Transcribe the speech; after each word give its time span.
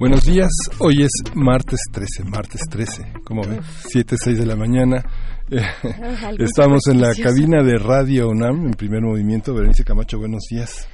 Buenos 0.00 0.24
días, 0.24 0.48
hoy 0.78 1.02
es 1.02 1.10
martes 1.34 1.78
13, 1.92 2.24
martes 2.24 2.62
13, 2.70 3.20
¿cómo 3.22 3.42
ven? 3.42 3.60
7, 3.86 4.16
6 4.18 4.38
de 4.38 4.46
la 4.46 4.56
mañana. 4.56 5.04
Eh, 5.52 5.60
estamos 6.38 6.86
en 6.86 7.00
la 7.00 7.12
cabina 7.12 7.64
de 7.64 7.76
Radio 7.76 8.28
UNAM, 8.28 8.66
en 8.66 8.74
primer 8.74 9.02
movimiento. 9.02 9.52
Berenice 9.52 9.82
Camacho, 9.82 10.16
buenos 10.16 10.44
días. 10.48 10.88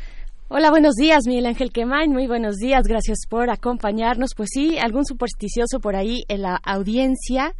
Hola, 0.48 0.70
buenos 0.70 0.94
días, 0.94 1.24
Miguel 1.26 1.44
Ángel 1.44 1.72
Quemain. 1.72 2.10
Muy 2.10 2.26
buenos 2.26 2.56
días, 2.56 2.84
gracias 2.88 3.26
por 3.28 3.50
acompañarnos. 3.50 4.30
Pues 4.34 4.48
sí, 4.50 4.78
algún 4.78 5.04
supersticioso 5.04 5.78
por 5.78 5.94
ahí 5.94 6.24
en 6.28 6.40
la 6.40 6.56
audiencia. 6.64 7.52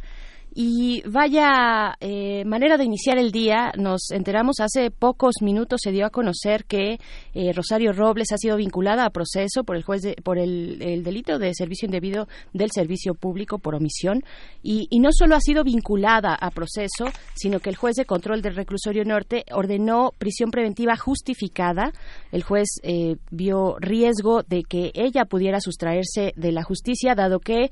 Y 0.59 1.03
vaya 1.07 1.95
eh, 1.99 2.43
manera 2.43 2.77
de 2.77 2.83
iniciar 2.83 3.19
el 3.19 3.31
día, 3.31 3.71
nos 3.77 4.09
enteramos 4.09 4.55
hace 4.59 4.89
pocos 4.89 5.35
minutos, 5.43 5.81
se 5.83 5.91
dio 5.91 6.03
a 6.03 6.09
conocer 6.09 6.65
que 6.65 6.97
eh, 7.35 7.53
Rosario 7.53 7.93
Robles 7.93 8.31
ha 8.31 8.37
sido 8.37 8.57
vinculada 8.57 9.05
a 9.05 9.11
proceso 9.11 9.63
por 9.63 9.75
el 9.75 9.83
juez 9.83 10.01
por 10.23 10.39
el, 10.39 10.79
delito 11.03 11.37
de 11.37 11.53
servicio 11.53 11.85
indebido 11.85 12.27
del 12.53 12.71
servicio 12.71 13.13
público 13.13 13.59
por 13.59 13.75
omisión. 13.75 14.23
Y, 14.63 14.87
no 14.99 15.09
solo 15.11 15.35
ha 15.35 15.41
sido 15.41 15.63
vinculada 15.63 16.33
a 16.33 16.49
proceso, 16.49 17.05
sino 17.35 17.59
que 17.59 17.69
el 17.69 17.75
juez 17.75 17.95
de 17.95 18.05
control 18.05 18.41
del 18.41 18.55
reclusorio 18.55 19.05
norte 19.05 19.45
ordenó 19.51 20.11
prisión 20.17 20.49
preventiva 20.49 20.97
justificada. 20.97 21.91
El 22.31 22.41
juez 22.41 22.67
eh, 22.81 23.17
vio 23.29 23.77
riesgo 23.79 24.41
de 24.41 24.63
que 24.63 24.89
ella 24.95 25.25
pudiera 25.25 25.59
sustraerse 25.59 26.33
de 26.35 26.51
la 26.51 26.63
justicia, 26.63 27.13
dado 27.13 27.39
que 27.41 27.69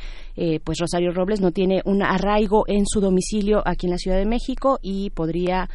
pues 0.64 0.78
Rosario 0.80 1.12
Robles 1.12 1.42
no 1.42 1.52
tiene 1.52 1.82
un 1.86 2.04
arraigo 2.04 2.66
en 2.68 2.75
su 2.86 3.00
domicilio 3.00 3.62
aquí 3.66 3.88
en 3.88 3.92
la 3.92 3.98
Ciudad 3.98 4.18
de 4.18 4.26
México 4.26 4.80
y 4.82 5.10
podría 5.12 5.70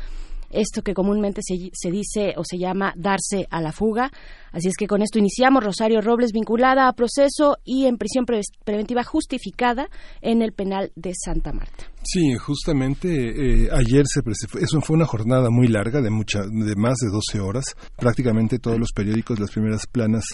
esto 0.51 0.83
que 0.83 0.95
comúnmente 0.95 1.41
se, 1.43 1.70
se, 1.73 1.91
dice 1.91 2.34
o 2.37 2.43
se 2.45 2.59
llama 2.59 2.93
darse 2.97 3.47
a 3.51 3.61
la 3.61 3.73
fuga. 3.73 4.11
Así 4.53 4.69
es 4.69 4.77
que 4.77 4.87
con 4.87 5.01
esto 5.01 5.19
iniciamos. 5.19 5.65
Rosario 5.65 6.01
Robles 6.01 6.33
vinculada 6.33 6.89
a 6.89 6.93
proceso 6.93 7.59
y 7.65 7.87
en 7.87 7.97
prisión 7.97 8.27
preventiva 8.65 9.05
justificada 9.05 9.89
en 10.21 10.43
el 10.43 10.53
penal 10.53 10.91
de 10.97 11.12
Santa 11.15 11.53
Marta. 11.53 11.84
Sí, 12.03 12.34
justamente 12.34 13.09
eh, 13.09 13.69
ayer 13.73 14.05
se 14.06 14.21
eso 14.61 14.81
fue 14.81 14.97
una 14.97 15.06
jornada 15.06 15.51
muy 15.51 15.69
larga 15.69 16.01
de 16.01 16.11
mucha 16.11 16.41
de 16.41 16.75
más 16.77 16.97
de 16.98 17.11
12 17.11 17.41
horas. 17.41 17.77
Prácticamente 17.97 18.59
todos 18.59 18.78
los 18.78 18.91
periódicos, 18.93 19.39
las 19.39 19.51
primeras 19.51 19.87
planas 19.87 20.25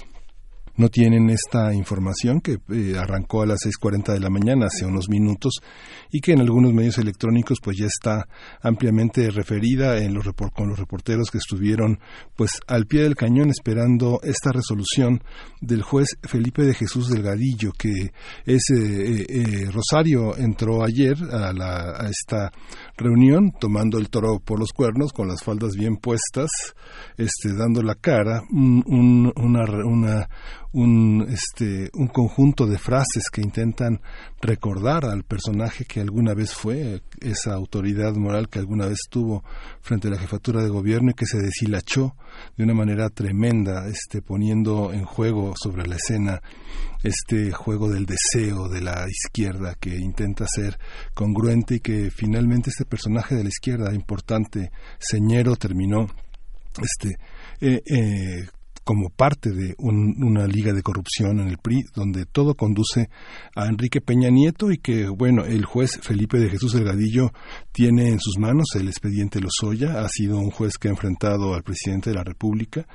no 0.76 0.88
tienen 0.88 1.30
esta 1.30 1.72
información 1.74 2.40
que 2.40 2.58
eh, 2.70 2.96
arrancó 2.98 3.42
a 3.42 3.46
las 3.46 3.60
6.40 3.60 4.12
de 4.12 4.20
la 4.20 4.30
mañana 4.30 4.66
hace 4.66 4.84
unos 4.84 5.08
minutos 5.08 5.54
y 6.10 6.20
que 6.20 6.32
en 6.32 6.40
algunos 6.40 6.72
medios 6.72 6.98
electrónicos 6.98 7.58
pues 7.62 7.76
ya 7.78 7.86
está 7.86 8.28
ampliamente 8.60 9.30
referida 9.30 9.98
en 9.98 10.14
los 10.14 10.26
con 10.54 10.68
los 10.68 10.78
reporteros 10.78 11.30
que 11.30 11.38
estuvieron 11.38 11.98
pues 12.36 12.60
al 12.66 12.86
pie 12.86 13.02
del 13.02 13.16
cañón 13.16 13.50
esperando 13.50 14.20
esta 14.22 14.52
resolución 14.52 15.22
del 15.60 15.82
juez 15.82 16.08
Felipe 16.22 16.62
de 16.62 16.74
Jesús 16.74 17.08
Delgadillo 17.08 17.72
que 17.72 18.12
es 18.44 18.62
eh, 18.70 19.26
eh, 19.28 19.70
Rosario 19.70 20.36
entró 20.36 20.84
ayer 20.84 21.16
a, 21.32 21.52
la, 21.52 21.96
a 21.98 22.08
esta 22.10 22.52
reunión 22.96 23.52
tomando 23.58 23.98
el 23.98 24.08
toro 24.08 24.38
por 24.38 24.58
los 24.58 24.72
cuernos 24.72 25.12
con 25.12 25.28
las 25.28 25.42
faldas 25.42 25.74
bien 25.76 25.96
puestas 25.96 26.48
este 27.16 27.54
dando 27.54 27.82
la 27.82 27.94
cara 27.94 28.42
una, 28.50 29.32
una 29.36 30.28
un, 30.76 31.26
este, 31.30 31.90
un 31.94 32.08
conjunto 32.08 32.66
de 32.66 32.78
frases 32.78 33.30
que 33.32 33.40
intentan 33.40 34.02
recordar 34.42 35.06
al 35.06 35.24
personaje 35.24 35.86
que 35.86 36.00
alguna 36.00 36.34
vez 36.34 36.52
fue, 36.52 37.00
esa 37.20 37.54
autoridad 37.54 38.14
moral 38.14 38.50
que 38.50 38.58
alguna 38.58 38.84
vez 38.86 38.98
tuvo 39.08 39.42
frente 39.80 40.08
a 40.08 40.10
la 40.10 40.18
jefatura 40.18 40.62
de 40.62 40.68
gobierno 40.68 41.12
y 41.12 41.14
que 41.14 41.24
se 41.24 41.38
deshilachó 41.38 42.14
de 42.58 42.64
una 42.64 42.74
manera 42.74 43.08
tremenda, 43.08 43.88
este, 43.88 44.20
poniendo 44.20 44.92
en 44.92 45.06
juego 45.06 45.54
sobre 45.56 45.86
la 45.86 45.96
escena 45.96 46.42
este 47.02 47.52
juego 47.52 47.88
del 47.88 48.06
deseo 48.06 48.68
de 48.68 48.80
la 48.80 49.06
izquierda 49.08 49.74
que 49.78 49.96
intenta 49.96 50.46
ser 50.46 50.78
congruente 51.14 51.76
y 51.76 51.80
que 51.80 52.10
finalmente 52.10 52.70
este 52.70 52.84
personaje 52.84 53.34
de 53.34 53.44
la 53.44 53.48
izquierda 53.48 53.94
importante, 53.94 54.70
señero, 54.98 55.56
terminó 55.56 56.08
este, 56.82 57.18
eh, 57.60 57.82
eh, 57.86 58.46
como 58.86 59.10
parte 59.10 59.50
de 59.50 59.74
una 59.78 60.46
liga 60.46 60.72
de 60.72 60.80
corrupción 60.80 61.40
en 61.40 61.48
el 61.48 61.58
PRI, 61.58 61.82
donde 61.92 62.24
todo 62.24 62.54
conduce 62.54 63.10
a 63.56 63.66
Enrique 63.66 64.00
Peña 64.00 64.30
Nieto 64.30 64.70
y 64.70 64.78
que, 64.78 65.08
bueno, 65.08 65.44
el 65.44 65.64
juez 65.64 65.98
Felipe 66.00 66.38
de 66.38 66.50
Jesús 66.50 66.72
Delgadillo 66.72 67.32
tiene 67.72 68.10
en 68.10 68.20
sus 68.20 68.38
manos 68.38 68.66
el 68.76 68.86
expediente 68.86 69.40
Lozoya, 69.40 70.04
ha 70.04 70.08
sido 70.08 70.38
un 70.38 70.52
juez 70.52 70.78
que 70.78 70.86
ha 70.86 70.92
enfrentado 70.92 71.52
al 71.54 71.64
presidente 71.64 72.10
de 72.10 72.16
la 72.16 72.22
República, 72.22 72.86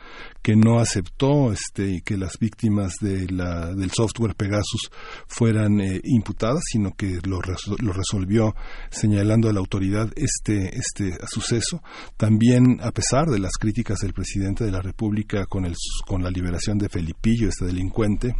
que 0.41 0.55
no 0.55 0.79
aceptó 0.79 1.51
este, 1.51 2.01
que 2.05 2.15
las 2.15 2.39
víctimas 2.39 2.93
de 3.01 3.27
la, 3.29 3.73
del 3.75 3.91
software 3.91 4.35
Pegasus 4.35 4.89
fueran 5.27 5.81
eh, 5.81 5.99
imputadas, 6.05 6.63
sino 6.71 6.91
que 6.95 7.19
lo, 7.25 7.41
lo 7.79 7.91
resolvió 7.91 8.55
señalando 8.91 9.49
a 9.49 9.53
la 9.53 9.59
autoridad 9.59 10.09
este, 10.15 10.73
este 10.73 11.17
suceso. 11.27 11.83
También, 12.15 12.79
a 12.81 12.91
pesar 12.91 13.27
de 13.27 13.39
las 13.39 13.57
críticas 13.59 13.99
del 13.99 14.13
presidente 14.13 14.63
de 14.63 14.71
la 14.71 14.81
República 14.81 15.45
con 15.47 15.65
el 15.65 15.75
con 16.05 16.23
la 16.23 16.29
liberación 16.29 16.77
de 16.77 16.89
Felipillo, 16.89 17.49
este 17.49 17.65
delincuente, 17.65 18.35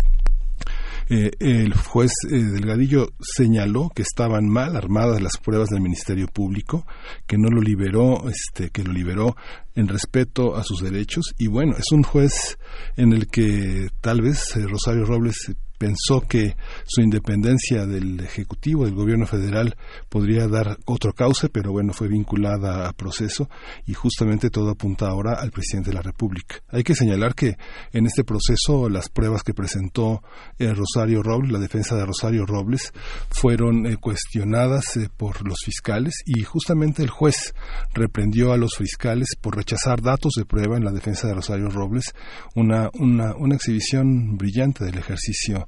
eh, 1.09 1.31
el 1.39 1.73
juez 1.73 2.11
eh, 2.29 2.35
Delgadillo 2.35 3.09
señaló 3.19 3.91
que 3.93 4.01
estaban 4.01 4.47
mal 4.47 4.77
armadas 4.77 5.21
las 5.21 5.37
pruebas 5.37 5.69
del 5.69 5.81
Ministerio 5.81 6.27
Público, 6.27 6.85
que 7.27 7.37
no 7.37 7.49
lo 7.49 7.61
liberó, 7.61 8.29
este, 8.29 8.69
que 8.69 8.83
lo 8.83 8.93
liberó 8.93 9.35
en 9.75 9.87
respeto 9.87 10.55
a 10.55 10.63
sus 10.63 10.81
derechos. 10.81 11.33
Y 11.37 11.47
bueno, 11.47 11.75
es 11.77 11.91
un 11.91 12.03
juez 12.03 12.57
en 12.95 13.13
el 13.13 13.27
que 13.27 13.89
tal 13.99 14.21
vez 14.21 14.55
eh, 14.55 14.65
Rosario 14.65 15.05
Robles 15.05 15.51
pensó 15.81 16.21
que 16.21 16.55
su 16.85 17.01
independencia 17.01 17.87
del 17.87 18.19
Ejecutivo, 18.19 18.85
del 18.85 18.93
Gobierno 18.93 19.25
Federal, 19.25 19.75
podría 20.09 20.47
dar 20.47 20.77
otro 20.85 21.11
cauce, 21.11 21.49
pero 21.49 21.71
bueno, 21.71 21.91
fue 21.91 22.07
vinculada 22.07 22.87
a 22.87 22.93
proceso 22.93 23.49
y 23.87 23.95
justamente 23.95 24.51
todo 24.51 24.69
apunta 24.69 25.07
ahora 25.07 25.33
al 25.41 25.49
presidente 25.49 25.89
de 25.89 25.95
la 25.95 26.03
República. 26.03 26.57
Hay 26.69 26.83
que 26.83 26.93
señalar 26.93 27.33
que 27.33 27.57
en 27.93 28.05
este 28.05 28.23
proceso 28.23 28.89
las 28.89 29.09
pruebas 29.09 29.41
que 29.41 29.55
presentó 29.55 30.21
eh, 30.59 30.71
Rosario 30.71 31.23
Robles, 31.23 31.51
la 31.51 31.57
defensa 31.57 31.95
de 31.95 32.05
Rosario 32.05 32.45
Robles, 32.45 32.93
fueron 33.31 33.87
eh, 33.87 33.97
cuestionadas 33.97 34.97
eh, 34.97 35.09
por 35.17 35.47
los 35.47 35.61
fiscales 35.65 36.21
y 36.27 36.43
justamente 36.43 37.01
el 37.01 37.09
juez 37.09 37.55
reprendió 37.91 38.53
a 38.53 38.57
los 38.57 38.75
fiscales 38.77 39.29
por 39.41 39.57
rechazar 39.57 40.03
datos 40.03 40.33
de 40.37 40.45
prueba 40.45 40.77
en 40.77 40.85
la 40.85 40.91
defensa 40.91 41.27
de 41.27 41.33
Rosario 41.33 41.69
Robles, 41.69 42.13
una, 42.53 42.91
una, 42.99 43.35
una 43.35 43.55
exhibición 43.55 44.37
brillante 44.37 44.85
del 44.85 44.99
ejercicio 44.99 45.67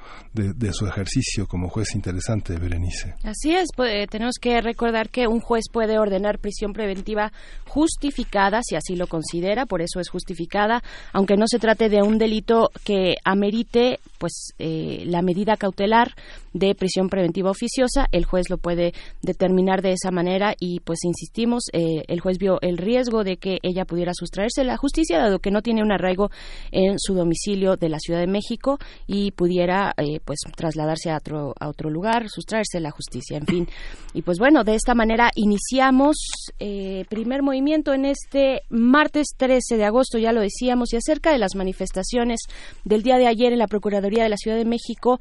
de, 0.33 0.71
su 0.73 0.87
ejercicio 0.87 1.47
como 1.47 1.69
juez 1.69 1.93
interesante, 1.95 2.57
Berenice. 2.57 3.15
Así 3.23 3.51
es, 3.53 3.69
pues, 3.75 4.07
tenemos 4.09 4.35
que 4.39 4.61
recordar 4.61 5.09
que 5.09 5.27
un 5.27 5.41
juez 5.41 5.65
puede 5.71 5.99
ordenar 5.99 6.39
prisión 6.39 6.71
preventiva 6.71 7.31
justificada 7.67 8.61
si 8.63 8.75
así 8.75 8.95
lo 8.95 9.07
considera, 9.07 9.65
por 9.65 9.81
eso 9.81 9.99
es 9.99 10.09
justificada, 10.09 10.81
aunque 11.13 11.35
no 11.35 11.45
se 11.47 11.59
trate 11.59 11.89
de 11.89 12.01
un 12.01 12.17
delito 12.17 12.69
que 12.83 13.15
amerite 13.25 13.99
pues 14.17 14.53
eh, 14.59 15.03
la 15.05 15.21
medida 15.21 15.57
cautelar 15.57 16.13
de 16.53 16.75
prisión 16.75 17.09
preventiva 17.09 17.49
oficiosa, 17.49 18.07
el 18.11 18.25
juez 18.25 18.49
lo 18.49 18.57
puede 18.57 18.93
determinar 19.21 19.81
de 19.81 19.93
esa 19.93 20.11
manera 20.11 20.53
y 20.59 20.79
pues 20.81 20.99
insistimos, 21.03 21.63
eh, 21.73 22.03
el 22.07 22.19
juez 22.19 22.37
vio 22.37 22.59
el 22.61 22.77
riesgo 22.77 23.23
de 23.23 23.37
que 23.37 23.57
ella 23.63 23.85
pudiera 23.85 24.13
sustraerse 24.13 24.63
la 24.63 24.77
justicia 24.77 25.17
dado 25.17 25.39
que 25.39 25.51
no 25.51 25.61
tiene 25.61 25.81
un 25.81 25.91
arraigo 25.91 26.29
en 26.71 26.99
su 26.99 27.13
domicilio 27.15 27.77
de 27.77 27.89
la 27.89 27.99
Ciudad 27.99 28.19
de 28.19 28.27
México 28.27 28.77
y 29.07 29.31
pudiera 29.31 29.93
eh, 30.01 30.21
pues 30.23 30.39
trasladarse 30.55 31.11
a 31.11 31.17
otro, 31.17 31.53
a 31.59 31.69
otro 31.69 31.89
lugar, 31.89 32.29
sustraerse 32.29 32.77
a 32.77 32.81
la 32.81 32.91
justicia, 32.91 33.37
en 33.37 33.45
fin. 33.45 33.67
Y 34.13 34.21
pues 34.23 34.39
bueno, 34.39 34.63
de 34.63 34.75
esta 34.75 34.93
manera 34.93 35.31
iniciamos 35.35 36.17
eh, 36.59 37.05
primer 37.09 37.43
movimiento 37.43 37.93
en 37.93 38.05
este 38.05 38.63
martes 38.69 39.27
13 39.37 39.77
de 39.77 39.85
agosto, 39.85 40.17
ya 40.17 40.31
lo 40.31 40.41
decíamos, 40.41 40.93
y 40.93 40.97
acerca 40.97 41.31
de 41.31 41.37
las 41.37 41.55
manifestaciones 41.55 42.41
del 42.83 43.03
día 43.03 43.17
de 43.17 43.27
ayer 43.27 43.53
en 43.53 43.59
la 43.59 43.67
Procuraduría 43.67 44.23
de 44.23 44.29
la 44.29 44.37
Ciudad 44.37 44.57
de 44.57 44.65
México. 44.65 45.19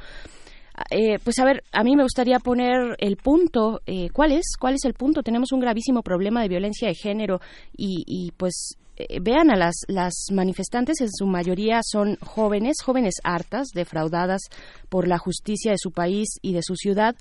Eh, 0.90 1.18
pues 1.22 1.38
a 1.38 1.44
ver, 1.44 1.62
a 1.72 1.84
mí 1.84 1.94
me 1.96 2.02
gustaría 2.02 2.38
poner 2.38 2.96
el 2.98 3.16
punto. 3.16 3.80
Eh, 3.86 4.08
¿Cuál 4.12 4.32
es? 4.32 4.56
¿Cuál 4.58 4.74
es 4.74 4.84
el 4.84 4.94
punto? 4.94 5.22
Tenemos 5.22 5.52
un 5.52 5.60
gravísimo 5.60 6.02
problema 6.02 6.42
de 6.42 6.48
violencia 6.48 6.88
de 6.88 6.94
género 6.94 7.40
y, 7.76 8.04
y 8.06 8.32
pues 8.32 8.76
vean 9.20 9.50
a 9.50 9.56
las, 9.56 9.84
las 9.88 10.26
manifestantes, 10.32 11.00
en 11.00 11.10
su 11.10 11.26
mayoría 11.26 11.80
son 11.82 12.16
jóvenes, 12.16 12.76
jóvenes 12.84 13.14
hartas, 13.22 13.68
defraudadas 13.74 14.42
por 14.88 15.06
la 15.06 15.18
justicia 15.18 15.72
de 15.72 15.78
su 15.78 15.90
país 15.90 16.28
y 16.42 16.52
de 16.52 16.62
su 16.62 16.76
ciudad. 16.76 17.16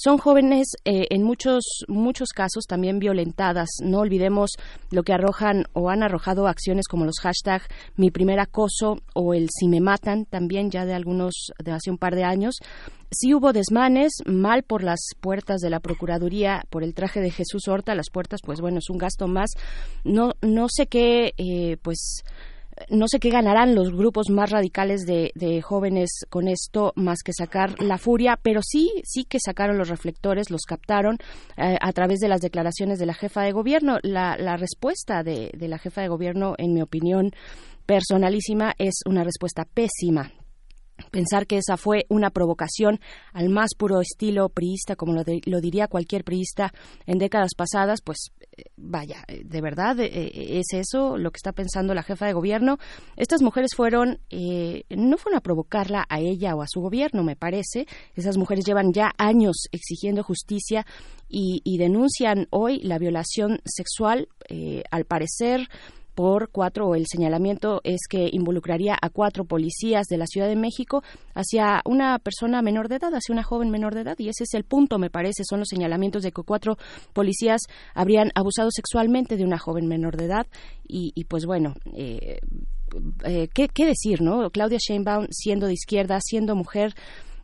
Son 0.00 0.16
jóvenes 0.16 0.68
eh, 0.84 1.08
en 1.10 1.24
muchos, 1.24 1.84
muchos 1.88 2.28
casos 2.28 2.66
también 2.68 3.00
violentadas. 3.00 3.68
No 3.82 3.98
olvidemos 3.98 4.52
lo 4.92 5.02
que 5.02 5.12
arrojan 5.12 5.64
o 5.72 5.90
han 5.90 6.04
arrojado 6.04 6.46
acciones 6.46 6.86
como 6.86 7.04
los 7.04 7.18
hashtag 7.18 7.62
mi 7.96 8.12
primer 8.12 8.38
acoso 8.38 8.98
o 9.12 9.34
el 9.34 9.48
si 9.50 9.66
me 9.66 9.80
matan 9.80 10.24
también 10.24 10.70
ya 10.70 10.84
de 10.84 10.94
algunos, 10.94 11.50
de 11.58 11.72
hace 11.72 11.90
un 11.90 11.98
par 11.98 12.14
de 12.14 12.22
años. 12.22 12.58
Sí 13.10 13.34
hubo 13.34 13.52
desmanes, 13.52 14.12
mal 14.24 14.62
por 14.62 14.84
las 14.84 15.00
puertas 15.20 15.60
de 15.60 15.70
la 15.70 15.80
Procuraduría, 15.80 16.62
por 16.70 16.84
el 16.84 16.94
traje 16.94 17.20
de 17.20 17.32
Jesús 17.32 17.66
Horta, 17.66 17.96
las 17.96 18.10
puertas, 18.12 18.38
pues 18.44 18.60
bueno, 18.60 18.78
es 18.78 18.90
un 18.90 18.98
gasto 18.98 19.26
más. 19.26 19.50
No, 20.04 20.34
no 20.42 20.68
sé 20.68 20.86
qué, 20.86 21.34
eh, 21.38 21.76
pues 21.82 22.22
no 22.90 23.06
sé 23.08 23.18
qué 23.18 23.30
ganarán 23.30 23.74
los 23.74 23.90
grupos 23.92 24.30
más 24.30 24.50
radicales 24.50 25.02
de, 25.06 25.62
jóvenes 25.62 26.10
con 26.30 26.48
esto 26.48 26.92
más 26.96 27.18
que 27.24 27.32
sacar 27.32 27.80
la 27.80 27.98
furia, 27.98 28.38
pero 28.40 28.60
sí, 28.62 28.90
sí 29.04 29.24
que 29.24 29.38
sacaron 29.40 29.78
los 29.78 29.88
reflectores, 29.88 30.50
los 30.50 30.62
captaron 30.62 31.18
eh, 31.56 31.76
a 31.80 31.92
través 31.92 32.18
de 32.20 32.28
las 32.28 32.40
declaraciones 32.40 32.98
de 32.98 33.06
la 33.06 33.14
jefa 33.14 33.42
de 33.42 33.52
gobierno. 33.52 33.98
La, 34.02 34.36
respuesta 34.56 35.22
de, 35.22 35.50
de 35.56 35.68
la 35.68 35.78
jefa 35.78 36.00
de 36.00 36.08
gobierno, 36.08 36.54
en 36.58 36.72
mi 36.72 36.82
opinión 36.82 37.32
personalísima, 37.86 38.74
es 38.78 39.00
una 39.06 39.24
respuesta 39.24 39.64
pésima 39.64 40.32
Pensar 41.10 41.46
que 41.46 41.58
esa 41.58 41.76
fue 41.76 42.06
una 42.08 42.30
provocación 42.30 43.00
al 43.32 43.48
más 43.48 43.70
puro 43.76 44.00
estilo 44.00 44.48
priista, 44.48 44.96
como 44.96 45.14
lo, 45.14 45.60
diría 45.60 45.86
cualquier 45.86 46.24
priista 46.24 46.72
en 47.06 47.18
décadas 47.18 47.50
pasadas, 47.56 48.00
pues 48.02 48.32
eh, 48.56 48.64
vaya, 48.76 49.24
eh, 49.28 49.42
de 49.44 49.60
verdad 49.60 49.98
eh, 50.00 50.58
es 50.58 50.66
eso 50.72 51.16
lo 51.16 51.30
que 51.30 51.36
está 51.36 51.52
pensando 51.52 51.94
la 51.94 52.02
jefa 52.02 52.26
de 52.26 52.32
gobierno. 52.32 52.78
Estas 53.16 53.42
mujeres 53.42 53.70
fueron, 53.76 54.18
no 54.90 55.16
fueron 55.18 55.38
a 55.38 55.40
provocarla 55.40 56.04
a 56.08 56.20
ella 56.20 56.54
o 56.54 56.62
a 56.62 56.68
su 56.68 56.80
gobierno, 56.80 57.22
me 57.22 57.36
parece. 57.36 57.86
Esas 58.14 58.36
mujeres 58.36 58.64
llevan 58.64 58.92
ya 58.92 59.12
años 59.18 59.68
exigiendo 59.72 60.22
justicia 60.22 60.84
y, 61.28 61.60
y 61.64 61.78
denuncian 61.78 62.48
hoy 62.50 62.80
la 62.80 62.98
violación 62.98 63.60
sexual, 63.64 64.28
al 64.90 65.04
parecer 65.04 65.68
por 66.18 66.50
cuatro, 66.50 66.96
el 66.96 67.06
señalamiento 67.06 67.80
es 67.84 68.00
que 68.10 68.28
involucraría 68.32 68.98
a 69.00 69.08
cuatro 69.08 69.44
policías 69.44 70.08
de 70.08 70.16
la 70.16 70.26
Ciudad 70.26 70.48
de 70.48 70.56
México 70.56 71.04
hacia 71.32 71.80
una 71.84 72.18
persona 72.18 72.60
menor 72.60 72.88
de 72.88 72.96
edad, 72.96 73.14
hacia 73.14 73.32
una 73.32 73.44
joven 73.44 73.70
menor 73.70 73.94
de 73.94 74.00
edad, 74.00 74.16
y 74.18 74.28
ese 74.28 74.42
es 74.42 74.54
el 74.54 74.64
punto, 74.64 74.98
me 74.98 75.10
parece, 75.10 75.44
son 75.48 75.60
los 75.60 75.68
señalamientos 75.68 76.24
de 76.24 76.32
que 76.32 76.42
cuatro 76.42 76.76
policías 77.12 77.60
habrían 77.94 78.32
abusado 78.34 78.68
sexualmente 78.72 79.36
de 79.36 79.44
una 79.44 79.58
joven 79.58 79.86
menor 79.86 80.16
de 80.16 80.24
edad, 80.24 80.48
y, 80.88 81.12
pues 81.26 81.46
bueno, 81.46 81.74
eh, 81.94 82.40
eh, 83.24 83.48
¿qué, 83.54 83.68
¿qué, 83.68 83.86
decir, 83.86 84.20
no? 84.20 84.50
Claudia 84.50 84.78
Sheinbaum, 84.80 85.28
siendo 85.30 85.68
de 85.68 85.74
izquierda, 85.74 86.18
siendo 86.20 86.56
mujer, 86.56 86.94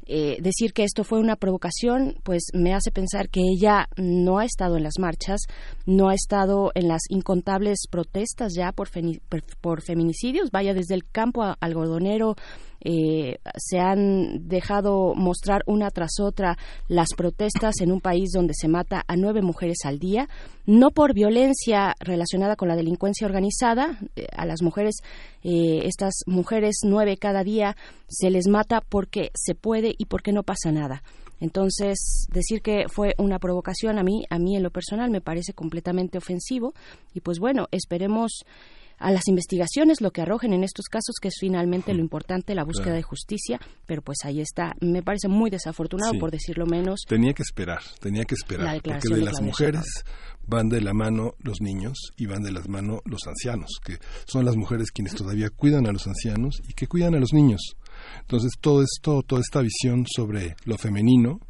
eh, 0.06 0.38
decir 0.40 0.72
que 0.72 0.84
esto 0.84 1.04
fue 1.04 1.18
una 1.18 1.36
provocación, 1.36 2.16
pues 2.22 2.44
me 2.52 2.74
hace 2.74 2.90
pensar 2.90 3.28
que 3.28 3.40
ella 3.40 3.88
no 3.96 4.38
ha 4.38 4.44
estado 4.44 4.76
en 4.76 4.82
las 4.82 4.98
marchas, 4.98 5.40
no 5.86 6.08
ha 6.08 6.14
estado 6.14 6.72
en 6.74 6.88
las 6.88 7.02
incontables 7.08 7.86
protestas 7.90 8.54
ya 8.54 8.72
por, 8.72 8.88
por 9.60 9.82
feminicidios, 9.82 10.50
vaya 10.50 10.74
desde 10.74 10.94
el 10.94 11.04
campo 11.04 11.42
algodonero 11.60 12.36
eh, 12.84 13.38
se 13.56 13.80
han 13.80 14.46
dejado 14.46 15.14
mostrar 15.14 15.62
una 15.66 15.90
tras 15.90 16.20
otra 16.20 16.56
las 16.86 17.08
protestas 17.16 17.80
en 17.80 17.90
un 17.90 18.00
país 18.00 18.30
donde 18.32 18.52
se 18.54 18.68
mata 18.68 19.02
a 19.08 19.16
nueve 19.16 19.40
mujeres 19.40 19.78
al 19.84 19.98
día, 19.98 20.28
no 20.66 20.90
por 20.90 21.14
violencia 21.14 21.94
relacionada 21.98 22.56
con 22.56 22.68
la 22.68 22.76
delincuencia 22.76 23.26
organizada, 23.26 23.98
eh, 24.16 24.26
a 24.36 24.44
las 24.44 24.62
mujeres, 24.62 24.96
eh, 25.42 25.80
estas 25.84 26.22
mujeres 26.26 26.80
nueve 26.84 27.16
cada 27.16 27.42
día, 27.42 27.76
se 28.06 28.30
les 28.30 28.46
mata 28.48 28.82
porque 28.86 29.30
se 29.34 29.54
puede 29.54 29.94
y 29.96 30.04
porque 30.04 30.32
no 30.32 30.42
pasa 30.42 30.70
nada. 30.70 31.02
Entonces, 31.40 32.26
decir 32.32 32.62
que 32.62 32.84
fue 32.88 33.14
una 33.18 33.38
provocación 33.38 33.98
a 33.98 34.02
mí, 34.02 34.24
a 34.30 34.38
mí 34.38 34.56
en 34.56 34.62
lo 34.62 34.70
personal 34.70 35.10
me 35.10 35.20
parece 35.20 35.52
completamente 35.52 36.18
ofensivo 36.18 36.74
y 37.12 37.20
pues 37.20 37.38
bueno, 37.38 37.66
esperemos 37.70 38.44
a 38.98 39.10
las 39.10 39.28
investigaciones, 39.28 40.00
lo 40.00 40.10
que 40.10 40.22
arrojen 40.22 40.52
en 40.52 40.64
estos 40.64 40.86
casos, 40.86 41.16
que 41.20 41.28
es 41.28 41.36
finalmente 41.38 41.92
lo 41.94 42.00
importante, 42.00 42.54
la 42.54 42.64
búsqueda 42.64 42.94
de 42.94 43.02
justicia, 43.02 43.60
pero 43.86 44.02
pues 44.02 44.18
ahí 44.24 44.40
está. 44.40 44.74
Me 44.80 45.02
parece 45.02 45.28
muy 45.28 45.50
desafortunado, 45.50 46.12
por 46.18 46.30
decirlo 46.30 46.66
menos. 46.66 47.00
Tenía 47.06 47.32
que 47.32 47.42
esperar, 47.42 47.82
tenía 48.00 48.24
que 48.24 48.34
esperar, 48.34 48.80
porque 48.82 49.14
de, 49.14 49.20
las 49.22 49.40
mujeres 49.40 49.84
van 50.46 50.68
de 50.68 50.80
la 50.80 50.92
mano 50.92 51.34
los 51.38 51.60
niños 51.60 51.96
y 52.16 52.26
van 52.26 52.42
de 52.42 52.52
las 52.52 52.68
manos 52.68 53.00
los 53.04 53.26
ancianos, 53.26 53.80
que 53.84 53.98
son 54.26 54.44
las 54.44 54.56
mujeres 54.56 54.90
quienes 54.90 55.14
todavía 55.14 55.50
cuidan 55.50 55.86
a 55.86 55.92
los 55.92 56.06
ancianos 56.06 56.60
y 56.68 56.74
que 56.74 56.86
cuidan 56.86 57.14
a 57.14 57.20
los 57.20 57.32
niños. 57.32 57.60
Entonces, 58.20 58.52
todo 58.60 58.82
esto, 58.82 59.22
toda 59.22 59.40
esta 59.40 59.60
visión 59.60 60.04
sobre 60.06 60.56
lo 60.64 60.76
femenino, 60.76 61.40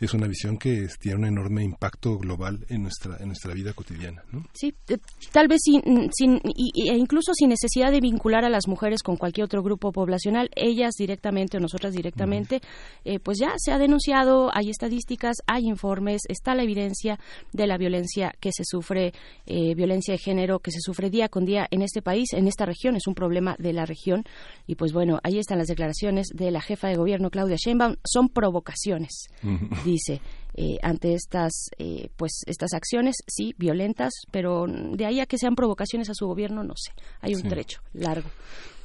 es 0.00 0.14
una 0.14 0.26
visión 0.26 0.58
que 0.58 0.86
tiene 1.00 1.18
un 1.18 1.24
enorme 1.26 1.64
impacto 1.64 2.18
global 2.18 2.64
en 2.68 2.82
nuestra 2.82 3.16
en 3.18 3.28
nuestra 3.28 3.54
vida 3.54 3.72
cotidiana. 3.72 4.22
¿no? 4.30 4.44
Sí, 4.52 4.74
eh, 4.88 4.98
tal 5.32 5.48
vez 5.48 5.60
sin, 5.62 6.10
sin 6.12 6.36
e 6.36 6.96
incluso 6.96 7.32
sin 7.34 7.48
necesidad 7.48 7.90
de 7.90 8.00
vincular 8.00 8.44
a 8.44 8.50
las 8.50 8.68
mujeres 8.68 9.02
con 9.02 9.16
cualquier 9.16 9.44
otro 9.44 9.62
grupo 9.62 9.92
poblacional, 9.92 10.50
ellas 10.54 10.94
directamente 10.98 11.56
o 11.56 11.60
nosotras 11.60 11.94
directamente, 11.94 12.60
eh, 13.04 13.18
pues 13.18 13.38
ya 13.40 13.52
se 13.56 13.72
ha 13.72 13.78
denunciado, 13.78 14.50
hay 14.54 14.70
estadísticas, 14.70 15.36
hay 15.46 15.66
informes, 15.66 16.22
está 16.28 16.54
la 16.54 16.62
evidencia 16.62 17.18
de 17.52 17.66
la 17.66 17.78
violencia 17.78 18.34
que 18.40 18.50
se 18.52 18.64
sufre, 18.64 19.12
eh, 19.46 19.74
violencia 19.74 20.12
de 20.12 20.18
género 20.18 20.58
que 20.58 20.70
se 20.70 20.80
sufre 20.80 21.10
día 21.10 21.28
con 21.28 21.44
día 21.44 21.66
en 21.70 21.82
este 21.82 22.02
país, 22.02 22.32
en 22.32 22.48
esta 22.48 22.66
región, 22.66 22.96
es 22.96 23.06
un 23.06 23.14
problema 23.14 23.56
de 23.58 23.72
la 23.72 23.86
región 23.86 24.24
y 24.66 24.74
pues 24.74 24.92
bueno, 24.92 25.18
ahí 25.22 25.38
están 25.38 25.58
las 25.58 25.68
declaraciones 25.68 26.28
de 26.34 26.50
la 26.50 26.60
jefa 26.60 26.88
de 26.88 26.96
gobierno 26.96 27.30
Claudia 27.30 27.56
Sheinbaum, 27.56 27.96
son 28.04 28.28
provocaciones 28.28 29.28
dice 29.84 30.20
eh, 30.54 30.78
ante 30.82 31.14
estas 31.14 31.70
eh, 31.78 32.10
pues 32.16 32.42
estas 32.46 32.74
acciones 32.74 33.16
sí 33.26 33.54
violentas 33.56 34.12
pero 34.30 34.66
de 34.66 35.06
ahí 35.06 35.20
a 35.20 35.26
que 35.26 35.38
sean 35.38 35.54
provocaciones 35.54 36.10
a 36.10 36.14
su 36.14 36.26
gobierno 36.26 36.62
no 36.62 36.74
sé. 36.76 36.92
Hay 37.20 37.34
un 37.34 37.42
trecho 37.42 37.80
largo 37.92 38.28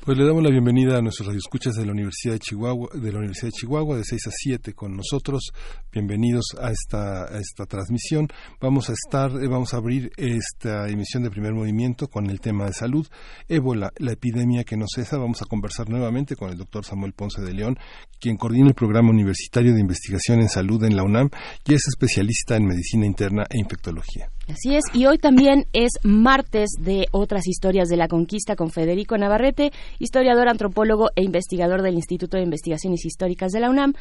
pues 0.07 0.18
le 0.18 0.25
damos 0.25 0.42
la 0.42 0.51
bienvenida 0.51 0.98
a 0.98 1.01
nuestros 1.01 1.27
radioescuchas 1.27 1.75
de 1.75 1.86
la 1.86 1.92
Universidad 1.92 2.36
de 2.36 2.39
Chihuahua, 2.39 2.88
de 2.94 3.12
la 3.12 3.18
Universidad 3.18 3.50
de 3.50 3.57
Chihuahua, 3.59 3.98
de 3.98 4.06
6 4.06 4.27
a 4.27 4.31
7 4.31 4.74
con 4.74 4.95
nosotros. 4.95 5.51
Bienvenidos 5.92 6.45
a 6.62 6.71
esta, 6.71 7.25
esta 7.38 7.65
transmisión. 7.65 8.30
Vamos 8.62 8.89
a 8.89 8.94
estar, 8.94 9.31
eh, 9.31 9.50
vamos 9.50 9.74
a 9.74 9.77
abrir 9.77 10.13
esta 10.15 10.88
emisión 10.88 11.24
de 11.24 11.30
primer 11.30 11.51
movimiento 11.51 12.07
con 12.07 12.30
el 12.30 12.39
tema 12.39 12.68
de 12.68 12.71
salud. 12.71 13.06
Ébola, 13.50 13.92
la 13.98 14.13
epidemia 14.13 14.63
que 14.63 14.77
no 14.77 14.86
cesa. 14.88 15.18
Vamos 15.18 15.42
a 15.42 15.45
conversar 15.45 15.89
nuevamente 15.89 16.38
con 16.38 16.51
el 16.51 16.57
doctor 16.57 16.86
Samuel 16.86 17.12
Ponce 17.12 17.42
de 17.42 17.53
León, 17.53 17.77
quien 18.18 18.38
coordina 18.38 18.69
el 18.69 18.75
programa 18.75 19.10
universitario 19.10 19.74
de 19.74 19.82
investigación 19.82 20.39
en 20.39 20.48
salud 20.48 20.82
en 20.86 20.96
la 20.96 21.03
UNAM 21.03 21.32
y 21.65 21.74
es 21.74 21.86
especialista 21.86 22.55
en 22.55 22.65
medicina 22.65 23.05
interna 23.05 23.43
e 23.50 23.60
infectología. 23.60 24.32
Así 24.50 24.75
es, 24.75 24.84
y 24.94 25.06
hoy 25.08 25.18
también 25.18 25.66
es 25.74 25.92
martes 26.04 26.70
de 26.80 27.08
otras 27.12 27.48
historias 27.48 27.89
de 27.89 27.98
la 27.98 28.08
conquista 28.08 28.56
con 28.56 28.72
Federico 28.72 29.18
Navarrete, 29.18 29.72
historiador, 30.00 30.48
antropólogo 30.48 31.10
e 31.16 31.24
investigador 31.24 31.82
del 31.82 31.96
Instituto 31.96 32.38
de 32.38 32.44
Investigaciones 32.44 33.06
Históricas 33.06 33.51
de 33.51 33.60
la 33.60 33.70
UNAM. 33.70 33.94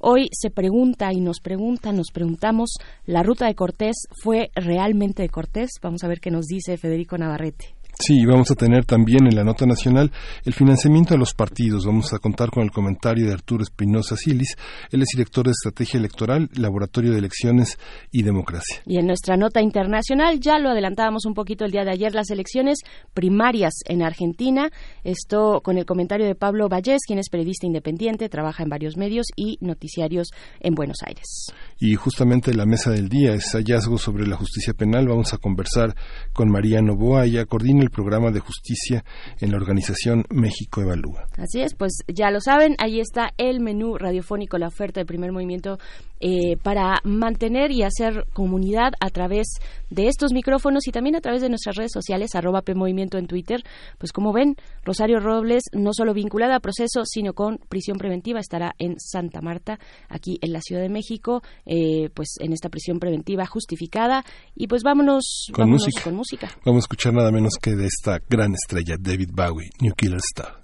Hoy 0.00 0.28
se 0.32 0.50
pregunta 0.50 1.10
y 1.12 1.20
nos 1.20 1.40
pregunta, 1.40 1.90
nos 1.92 2.10
preguntamos, 2.12 2.76
¿la 3.06 3.22
ruta 3.22 3.46
de 3.46 3.54
Cortés 3.54 3.96
fue 4.22 4.50
realmente 4.54 5.22
de 5.22 5.30
Cortés? 5.30 5.70
Vamos 5.80 6.04
a 6.04 6.08
ver 6.08 6.20
qué 6.20 6.30
nos 6.30 6.44
dice 6.44 6.76
Federico 6.76 7.16
Navarrete. 7.16 7.74
Sí, 8.00 8.24
vamos 8.26 8.50
a 8.50 8.56
tener 8.56 8.84
también 8.84 9.26
en 9.26 9.36
la 9.36 9.44
nota 9.44 9.66
nacional 9.66 10.10
el 10.44 10.52
financiamiento 10.52 11.14
de 11.14 11.18
los 11.18 11.32
partidos. 11.32 11.86
Vamos 11.86 12.12
a 12.12 12.18
contar 12.18 12.50
con 12.50 12.64
el 12.64 12.72
comentario 12.72 13.26
de 13.26 13.32
Arturo 13.32 13.62
Espinosa 13.62 14.16
Silis. 14.16 14.56
Él 14.90 15.02
es 15.02 15.08
director 15.14 15.44
de 15.44 15.52
Estrategia 15.52 15.98
Electoral, 15.98 16.50
Laboratorio 16.54 17.12
de 17.12 17.18
Elecciones 17.18 17.78
y 18.10 18.22
Democracia. 18.22 18.82
Y 18.84 18.98
en 18.98 19.06
nuestra 19.06 19.36
nota 19.36 19.62
internacional, 19.62 20.40
ya 20.40 20.58
lo 20.58 20.70
adelantábamos 20.70 21.24
un 21.24 21.34
poquito 21.34 21.64
el 21.64 21.70
día 21.70 21.84
de 21.84 21.92
ayer, 21.92 22.14
las 22.14 22.30
elecciones 22.30 22.80
primarias 23.14 23.74
en 23.86 24.02
Argentina. 24.02 24.70
Esto 25.04 25.60
con 25.62 25.78
el 25.78 25.86
comentario 25.86 26.26
de 26.26 26.34
Pablo 26.34 26.68
Vallés, 26.68 27.02
quien 27.06 27.20
es 27.20 27.30
periodista 27.30 27.66
independiente, 27.66 28.28
trabaja 28.28 28.64
en 28.64 28.70
varios 28.70 28.96
medios 28.96 29.26
y 29.36 29.56
noticiarios 29.60 30.30
en 30.58 30.74
Buenos 30.74 30.98
Aires. 31.06 31.52
Y 31.78 31.94
justamente 31.94 32.54
la 32.54 32.66
mesa 32.66 32.90
del 32.90 33.08
día 33.08 33.34
es 33.34 33.52
hallazgo 33.52 33.98
sobre 33.98 34.26
la 34.26 34.36
justicia 34.36 34.74
penal. 34.74 35.06
Vamos 35.06 35.32
a 35.32 35.38
conversar 35.38 35.94
con 36.32 36.50
María 36.50 36.82
Novoa, 36.82 37.26
ella 37.26 37.44
coordina 37.44 37.83
el 37.84 37.90
programa 37.90 38.30
de 38.30 38.40
justicia 38.40 39.04
en 39.40 39.50
la 39.50 39.56
organización 39.56 40.24
México 40.30 40.80
Evalúa. 40.80 41.26
Así 41.38 41.60
es, 41.60 41.74
pues 41.74 41.92
ya 42.08 42.30
lo 42.30 42.40
saben, 42.40 42.74
ahí 42.78 43.00
está 43.00 43.30
el 43.38 43.60
menú 43.60 43.96
radiofónico, 43.96 44.58
la 44.58 44.68
oferta 44.68 45.00
de 45.00 45.06
primer 45.06 45.32
movimiento 45.32 45.78
eh, 46.26 46.56
para 46.56 47.02
mantener 47.04 47.70
y 47.70 47.82
hacer 47.82 48.24
comunidad 48.32 48.94
a 48.98 49.10
través 49.10 49.46
de 49.90 50.06
estos 50.06 50.32
micrófonos 50.32 50.88
y 50.88 50.90
también 50.90 51.16
a 51.16 51.20
través 51.20 51.42
de 51.42 51.50
nuestras 51.50 51.76
redes 51.76 51.92
sociales, 51.92 52.34
arroba 52.34 52.62
PMovimiento 52.62 53.18
en 53.18 53.26
Twitter. 53.26 53.62
Pues 53.98 54.10
como 54.10 54.32
ven, 54.32 54.56
Rosario 54.84 55.20
Robles, 55.20 55.64
no 55.74 55.90
solo 55.92 56.14
vinculada 56.14 56.56
a 56.56 56.60
proceso, 56.60 57.02
sino 57.04 57.34
con 57.34 57.58
prisión 57.68 57.98
preventiva, 57.98 58.40
estará 58.40 58.74
en 58.78 58.98
Santa 58.98 59.42
Marta, 59.42 59.78
aquí 60.08 60.38
en 60.40 60.54
la 60.54 60.62
Ciudad 60.62 60.80
de 60.80 60.88
México, 60.88 61.42
eh, 61.66 62.08
pues 62.14 62.36
en 62.40 62.54
esta 62.54 62.70
prisión 62.70 63.00
preventiva 63.00 63.44
justificada. 63.44 64.24
Y 64.56 64.66
pues 64.66 64.82
vámonos, 64.82 65.48
con, 65.52 65.68
música. 65.68 66.04
con 66.04 66.14
música. 66.14 66.48
Vamos 66.64 66.84
a 66.84 66.86
escuchar 66.86 67.12
nada 67.12 67.30
menos 67.32 67.58
que 67.60 67.72
de 67.72 67.84
esta 67.84 68.18
gran 68.30 68.54
estrella, 68.54 68.96
David 68.98 69.28
Bowie, 69.34 69.68
New 69.78 69.92
Killer 69.94 70.20
Star. 70.32 70.63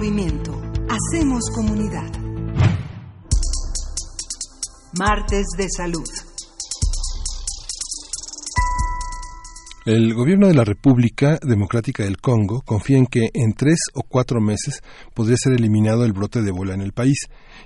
Movimiento. 0.00 0.58
Hacemos 0.88 1.42
comunidad. 1.54 2.10
Martes 4.98 5.44
de 5.58 5.66
Salud. 5.68 6.08
El 9.84 10.14
gobierno 10.14 10.46
de 10.48 10.54
la 10.54 10.64
República 10.64 11.38
Democrática 11.42 12.02
del 12.02 12.16
Congo 12.16 12.62
confía 12.62 12.96
en 12.96 13.04
que 13.08 13.28
en 13.34 13.52
tres 13.52 13.78
o 13.92 14.02
cuatro 14.02 14.40
meses 14.40 14.80
podría 15.14 15.36
ser 15.36 15.52
eliminado 15.52 16.06
el 16.06 16.14
brote 16.14 16.40
de 16.40 16.48
Ebola 16.48 16.72
en 16.72 16.80
el 16.80 16.92
país. 16.92 17.18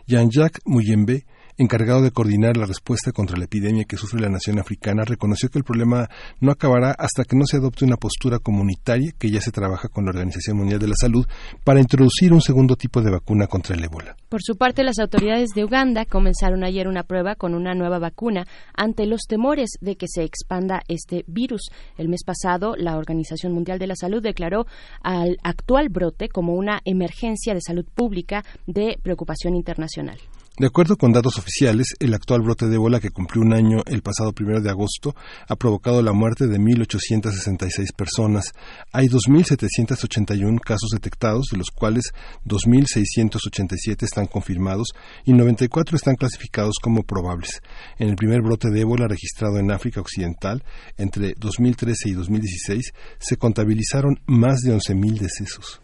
Jean-Jacques 0.09 0.63
Muyembe, 0.65 1.27
encargado 1.57 2.03
de 2.03 2.11
coordinar 2.11 2.57
la 2.57 2.67
respuesta 2.67 3.13
contra 3.13 3.37
la 3.37 3.45
epidemia 3.45 3.85
que 3.85 3.97
sufre 3.97 4.21
la 4.21 4.29
nación 4.29 4.59
africana, 4.59 5.05
reconoció 5.05 5.49
que 5.49 5.59
el 5.59 5.65
problema 5.65 6.09
no 6.41 6.51
acabará 6.51 6.95
hasta 6.99 7.25
que 7.25 7.37
no 7.37 7.45
se 7.47 7.59
adopte 7.59 7.85
una 7.85 7.97
postura 7.97 8.39
comunitaria 8.39 9.13
que 9.19 9.31
ya 9.31 9.41
se 9.41 9.53
trabaja 9.53 9.89
con 9.89 10.05
la 10.05 10.11
Organización 10.11 10.57
Mundial 10.57 10.81
de 10.81 10.89
la 10.89 10.95
Salud 11.01 11.27
para 11.63 11.81
introducir 11.81 12.33
un 12.33 12.41
segundo 12.41 12.77
tipo 12.77 13.01
de 13.03 13.11
vacuna 13.11 13.47
contra 13.47 13.77
el 13.77 13.85
ébola. 13.85 14.17
Por 14.29 14.43
su 14.43 14.57
parte, 14.57 14.83
las 14.83 14.99
autoridades 14.99 15.51
de 15.55 15.65
Uganda 15.65 16.05
comenzaron 16.05 16.65
ayer 16.65 16.89
una 16.89 17.05
prueba 17.05 17.37
con 17.37 17.55
una 17.55 17.75
nueva 17.75 17.99
vacuna 17.99 18.47
ante 18.75 19.07
los 19.07 19.23
temores 19.29 19.71
de 19.81 19.97
que 19.97 20.07
se 20.09 20.25
expanda 20.25 20.83
este 20.89 21.25
virus. 21.27 21.63
El 21.97 22.09
mes 22.09 22.25
pasado, 22.25 22.75
la 22.77 22.97
Organización 22.97 23.53
Mundial 23.53 23.79
de 23.79 23.87
la 23.87 23.97
Salud 23.97 24.23
declaró 24.23 24.67
al 25.03 25.39
actual 25.43 25.89
brote 25.89 26.29
como 26.29 26.55
una 26.55 26.81
emergencia 26.85 27.55
de 27.55 27.61
salud 27.61 27.87
pública 27.95 28.45
de 28.67 28.99
preocupación 29.03 29.55
internacional. 29.55 30.19
De 30.57 30.69
acuerdo 30.69 30.97
con 30.97 31.11
datos 31.11 31.37
oficiales, 31.37 31.97
el 31.99 32.15
actual 32.15 32.43
brote 32.43 32.69
de 32.69 32.77
ébola 32.77 33.01
que 33.01 33.11
cumplió 33.11 33.43
un 33.43 33.53
año 33.53 33.83
el 33.87 34.03
pasado 34.03 34.33
primero 34.33 34.61
de 34.61 34.71
agosto 34.71 35.17
ha 35.49 35.57
provocado 35.57 36.01
la 36.01 36.13
muerte 36.13 36.47
de 36.47 36.61
1.866 36.61 37.93
personas. 37.93 38.53
Hay 38.93 39.09
2.781 39.09 40.61
casos 40.61 40.91
detectados, 40.93 41.47
de 41.51 41.59
los 41.59 41.73
cuales 41.73 42.05
2.687 42.47 44.05
están 44.05 44.27
confirmados 44.27 44.91
y 45.25 45.33
94 45.33 45.97
están 45.97 46.15
clasificados 46.15 46.77
como 46.81 47.03
probables. 47.03 47.61
En 47.99 48.11
el 48.11 48.15
primer 48.15 48.41
brote 48.41 48.71
de 48.71 48.83
ébola 48.83 49.09
registrado 49.09 49.59
en 49.59 49.73
África 49.73 50.03
Occidental, 50.03 50.63
entre 50.97 51.35
2013 51.37 52.11
y 52.11 52.13
2016, 52.13 52.93
se 53.19 53.37
contabilizaron 53.37 54.21
más 54.27 54.61
de 54.61 54.73
11.000 54.73 55.19
decesos. 55.19 55.81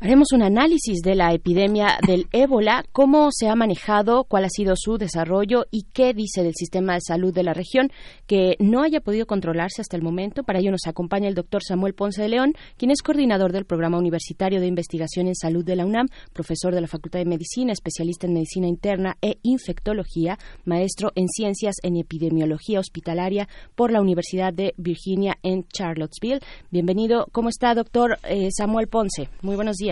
Haremos 0.00 0.28
un 0.32 0.42
análisis 0.42 1.00
de 1.02 1.16
la 1.16 1.32
epidemia 1.32 1.98
del 2.06 2.28
ébola, 2.32 2.84
cómo 2.92 3.30
se 3.32 3.48
ha 3.48 3.56
manejado, 3.56 4.22
cuál 4.22 4.44
ha 4.44 4.48
sido 4.48 4.74
su 4.76 4.96
desarrollo 4.96 5.64
y 5.72 5.86
qué 5.92 6.14
dice 6.14 6.44
del 6.44 6.54
sistema 6.54 6.94
de 6.94 7.00
salud 7.00 7.34
de 7.34 7.42
la 7.42 7.52
región 7.52 7.90
que 8.28 8.54
no 8.60 8.82
haya 8.82 9.00
podido 9.00 9.26
controlarse 9.26 9.82
hasta 9.82 9.96
el 9.96 10.04
momento. 10.04 10.44
Para 10.44 10.60
ello 10.60 10.70
nos 10.70 10.86
acompaña 10.86 11.26
el 11.26 11.34
doctor 11.34 11.64
Samuel 11.64 11.94
Ponce 11.94 12.22
de 12.22 12.28
León, 12.28 12.52
quien 12.76 12.92
es 12.92 13.02
coordinador 13.02 13.50
del 13.50 13.64
Programa 13.64 13.98
Universitario 13.98 14.60
de 14.60 14.68
Investigación 14.68 15.26
en 15.26 15.34
Salud 15.34 15.64
de 15.64 15.74
la 15.74 15.84
UNAM, 15.84 16.06
profesor 16.32 16.72
de 16.72 16.80
la 16.80 16.86
Facultad 16.86 17.18
de 17.18 17.24
Medicina, 17.24 17.72
especialista 17.72 18.28
en 18.28 18.34
Medicina 18.34 18.68
Interna 18.68 19.16
e 19.20 19.38
Infectología, 19.42 20.38
maestro 20.64 21.10
en 21.16 21.26
Ciencias 21.26 21.74
en 21.82 21.96
Epidemiología 21.96 22.78
Hospitalaria 22.78 23.48
por 23.74 23.90
la 23.90 24.00
Universidad 24.00 24.52
de 24.52 24.74
Virginia 24.76 25.38
en 25.42 25.66
Charlottesville. 25.66 26.38
Bienvenido. 26.70 27.26
¿Cómo 27.32 27.48
está, 27.48 27.74
doctor 27.74 28.20
eh, 28.22 28.50
Samuel 28.56 28.86
Ponce? 28.86 29.28
Muy 29.42 29.56
buenos 29.56 29.74
días. 29.74 29.87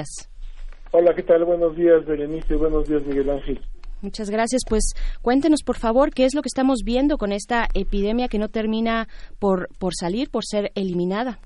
Hola, 0.92 1.14
¿qué 1.14 1.22
tal? 1.22 1.44
Buenos 1.44 1.76
días, 1.76 2.04
Berenice. 2.06 2.54
Buenos 2.56 2.88
días, 2.88 3.04
Miguel 3.04 3.30
Ángel. 3.30 3.60
Muchas 4.02 4.30
gracias. 4.30 4.62
Pues 4.68 4.94
cuéntenos, 5.22 5.62
por 5.62 5.76
favor, 5.76 6.10
qué 6.12 6.24
es 6.24 6.34
lo 6.34 6.42
que 6.42 6.48
estamos 6.48 6.80
viendo 6.84 7.18
con 7.18 7.32
esta 7.32 7.68
epidemia 7.74 8.28
que 8.28 8.38
no 8.38 8.48
termina 8.48 9.08
por, 9.38 9.68
por 9.78 9.94
salir, 9.94 10.30
por 10.30 10.44
ser 10.44 10.70
eliminada. 10.74 11.38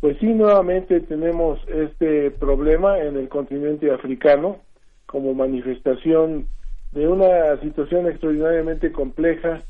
Pues 0.00 0.16
sí, 0.20 0.26
nuevamente 0.26 1.00
tenemos 1.00 1.58
este 1.68 2.30
problema 2.30 2.98
en 2.98 3.16
el 3.16 3.28
continente 3.28 3.90
africano 3.90 4.58
como 5.06 5.34
manifestación 5.34 6.46
de 6.92 7.08
una 7.08 7.60
situación 7.60 8.06
extraordinariamente 8.06 8.92
compleja 8.92 9.62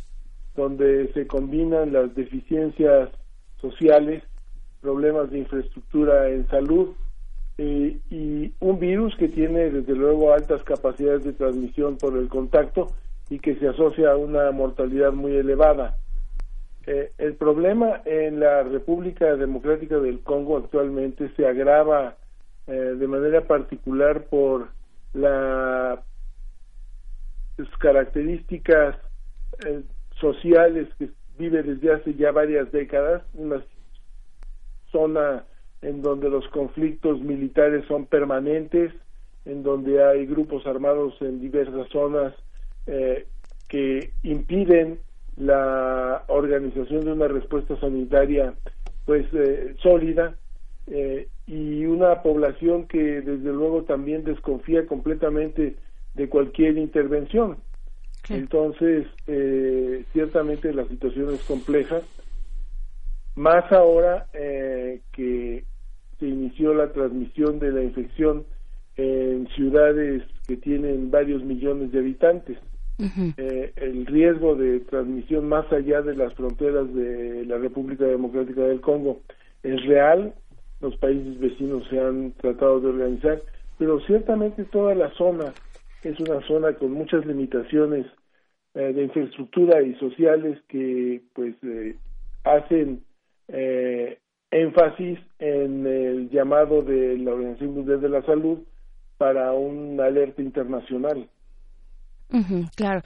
donde 0.54 1.10
se 1.14 1.26
combinan 1.26 1.92
las 1.92 2.14
deficiencias 2.14 3.08
sociales, 3.60 4.22
problemas 4.80 5.30
de 5.30 5.38
infraestructura 5.38 6.28
en 6.28 6.46
salud, 6.48 6.90
eh, 7.60 7.98
y 8.08 8.54
un 8.60 8.78
virus 8.78 9.16
que 9.16 9.28
tiene 9.28 9.70
desde 9.70 9.94
luego 9.96 10.32
altas 10.32 10.62
capacidades 10.62 11.24
de 11.24 11.32
transmisión 11.32 11.98
por 11.98 12.16
el 12.16 12.28
contacto 12.28 12.92
y 13.28 13.40
que 13.40 13.56
se 13.56 13.66
asocia 13.66 14.12
a 14.12 14.16
una 14.16 14.52
mortalidad 14.52 15.12
muy 15.12 15.34
elevada. 15.36 15.96
Eh, 16.86 17.10
el 17.18 17.34
problema 17.34 18.00
en 18.04 18.38
la 18.38 18.62
República 18.62 19.34
Democrática 19.34 19.98
del 19.98 20.20
Congo 20.20 20.56
actualmente 20.56 21.30
se 21.36 21.46
agrava 21.48 22.16
eh, 22.68 22.72
de 22.72 23.06
manera 23.08 23.40
particular 23.40 24.22
por 24.26 24.68
las 25.12 25.98
características 27.80 28.96
sociales 30.20 30.86
que 30.96 31.10
vive 31.36 31.64
desde 31.64 31.92
hace 31.92 32.14
ya 32.14 32.30
varias 32.30 32.70
décadas, 32.70 33.24
una 33.34 33.60
zona 34.92 35.44
en 35.82 36.02
donde 36.02 36.28
los 36.28 36.46
conflictos 36.48 37.20
militares 37.20 37.84
son 37.86 38.06
permanentes, 38.06 38.92
en 39.44 39.62
donde 39.62 40.04
hay 40.04 40.26
grupos 40.26 40.66
armados 40.66 41.14
en 41.20 41.40
diversas 41.40 41.88
zonas 41.88 42.34
eh, 42.86 43.26
que 43.68 44.10
impiden 44.22 44.98
la 45.36 46.24
organización 46.28 47.04
de 47.04 47.12
una 47.12 47.28
respuesta 47.28 47.78
sanitaria 47.78 48.54
pues 49.04 49.26
eh, 49.32 49.74
sólida 49.82 50.34
eh, 50.88 51.28
y 51.46 51.84
una 51.86 52.22
población 52.22 52.86
que 52.86 53.20
desde 53.20 53.52
luego 53.52 53.84
también 53.84 54.24
desconfía 54.24 54.86
completamente 54.86 55.76
de 56.14 56.28
cualquier 56.28 56.76
intervención. 56.76 57.58
Entonces, 58.28 59.06
ciertamente 60.12 60.74
la 60.74 60.84
situación 60.86 61.32
es 61.32 61.42
compleja 61.44 62.02
más 63.38 63.70
ahora 63.72 64.26
eh, 64.34 65.00
que 65.12 65.64
se 66.18 66.26
inició 66.26 66.74
la 66.74 66.92
transmisión 66.92 67.60
de 67.60 67.70
la 67.70 67.82
infección 67.82 68.44
en 68.96 69.46
ciudades 69.54 70.24
que 70.46 70.56
tienen 70.56 71.10
varios 71.10 71.42
millones 71.44 71.92
de 71.92 72.00
habitantes. 72.00 72.58
Eh, 73.36 73.72
el 73.76 74.06
riesgo 74.06 74.56
de 74.56 74.80
transmisión 74.80 75.48
más 75.48 75.72
allá 75.72 76.02
de 76.02 76.16
las 76.16 76.34
fronteras 76.34 76.92
de 76.92 77.44
la 77.46 77.56
República 77.58 78.04
Democrática 78.04 78.62
del 78.62 78.80
Congo 78.80 79.20
es 79.62 79.80
real, 79.86 80.34
los 80.80 80.96
países 80.96 81.38
vecinos 81.38 81.84
se 81.88 82.00
han 82.00 82.32
tratado 82.32 82.80
de 82.80 82.88
organizar, 82.88 83.40
pero 83.78 84.00
ciertamente 84.00 84.64
toda 84.64 84.96
la 84.96 85.10
zona 85.14 85.54
es 86.02 86.18
una 86.18 86.44
zona 86.48 86.72
con 86.72 86.90
muchas 86.90 87.24
limitaciones 87.24 88.04
eh, 88.74 88.92
de 88.92 89.04
infraestructura 89.04 89.80
y 89.80 89.94
sociales 89.94 90.58
que 90.66 91.22
pues 91.34 91.54
hacen 92.42 93.04
eh, 93.48 94.18
énfasis 94.50 95.18
en 95.38 95.86
el 95.86 96.30
llamado 96.30 96.82
de 96.82 97.18
la 97.18 97.32
Organización 97.32 97.74
Mundial 97.74 98.00
de 98.00 98.08
la 98.08 98.22
Salud 98.22 98.58
para 99.18 99.52
una 99.52 100.06
alerta 100.06 100.42
internacional. 100.42 101.28
claro. 102.76 103.00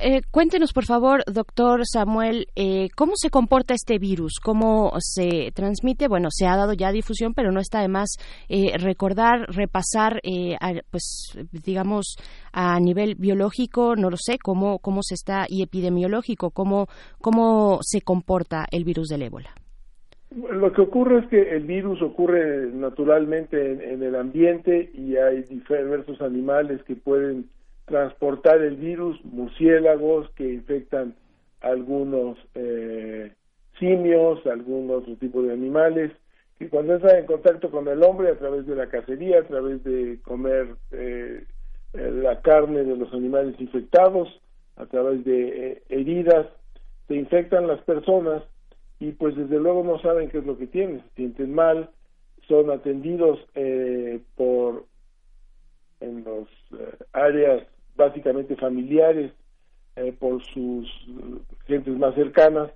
Eh, 0.00 0.20
cuéntenos, 0.30 0.72
por 0.74 0.84
favor, 0.84 1.24
doctor 1.26 1.80
Samuel, 1.90 2.46
eh, 2.56 2.88
cómo 2.94 3.12
se 3.16 3.30
comporta 3.30 3.72
este 3.72 3.98
virus, 3.98 4.34
cómo 4.42 4.92
se 4.98 5.50
transmite. 5.54 6.08
Bueno, 6.08 6.28
se 6.30 6.46
ha 6.46 6.56
dado 6.56 6.74
ya 6.74 6.92
difusión, 6.92 7.32
pero 7.32 7.52
no 7.52 7.60
está 7.60 7.80
de 7.80 7.88
más 7.88 8.16
eh, 8.48 8.76
recordar, 8.76 9.46
repasar, 9.48 10.20
pues, 10.90 11.38
digamos, 11.52 12.16
a 12.52 12.78
nivel 12.78 13.14
biológico, 13.14 13.96
no 13.96 14.10
lo 14.10 14.16
sé, 14.18 14.38
cómo, 14.38 14.78
cómo 14.78 15.02
se 15.02 15.14
está, 15.14 15.46
y 15.48 15.62
epidemiológico, 15.62 16.50
cómo, 16.50 16.86
cómo 17.18 17.78
se 17.80 18.02
comporta 18.02 18.66
el 18.70 18.84
virus 18.84 19.08
del 19.08 19.22
ébola. 19.22 19.54
Lo 20.34 20.72
que 20.72 20.80
ocurre 20.80 21.20
es 21.20 21.26
que 21.26 21.54
el 21.54 21.64
virus 21.64 22.02
ocurre 22.02 22.66
naturalmente 22.72 23.92
en, 23.92 24.02
el 24.02 24.16
ambiente 24.16 24.90
y 24.92 25.16
hay 25.16 25.42
diversos 25.42 26.20
animales 26.20 26.82
que 26.82 26.96
pueden 26.96 27.48
transportar 27.84 28.60
el 28.60 28.76
virus, 28.76 29.24
murciélagos 29.24 30.28
que 30.30 30.52
infectan 30.52 31.14
algunos 31.60 32.36
eh, 32.54 33.32
simios, 33.78 34.44
algún 34.46 34.90
otro 34.90 35.14
tipo 35.16 35.42
de 35.42 35.52
animales, 35.52 36.10
que 36.58 36.68
cuando 36.68 36.94
entran 36.94 37.18
en 37.18 37.26
contacto 37.26 37.70
con 37.70 37.86
el 37.86 38.02
hombre 38.02 38.30
a 38.30 38.38
través 38.38 38.66
de 38.66 38.74
la 38.74 38.88
cacería, 38.88 39.40
a 39.40 39.44
través 39.44 39.84
de 39.84 40.18
comer 40.22 40.74
eh, 40.90 41.44
eh, 41.92 42.10
la 42.10 42.40
carne 42.40 42.82
de 42.82 42.96
los 42.96 43.12
animales 43.12 43.54
infectados, 43.60 44.40
a 44.76 44.86
través 44.86 45.24
de 45.24 45.82
heridas, 45.88 46.46
se 47.06 47.14
infectan 47.14 47.68
las 47.68 47.80
personas 47.82 48.42
y 48.98 49.12
pues 49.12 49.36
desde 49.36 49.58
luego 49.58 49.84
no 49.84 49.98
saben 50.00 50.30
qué 50.30 50.38
es 50.38 50.46
lo 50.46 50.56
que 50.56 50.66
tienen, 50.66 51.00
se 51.00 51.14
sienten 51.16 51.54
mal, 51.54 51.90
son 52.48 52.70
atendidos 52.70 53.38
eh, 53.54 54.20
por 54.36 54.84
en 56.00 56.24
los 56.24 56.48
eh, 56.78 56.96
áreas 57.12 57.66
básicamente 57.96 58.56
familiares 58.56 59.32
eh, 59.96 60.12
por 60.18 60.44
sus 60.46 60.88
gentes 61.66 61.96
más 61.98 62.14
cercanas. 62.14 62.70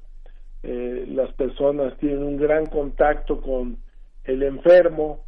Las 0.63 1.33
personas 1.35 1.97
tienen 1.99 2.23
un 2.23 2.37
gran 2.37 2.67
contacto 2.67 3.41
con 3.41 3.79
el 4.25 4.43
enfermo 4.43 5.25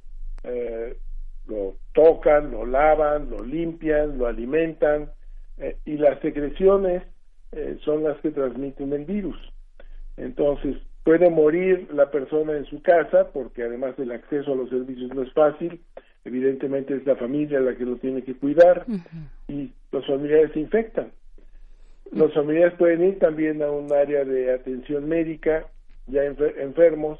lo 1.46 1.76
tocan 1.94 2.50
lo 2.50 2.66
lavan 2.66 3.30
lo 3.30 3.42
limpian 3.42 4.18
lo 4.18 4.26
alimentan 4.26 5.10
y 5.86 5.96
las 5.96 6.20
secreciones 6.20 7.02
son 7.82 8.04
las 8.04 8.20
que 8.20 8.30
transmiten 8.30 8.92
el 8.92 9.06
virus 9.06 9.38
entonces, 10.16 10.76
puede 11.04 11.30
morir 11.30 11.88
la 11.92 12.10
persona 12.10 12.56
en 12.56 12.64
su 12.66 12.82
casa, 12.82 13.30
porque 13.32 13.62
además 13.62 13.98
el 13.98 14.12
acceso 14.12 14.52
a 14.52 14.56
los 14.56 14.70
servicios 14.70 15.14
no 15.14 15.22
es 15.22 15.32
fácil, 15.32 15.80
evidentemente 16.24 16.94
es 16.94 17.06
la 17.06 17.16
familia 17.16 17.60
la 17.60 17.74
que 17.74 17.84
lo 17.84 17.96
tiene 17.96 18.22
que 18.22 18.34
cuidar, 18.34 18.86
y 19.48 19.72
los 19.90 20.06
familiares 20.06 20.52
se 20.52 20.60
infectan. 20.60 21.12
Los 22.12 22.32
familiares 22.34 22.74
pueden 22.78 23.04
ir 23.04 23.18
también 23.18 23.62
a 23.62 23.70
un 23.70 23.92
área 23.92 24.24
de 24.24 24.52
atención 24.52 25.08
médica, 25.08 25.66
ya 26.06 26.24
enfermos, 26.24 27.18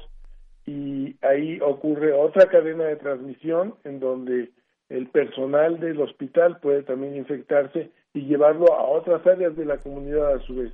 y 0.65 1.15
ahí 1.21 1.59
ocurre 1.61 2.13
otra 2.13 2.45
cadena 2.45 2.85
de 2.85 2.95
transmisión 2.95 3.75
en 3.83 3.99
donde 3.99 4.51
el 4.89 5.07
personal 5.07 5.79
del 5.79 5.99
hospital 5.99 6.59
puede 6.61 6.83
también 6.83 7.15
infectarse 7.15 7.89
y 8.13 8.21
llevarlo 8.21 8.73
a 8.73 8.85
otras 8.85 9.25
áreas 9.25 9.55
de 9.57 9.65
la 9.65 9.77
comunidad 9.77 10.33
a 10.33 10.39
su 10.41 10.55
vez. 10.55 10.73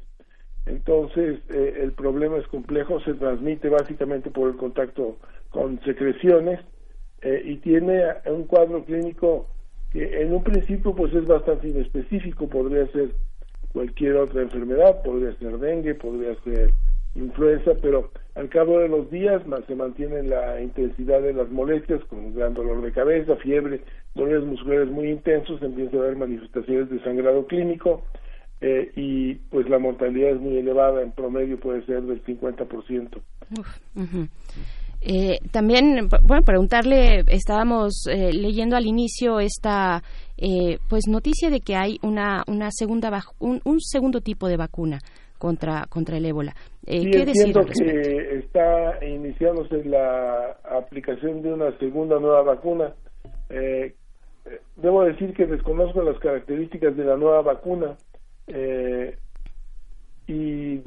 Entonces, 0.70 1.40
eh, 1.50 1.80
el 1.82 1.94
problema 1.94 2.38
es 2.38 2.48
complejo, 2.48 3.00
se 3.00 3.16
transmite 3.16 3.70
básicamente 3.70 4.30
por 4.30 4.50
el 4.50 4.56
contacto 4.56 5.18
con 5.50 5.82
secreciones 5.82 6.60
eh, 7.24 7.42
y 7.44 7.58
tiene 7.58 8.04
un 8.28 8.44
cuadro 8.44 8.86
clínico 8.86 9.48
que 9.92 10.22
en 10.22 10.32
un 10.32 10.44
principio 10.44 10.94
pues 10.94 11.12
es 11.16 11.26
bastante 11.26 11.70
inespecífico, 11.70 12.48
podría 12.48 12.86
ser 12.92 13.16
cualquier 13.74 14.18
otra 14.18 14.44
enfermedad, 14.44 15.02
podría 15.02 15.34
ser 15.40 15.58
dengue, 15.58 15.96
podría 15.96 16.36
ser 16.44 16.70
influenza, 17.16 17.72
pero 17.82 18.12
al 18.36 18.48
cabo 18.50 18.78
de 18.78 18.90
los 18.90 19.10
días 19.10 19.42
se 19.66 19.76
mantiene 19.76 20.22
la 20.22 20.62
intensidad 20.62 21.24
de 21.24 21.34
las 21.34 21.50
molestias 21.50 22.04
con 22.06 22.36
gran 22.36 22.54
dolor 22.54 22.84
de 22.84 22.92
cabeza, 22.92 23.36
fiebre, 23.38 23.82
dolores 24.14 24.44
musculares 24.44 24.90
muy 24.90 25.10
intensos, 25.10 25.60
empieza 25.64 25.98
a 25.98 26.02
haber 26.02 26.16
manifestaciones 26.16 26.92
de 26.92 27.00
sangrado 27.00 27.48
clínico 27.48 28.04
eh, 28.62 28.92
y 28.96 29.36
pues 29.36 29.70
la 29.70 29.80
mortalidad 29.80 30.32
es 30.32 30.42
muy 30.42 30.58
elevada, 30.58 31.02
en 31.02 31.12
promedio 31.12 31.60
puede 31.60 31.86
ser 31.86 32.02
del 32.04 32.24
50%. 32.24 33.22
Eh, 35.02 35.38
también, 35.52 36.10
bueno, 36.24 36.44
preguntarle, 36.44 37.24
estábamos 37.28 38.06
eh, 38.08 38.34
leyendo 38.34 38.76
al 38.76 38.86
inicio 38.86 39.40
esta 39.40 40.04
eh, 40.38 40.78
pues 40.90 41.08
noticia 41.08 41.50
de 41.50 41.62
que 41.62 41.76
hay 41.76 42.00
una, 42.04 42.44
una 42.48 42.70
segunda 42.72 43.10
un, 43.40 43.62
un 43.64 43.80
segundo 43.80 44.20
tipo 44.20 44.50
de 44.50 44.58
vacuna 44.58 45.00
contra 45.38 45.86
contra 45.90 46.18
el 46.18 46.26
ébola. 46.26 46.54
Eh, 46.86 47.00
sí, 47.00 47.12
¿Qué 47.12 47.26
decir 47.26 47.54
que 47.54 48.40
está 48.40 49.06
iniciándose 49.06 49.86
la 49.86 50.58
aplicación 50.78 51.42
de 51.42 51.54
una 51.54 51.78
segunda 51.80 52.20
nueva 52.20 52.44
vacuna. 52.44 52.94
Eh, 53.50 53.96
debo 54.76 55.04
decir 55.06 55.34
que 55.34 55.46
desconozco 55.46 56.04
las 56.04 56.20
características 56.20 56.96
de 56.98 57.06
la 57.06 57.16
nueva 57.16 57.42
vacuna 57.42 57.96
eh, 58.50 59.18
y 60.28 60.82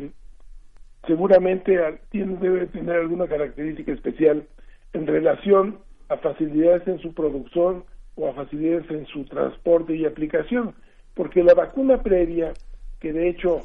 seguramente 1.07 1.79
debe 2.13 2.67
tener 2.67 2.97
alguna 2.97 3.27
característica 3.27 3.93
especial 3.93 4.47
en 4.93 5.07
relación 5.07 5.79
a 6.09 6.17
facilidades 6.19 6.87
en 6.87 6.99
su 7.01 7.15
producción 7.15 7.85
o 8.17 8.29
a 8.29 8.35
facilidades 8.35 8.91
en 8.91 9.07
su 9.07 9.25
transporte 9.25 9.97
y 9.97 10.05
aplicación, 10.05 10.75
porque 11.15 11.43
la 11.43 11.55
vacuna 11.55 12.03
previa, 12.03 12.53
que 13.01 13.13
de 13.13 13.29
hecho 13.29 13.63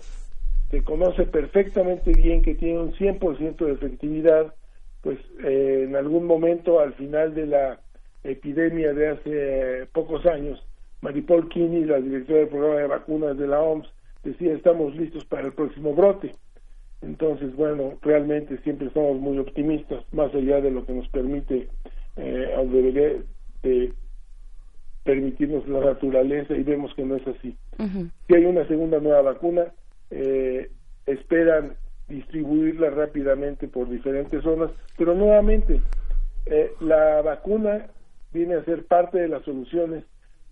se 0.71 0.83
conoce 0.83 1.23
perfectamente 1.25 2.12
bien 2.12 2.41
que 2.41 2.55
tiene 2.55 2.79
un 2.79 2.93
100% 2.93 3.65
de 3.65 3.71
efectividad, 3.73 4.53
pues 5.01 5.19
eh, 5.43 5.86
en 5.88 5.95
algún 5.95 6.25
momento 6.25 6.79
al 6.79 6.93
final 6.93 7.36
de 7.36 7.45
la 7.45 7.79
epidemia 8.23 8.93
de 8.93 9.07
hace 9.10 9.88
pocos 9.93 10.25
años, 10.25 10.65
Maripol 11.01 11.47
Kini, 11.49 11.86
la 11.86 11.99
directora 11.99 12.39
del 12.39 12.47
programa 12.49 12.79
de 12.79 12.88
vacunas 12.88 13.38
de 13.38 13.47
la 13.47 13.62
OMS, 13.62 13.88
decía 14.23 14.53
estamos 14.53 14.95
listos 14.95 15.25
para 15.25 15.47
el 15.47 15.53
próximo 15.53 15.93
brote. 15.93 16.33
Entonces, 17.01 17.55
bueno, 17.55 17.93
realmente 18.01 18.57
siempre 18.63 18.88
estamos 18.88 19.19
muy 19.19 19.38
optimistas, 19.38 20.03
más 20.12 20.33
allá 20.33 20.62
de 20.62 20.71
lo 20.71 20.86
que 20.86 20.93
nos 20.93 21.07
permite 21.10 21.67
eh, 22.15 22.55
o 22.57 22.65
debería 22.65 23.21
de 23.62 23.93
permitirnos 25.03 25.67
la 25.67 25.79
naturaleza 25.79 26.53
y 26.55 26.63
vemos 26.63 26.93
que 26.95 27.05
no 27.05 27.15
es 27.15 27.25
así. 27.27 27.55
Si 28.27 28.33
hay 28.33 28.45
una 28.45 28.67
segunda 28.67 28.99
nueva 28.99 29.21
vacuna, 29.21 29.67
eh, 30.10 30.69
esperan 31.05 31.75
distribuirla 32.07 32.89
rápidamente 32.89 33.67
por 33.67 33.89
diferentes 33.89 34.43
zonas, 34.43 34.71
pero 34.97 35.13
nuevamente 35.13 35.81
eh, 36.45 36.71
la 36.81 37.21
vacuna 37.21 37.88
viene 38.33 38.55
a 38.55 38.65
ser 38.65 38.86
parte 38.86 39.19
de 39.19 39.27
las 39.27 39.43
soluciones, 39.43 40.03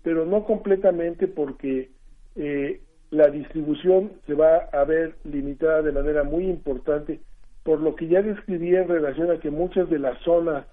pero 0.06 0.24
no 0.24 0.44
completamente 0.44 1.26
porque 1.26 1.90
eh, 2.36 2.80
la 3.10 3.26
distribución 3.26 4.12
se 4.24 4.34
va 4.34 4.58
a 4.72 4.84
ver 4.84 5.16
limitada 5.24 5.82
de 5.82 5.90
manera 5.90 6.22
muy 6.22 6.44
importante 6.48 7.18
por 7.64 7.80
lo 7.80 7.96
que 7.96 8.06
ya 8.06 8.22
describí 8.22 8.76
en 8.76 8.86
relación 8.86 9.32
a 9.32 9.40
que 9.40 9.50
muchas 9.50 9.90
de 9.90 9.98
las 9.98 10.16
zonas 10.20 10.64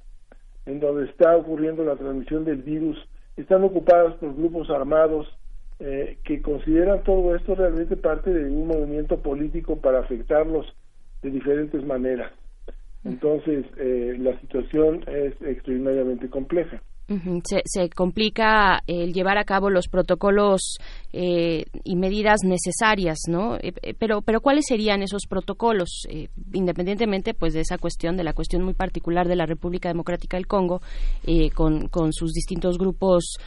en 0.67 0.79
donde 0.79 1.05
está 1.05 1.35
ocurriendo 1.35 1.83
la 1.83 1.95
transmisión 1.95 2.45
del 2.45 2.61
virus 2.61 2.95
están 3.35 3.63
ocupadas 3.63 4.13
por 4.17 4.35
grupos 4.35 4.69
armados 4.69 5.27
eh, 5.79 6.19
que 6.23 6.43
consideran 6.43 7.01
todo 7.01 7.35
esto 7.35 7.55
realmente 7.55 7.97
parte 7.97 8.31
de 8.31 8.51
un 8.51 8.67
movimiento 8.67 9.19
político 9.19 9.77
para 9.77 10.01
afectarlos 10.01 10.71
de 11.23 11.31
diferentes 11.31 11.83
maneras. 11.83 12.31
Entonces, 13.03 13.65
eh, 13.77 14.15
la 14.19 14.39
situación 14.41 15.03
es 15.07 15.33
extraordinariamente 15.41 16.29
compleja. 16.29 16.83
Se, 17.65 17.89
complica 17.89 18.81
el 18.87 19.13
llevar 19.13 19.37
a 19.37 19.43
cabo 19.43 19.69
los 19.69 19.87
protocolos 19.87 20.77
eh, 21.11 21.65
y 21.83 21.95
medidas 21.95 22.41
necesarias, 22.43 23.19
¿no? 23.27 23.57
pero, 23.99 24.21
pero 24.21 24.41
¿cuáles 24.41 24.65
serían 24.67 25.01
esos 25.01 25.23
protocolos, 25.27 26.07
independientemente, 26.53 27.33
pues, 27.33 27.53
de 27.53 27.61
esa 27.61 27.77
cuestión, 27.77 28.17
de 28.17 28.23
la 28.23 28.33
cuestión 28.33 28.63
muy 28.63 28.73
particular 28.73 29.27
de 29.27 29.35
la 29.35 29.45
República 29.45 29.89
Democrática 29.89 30.37
del 30.37 30.47
Congo, 30.47 30.81
con, 31.53 31.87
con 31.89 32.13
sus 32.13 32.31
distintos 32.33 32.77
grupos 32.77 33.37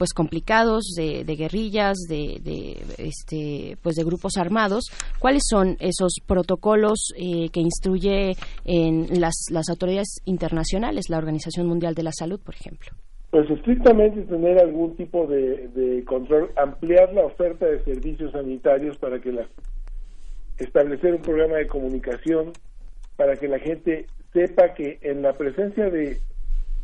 pues 0.00 0.14
complicados 0.14 0.94
de, 0.96 1.24
guerrillas 1.36 1.98
de, 2.08 2.40
este 2.96 3.76
pues 3.82 3.96
de 3.96 4.02
grupos 4.02 4.38
armados. 4.38 4.84
Cuáles 5.18 5.42
son 5.46 5.76
esos 5.78 6.14
protocolos 6.26 7.12
eh, 7.18 7.50
que 7.52 7.60
instruye 7.60 8.32
en 8.64 9.20
las, 9.20 9.34
las 9.52 9.68
autoridades 9.68 10.22
internacionales 10.24 11.10
la 11.10 11.18
Organización 11.18 11.66
Mundial 11.66 11.94
de 11.94 12.04
la 12.04 12.12
Salud 12.12 12.40
por 12.42 12.54
ejemplo 12.54 12.92
pues 13.30 13.48
estrictamente 13.50 14.22
tener 14.22 14.58
algún 14.58 14.96
tipo 14.96 15.26
de, 15.26 16.02
control 16.06 16.50
ampliar 16.56 17.12
la 17.12 17.26
oferta 17.26 17.66
de 17.66 17.84
servicios 17.84 18.32
sanitarios 18.32 18.96
para 18.96 19.20
que 19.20 19.32
la 19.32 19.46
establecer 20.58 21.14
un 21.14 21.22
programa 21.22 21.56
de 21.56 21.66
comunicación 21.66 22.52
para 23.16 23.36
que 23.36 23.48
la 23.48 23.58
gente 23.58 24.06
sepa 24.32 24.72
que 24.72 24.98
en 25.02 25.20
la 25.20 25.34
presencia 25.34 25.90
de 25.90 26.16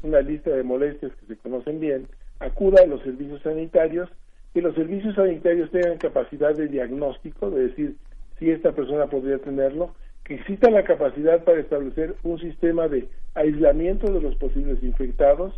una 0.02 0.20
lista 0.20 0.50
de 0.50 0.62
molestias 0.62 1.12
que 1.14 1.34
se 1.34 1.36
conocen 1.36 1.80
bien 1.80 2.06
acuda 2.40 2.82
a 2.82 2.86
los 2.86 3.02
servicios 3.02 3.42
sanitarios, 3.42 4.08
que 4.52 4.62
los 4.62 4.74
servicios 4.74 5.14
sanitarios 5.14 5.70
tengan 5.70 5.98
capacidad 5.98 6.54
de 6.54 6.68
diagnóstico, 6.68 7.50
de 7.50 7.68
decir 7.68 7.96
si 8.38 8.50
esta 8.50 8.72
persona 8.72 9.06
podría 9.06 9.38
tenerlo, 9.38 9.94
que 10.24 10.34
exista 10.34 10.70
la 10.70 10.84
capacidad 10.84 11.44
para 11.44 11.60
establecer 11.60 12.16
un 12.22 12.38
sistema 12.38 12.88
de 12.88 13.08
aislamiento 13.34 14.12
de 14.12 14.20
los 14.20 14.34
posibles 14.36 14.82
infectados, 14.82 15.54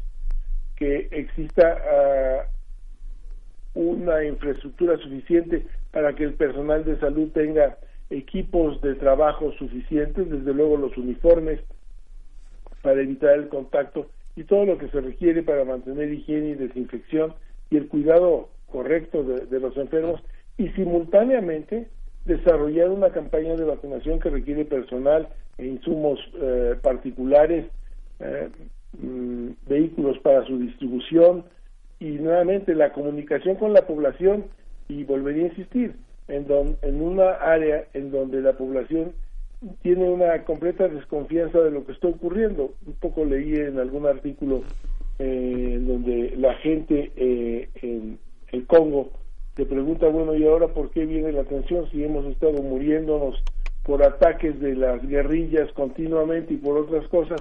que 0.76 1.08
exista 1.10 1.78
ah, 1.90 2.46
una 3.74 4.24
infraestructura 4.24 4.96
suficiente 4.98 5.66
para 5.90 6.14
que 6.14 6.24
el 6.24 6.34
personal 6.34 6.84
de 6.84 6.98
salud 6.98 7.30
tenga 7.32 7.78
equipos 8.10 8.80
de 8.80 8.94
trabajo 8.94 9.52
suficientes, 9.52 10.30
desde 10.30 10.54
luego 10.54 10.76
los 10.76 10.96
uniformes 10.96 11.60
para 12.82 13.00
evitar 13.00 13.34
el 13.34 13.48
contacto 13.48 14.06
y 14.38 14.44
todo 14.44 14.64
lo 14.64 14.78
que 14.78 14.86
se 14.88 15.00
requiere 15.00 15.42
para 15.42 15.64
mantener 15.64 16.12
higiene 16.12 16.50
y 16.50 16.54
desinfección 16.54 17.34
y 17.70 17.76
el 17.76 17.88
cuidado 17.88 18.48
correcto 18.70 19.24
de, 19.24 19.58
los 19.58 19.76
enfermos 19.76 20.20
y 20.56 20.68
simultáneamente 20.68 21.88
desarrollar 22.24 22.90
una 22.90 23.10
campaña 23.10 23.56
de 23.56 23.64
vacunación 23.64 24.20
que 24.20 24.30
requiere 24.30 24.64
personal 24.64 25.28
e 25.56 25.66
insumos 25.66 26.20
eh, 26.40 26.76
particulares, 26.80 27.66
eh, 28.20 28.48
mm, 29.02 29.48
vehículos 29.66 30.20
para 30.20 30.46
su 30.46 30.56
distribución 30.56 31.44
y 31.98 32.10
nuevamente 32.10 32.76
la 32.76 32.92
comunicación 32.92 33.56
con 33.56 33.72
la 33.72 33.88
población 33.88 34.44
y 34.86 35.02
volvería 35.02 35.46
a 35.46 35.48
insistir 35.48 35.96
en, 36.28 36.46
en 36.82 37.02
una 37.02 37.32
área 37.32 37.86
en 37.92 38.12
donde 38.12 38.40
la 38.40 38.52
población 38.52 39.14
tiene 39.82 40.08
una 40.08 40.44
completa 40.44 40.88
desconfianza 40.88 41.58
de 41.60 41.70
lo 41.70 41.84
que 41.84 41.92
está 41.92 42.08
ocurriendo. 42.08 42.74
Un 42.86 42.94
poco 42.94 43.24
leí 43.24 43.54
en 43.56 43.78
algún 43.78 44.06
artículo 44.06 44.62
eh, 45.18 45.78
donde 45.80 46.34
la 46.36 46.54
gente 46.54 47.12
eh, 47.16 47.68
en 47.82 48.18
el 48.52 48.66
Congo 48.66 49.10
se 49.56 49.66
pregunta, 49.66 50.06
bueno, 50.08 50.36
¿y 50.36 50.46
ahora 50.46 50.68
por 50.68 50.90
qué 50.90 51.04
viene 51.04 51.32
la 51.32 51.40
atención 51.40 51.90
si 51.90 52.04
hemos 52.04 52.24
estado 52.26 52.62
muriéndonos 52.62 53.42
por 53.82 54.04
ataques 54.04 54.60
de 54.60 54.76
las 54.76 55.04
guerrillas 55.06 55.72
continuamente 55.72 56.54
y 56.54 56.58
por 56.58 56.78
otras 56.78 57.08
cosas? 57.08 57.40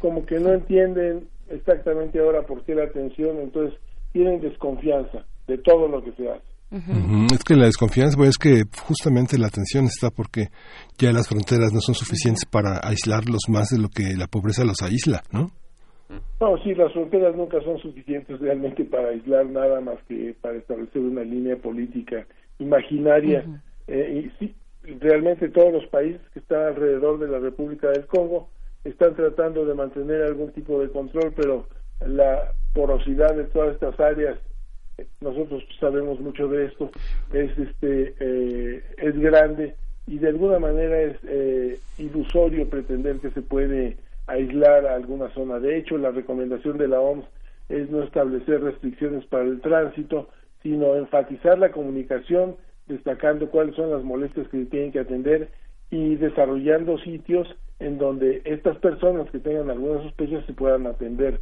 Como 0.00 0.26
que 0.26 0.38
no 0.40 0.52
entienden 0.52 1.28
exactamente 1.48 2.18
ahora 2.18 2.42
por 2.42 2.62
qué 2.64 2.74
la 2.74 2.84
atención, 2.84 3.38
entonces 3.38 3.78
tienen 4.12 4.42
desconfianza 4.42 5.24
de 5.46 5.56
todo 5.58 5.88
lo 5.88 6.04
que 6.04 6.12
se 6.12 6.28
hace. 6.28 6.53
Es 6.70 7.44
que 7.44 7.54
la 7.54 7.66
desconfianza 7.66 8.16
pues, 8.16 8.30
es 8.30 8.38
que 8.38 8.62
justamente 8.82 9.38
la 9.38 9.46
atención 9.46 9.84
está 9.84 10.10
porque 10.10 10.48
ya 10.98 11.12
las 11.12 11.28
fronteras 11.28 11.72
no 11.72 11.80
son 11.80 11.94
suficientes 11.94 12.44
para 12.46 12.80
aislarlos 12.82 13.42
más 13.48 13.68
de 13.68 13.78
lo 13.78 13.88
que 13.88 14.16
la 14.16 14.26
pobreza 14.26 14.64
los 14.64 14.82
aísla, 14.82 15.22
¿no? 15.30 15.50
No, 16.40 16.58
sí, 16.62 16.74
las 16.74 16.92
fronteras 16.92 17.34
nunca 17.36 17.60
son 17.62 17.78
suficientes 17.78 18.38
realmente 18.40 18.84
para 18.84 19.08
aislar 19.08 19.46
nada 19.46 19.80
más 19.80 19.98
que 20.08 20.34
para 20.40 20.56
establecer 20.56 21.00
una 21.00 21.22
línea 21.22 21.56
política 21.56 22.26
imaginaria. 22.58 23.44
Eh, 23.86 24.24
y 24.24 24.38
sí, 24.38 24.54
realmente 25.00 25.48
todos 25.48 25.72
los 25.72 25.86
países 25.86 26.20
que 26.32 26.40
están 26.40 26.62
alrededor 26.62 27.18
de 27.18 27.28
la 27.28 27.38
República 27.38 27.88
del 27.90 28.06
Congo 28.06 28.48
están 28.84 29.14
tratando 29.14 29.64
de 29.64 29.74
mantener 29.74 30.22
algún 30.22 30.52
tipo 30.52 30.80
de 30.80 30.90
control, 30.90 31.32
pero 31.34 31.66
la 32.06 32.52
porosidad 32.74 33.34
de 33.34 33.44
todas 33.44 33.74
estas 33.74 33.98
áreas 33.98 34.38
nosotros 35.20 35.64
sabemos 35.80 36.20
mucho 36.20 36.48
de 36.48 36.66
esto, 36.66 36.90
es 37.32 37.50
este 37.58 38.14
eh, 38.20 38.82
es 38.98 39.18
grande 39.18 39.74
y 40.06 40.18
de 40.18 40.28
alguna 40.28 40.58
manera 40.58 41.00
es 41.00 41.16
eh, 41.24 41.78
ilusorio 41.98 42.68
pretender 42.68 43.18
que 43.18 43.30
se 43.30 43.42
puede 43.42 43.96
aislar 44.26 44.86
a 44.86 44.94
alguna 44.94 45.32
zona. 45.34 45.58
De 45.58 45.78
hecho, 45.78 45.98
la 45.98 46.10
recomendación 46.10 46.78
de 46.78 46.88
la 46.88 47.00
OMS 47.00 47.24
es 47.68 47.90
no 47.90 48.02
establecer 48.02 48.62
restricciones 48.62 49.24
para 49.26 49.44
el 49.44 49.60
tránsito, 49.60 50.28
sino 50.62 50.96
enfatizar 50.96 51.58
la 51.58 51.72
comunicación, 51.72 52.56
destacando 52.86 53.50
cuáles 53.50 53.74
son 53.76 53.90
las 53.90 54.02
molestias 54.02 54.48
que 54.48 54.58
se 54.58 54.66
tienen 54.66 54.92
que 54.92 55.00
atender 55.00 55.48
y 55.90 56.16
desarrollando 56.16 56.98
sitios 56.98 57.48
en 57.78 57.98
donde 57.98 58.42
estas 58.44 58.76
personas 58.78 59.30
que 59.30 59.38
tengan 59.38 59.70
algunas 59.70 60.02
sospechas 60.02 60.44
se 60.46 60.52
puedan 60.52 60.86
atender. 60.86 61.40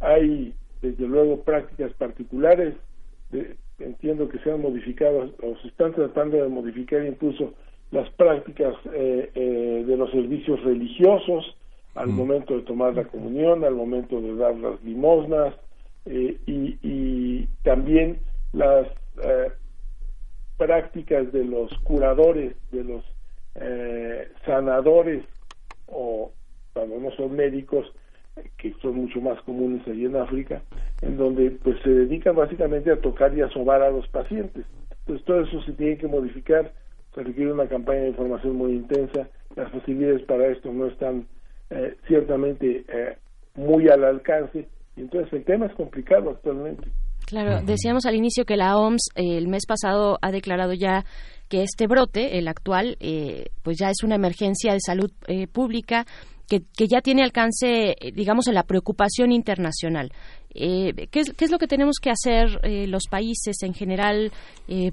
Hay, 0.00 0.54
desde 0.82 1.06
luego, 1.06 1.42
prácticas 1.42 1.92
particulares, 1.94 2.74
entiendo 3.78 4.28
que 4.28 4.38
se 4.40 4.50
han 4.50 4.60
modificado 4.60 5.30
o 5.42 5.56
se 5.62 5.68
están 5.68 5.92
tratando 5.94 6.42
de 6.42 6.48
modificar 6.48 7.04
incluso 7.06 7.54
las 7.92 8.08
prácticas 8.10 8.74
eh, 8.92 9.30
eh, 9.34 9.84
de 9.86 9.96
los 9.96 10.10
servicios 10.10 10.62
religiosos 10.64 11.56
al 11.94 12.08
mm. 12.08 12.12
momento 12.16 12.56
de 12.56 12.62
tomar 12.62 12.94
la 12.94 13.04
comunión, 13.04 13.64
al 13.64 13.74
momento 13.74 14.20
de 14.20 14.34
dar 14.34 14.56
las 14.56 14.82
limosnas 14.82 15.54
eh, 16.06 16.36
y, 16.46 16.78
y, 16.82 17.46
también 17.62 18.18
las 18.52 18.88
prácticas 20.56 21.30
de 21.32 21.44
los 21.44 21.72
curadores, 21.80 22.54
de 22.72 22.84
los 22.84 23.04
sanadores 24.46 25.22
o 25.86 26.32
cuando 26.72 26.98
no 26.98 27.10
son 27.12 27.36
médicos 27.36 27.92
que 28.58 28.74
son 28.80 28.96
mucho 28.96 29.20
más 29.20 29.40
comunes 29.42 29.86
allí 29.86 30.06
en 30.06 30.16
África, 30.16 30.62
en 31.02 31.16
donde 31.16 31.50
pues 31.62 31.76
se 31.82 31.90
dedican 31.90 32.36
básicamente 32.36 32.90
a 32.90 33.00
tocar 33.00 33.36
y 33.36 33.42
a 33.42 33.46
a 33.46 33.90
los 33.90 34.08
pacientes. 34.08 34.64
Entonces 35.00 35.26
todo 35.26 35.40
eso 35.42 35.62
se 35.62 35.72
tiene 35.72 35.98
que 35.98 36.06
modificar, 36.06 36.72
se 37.14 37.22
requiere 37.22 37.52
una 37.52 37.66
campaña 37.66 38.02
de 38.02 38.08
información 38.08 38.56
muy 38.56 38.72
intensa, 38.72 39.28
las 39.56 39.70
facilidades 39.70 40.22
para 40.22 40.46
esto 40.46 40.72
no 40.72 40.86
están 40.86 41.26
eh, 41.70 41.96
ciertamente 42.06 42.84
eh, 42.88 43.16
muy 43.56 43.88
al 43.88 44.04
alcance, 44.04 44.68
y 44.96 45.00
entonces 45.00 45.32
el 45.32 45.44
tema 45.44 45.66
es 45.66 45.74
complicado 45.74 46.30
actualmente. 46.30 46.88
Claro, 47.26 47.62
decíamos 47.64 48.06
al 48.06 48.14
inicio 48.14 48.44
que 48.44 48.56
la 48.56 48.76
OMS 48.76 49.10
eh, 49.14 49.38
el 49.38 49.48
mes 49.48 49.64
pasado 49.66 50.18
ha 50.22 50.30
declarado 50.30 50.72
ya 50.72 51.04
que 51.48 51.62
este 51.62 51.86
brote, 51.86 52.38
el 52.38 52.48
actual, 52.48 52.96
pues 53.62 53.76
ya 53.78 53.90
es 53.90 54.02
una 54.02 54.14
emergencia 54.14 54.72
de 54.72 54.80
salud 54.80 55.10
pública 55.52 56.06
que, 56.46 56.86
ya 56.86 57.00
tiene 57.00 57.22
alcance, 57.22 57.94
eh, 57.98 58.12
digamos, 58.12 58.46
en 58.48 58.54
la 58.54 58.64
preocupación 58.64 59.32
internacional. 59.32 60.12
Eh, 60.54 61.08
¿qué, 61.10 61.20
es, 61.20 61.50
lo 61.50 61.58
que 61.58 61.66
tenemos 61.66 61.96
que 61.98 62.10
hacer 62.10 62.60
eh, 62.62 62.86
los 62.86 63.04
países 63.08 63.62
en 63.62 63.72
general 63.72 64.30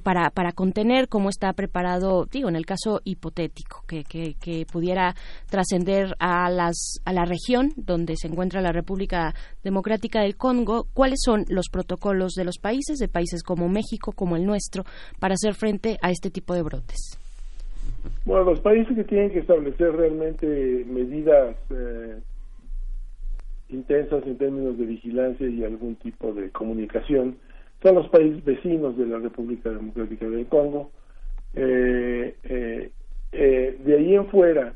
para, 0.03 0.29
para 0.29 0.53
contener 0.53 1.09
cómo 1.09 1.29
está 1.29 1.51
preparado, 1.51 2.25
digo, 2.31 2.47
en 2.47 2.55
el 2.55 2.65
caso 2.65 3.01
hipotético, 3.03 3.83
que, 3.85 4.03
que, 4.03 4.65
pudiera 4.71 5.15
trascender 5.49 6.15
a, 6.19 6.49
las, 6.49 6.99
a 7.03 7.11
la 7.11 7.25
región 7.25 7.73
donde 7.75 8.15
se 8.15 8.27
encuentra 8.27 8.61
la 8.61 8.71
República 8.71 9.35
Democrática 9.63 10.21
del 10.21 10.37
Congo? 10.37 10.87
¿Cuáles 10.93 11.19
son 11.23 11.45
los 11.49 11.67
protocolos 11.69 12.33
de 12.33 12.45
los 12.45 12.57
países, 12.57 12.99
de 12.99 13.09
países 13.09 13.43
como 13.43 13.67
México, 13.67 14.13
como 14.13 14.37
el 14.37 14.45
nuestro, 14.45 14.85
para 15.19 15.33
hacer 15.33 15.55
frente 15.55 15.97
a 16.01 16.11
este 16.11 16.29
tipo 16.29 16.53
de 16.53 16.61
brotes? 16.61 17.18
Bueno, 18.25 18.43
los 18.43 18.59
países 18.61 18.95
que 18.95 19.03
tienen 19.03 19.31
que 19.31 19.39
establecer 19.39 19.91
realmente 19.95 20.85
medidas 20.87 21.55
eh, 21.71 22.19
intensas 23.69 24.23
en 24.25 24.37
términos 24.37 24.77
de 24.77 24.85
vigilancia 24.85 25.47
y 25.47 25.63
algún 25.63 25.95
tipo 25.95 26.33
de 26.33 26.49
comunicación 26.51 27.37
son 27.81 27.95
los 27.95 28.07
países 28.09 28.43
vecinos 28.43 28.97
de 28.97 29.07
la 29.07 29.19
República 29.19 29.69
Democrática 29.69 30.27
del 30.27 30.47
Congo. 30.47 30.91
Eh, 31.55 32.35
eh, 32.43 33.77
de 33.83 33.95
ahí 33.95 34.15
en 34.15 34.27
fuera, 34.27 34.73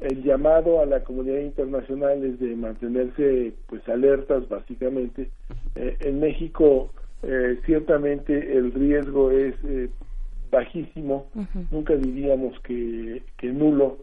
el 0.00 0.22
llamado 0.22 0.80
a 0.80 0.86
la 0.86 1.04
comunidad 1.04 1.40
internacional 1.40 2.24
es 2.24 2.40
de 2.40 2.56
mantenerse 2.56 3.52
pues 3.68 3.86
alertas 3.88 4.48
básicamente. 4.48 5.30
en 5.74 6.18
México 6.18 6.90
ciertamente 7.66 8.56
el 8.56 8.72
riesgo 8.72 9.30
es 9.30 9.54
bajísimo, 10.50 11.26
nunca 11.70 11.94
diríamos 11.96 12.58
que, 12.60 13.22
que 13.36 13.48
nulo. 13.48 13.98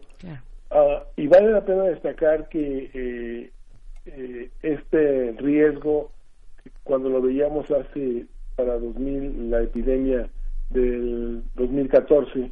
Ah, 0.70 1.02
y 1.16 1.26
vale 1.26 1.50
la 1.50 1.64
pena 1.64 1.84
destacar 1.84 2.48
que 2.48 2.90
eh, 2.92 3.50
eh, 4.06 4.50
este 4.62 5.32
riesgo, 5.38 6.10
cuando 6.84 7.08
lo 7.08 7.22
veíamos 7.22 7.70
hace 7.70 8.26
para 8.56 8.78
2000, 8.78 9.50
la 9.50 9.62
epidemia 9.62 10.28
del 10.70 11.42
2014, 11.54 12.50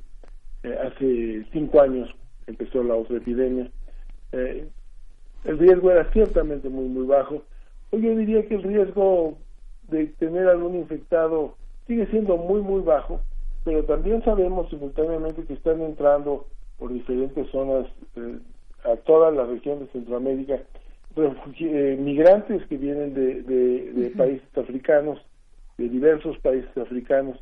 eh, 0.62 0.78
hace 0.82 1.46
cinco 1.52 1.82
años 1.82 2.08
empezó 2.46 2.82
la 2.82 2.94
otra 2.94 3.18
epidemia, 3.18 3.70
el 4.32 5.58
riesgo 5.58 5.90
era 5.90 6.10
ciertamente 6.12 6.68
muy, 6.68 6.86
muy 6.88 7.06
bajo. 7.06 7.42
Hoy 7.90 8.02
yo 8.02 8.16
diría 8.16 8.46
que 8.46 8.56
el 8.56 8.62
riesgo 8.62 9.38
de 9.88 10.06
tener 10.18 10.48
algún 10.48 10.76
infectado 10.76 11.54
sigue 11.86 12.06
siendo 12.08 12.36
muy, 12.36 12.60
muy 12.60 12.82
bajo, 12.82 13.20
pero 13.66 13.82
también 13.82 14.22
sabemos 14.22 14.70
simultáneamente 14.70 15.42
que 15.42 15.54
están 15.54 15.80
entrando 15.80 16.46
por 16.78 16.92
diferentes 16.92 17.50
zonas 17.50 17.88
eh, 18.14 18.38
a 18.84 18.94
toda 18.98 19.32
la 19.32 19.44
región 19.44 19.80
de 19.80 19.88
Centroamérica 19.88 20.60
eh, 21.16 21.96
migrantes 21.98 22.64
que 22.68 22.76
vienen 22.76 23.12
de, 23.12 24.12
países 24.16 24.46
africanos, 24.56 25.18
de 25.78 25.88
diversos 25.88 26.38
países 26.38 26.70
africanos. 26.78 27.40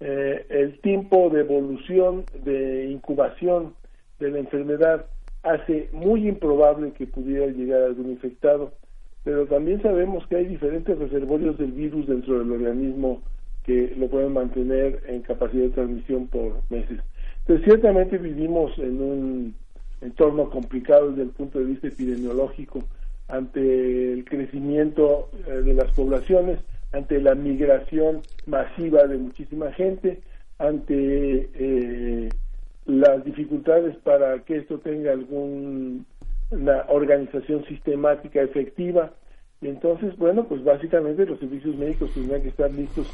Eh, 0.00 0.44
el 0.50 0.80
tiempo 0.80 1.30
de 1.30 1.42
evolución, 1.42 2.24
de 2.42 2.86
incubación 2.86 3.74
de 4.18 4.32
la 4.32 4.40
enfermedad 4.40 5.06
hace 5.44 5.90
muy 5.92 6.26
improbable 6.26 6.90
que 6.90 7.06
pudiera 7.06 7.46
llegar 7.46 7.82
algún 7.82 8.10
infectado, 8.10 8.72
pero 9.22 9.46
también 9.46 9.80
sabemos 9.80 10.26
que 10.26 10.38
hay 10.38 10.46
diferentes 10.46 10.98
reservorios 10.98 11.56
del 11.56 11.70
virus 11.70 12.08
dentro 12.08 12.40
del 12.40 12.50
organismo 12.50 13.22
que 13.64 13.94
lo 13.96 14.08
pueden 14.08 14.32
mantener 14.32 15.02
en 15.06 15.22
capacidad 15.22 15.64
de 15.64 15.70
transmisión 15.70 16.26
por 16.28 16.60
meses. 16.70 17.00
Entonces, 17.40 17.64
ciertamente 17.64 18.18
vivimos 18.18 18.76
en 18.78 19.00
un 19.00 19.54
entorno 20.00 20.50
complicado 20.50 21.10
desde 21.10 21.22
el 21.22 21.30
punto 21.30 21.58
de 21.58 21.66
vista 21.66 21.88
epidemiológico 21.88 22.84
ante 23.28 24.12
el 24.12 24.24
crecimiento 24.24 25.30
eh, 25.46 25.62
de 25.62 25.74
las 25.74 25.90
poblaciones, 25.92 26.58
ante 26.92 27.20
la 27.20 27.34
migración 27.34 28.22
masiva 28.46 29.06
de 29.06 29.16
muchísima 29.16 29.72
gente, 29.72 30.20
ante 30.58 31.48
eh, 31.54 32.28
las 32.84 33.24
dificultades 33.24 33.96
para 33.98 34.40
que 34.40 34.58
esto 34.58 34.78
tenga 34.78 35.12
alguna 35.12 36.04
organización 36.88 37.64
sistemática 37.64 38.42
efectiva. 38.42 39.12
Y 39.60 39.68
entonces, 39.68 40.16
bueno, 40.18 40.44
pues 40.44 40.62
básicamente 40.64 41.24
los 41.24 41.38
servicios 41.38 41.76
médicos 41.76 42.12
tendrán 42.12 42.42
que 42.42 42.48
estar 42.48 42.70
listos 42.70 43.06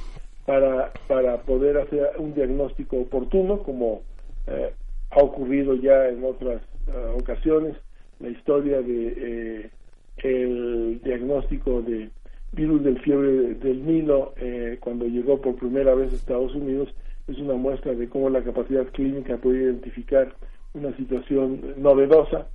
para, 0.48 0.94
para 1.06 1.42
poder 1.42 1.76
hacer 1.76 2.12
un 2.16 2.32
diagnóstico 2.32 2.96
oportuno, 2.96 3.62
como 3.64 4.00
eh, 4.46 4.72
ha 5.11 5.18
ocurrido 5.18 5.74
ya 5.74 6.08
en 6.08 6.24
otras 6.24 6.62
eh, 6.87 7.14
ocasiones. 7.20 7.76
La 8.18 8.30
historia 8.30 8.80
de 8.80 9.12
eh, 9.18 9.70
el 10.16 11.02
diagnóstico 11.04 11.82
de 11.82 12.08
virus 12.52 12.82
del 12.82 12.98
fiebre 13.00 13.56
del 13.56 13.84
Nilo 13.84 14.32
cuando 14.80 15.04
llegó 15.04 15.38
por 15.38 15.56
primera 15.56 15.94
vez 15.94 16.12
a 16.12 16.16
Estados 16.16 16.54
Unidos 16.54 16.88
es 17.28 17.37
una 17.37 17.52
muestra 17.52 17.92
de 17.92 18.08
cómo 18.08 18.30
la 18.30 18.42
capacidad 18.42 18.87
clínica 18.87 19.37
puede 19.37 19.64
identificar 19.64 20.32
una 20.72 20.96
situación 20.96 21.74
novedosa, 21.76 22.46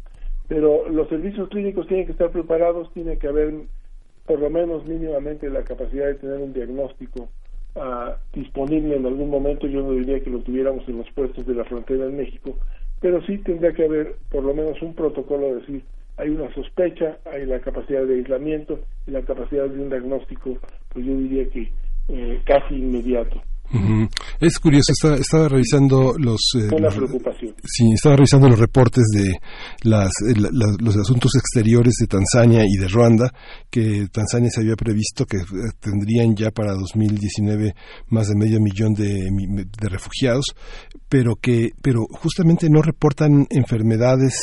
pero 0.48 0.90
los 0.90 1.08
servicios 1.10 1.48
clínicos 1.50 1.86
tienen 1.86 2.08
que 2.08 2.14
estar 2.14 2.32
preparados, 2.32 2.92
tiene 2.94 3.20
que 3.20 3.28
haber 3.28 3.54
por 4.26 4.40
lo 4.40 4.50
menos 4.50 4.84
mínimamente 4.88 5.48
la 5.48 5.62
capacidad 5.62 6.08
de 6.08 6.16
tener 6.16 6.40
un 6.40 6.54
diagnóstico 6.54 7.30
disponible 8.34 8.96
en 8.96 9.06
algún 9.06 9.30
momento, 9.30 9.68
yo 9.68 9.82
no 9.82 9.92
diría 9.92 10.20
que 10.20 10.30
lo 10.30 10.40
tuviéramos 10.40 10.88
en 10.88 10.98
los 10.98 11.10
puestos 11.12 11.46
de 11.46 11.56
la 11.56 11.66
frontera 11.66 12.06
en 12.06 12.18
México, 12.18 12.58
pero 13.00 13.22
sí 13.26 13.38
tendría 13.40 13.74
que 13.74 13.86
haber 13.86 14.16
por 14.30 14.44
lo 14.44 14.54
menos 14.54 14.82
un 14.82 14.94
protocolo 14.94 15.48
de 15.48 15.56
decir, 15.56 15.84
hay 16.18 16.30
una 16.30 16.54
sospecha, 16.54 17.18
hay 17.26 17.46
la 17.46 17.60
capacidad 17.60 18.04
de 18.06 18.16
aislamiento 18.16 18.80
y 19.08 19.12
la 19.12 19.22
capacidad 19.24 19.68
de 19.68 19.82
un 19.82 19.90
diagnóstico, 19.90 20.58
pues 20.90 21.06
yo 21.06 21.18
diría 21.18 21.50
que 21.50 21.72
eh, 22.10 22.42
casi 22.46 22.76
inmediato. 22.76 23.42
Es 24.44 24.60
curioso, 24.60 24.92
estaba, 24.92 25.48
revisando 25.48 26.16
los, 26.18 26.42
eh, 26.58 26.68
preocupación. 26.68 27.56
Sí, 27.64 27.94
estaba 27.94 28.18
revisando 28.18 28.50
los 28.50 28.60
reportes 28.60 29.06
de 29.16 29.32
las, 29.84 30.12
eh, 30.28 30.34
los 30.36 30.98
asuntos 30.98 31.32
exteriores 31.38 31.94
de 32.02 32.08
Tanzania 32.08 32.64
y 32.68 32.78
de 32.78 32.90
Ruanda, 32.90 33.34
que 33.70 34.08
Tanzania 34.12 34.50
se 34.50 34.60
había 34.60 34.76
previsto 34.76 35.26
que 35.26 35.38
eh, 35.38 35.72
tendrían 35.80 36.36
ya 36.36 36.52
para 36.52 36.74
2019 36.74 37.74
más 38.10 38.28
de 38.28 38.36
medio 38.36 38.60
millón 38.60 38.94
de, 38.94 39.30
de 39.80 39.90
refugiados, 39.90 40.48
pero 41.08 41.36
que 41.42 41.70
pero 41.82 42.02
justamente 42.12 42.70
no 42.70 42.82
reportan 42.82 43.48
enfermedades 43.50 44.36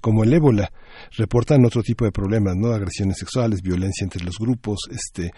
como 0.00 0.22
el 0.22 0.34
ébola 0.34 0.70
reportan 1.16 1.64
otro 1.64 1.82
tipo 1.82 2.04
de 2.04 2.12
problemas, 2.12 2.56
¿no? 2.56 2.72
Agresiones 2.72 3.18
sexuales, 3.18 3.62
violencia 3.62 4.04
entre 4.04 4.24
los 4.24 4.36
grupos, 4.38 4.78
este, 4.90 5.30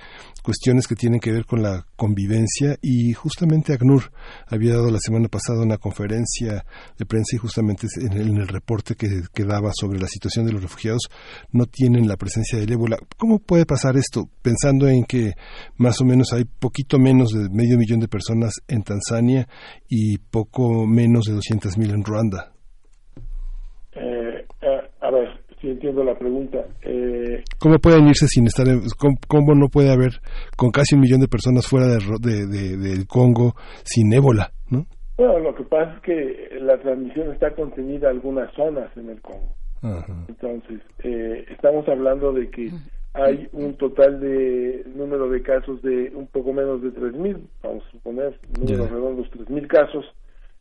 cuestiones 0.42 0.87
que 0.87 0.94
tienen 0.94 1.20
que 1.20 1.33
ver 1.33 1.44
con 1.44 1.62
la 1.62 1.87
convivencia 1.96 2.76
y 2.83 3.12
justamente 3.12 3.72
ACNUR 3.72 4.10
Había 4.46 4.75
dado 4.75 4.90
la 4.90 4.99
semana 4.99 5.29
pasada 5.29 5.62
una 5.62 5.79
conferencia 5.79 6.64
de 6.99 7.07
prensa 7.07 7.37
y 7.37 7.38
justamente 7.38 7.87
en 8.01 8.12
el, 8.12 8.49
reporte 8.49 8.94
que, 8.94 9.44
daba 9.44 9.70
sobre 9.75 9.99
la 9.99 10.07
situación 10.07 10.46
de 10.46 10.53
los 10.53 10.62
refugiados 10.62 11.03
no 11.51 11.66
tienen 11.66 12.07
la 12.07 12.16
presencia 12.16 12.59
del 12.59 12.73
ébola. 12.73 12.99
¿Cómo 13.16 13.38
puede 13.38 13.66
pasar 13.66 13.96
esto? 13.96 14.29
Pensando 14.42 14.88
en 14.88 15.05
que 15.05 15.33
más 15.77 16.01
o 16.01 16.05
menos 16.05 16.33
hay 16.33 16.44
poquito 16.44 16.99
menos 16.99 17.31
de 17.31 17.49
medio 17.51 17.79
millón 17.79 18.01
de 18.01 18.09
personas 18.09 18.55
en 18.68 18.83
Tanzania 18.83 19.49
y 19.88 20.18
poco 20.18 20.87
menos 20.87 21.25
de 21.25 21.35
200.000 21.35 21.94
en 21.94 22.05
Ruanda. 22.05 22.53
Eh, 23.92 24.39
si 25.61 25.68
entiendo 25.68 26.03
la 26.05 26.14
pregunta. 26.14 26.59
Eh, 26.83 27.44
¿Cómo 27.59 27.79
pueden 27.79 28.09
irse 28.09 28.27
sin 28.27 28.46
estar, 28.46 28.66
en, 28.68 28.83
cómo, 29.29 29.55
no 29.55 29.68
puede 29.68 29.92
haber 29.92 30.20
con 30.57 30.70
casi 30.70 30.94
un 30.94 31.03
millón 31.03 31.20
de 31.20 31.29
personas 31.29 31.66
fuera 31.66 31.87
de, 31.87 32.46
de, 32.46 32.77
del 32.77 33.07
Congo 33.07 33.55
sin 33.85 34.12
ébola, 34.12 34.51
no? 34.70 34.87
Bueno, 35.16 35.38
lo 35.38 35.55
que 35.55 35.64
pasa 35.64 35.94
es 35.96 36.03
que 36.03 36.49
la 36.61 36.79
transmisión 36.79 37.31
está 37.33 37.55
contenida 37.55 38.11
en 38.11 38.16
algunas 38.16 38.53
zonas 38.55 38.90
en 38.96 39.11
el 39.11 39.20
Congo. 39.20 39.55
Ajá. 39.83 40.25
Entonces, 40.29 40.81
eh, 41.05 41.44
estamos 41.51 41.87
hablando 41.88 42.33
de 42.33 42.51
que 42.51 42.70
hay 43.12 43.49
un 43.53 43.75
total 43.77 44.20
de 44.20 44.85
número 44.94 45.29
de 45.29 45.42
casos 45.42 45.83
de 45.83 46.12
un 46.14 46.27
poco 46.29 46.53
menos 46.53 46.83
de 46.83 46.88
3.000, 46.90 47.38
vamos 47.62 47.85
a 47.87 47.90
suponer, 47.90 48.38
números 48.59 48.88
yeah. 48.88 48.88
redondos, 48.88 49.31
3.000 49.33 49.66
casos, 49.66 50.05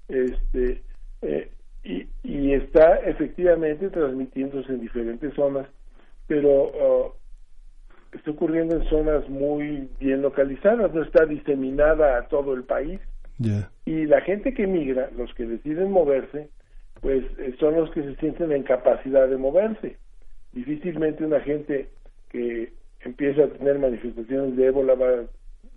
este, 0.08 0.82
eh, 1.22 1.52
y, 1.84 2.08
y, 2.24 2.54
está 2.54 2.98
efectivamente 2.98 3.90
transmitiéndose 3.90 4.72
en 4.72 4.82
diferentes 4.82 5.34
zonas, 5.34 5.68
pero 6.28 6.66
uh, 6.66 7.12
está 8.12 8.32
ocurriendo 8.32 8.76
en 8.76 8.84
zonas 8.90 9.28
muy 9.30 9.90
bien 10.00 10.22
localizadas, 10.22 10.94
no 10.94 11.04
está 11.04 11.26
diseminada 11.26 12.18
a 12.18 12.28
todo 12.28 12.54
el 12.54 12.64
país. 12.64 13.00
Yeah. 13.38 13.72
Y 13.86 14.06
la 14.06 14.22
gente 14.22 14.54
que 14.54 14.68
migra, 14.68 15.10
los 15.16 15.34
que 15.34 15.46
deciden 15.46 15.92
moverse, 15.92 16.50
pues 17.02 17.24
eh, 17.38 17.56
son 17.60 17.76
los 17.76 17.90
que 17.92 18.04
se 18.04 18.16
sienten 18.18 18.52
en 18.52 18.64
capacidad 18.64 19.28
de 19.28 19.38
moverse. 19.38 19.98
Difícilmente 20.52 21.24
una 21.24 21.40
gente 21.40 21.90
que 22.30 22.74
empieza 23.02 23.44
a 23.44 23.48
tener 23.48 23.80
manifestaciones 23.80 24.58
de 24.58 24.66
ébola 24.66 24.96
va 24.96 25.10
a 25.10 25.26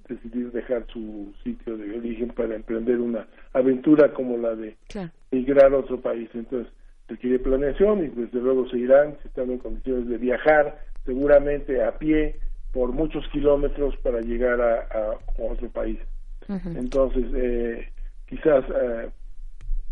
decidir 0.08 0.50
dejar 0.52 0.86
su 0.92 1.32
sitio 1.44 1.76
de 1.76 1.98
origen 1.98 2.28
para 2.28 2.54
emprender 2.54 3.00
una 3.00 3.26
aventura 3.52 4.12
como 4.12 4.36
la 4.36 4.54
de 4.54 4.76
claro. 4.88 5.10
migrar 5.30 5.72
a 5.72 5.78
otro 5.78 6.00
país. 6.00 6.28
Entonces, 6.34 6.72
requiere 7.08 7.38
planeación 7.38 8.04
y 8.04 8.08
desde 8.08 8.40
luego 8.40 8.68
se 8.68 8.78
irán, 8.78 9.16
si 9.22 9.28
están 9.28 9.50
en 9.50 9.58
condiciones 9.58 10.08
de 10.08 10.18
viajar, 10.18 10.78
seguramente 11.04 11.82
a 11.82 11.98
pie 11.98 12.36
por 12.72 12.92
muchos 12.92 13.26
kilómetros 13.28 13.96
para 13.98 14.20
llegar 14.20 14.60
a, 14.60 14.80
a 14.80 15.18
otro 15.38 15.68
país. 15.68 15.98
Uh 16.48 16.54
-huh. 16.54 16.78
Entonces, 16.78 17.24
eh, 17.34 17.88
quizás, 18.28 18.64
eh, 18.68 19.10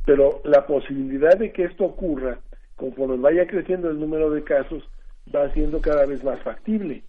pero 0.07 0.41
la 0.45 0.67
posibilidad 0.67 1.37
de 1.39 1.53
que 1.53 1.65
esto 1.65 1.85
ocurra, 1.85 2.39
conforme 2.77 3.17
vaya 3.17 3.47
creciendo 3.47 3.91
el 3.91 4.01
número 4.01 4.31
de 4.31 4.43
casos, 4.43 4.83
va 5.35 5.53
siendo 5.53 5.81
cada 5.81 6.07
vez 6.07 6.25
más 6.25 6.41
factible. 6.43 7.03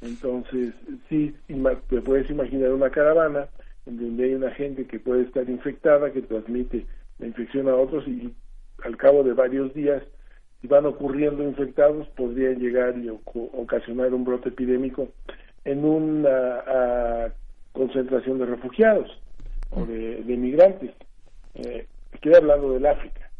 Entonces, 0.00 0.74
sí, 1.08 1.34
te 1.88 2.00
puedes 2.02 2.30
imaginar 2.30 2.72
una 2.72 2.90
caravana 2.90 3.48
en 3.86 3.98
donde 3.98 4.24
hay 4.24 4.34
una 4.34 4.50
gente 4.52 4.86
que 4.86 5.00
puede 5.00 5.22
estar 5.22 5.48
infectada, 5.48 6.12
que 6.12 6.22
transmite 6.22 6.86
la 7.18 7.26
infección 7.26 7.68
a 7.68 7.74
otros 7.74 8.06
y 8.06 8.32
al 8.84 8.96
cabo 8.96 9.24
de 9.24 9.32
varios 9.32 9.74
días, 9.74 10.02
si 10.60 10.68
van 10.68 10.86
ocurriendo 10.86 11.42
infectados, 11.42 12.06
podrían 12.10 12.58
llegar 12.58 12.96
y 12.98 13.08
ocasionar 13.08 14.12
un 14.14 14.24
brote 14.24 14.50
epidémico 14.50 15.08
en 15.64 15.84
una 15.84 16.58
a, 16.66 17.32
concentración 17.72 18.38
de 18.38 18.46
refugiados 18.46 19.10
o 19.70 19.84
de, 19.84 20.22
de 20.22 20.36
migrantes. 20.36 20.92
Eh, 21.54 21.86
estoy 22.12 22.34
hablando 22.34 22.72
del 22.72 22.86
África, 22.86 23.30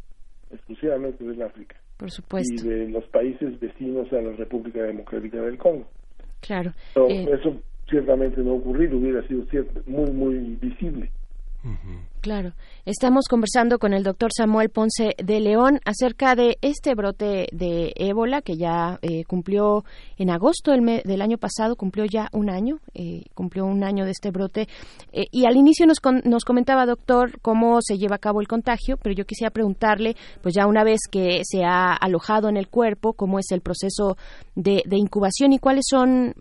exclusivamente 0.51 1.23
del 1.23 1.41
África. 1.41 1.75
Por 1.97 2.11
supuesto. 2.11 2.65
Y 2.65 2.69
de 2.69 2.89
los 2.89 3.05
países 3.05 3.59
vecinos 3.59 4.11
a 4.13 4.21
la 4.21 4.31
República 4.31 4.81
Democrática 4.83 5.41
del 5.41 5.57
Congo. 5.57 5.87
Claro. 6.41 6.73
Pero 6.93 7.09
eh, 7.09 7.29
eso 7.39 7.55
ciertamente 7.89 8.41
no 8.41 8.51
ha 8.51 8.55
ocurrido, 8.55 8.97
hubiera 8.97 9.25
sido 9.27 9.45
cierto, 9.45 9.81
muy, 9.85 10.11
muy 10.11 10.57
visible. 10.61 11.11
Uh 11.63 11.69
-huh. 11.69 12.08
Claro. 12.21 12.51
Estamos 12.85 13.25
conversando 13.29 13.79
con 13.79 13.93
el 13.93 14.03
doctor 14.03 14.31
Samuel 14.35 14.69
Ponce 14.69 15.15
de 15.23 15.39
León 15.39 15.79
acerca 15.85 16.35
de 16.35 16.57
este 16.61 16.93
brote 16.93 17.47
de 17.53 17.93
ébola 17.95 18.41
que 18.41 18.57
ya 18.57 18.99
eh, 19.01 19.23
cumplió 19.23 19.85
en 20.17 20.29
agosto 20.29 20.71
del, 20.71 21.01
del, 21.05 21.21
año 21.21 21.37
pasado, 21.37 21.77
cumplió 21.77 22.03
ya 22.03 22.27
un 22.33 22.49
año, 22.49 22.79
eh, 22.93 23.23
cumplió 23.35 23.65
un 23.65 23.85
año 23.85 24.03
de 24.03 24.11
este 24.11 24.31
brote. 24.31 24.67
Eh, 25.13 25.27
y 25.31 25.45
al 25.45 25.55
inicio 25.55 25.85
nos, 25.85 26.01
con, 26.01 26.21
nos 26.25 26.43
comentaba, 26.43 26.85
doctor, 26.85 27.39
cómo 27.41 27.77
se 27.81 27.97
lleva 27.97 28.15
a 28.17 28.19
cabo 28.19 28.41
el 28.41 28.49
contagio, 28.49 28.97
pero 28.97 29.15
yo 29.15 29.25
quisiera 29.25 29.51
preguntarle, 29.51 30.17
pues 30.41 30.53
ya 30.55 30.67
una 30.67 30.83
vez 30.83 31.01
que 31.09 31.41
se 31.43 31.63
ha 31.63 31.93
alojado 31.93 32.49
en 32.49 32.57
el 32.57 32.67
cuerpo, 32.67 33.13
cómo 33.13 33.39
es 33.39 33.51
el 33.51 33.61
proceso 33.61 34.17
de, 34.55 34.83
de 34.85 34.97
incubación 34.97 35.53
y 35.53 35.59
cuáles 35.59 35.85
son, 35.89 36.33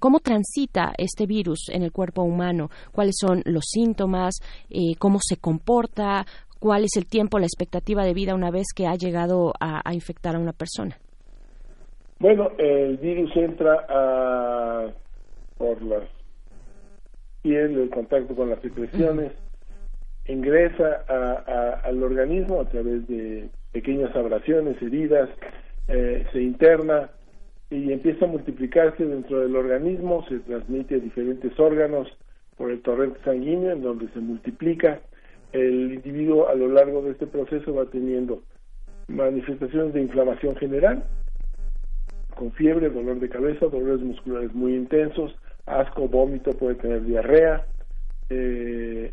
cómo 0.00 0.20
transita 0.20 0.94
este 0.96 1.26
virus 1.26 1.68
en 1.68 1.82
el 1.82 1.92
cuerpo 1.92 2.22
humano, 2.22 2.70
cuáles 2.92 3.16
son 3.20 3.42
los 3.44 3.64
síntomas, 3.66 4.36
cómo 4.98 5.18
se 5.26 5.36
comporta, 5.36 6.24
cuál 6.58 6.84
es 6.84 6.96
el 6.96 7.06
tiempo, 7.06 7.38
la 7.38 7.46
expectativa 7.46 8.04
de 8.04 8.14
vida 8.14 8.34
una 8.34 8.50
vez 8.50 8.66
que 8.74 8.86
ha 8.86 8.94
llegado 8.94 9.52
a, 9.60 9.82
a 9.88 9.94
infectar 9.94 10.34
a 10.36 10.38
una 10.38 10.52
persona. 10.52 10.96
Bueno, 12.18 12.50
el 12.58 12.96
virus 12.96 13.30
entra 13.36 13.86
a, 13.88 14.86
por 15.58 15.82
la 15.82 16.00
piel, 17.42 17.78
el 17.78 17.90
contacto 17.90 18.34
con 18.34 18.48
las 18.50 18.60
secreciones, 18.62 19.32
uh 19.32 19.34
-huh. 20.28 20.32
ingresa 20.32 21.04
a, 21.08 21.44
a, 21.46 21.70
al 21.88 22.02
organismo 22.02 22.60
a 22.60 22.64
través 22.64 23.06
de 23.06 23.48
pequeñas 23.72 24.16
abrasiones, 24.16 24.80
heridas, 24.80 25.28
eh, 25.88 26.24
se 26.32 26.40
interna 26.40 27.10
y 27.70 27.92
empieza 27.92 28.24
a 28.24 28.28
multiplicarse 28.28 29.04
dentro 29.04 29.40
del 29.40 29.54
organismo, 29.54 30.24
se 30.28 30.38
transmite 30.40 30.94
a 30.94 30.98
diferentes 30.98 31.52
órganos 31.60 32.08
por 32.56 32.70
el 32.70 32.80
torrente 32.80 33.20
sanguíneo, 33.24 33.72
en 33.72 33.82
donde 33.82 34.08
se 34.08 34.20
multiplica 34.20 35.00
el 35.56 35.94
individuo 35.94 36.48
a 36.48 36.54
lo 36.54 36.68
largo 36.68 37.02
de 37.02 37.12
este 37.12 37.26
proceso 37.26 37.74
va 37.74 37.86
teniendo 37.86 38.42
manifestaciones 39.08 39.94
de 39.94 40.02
inflamación 40.02 40.56
general, 40.56 41.04
con 42.34 42.52
fiebre, 42.52 42.90
dolor 42.90 43.18
de 43.20 43.28
cabeza, 43.28 43.66
dolores 43.66 44.00
musculares 44.00 44.54
muy 44.54 44.74
intensos, 44.74 45.34
asco, 45.64 46.08
vómito, 46.08 46.52
puede 46.52 46.74
tener 46.76 47.04
diarrea, 47.04 47.66
eh, 48.28 49.12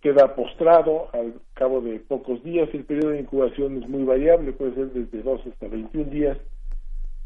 queda 0.00 0.34
postrado 0.36 1.08
al 1.12 1.34
cabo 1.54 1.80
de 1.80 1.98
pocos 2.00 2.42
días. 2.44 2.68
El 2.72 2.84
periodo 2.84 3.10
de 3.10 3.20
incubación 3.20 3.82
es 3.82 3.88
muy 3.88 4.04
variable, 4.04 4.52
puede 4.52 4.74
ser 4.74 4.92
desde 4.92 5.22
2 5.22 5.46
hasta 5.46 5.68
21 5.68 6.10
días. 6.10 6.38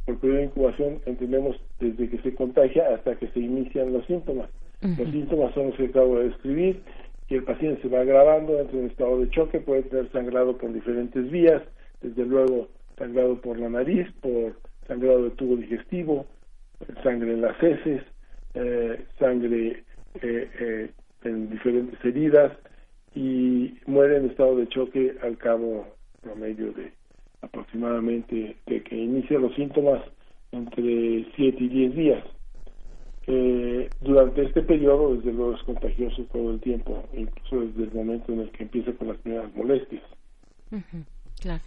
Por 0.07 0.19
periodo 0.19 0.39
de 0.39 0.45
incubación 0.47 1.01
entendemos 1.05 1.57
desde 1.79 2.09
que 2.09 2.19
se 2.23 2.35
contagia 2.35 2.95
hasta 2.95 3.17
que 3.17 3.29
se 3.29 3.41
inician 3.41 3.93
los 3.93 4.07
síntomas. 4.07 4.49
Uh 4.83 4.87
-huh. 4.87 4.99
Los 4.99 5.11
síntomas 5.11 5.53
son 5.53 5.67
los 5.67 5.77
que 5.77 5.87
acabo 5.87 6.19
de 6.19 6.29
describir, 6.29 6.83
que 7.31 7.37
el 7.37 7.45
paciente 7.45 7.81
se 7.81 7.89
va 7.89 8.01
agravando, 8.01 8.59
entra 8.59 8.77
en 8.77 8.87
estado 8.87 9.21
de 9.21 9.31
choque, 9.31 9.61
puede 9.61 9.85
tener 9.85 10.11
sangrado 10.11 10.59
por 10.59 10.73
diferentes 10.73 11.31
vías, 11.31 11.63
desde 12.03 12.27
luego 12.27 12.67
sangrado 12.99 13.41
por 13.41 13.57
la 13.57 13.69
nariz, 13.69 14.09
por 14.21 14.57
sangrado 14.89 15.23
del 15.23 15.33
tubo 15.33 15.55
digestivo, 15.55 16.27
sangre 17.05 17.35
en 17.35 17.43
las 17.43 17.63
heces, 17.63 18.03
eh, 18.55 19.05
sangre 19.21 19.85
eh, 20.21 20.51
eh, 20.59 20.91
en 21.23 21.51
diferentes 21.51 22.05
heridas 22.05 22.51
y 23.15 23.79
muere 23.87 24.17
en 24.17 24.31
estado 24.31 24.57
de 24.57 24.69
choque 24.69 25.15
al 25.23 25.39
cabo 25.39 25.87
promedio 26.23 26.73
de 26.73 26.93
aproximadamente 27.43 28.57
de 28.67 28.83
que 28.83 28.97
inicia 28.97 29.39
los 29.39 29.55
síntomas 29.55 30.03
entre 30.51 31.27
7 31.37 31.57
y 31.61 31.69
10 31.69 31.95
días. 31.95 32.25
Eh, 33.33 33.89
durante 34.01 34.43
este 34.43 34.63
periodo, 34.63 35.15
desde 35.15 35.33
luego, 35.33 35.55
es 35.55 35.63
contagioso 35.63 36.25
todo 36.33 36.51
el 36.51 36.61
tiempo, 36.61 37.05
incluso 37.13 37.61
desde 37.61 37.85
el 37.85 37.93
momento 37.93 38.33
en 38.33 38.41
el 38.41 38.51
que 38.51 38.65
empieza 38.65 38.93
con 38.95 39.07
las 39.07 39.19
primeras 39.19 39.55
molestias. 39.55 40.03
Claro. 41.41 41.63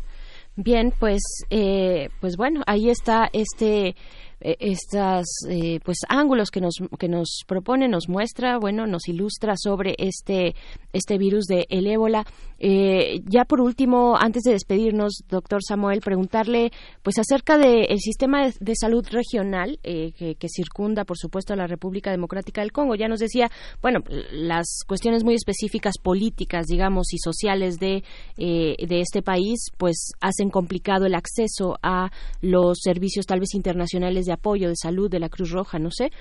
Bien, 0.57 0.93
pues, 0.99 1.21
eh, 1.49 2.09
pues 2.19 2.35
bueno, 2.35 2.63
ahí 2.67 2.89
está 2.89 3.29
este 3.31 3.95
estas 4.43 5.25
eh, 5.49 5.79
pues 5.83 5.99
ángulos 6.09 6.51
que 6.51 6.59
nos 6.59 6.75
que 6.99 7.07
nos 7.07 7.43
propone 7.47 7.87
nos 7.87 8.09
muestra 8.09 8.57
bueno 8.57 8.85
nos 8.85 9.07
ilustra 9.07 9.53
sobre 9.55 9.95
este 9.97 10.53
este 10.91 11.17
virus 11.17 11.45
de 11.45 11.65
el 11.69 11.87
ébola. 11.87 12.25
Eh, 12.59 13.21
ya 13.25 13.45
por 13.45 13.61
último 13.61 14.15
antes 14.17 14.43
de 14.43 14.51
despedirnos 14.51 15.23
doctor 15.29 15.61
Samuel 15.65 16.01
preguntarle 16.01 16.71
pues 17.01 17.17
acerca 17.19 17.57
del 17.57 17.87
de 17.87 17.97
sistema 17.97 18.49
de, 18.59 18.73
salud 18.75 19.05
regional 19.11 19.79
eh, 19.83 20.11
que, 20.17 20.35
que, 20.35 20.47
circunda 20.49 21.03
por 21.03 21.17
supuesto 21.17 21.53
a 21.53 21.57
la 21.57 21.67
República 21.67 22.11
Democrática 22.11 22.61
del 22.61 22.71
Congo. 22.71 22.95
Ya 22.95 23.07
nos 23.07 23.19
decía 23.19 23.49
bueno 23.81 24.01
las 24.31 24.79
cuestiones 24.87 25.23
muy 25.23 25.35
específicas 25.35 25.95
políticas 26.01 26.67
digamos 26.67 27.13
y 27.13 27.17
sociales 27.17 27.79
de 27.79 28.03
de 28.37 28.99
este 28.99 29.21
país 29.21 29.71
pues 29.77 30.11
hacen 30.21 30.49
complicado 30.49 31.05
el 31.05 31.15
acceso 31.15 31.77
a 31.81 32.11
los 32.41 32.79
servicios 32.81 33.25
tal 33.25 33.39
vez 33.39 33.53
internacionales 33.53 34.25
de 34.25 34.32
apoyo 34.33 34.69
de 34.69 34.75
salud 34.75 35.09
de 35.09 35.19
la 35.19 35.29
Cruz 35.29 35.51
Roja, 35.51 35.79
no 35.79 35.89
sé, 35.91 36.11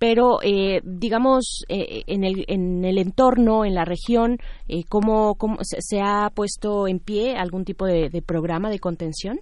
pero 0.00 0.38
eh, 0.42 0.80
digamos 0.82 1.66
eh, 1.68 2.04
en, 2.06 2.24
el, 2.24 2.46
en 2.48 2.84
el 2.86 2.96
entorno, 2.96 3.66
en 3.66 3.74
la 3.74 3.84
región, 3.84 4.38
eh, 4.66 4.82
¿cómo, 4.88 5.34
cómo 5.34 5.58
se, 5.60 6.00
ha 6.02 6.30
puesto 6.34 6.88
en 6.88 7.00
pie 7.00 7.36
algún 7.36 7.66
tipo 7.66 7.84
de, 7.84 8.22
programa 8.26 8.70
de 8.70 8.78
contención? 8.78 9.40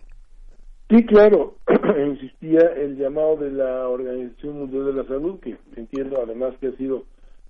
Sí, 0.91 1.05
claro, 1.07 1.55
insistía 2.11 2.59
el 2.77 2.97
llamado 2.97 3.37
de 3.37 3.53
la 3.53 3.89
Organización 3.89 4.59
Mundial 4.59 4.87
de 4.87 4.93
la 4.95 5.05
Salud, 5.05 5.39
que 5.39 5.57
entiendo 5.77 6.21
además 6.21 6.55
que 6.61 6.69
ha 6.69 6.77
sido 6.77 7.05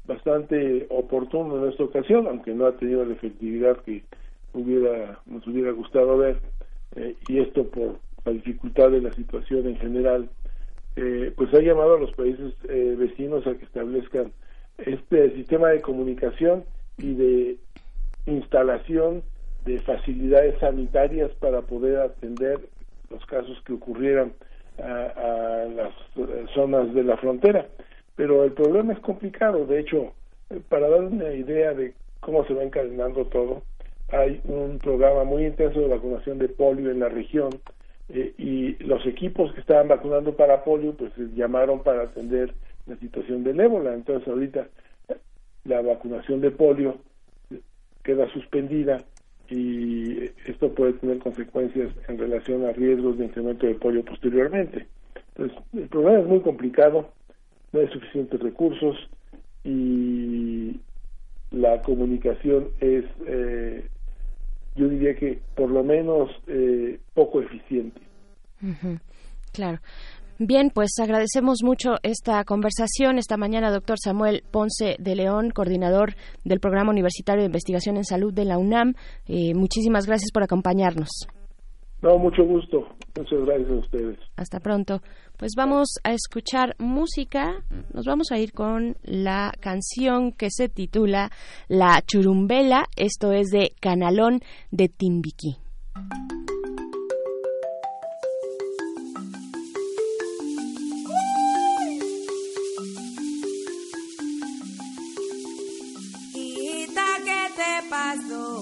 bastante 0.07 0.87
oportuno 0.91 1.65
en 1.65 1.71
esta 1.71 1.85
ocasión, 1.85 2.27
aunque 2.27 2.53
no 2.53 2.67
ha 2.67 2.77
tenido 2.77 3.07
la 3.07 3.15
efectividad 3.15 3.79
que 3.85 4.05
hubiera 4.53 5.19
nos 5.25 5.47
hubiera 5.47 5.71
gustado 5.73 6.19
ver, 6.19 6.41
y 7.29 7.39
esto 7.39 7.65
por 7.65 8.01
la 8.27 8.33
dificultad 8.33 8.91
de 8.91 9.01
la 9.01 9.13
situación 9.13 9.67
en 9.67 9.77
general 9.77 10.29
eh, 10.97 11.33
pues 11.37 11.53
ha 11.55 11.61
llamado 11.61 11.95
a 11.95 12.01
los 12.01 12.13
países 12.13 12.55
eh, 12.69 12.95
vecinos 12.99 13.47
a 13.47 13.55
que 13.55 13.65
establezcan 13.65 14.33
este 14.79 15.35
sistema 15.35 15.69
de 15.69 15.81
comunicación 15.81 16.65
y 16.99 17.15
de 17.15 17.57
instalación 18.27 19.23
de 19.65 19.79
facilidades 19.81 20.59
sanitarias 20.59 21.31
para 21.41 21.63
poder 21.63 21.99
atender 21.99 22.61
los 23.11 23.25
casos 23.27 23.61
que 23.65 23.73
ocurrieran 23.73 24.33
a, 24.79 25.67
las 25.75 25.93
eh, 26.17 26.47
zonas 26.55 26.95
de 26.95 27.03
la 27.03 27.17
frontera. 27.17 27.67
Pero 28.17 28.45
el 28.45 28.53
problema 28.53 28.93
es 28.93 29.01
complicado. 29.01 29.67
De 29.67 29.81
hecho, 29.81 30.13
para 30.69 30.89
dar 30.89 31.03
una 31.03 31.33
idea 31.33 31.73
de 31.75 31.95
cómo 32.21 32.45
se 32.47 32.55
va 32.55 32.63
encadenando 32.63 33.27
todo, 33.27 33.63
hay 34.11 34.41
un 34.45 34.79
programa 34.79 35.25
muy 35.25 35.47
intenso 35.47 35.81
de 35.81 35.89
vacunación 35.89 36.39
de 36.39 36.49
polio 36.49 36.91
en 36.91 37.01
la 37.01 37.09
región 37.09 37.51
eh, 38.09 38.35
y 38.39 38.83
los 38.85 39.05
equipos 39.07 39.53
que 39.53 39.61
estaban 39.61 39.89
vacunando 39.89 40.35
para 40.35 40.65
polio 40.65 40.95
pues 40.95 41.13
se 41.15 41.29
llamaron 41.35 41.83
para 41.83 42.03
atender 42.03 42.55
la 42.87 42.97
situación 42.97 43.45
del 43.45 43.61
ébola. 43.61 43.95
Entonces 43.95 44.27
ahorita 44.29 44.69
la 45.65 45.83
vacunación 45.83 46.41
de 46.41 46.51
polio 46.51 46.99
queda 48.03 48.29
suspendida 48.33 48.99
y 49.51 50.25
esto 50.47 50.75
puede 50.75 50.95
tener 50.95 51.19
consecuencias 51.19 51.93
en 52.09 52.19
relación 52.19 52.65
a 52.67 52.73
riesgos 52.73 53.19
de 53.19 53.27
incremento 53.27 53.67
de 53.67 53.75
polio 53.75 54.05
posteriormente. 54.05 54.87
Entonces 55.35 55.59
el 55.75 55.89
problema 55.89 56.21
es 56.21 56.27
muy 56.27 56.41
complicado 56.41 57.11
no 57.73 57.81
hay 57.81 57.89
suficientes 57.89 58.41
recursos 58.41 58.97
y 59.65 60.81
la 61.51 61.83
comunicación 61.83 62.69
es 62.81 63.05
eh, 63.27 63.87
yo 64.79 64.89
diría 64.89 65.15
que 65.15 65.41
por 65.55 65.71
lo 65.71 65.83
menos 65.83 66.31
eh, 66.47 66.99
poco 67.15 67.43
eficiente. 67.43 68.01
Claro. 69.53 69.79
Bien, 70.41 70.71
pues 70.73 70.91
agradecemos 71.01 71.65
mucho 71.65 71.97
esta 72.05 72.45
conversación 72.45 73.19
esta 73.19 73.37
mañana, 73.37 73.73
doctor 73.73 73.97
Samuel 73.99 74.45
Ponce 74.49 74.95
de 75.01 75.17
León, 75.17 75.51
coordinador 75.51 76.15
del 76.45 76.61
Programa 76.61 76.93
Universitario 76.93 77.43
de 77.43 77.47
Investigación 77.47 77.97
en 77.97 78.05
Salud 78.05 78.33
de 78.33 78.45
la 78.45 78.57
UNAM. 78.57 78.95
Eh, 79.27 79.53
muchísimas 79.55 80.07
gracias 80.07 80.31
por 80.33 80.45
acompañarnos. 80.45 81.27
No, 82.01 82.17
mucho 82.19 82.45
gusto. 82.45 82.87
Muchas 83.17 83.41
gracias 83.45 83.71
a 83.71 83.75
ustedes. 83.75 84.19
Hasta 84.37 84.61
pronto. 84.61 85.01
Pues 85.37 85.53
vamos 85.57 85.89
a 86.05 86.13
escuchar 86.13 86.77
música. 86.79 87.65
Nos 87.93 88.07
vamos 88.07 88.31
a 88.31 88.39
ir 88.39 88.53
con 88.53 88.97
la 89.03 89.53
canción 89.61 90.33
que 90.33 90.49
se 90.51 90.69
titula 90.69 91.31
La 91.69 92.03
Churumbela. 92.07 92.85
Esto 92.97 93.33
es 93.33 93.49
de 93.49 93.73
Canalón 93.81 94.41
de 94.71 94.89
Timbiquí. 94.89 95.57
¿qué 107.25 107.49
te 107.57 107.89
pasó? 107.91 108.58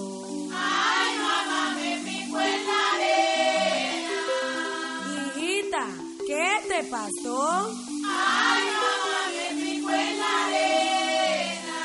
¿Qué 6.77 6.83
te 6.83 6.89
pasó? 6.89 7.73
Ay, 8.05 8.65
mamá, 8.83 9.21
me 9.33 9.47
picó 9.63 9.89
en 9.89 10.19
la 10.19 10.45
arena. 10.45 11.79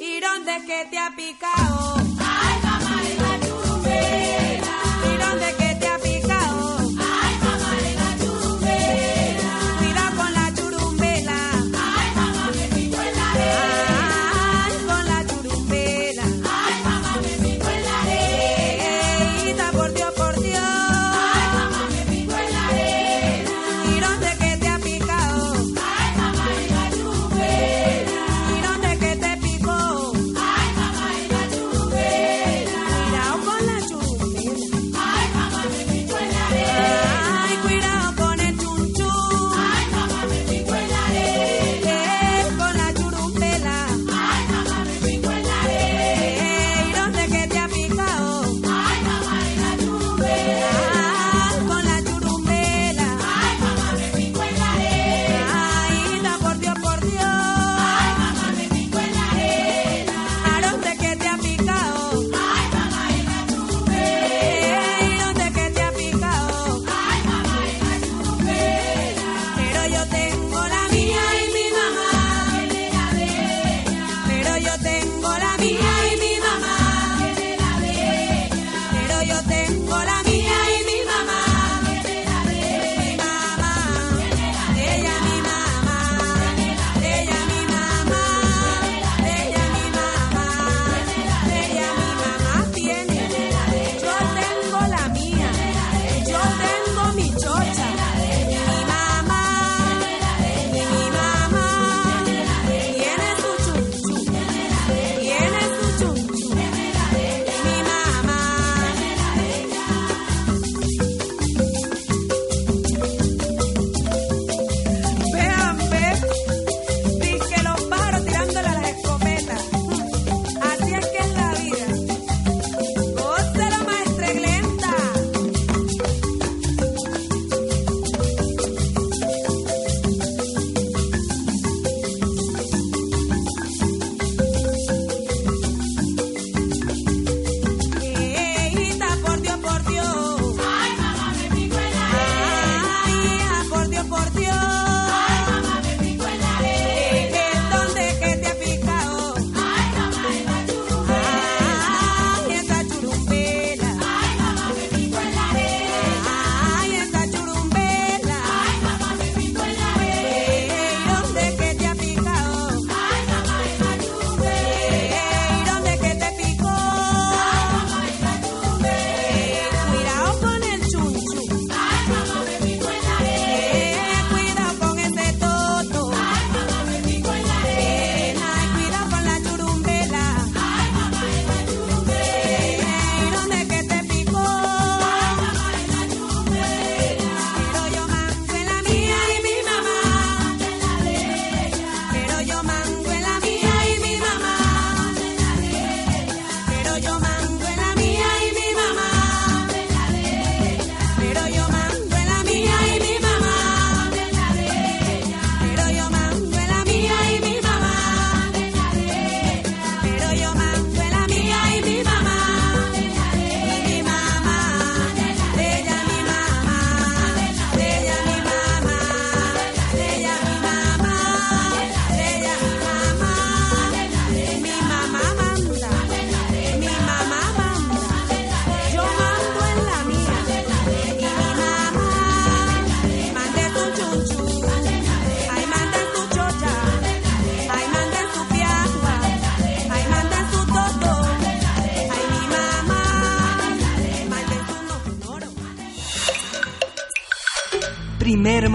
¿Y 0.00 0.20
dónde 0.20 0.56
es 0.56 0.64
que 0.64 0.86
te 0.90 0.98
ha 0.98 1.14
picado? 1.14 2.05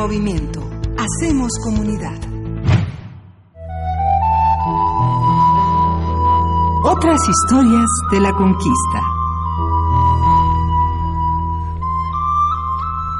Movimiento. 0.01 0.61
Hacemos 0.97 1.51
comunidad. 1.63 2.17
Otras 6.83 7.19
historias 7.29 7.85
de 8.11 8.19
la 8.19 8.31
conquista. 8.33 8.99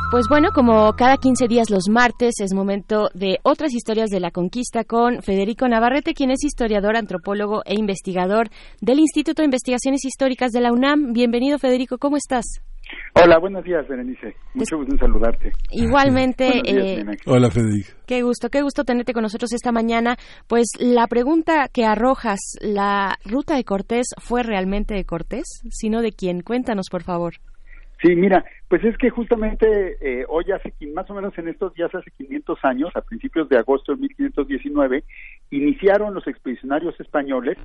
Pues 0.09 0.25
bueno, 0.27 0.49
como 0.55 0.91
cada 0.93 1.17
15 1.17 1.47
días 1.47 1.69
los 1.69 1.87
martes 1.87 2.33
es 2.39 2.51
momento 2.55 3.09
de 3.13 3.37
otras 3.43 3.75
historias 3.75 4.09
de 4.09 4.19
la 4.19 4.31
conquista 4.31 4.83
con 4.83 5.21
Federico 5.21 5.67
Navarrete, 5.67 6.15
quien 6.15 6.31
es 6.31 6.43
historiador, 6.43 6.97
antropólogo 6.97 7.61
e 7.65 7.75
investigador 7.75 8.49
del 8.81 8.97
Instituto 8.97 9.43
de 9.43 9.45
Investigaciones 9.45 10.03
Históricas 10.03 10.51
de 10.51 10.61
la 10.61 10.73
UNAM. 10.73 11.13
Bienvenido 11.13 11.59
Federico, 11.59 11.99
¿cómo 11.99 12.17
estás? 12.17 12.63
Hola, 13.13 13.39
buenos 13.39 13.63
días, 13.63 13.87
Berenice. 13.87 14.35
Mucho 14.53 14.77
gusto 14.77 14.93
en 14.93 14.99
saludarte. 14.99 15.51
Igualmente. 15.69 16.47
eh, 16.65 17.05
Hola, 17.25 17.49
Federico. 17.51 17.91
Qué 18.07 18.21
gusto, 18.21 18.49
qué 18.49 18.61
gusto 18.61 18.83
tenerte 18.83 19.13
con 19.13 19.23
nosotros 19.23 19.51
esta 19.53 19.71
mañana. 19.71 20.15
Pues 20.47 20.69
la 20.79 21.07
pregunta 21.07 21.67
que 21.73 21.85
arrojas, 21.85 22.39
¿la 22.61 23.17
ruta 23.25 23.55
de 23.55 23.63
Cortés 23.63 24.07
fue 24.17 24.43
realmente 24.43 24.93
de 24.93 25.05
Cortés? 25.05 25.61
Sino 25.69 26.01
de 26.01 26.13
quién? 26.13 26.41
Cuéntanos, 26.41 26.87
por 26.89 27.03
favor. 27.03 27.33
Sí, 28.01 28.15
mira, 28.15 28.43
pues 28.67 28.83
es 28.83 28.97
que 28.97 29.11
justamente 29.11 29.97
eh, 30.01 30.25
hoy 30.27 30.45
hace, 30.51 30.73
más 30.87 31.07
o 31.11 31.13
menos 31.13 31.37
en 31.37 31.49
estos 31.49 31.73
días, 31.75 31.93
hace 31.93 32.09
500 32.17 32.57
años, 32.63 32.89
a 32.95 33.01
principios 33.01 33.47
de 33.47 33.57
agosto 33.57 33.93
de 33.93 34.01
1519, 34.01 35.03
iniciaron 35.51 36.15
los 36.15 36.25
expedicionarios 36.25 36.99
españoles, 36.99 37.57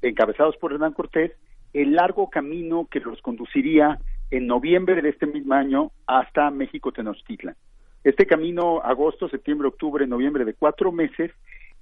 encabezados 0.00 0.56
por 0.56 0.72
Hernán 0.72 0.94
Cortés, 0.94 1.32
el 1.74 1.92
largo 1.92 2.30
camino 2.30 2.88
que 2.90 3.00
los 3.00 3.20
conduciría 3.20 3.98
en 4.32 4.46
noviembre 4.46 5.02
de 5.02 5.10
este 5.10 5.26
mismo 5.26 5.54
año 5.54 5.92
hasta 6.06 6.50
México 6.50 6.90
Tenochtitlan. 6.90 7.54
Este 8.02 8.26
camino, 8.26 8.80
agosto, 8.82 9.28
septiembre, 9.28 9.68
octubre, 9.68 10.06
noviembre, 10.06 10.46
de 10.46 10.54
cuatro 10.54 10.90
meses, 10.90 11.30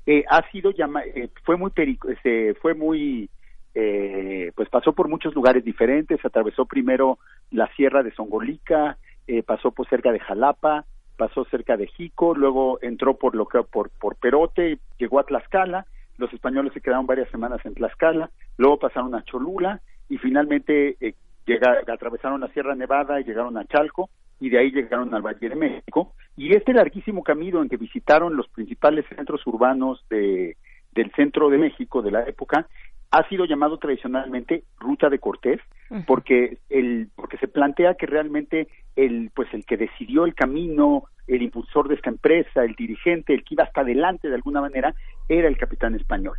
eh, 0.05 0.25
ha 0.29 0.43
sido 0.51 0.73
llama, 0.73 1.03
eh, 1.05 1.31
fue 1.45 1.57
muy 1.57 1.71
perico, 1.71 2.09
este, 2.09 2.55
fue 2.55 2.75
muy 2.75 3.31
eh, 3.73 4.51
pues 4.57 4.69
pasó 4.69 4.93
por 4.93 5.09
muchos 5.09 5.33
lugares 5.33 5.65
diferentes, 5.65 6.25
atravesó 6.25 6.67
primero 6.67 7.21
la 7.53 7.73
sierra 7.77 8.03
de 8.03 8.13
Songolica, 8.13 8.99
eh, 9.29 9.45
pasó 9.45 9.71
por 9.71 9.89
cerca 9.89 10.11
de 10.11 10.19
Jalapa, 10.19 10.87
pasó 11.17 11.45
cerca 11.45 11.77
de 11.77 11.87
Jico, 11.87 12.35
luego 12.35 12.81
entró 12.83 13.17
por 13.17 13.37
lo 13.37 13.47
que 13.47 13.63
por, 13.63 13.91
por 13.91 14.17
Perote, 14.17 14.79
llegó 14.99 15.21
a 15.21 15.25
Tlaxcala, 15.25 15.87
los 16.19 16.33
españoles 16.33 16.73
se 16.73 16.81
quedaron 16.81 17.07
varias 17.07 17.31
semanas 17.31 17.65
en 17.65 17.75
Tlaxcala, 17.75 18.31
luego 18.59 18.81
pasaron 18.81 19.15
a 19.15 19.23
Cholula 19.23 19.81
y 20.09 20.19
finalmente 20.19 20.97
eh, 21.47 21.61
atravesaron 21.93 22.41
la 22.41 22.49
Sierra 22.49 22.75
Nevada 22.75 23.21
y 23.21 23.25
llegaron 23.25 23.57
a 23.57 23.65
Chalco 23.65 24.11
y 24.41 24.49
de 24.49 24.59
ahí 24.59 24.71
llegaron 24.71 25.15
al 25.15 25.23
Valle 25.23 25.49
de 25.49 25.55
México. 25.55 26.15
Y 26.37 26.55
este 26.55 26.73
larguísimo 26.73 27.23
camino 27.23 27.63
en 27.63 27.69
que 27.69 27.77
visitaron 27.77 28.37
los 28.37 28.49
principales 28.49 29.05
centros 29.15 29.47
urbanos 29.47 30.05
de, 30.09 30.57
del 30.93 31.13
centro 31.13 31.51
de 31.51 31.59
México 31.59 32.03
de 32.03 32.11
la 32.11 32.23
época 32.23 32.67
ha 33.13 33.29
sido 33.29 33.45
llamado 33.45 33.79
tradicionalmente 33.79 34.65
ruta 34.79 35.09
de 35.09 35.19
Cortés 35.19 35.61
porque 36.07 36.59
el 36.69 37.09
porque 37.17 37.39
se 37.39 37.49
plantea 37.49 37.95
que 37.95 38.07
realmente 38.07 38.69
el 38.95 39.33
pues 39.35 39.53
el 39.53 39.65
que 39.65 39.77
decidió 39.77 40.25
el 40.25 40.35
camino 40.35 41.05
el 41.27 41.43
impulsor 41.43 41.89
de 41.89 41.97
esta 41.97 42.11
empresa 42.11 42.63
el 42.63 42.77
dirigente 42.77 43.35
el 43.35 43.43
que 43.43 43.55
iba 43.55 43.65
hasta 43.65 43.81
adelante 43.81 44.29
de 44.29 44.37
alguna 44.37 44.61
manera 44.61 44.95
era 45.29 45.49
el 45.49 45.57
capitán 45.57 45.97
español. 45.97 46.39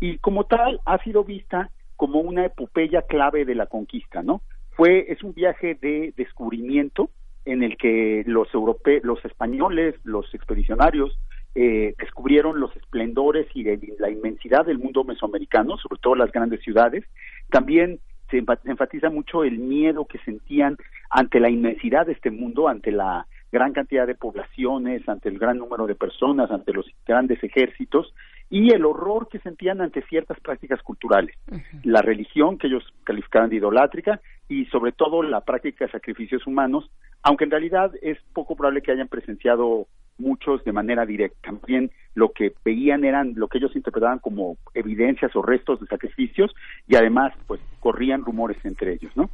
Y 0.00 0.16
como 0.18 0.44
tal 0.44 0.80
ha 0.86 0.96
sido 1.02 1.24
vista 1.24 1.70
como 1.98 2.20
una 2.20 2.46
epopeya 2.46 3.02
clave 3.02 3.44
de 3.44 3.54
la 3.54 3.66
conquista 3.66 4.22
no 4.22 4.40
fue 4.70 5.12
es 5.12 5.22
un 5.22 5.34
viaje 5.34 5.74
de 5.74 6.14
descubrimiento 6.16 7.10
en 7.44 7.62
el 7.62 7.76
que 7.76 8.22
los 8.26 8.48
europeos 8.54 9.04
los 9.04 9.22
españoles 9.26 9.96
los 10.04 10.32
expedicionarios 10.32 11.18
eh, 11.54 11.94
descubrieron 11.98 12.60
los 12.60 12.74
esplendores 12.76 13.48
y 13.52 13.64
la 13.98 14.10
inmensidad 14.10 14.64
del 14.64 14.78
mundo 14.78 15.02
mesoamericano, 15.02 15.76
sobre 15.78 15.98
todo 16.00 16.14
las 16.14 16.30
grandes 16.30 16.60
ciudades. 16.60 17.04
También 17.50 17.98
se 18.30 18.44
enfatiza 18.64 19.10
mucho 19.10 19.42
el 19.42 19.58
miedo 19.58 20.04
que 20.04 20.18
sentían 20.20 20.76
ante 21.10 21.40
la 21.40 21.50
inmensidad 21.50 22.06
de 22.06 22.12
este 22.12 22.30
mundo, 22.30 22.68
ante 22.68 22.92
la 22.92 23.26
gran 23.50 23.72
cantidad 23.72 24.06
de 24.06 24.14
poblaciones, 24.14 25.08
ante 25.08 25.30
el 25.30 25.38
gran 25.38 25.58
número 25.58 25.88
de 25.88 25.96
personas, 25.96 26.50
ante 26.52 26.72
los 26.72 26.86
grandes 27.04 27.42
ejércitos 27.42 28.14
y 28.50 28.72
el 28.72 28.84
horror 28.84 29.28
que 29.28 29.38
sentían 29.40 29.80
ante 29.80 30.02
ciertas 30.02 30.40
prácticas 30.40 30.82
culturales, 30.82 31.36
la 31.82 32.00
religión 32.02 32.58
que 32.58 32.68
ellos 32.68 32.84
calificaban 33.04 33.50
de 33.50 33.56
idolátrica 33.56 34.20
y 34.48 34.64
sobre 34.66 34.92
todo 34.92 35.22
la 35.22 35.42
práctica 35.42 35.84
de 35.84 35.92
sacrificios 35.92 36.46
humanos, 36.46 36.90
aunque 37.22 37.44
en 37.44 37.50
realidad 37.50 37.92
es 38.00 38.18
poco 38.32 38.56
probable 38.56 38.82
que 38.82 38.92
hayan 38.92 39.08
presenciado 39.08 39.86
muchos 40.16 40.64
de 40.64 40.72
manera 40.72 41.06
directa. 41.06 41.38
También 41.42 41.90
lo 42.14 42.32
que 42.32 42.52
veían 42.64 43.04
eran 43.04 43.34
lo 43.36 43.48
que 43.48 43.58
ellos 43.58 43.76
interpretaban 43.76 44.18
como 44.18 44.56
evidencias 44.74 45.34
o 45.36 45.42
restos 45.42 45.80
de 45.80 45.86
sacrificios 45.86 46.54
y 46.86 46.96
además 46.96 47.32
pues 47.46 47.60
corrían 47.80 48.24
rumores 48.24 48.58
entre 48.64 48.94
ellos, 48.94 49.12
¿no? 49.14 49.30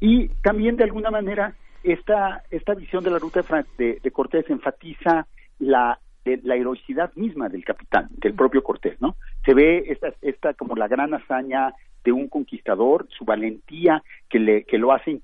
Y 0.00 0.28
también 0.42 0.76
de 0.76 0.84
alguna 0.84 1.10
manera 1.10 1.54
esta, 1.82 2.42
esta 2.50 2.74
visión 2.74 3.02
de 3.04 3.10
la 3.10 3.18
ruta 3.18 3.42
de, 3.78 4.00
de, 4.02 4.10
Cortés 4.10 4.50
enfatiza 4.50 5.26
la, 5.58 5.98
la 6.42 6.56
heroicidad 6.56 7.12
misma 7.14 7.48
del 7.48 7.64
capitán, 7.64 8.08
del 8.18 8.34
propio 8.34 8.62
Cortés, 8.62 9.00
¿no? 9.00 9.16
Se 9.44 9.54
ve 9.54 9.84
esta, 9.88 10.12
esta 10.22 10.54
como 10.54 10.74
la 10.74 10.88
gran 10.88 11.14
hazaña 11.14 11.72
de 12.04 12.12
un 12.12 12.28
conquistador, 12.28 13.06
su 13.10 13.24
valentía 13.24 14.02
que, 14.28 14.38
le, 14.38 14.64
que 14.64 14.78
lo 14.78 14.92
hace 14.92 15.20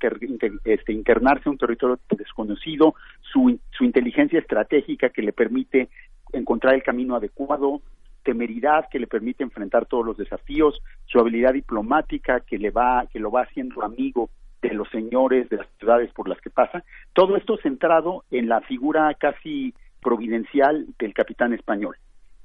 este, 0.65 0.93
internarse 0.93 1.45
en 1.47 1.53
un 1.53 1.59
territorio 1.59 1.99
desconocido, 2.11 2.95
su, 3.21 3.59
su 3.71 3.85
inteligencia 3.85 4.41
estratégica 4.41 5.11
que 5.11 5.23
le 5.23 5.33
permite 5.33 5.89
encontrar 6.33 6.75
el 6.75 6.83
camino 6.83 7.15
adecuado, 7.15 7.81
temeridad 8.25 8.89
que 8.91 8.99
le 8.99 9.07
permite 9.07 9.45
enfrentar 9.45 9.87
todos 9.87 10.05
los 10.05 10.17
desafíos, 10.17 10.81
su 11.07 11.19
habilidad 11.21 11.53
diplomática 11.53 12.41
que 12.41 12.59
le 12.59 12.71
va, 12.71 13.07
que 13.13 13.21
lo 13.21 13.31
va 13.31 13.43
haciendo 13.43 13.83
amigo 13.83 14.31
de 14.61 14.75
los 14.75 14.89
señores 14.91 15.49
de 15.51 15.59
las 15.59 15.67
ciudades 15.79 16.13
por 16.13 16.29
las 16.29 16.41
que 16.41 16.51
pasa, 16.51 16.85
todo 17.13 17.37
esto 17.37 17.59
centrado 17.59 18.25
en 18.31 18.49
la 18.49 18.61
figura 18.61 19.13
casi 19.15 19.75
providencial 20.03 20.87
del 20.99 21.15
capitán 21.15 21.55
español. 21.55 21.97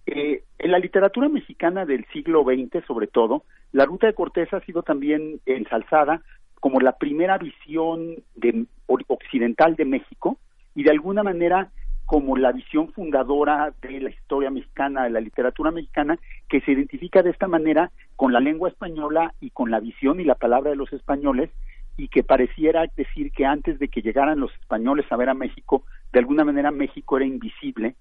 Eh, 0.05 0.43
en 0.59 0.71
la 0.71 0.79
literatura 0.79 1.27
mexicana 1.27 1.85
del 1.85 2.05
siglo 2.13 2.43
XX, 2.43 2.85
sobre 2.85 3.07
todo, 3.07 3.43
la 3.73 3.85
ruta 3.85 4.07
de 4.07 4.13
Cortés 4.13 4.53
ha 4.53 4.61
sido 4.61 4.81
también 4.81 5.41
ensalzada 5.45 6.21
como 6.61 6.79
la 6.79 6.93
primera 6.93 7.37
visión 7.37 8.15
de, 8.35 8.65
occidental 8.87 9.75
de 9.75 9.85
México 9.85 10.39
y 10.75 10.83
de 10.83 10.91
alguna 10.91 11.23
manera 11.23 11.71
como 12.05 12.37
la 12.37 12.53
visión 12.53 12.93
fundadora 12.93 13.73
de 13.81 13.99
la 13.99 14.09
historia 14.09 14.49
mexicana, 14.49 15.03
de 15.03 15.09
la 15.09 15.19
literatura 15.19 15.71
mexicana, 15.71 16.17
que 16.47 16.61
se 16.61 16.71
identifica 16.71 17.21
de 17.21 17.31
esta 17.31 17.49
manera 17.49 17.91
con 18.15 18.31
la 18.31 18.39
lengua 18.39 18.69
española 18.69 19.33
y 19.41 19.49
con 19.49 19.71
la 19.71 19.81
visión 19.81 20.21
y 20.21 20.23
la 20.23 20.35
palabra 20.35 20.69
de 20.69 20.77
los 20.77 20.93
españoles, 20.93 21.49
y 21.97 22.07
que 22.07 22.23
pareciera 22.23 22.85
decir 22.95 23.31
que 23.33 23.45
antes 23.45 23.77
de 23.77 23.89
que 23.89 24.01
llegaran 24.01 24.39
los 24.39 24.53
españoles 24.53 25.05
a 25.09 25.17
ver 25.17 25.27
a 25.27 25.33
México, 25.33 25.83
de 26.11 26.19
alguna 26.19 26.43
manera 26.43 26.71
México 26.71 27.17
era 27.17 27.25
invisible 27.25 27.95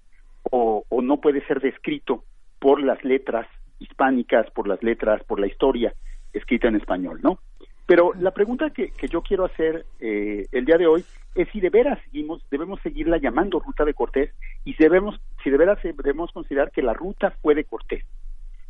o, 0.51 0.83
no 1.01 1.17
puede 1.17 1.45
ser 1.45 1.61
descrito 1.61 2.23
por 2.59 2.81
las 2.81 3.03
letras 3.03 3.47
hispánicas, 3.79 4.49
por 4.51 4.67
las 4.67 4.81
letras, 4.83 5.23
por 5.23 5.39
la 5.39 5.47
historia 5.47 5.93
escrita 6.33 6.67
en 6.67 6.75
español, 6.75 7.19
¿no? 7.21 7.39
Pero 7.85 8.13
la 8.19 8.31
pregunta 8.31 8.69
que, 8.71 8.91
yo 9.09 9.21
quiero 9.21 9.45
hacer 9.45 9.85
eh, 9.99 10.45
el 10.51 10.65
día 10.65 10.77
de 10.77 10.87
hoy 10.87 11.05
es 11.35 11.47
si 11.49 11.61
de 11.61 11.69
veras 11.69 11.99
seguimos, 12.03 12.43
debemos 12.49 12.81
seguirla 12.81 13.17
llamando 13.17 13.59
ruta 13.59 13.85
de 13.85 13.93
Cortés 13.93 14.33
y 14.65 14.73
si 14.73 14.83
debemos, 14.83 15.19
si 15.43 15.49
de 15.49 15.57
veras 15.57 15.79
debemos 15.81 16.31
considerar 16.31 16.71
que 16.71 16.81
la 16.81 16.93
ruta 16.93 17.31
fue 17.41 17.55
de 17.55 17.63
Cortés. 17.63 18.03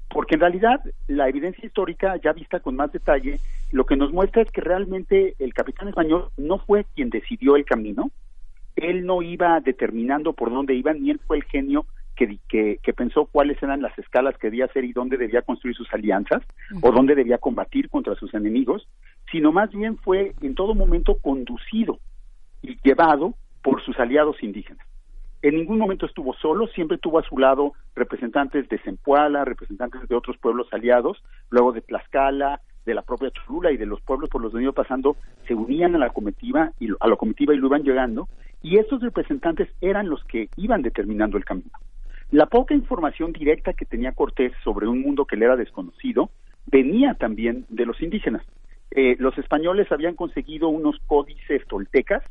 Porque 0.10 0.36
en 0.36 0.42
realidad 0.42 0.82
la 1.08 1.28
evidencia 1.28 1.66
histórica, 1.66 2.18
ya 2.18 2.34
vista 2.34 2.60
con 2.60 2.76
más 2.76 2.92
detalle, 2.92 3.40
lo 3.72 3.86
que 3.86 3.98
nos 3.98 4.12
muestra 4.12 4.42
es 4.42 4.52
que 4.52 4.62
realmente 4.62 5.36
el 5.40 5.54
capitán 5.54 5.88
español 5.88 6.30
no 6.38 6.60
fue 6.60 6.86
quien 6.96 7.10
decidió 7.10 7.56
el 7.56 7.66
camino, 7.66 8.12
él 8.78 9.06
no 9.06 9.22
iba 9.22 9.60
determinando 9.60 10.34
por 10.34 10.50
dónde 10.52 10.76
iban, 10.76 11.02
ni 11.02 11.12
él 11.12 11.20
fue 11.26 11.38
el 11.38 11.44
genio 11.44 11.86
que, 12.16 12.40
que, 12.82 12.94
pensó 12.94 13.26
cuáles 13.26 13.62
eran 13.62 13.82
las 13.82 13.98
escalas 14.00 14.38
que 14.38 14.48
debía 14.48 14.66
hacer 14.66 14.86
y 14.86 14.94
dónde 14.94 15.18
debía 15.18 15.44
construir 15.44 15.76
sus 15.76 15.92
alianzas 15.94 16.42
o 16.82 16.92
dónde 16.92 17.14
debía 17.14 17.38
combatir 17.38 17.90
contra 17.90 18.16
sus 18.16 18.34
enemigos, 18.34 18.88
sino 19.32 19.52
más 19.52 19.70
bien 19.72 19.98
fue 19.98 20.34
en 20.42 20.56
todo 20.56 20.74
momento 20.74 21.18
conducido 21.20 22.00
y 22.64 22.78
llevado 22.84 23.36
por 23.62 23.84
sus 23.84 24.00
aliados 24.00 24.42
indígenas. 24.42 24.86
En 25.44 25.56
ningún 25.56 25.78
momento 25.78 26.08
estuvo 26.08 26.34
solo, 26.34 26.68
siempre 26.68 26.98
tuvo 26.98 27.20
a 27.20 27.24
su 27.24 27.38
lado 27.38 27.74
representantes 27.96 28.68
de 28.70 28.80
Zempoala, 28.80 29.46
representantes 29.46 30.08
de 30.08 30.16
otros 30.16 30.38
pueblos 30.38 30.68
aliados, 30.72 31.24
luego 31.52 31.72
de 31.72 31.82
Tlaxcala, 31.82 32.62
de 32.88 32.96
la 32.96 33.04
propia 33.04 33.30
Cholula 33.30 33.72
y 33.72 33.78
de 33.78 33.86
los 33.86 34.02
pueblos 34.02 34.30
por 34.30 34.42
los 34.42 34.54
que 34.54 34.62
iba 34.62 34.72
pasando, 34.72 35.18
se 35.48 35.54
unían 35.54 35.94
a 35.96 36.00
la 36.00 36.10
comitiva 36.10 36.72
y 36.80 36.88
a 37.00 37.08
la 37.08 37.16
comitiva 37.18 37.54
y 37.54 37.58
lo 37.58 37.68
iban 37.68 37.84
llegando, 37.84 38.28
y 38.62 38.78
estos 38.78 39.02
representantes 39.02 39.70
eran 39.82 40.10
los 40.10 40.24
que 40.26 40.50
iban 40.58 40.82
determinando 40.82 41.38
el 41.38 41.46
camino. 41.46 41.72
La 42.32 42.48
poca 42.48 42.74
información 42.74 43.32
directa 43.32 43.74
que 43.74 43.86
tenía 43.86 44.12
Cortés 44.12 44.52
sobre 44.64 44.88
un 44.88 45.02
mundo 45.02 45.26
que 45.26 45.38
le 45.38 45.46
era 45.46 45.56
desconocido 45.56 46.30
venía 46.66 47.14
también 47.14 47.66
de 47.70 47.86
los 47.86 48.02
indígenas. 48.02 48.44
Eh, 48.92 49.16
los 49.20 49.38
españoles 49.38 49.92
habían 49.92 50.16
conseguido 50.16 50.70
unos 50.70 50.98
códices 51.06 51.66
toltecas 51.68 52.24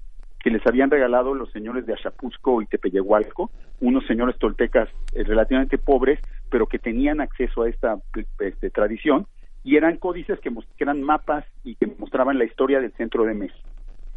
que 0.46 0.50
les 0.50 0.64
habían 0.66 0.90
regalado 0.90 1.34
los 1.34 1.50
señores 1.50 1.86
de 1.86 1.94
Achapuzco 1.94 2.62
y 2.62 2.66
Tepeyehualco, 2.66 3.50
unos 3.80 4.06
señores 4.06 4.38
toltecas 4.38 4.88
eh, 5.12 5.24
relativamente 5.24 5.76
pobres, 5.76 6.20
pero 6.50 6.66
que 6.66 6.78
tenían 6.78 7.20
acceso 7.20 7.62
a 7.62 7.68
esta 7.68 7.96
este, 8.38 8.70
tradición, 8.70 9.26
y 9.64 9.76
eran 9.76 9.96
códices 9.96 10.38
que, 10.38 10.52
eran 10.78 11.02
mapas 11.02 11.44
y 11.64 11.74
que 11.74 11.88
mostraban 11.98 12.38
la 12.38 12.44
historia 12.44 12.80
del 12.80 12.92
centro 12.92 13.24
de 13.24 13.34
México. 13.34 13.68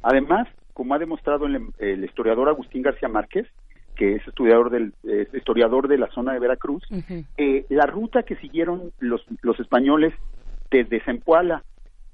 Además, 0.03 0.47
como 0.79 0.93
ha 0.93 0.97
demostrado 0.97 1.45
el, 1.45 2.05
historiador 2.05 2.47
Agustín 2.47 2.83
García 2.83 3.09
Márquez, 3.09 3.45
que 3.97 4.15
es 4.15 4.25
estudiador 4.25 4.69
del 4.69 4.93
historiador 5.33 5.89
de 5.89 5.97
la 5.97 6.07
zona 6.11 6.31
de 6.31 6.39
Veracruz, 6.39 6.81
eh, 7.35 7.65
la 7.67 7.85
ruta 7.85 8.23
que 8.23 8.37
siguieron 8.37 8.93
los, 8.97 9.25
los 9.41 9.59
españoles 9.59 10.13
desde 10.71 11.01
Zempoala 11.01 11.63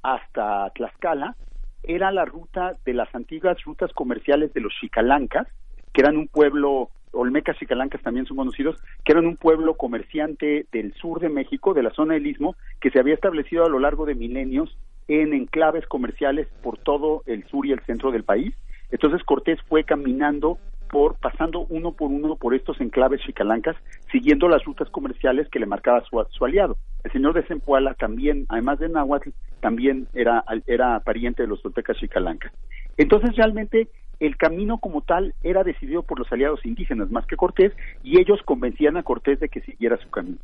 hasta 0.01 0.71
Tlaxcala 0.71 1.35
era 1.83 2.11
la 2.11 2.25
ruta 2.25 2.73
de 2.83 2.95
las 2.95 3.13
antiguas 3.13 3.63
rutas 3.63 3.93
comerciales 3.93 4.51
de 4.55 4.61
los 4.61 4.73
Xicalancas, 4.81 5.47
que 5.93 6.01
eran 6.01 6.17
un 6.17 6.27
pueblo, 6.27 6.89
Olmecas 7.11 7.59
Xicalancas 7.59 8.01
también 8.01 8.25
son 8.25 8.37
conocidos, 8.37 8.81
que 9.03 9.11
eran 9.11 9.27
un 9.27 9.37
pueblo 9.37 9.75
comerciante 9.75 10.65
del 10.71 10.91
sur 10.95 11.19
de 11.19 11.29
México, 11.29 11.75
de 11.75 11.83
la 11.83 11.91
zona 11.91 12.15
del 12.15 12.25
Istmo, 12.25 12.55
que 12.81 12.89
se 12.89 12.99
había 12.99 13.13
establecido 13.13 13.63
a 13.63 13.69
lo 13.69 13.77
largo 13.77 14.07
de 14.07 14.15
milenios 14.15 14.75
en 15.07 15.33
enclaves 15.33 15.85
comerciales 15.87 16.47
por 16.61 16.77
todo 16.77 17.23
el 17.25 17.45
sur 17.47 17.65
y 17.65 17.71
el 17.71 17.81
centro 17.81 18.11
del 18.11 18.23
país. 18.23 18.53
Entonces 18.91 19.23
Cortés 19.23 19.59
fue 19.67 19.83
caminando 19.83 20.57
por 20.89 21.15
pasando 21.15 21.65
uno 21.69 21.91
por 21.91 22.11
uno 22.11 22.35
por 22.35 22.53
estos 22.53 22.79
enclaves 22.79 23.21
chicalancas, 23.21 23.75
siguiendo 24.11 24.47
las 24.47 24.63
rutas 24.63 24.89
comerciales 24.89 25.49
que 25.49 25.59
le 25.59 25.65
marcaba 25.65 26.03
su, 26.05 26.23
su 26.29 26.45
aliado. 26.45 26.77
El 27.03 27.11
señor 27.11 27.33
de 27.33 27.43
Zempoala 27.43 27.93
también, 27.95 28.45
además 28.49 28.79
de 28.79 28.89
Nahuatl, 28.89 29.29
también 29.59 30.07
era, 30.13 30.43
era 30.67 30.99
pariente 31.01 31.43
de 31.43 31.47
los 31.47 31.61
toltecas 31.61 31.97
chicalancas. 31.97 32.51
Entonces 32.97 33.35
realmente 33.35 33.89
el 34.19 34.37
camino 34.37 34.77
como 34.77 35.01
tal 35.01 35.33
era 35.43 35.63
decidido 35.63 36.03
por 36.03 36.19
los 36.19 36.31
aliados 36.31 36.65
indígenas 36.65 37.11
más 37.11 37.25
que 37.25 37.35
Cortés 37.35 37.73
y 38.03 38.19
ellos 38.19 38.39
convencían 38.45 38.97
a 38.97 39.03
Cortés 39.03 39.39
de 39.39 39.49
que 39.49 39.61
siguiera 39.61 39.97
su 39.97 40.09
camino. 40.09 40.37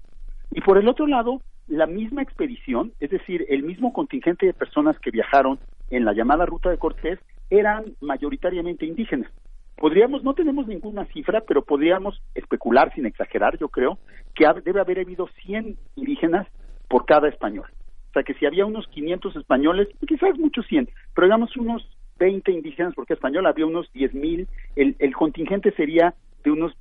Y 0.51 0.61
por 0.61 0.77
el 0.77 0.87
otro 0.87 1.07
lado, 1.07 1.41
la 1.67 1.87
misma 1.87 2.21
expedición, 2.21 2.93
es 2.99 3.09
decir, 3.09 3.45
el 3.49 3.63
mismo 3.63 3.93
contingente 3.93 4.45
de 4.45 4.53
personas 4.53 4.99
que 4.99 5.11
viajaron 5.11 5.59
en 5.89 6.05
la 6.05 6.13
llamada 6.13 6.45
ruta 6.45 6.69
de 6.69 6.77
Cortés, 6.77 7.19
eran 7.49 7.95
mayoritariamente 8.01 8.85
indígenas 8.85 9.31
podríamos, 9.81 10.23
no 10.23 10.35
tenemos 10.35 10.67
ninguna 10.67 11.05
cifra, 11.05 11.41
pero 11.41 11.63
podríamos 11.63 12.21
especular 12.35 12.93
sin 12.93 13.07
exagerar, 13.07 13.57
yo 13.57 13.67
creo, 13.67 13.97
que 14.35 14.45
debe 14.63 14.79
haber 14.79 14.99
habido 14.99 15.27
100 15.43 15.75
indígenas 15.95 16.47
por 16.87 17.05
cada 17.07 17.27
español. 17.27 17.65
O 18.09 18.13
sea, 18.13 18.21
que 18.21 18.35
si 18.35 18.45
había 18.45 18.67
unos 18.67 18.87
500 18.89 19.35
españoles, 19.37 19.87
quizás 20.07 20.37
muchos 20.37 20.67
100, 20.67 20.87
pero 21.15 21.25
digamos 21.25 21.57
unos 21.57 21.83
20 22.19 22.51
indígenas 22.51 22.93
por 22.93 23.07
cada 23.07 23.15
español, 23.15 23.47
había 23.47 23.65
unos 23.65 23.91
10 23.93 24.13
mil, 24.13 24.47
el, 24.75 24.95
el 24.99 25.15
contingente 25.15 25.71
sería 25.71 26.13
de 26.43 26.51
unos, 26.51 26.73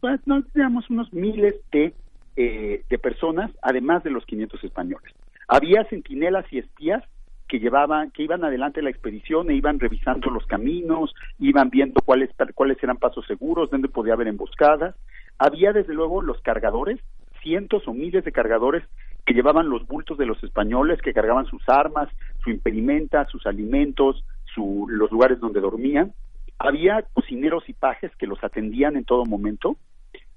pues, 0.00 0.20
no, 0.26 0.42
digamos, 0.54 0.90
unos 0.90 1.10
miles 1.14 1.54
de, 1.72 1.94
eh, 2.36 2.84
de 2.88 2.98
personas, 2.98 3.50
además 3.62 4.02
de 4.04 4.10
los 4.10 4.24
500 4.26 4.62
españoles. 4.64 5.12
Había 5.48 5.84
centinelas 5.84 6.44
y 6.52 6.58
espías 6.58 7.04
que 7.48 7.58
llevaban, 7.58 8.10
que 8.10 8.22
iban 8.22 8.44
adelante 8.44 8.82
la 8.82 8.90
expedición 8.90 9.50
e 9.50 9.54
iban 9.54 9.78
revisando 9.78 10.30
los 10.30 10.46
caminos, 10.46 11.14
iban 11.38 11.70
viendo 11.70 12.00
cuáles, 12.02 12.30
cuáles 12.54 12.82
eran 12.82 12.96
pasos 12.96 13.26
seguros, 13.26 13.70
dónde 13.70 13.88
podía 13.88 14.14
haber 14.14 14.28
emboscadas. 14.28 14.94
Había 15.38 15.72
desde 15.72 15.94
luego 15.94 16.22
los 16.22 16.40
cargadores, 16.40 17.00
cientos 17.42 17.86
o 17.86 17.92
miles 17.92 18.24
de 18.24 18.32
cargadores 18.32 18.82
que 19.26 19.34
llevaban 19.34 19.68
los 19.68 19.86
bultos 19.86 20.18
de 20.18 20.26
los 20.26 20.42
españoles, 20.42 21.00
que 21.02 21.14
cargaban 21.14 21.46
sus 21.46 21.62
armas, 21.68 22.08
su 22.42 22.50
impedimenta, 22.50 23.26
sus 23.26 23.46
alimentos, 23.46 24.24
su, 24.54 24.86
los 24.88 25.10
lugares 25.10 25.40
donde 25.40 25.60
dormían. 25.60 26.12
Había 26.58 27.02
cocineros 27.12 27.68
y 27.68 27.72
pajes 27.72 28.14
que 28.16 28.26
los 28.26 28.42
atendían 28.44 28.96
en 28.96 29.04
todo 29.04 29.24
momento. 29.24 29.76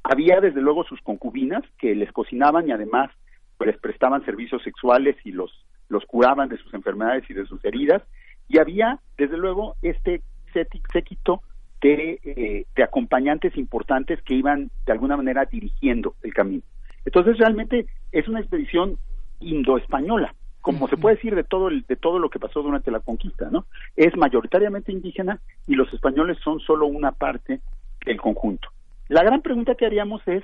Había 0.10 0.40
desde 0.40 0.62
luego 0.62 0.84
sus 0.84 1.02
concubinas 1.02 1.64
que 1.78 1.96
les 1.96 2.12
cocinaban 2.12 2.68
y 2.68 2.72
además 2.72 3.12
les 3.60 3.78
prestaban 3.78 4.24
servicios 4.24 4.64
sexuales 4.64 5.16
y 5.24 5.32
los 5.32 5.52
los 5.90 6.06
curaban 6.06 6.50
de 6.50 6.58
sus 6.58 6.74
enfermedades 6.74 7.30
y 7.30 7.34
de 7.34 7.46
sus 7.46 7.64
heridas, 7.64 8.04
y 8.50 8.60
había, 8.60 9.00
desde 9.18 9.38
luego, 9.38 9.76
este 9.82 10.22
séquito 10.92 11.42
de, 11.82 12.20
eh, 12.24 12.66
de 12.76 12.84
acompañantes 12.84 13.56
importantes 13.58 14.22
que 14.24 14.34
iban 14.34 14.72
de 14.86 14.92
alguna 14.92 15.18
manera 15.18 15.46
dirigiendo 15.46 16.16
el 16.24 16.34
camino. 16.34 16.64
Entonces, 17.06 17.38
realmente 17.38 17.86
es 18.12 18.28
una 18.28 18.40
expedición 18.40 18.98
indoespañola, 19.40 20.34
como 20.62 20.88
se 20.88 20.98
puede 20.98 21.16
decir 21.16 21.36
de 21.36 21.44
todo 21.44 21.68
el, 21.68 21.84
de 21.84 21.96
todo 21.96 22.20
lo 22.20 22.30
que 22.30 22.40
pasó 22.40 22.62
durante 22.62 22.92
la 22.92 23.00
conquista, 23.00 23.50
¿no? 23.52 23.66
Es 23.96 24.18
mayoritariamente 24.18 24.92
indígena 24.92 25.40
y 25.68 25.76
los 25.76 25.94
españoles 25.94 26.38
son 26.44 26.60
solo 26.60 26.88
una 26.88 27.12
parte 27.12 27.62
del 28.06 28.18
conjunto. 28.18 28.70
La 29.10 29.24
gran 29.24 29.42
pregunta 29.42 29.76
que 29.76 29.86
haríamos 29.86 30.22
es 30.28 30.44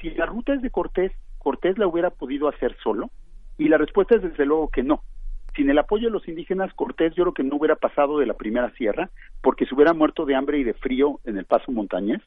si 0.00 0.10
la 0.10 0.26
ruta 0.26 0.54
es 0.54 0.62
de 0.62 0.70
Cortés, 0.70 1.12
Cortés 1.38 1.78
la 1.78 1.86
hubiera 1.86 2.10
podido 2.10 2.48
hacer 2.48 2.76
solo, 2.82 3.10
y 3.58 3.68
la 3.68 3.78
respuesta 3.78 4.16
es 4.16 4.22
desde 4.22 4.46
luego 4.46 4.68
que 4.68 4.82
no. 4.82 5.02
Sin 5.56 5.68
el 5.68 5.78
apoyo 5.78 6.06
de 6.06 6.12
los 6.12 6.26
indígenas, 6.28 6.72
Cortés 6.74 7.14
yo 7.14 7.24
creo 7.24 7.34
que 7.34 7.42
no 7.42 7.56
hubiera 7.56 7.76
pasado 7.76 8.18
de 8.18 8.26
la 8.26 8.34
primera 8.34 8.70
sierra, 8.74 9.10
porque 9.42 9.66
se 9.66 9.74
hubiera 9.74 9.92
muerto 9.92 10.24
de 10.24 10.34
hambre 10.34 10.58
y 10.58 10.64
de 10.64 10.74
frío 10.74 11.20
en 11.24 11.36
el 11.38 11.44
paso 11.44 11.70
montañés. 11.72 12.20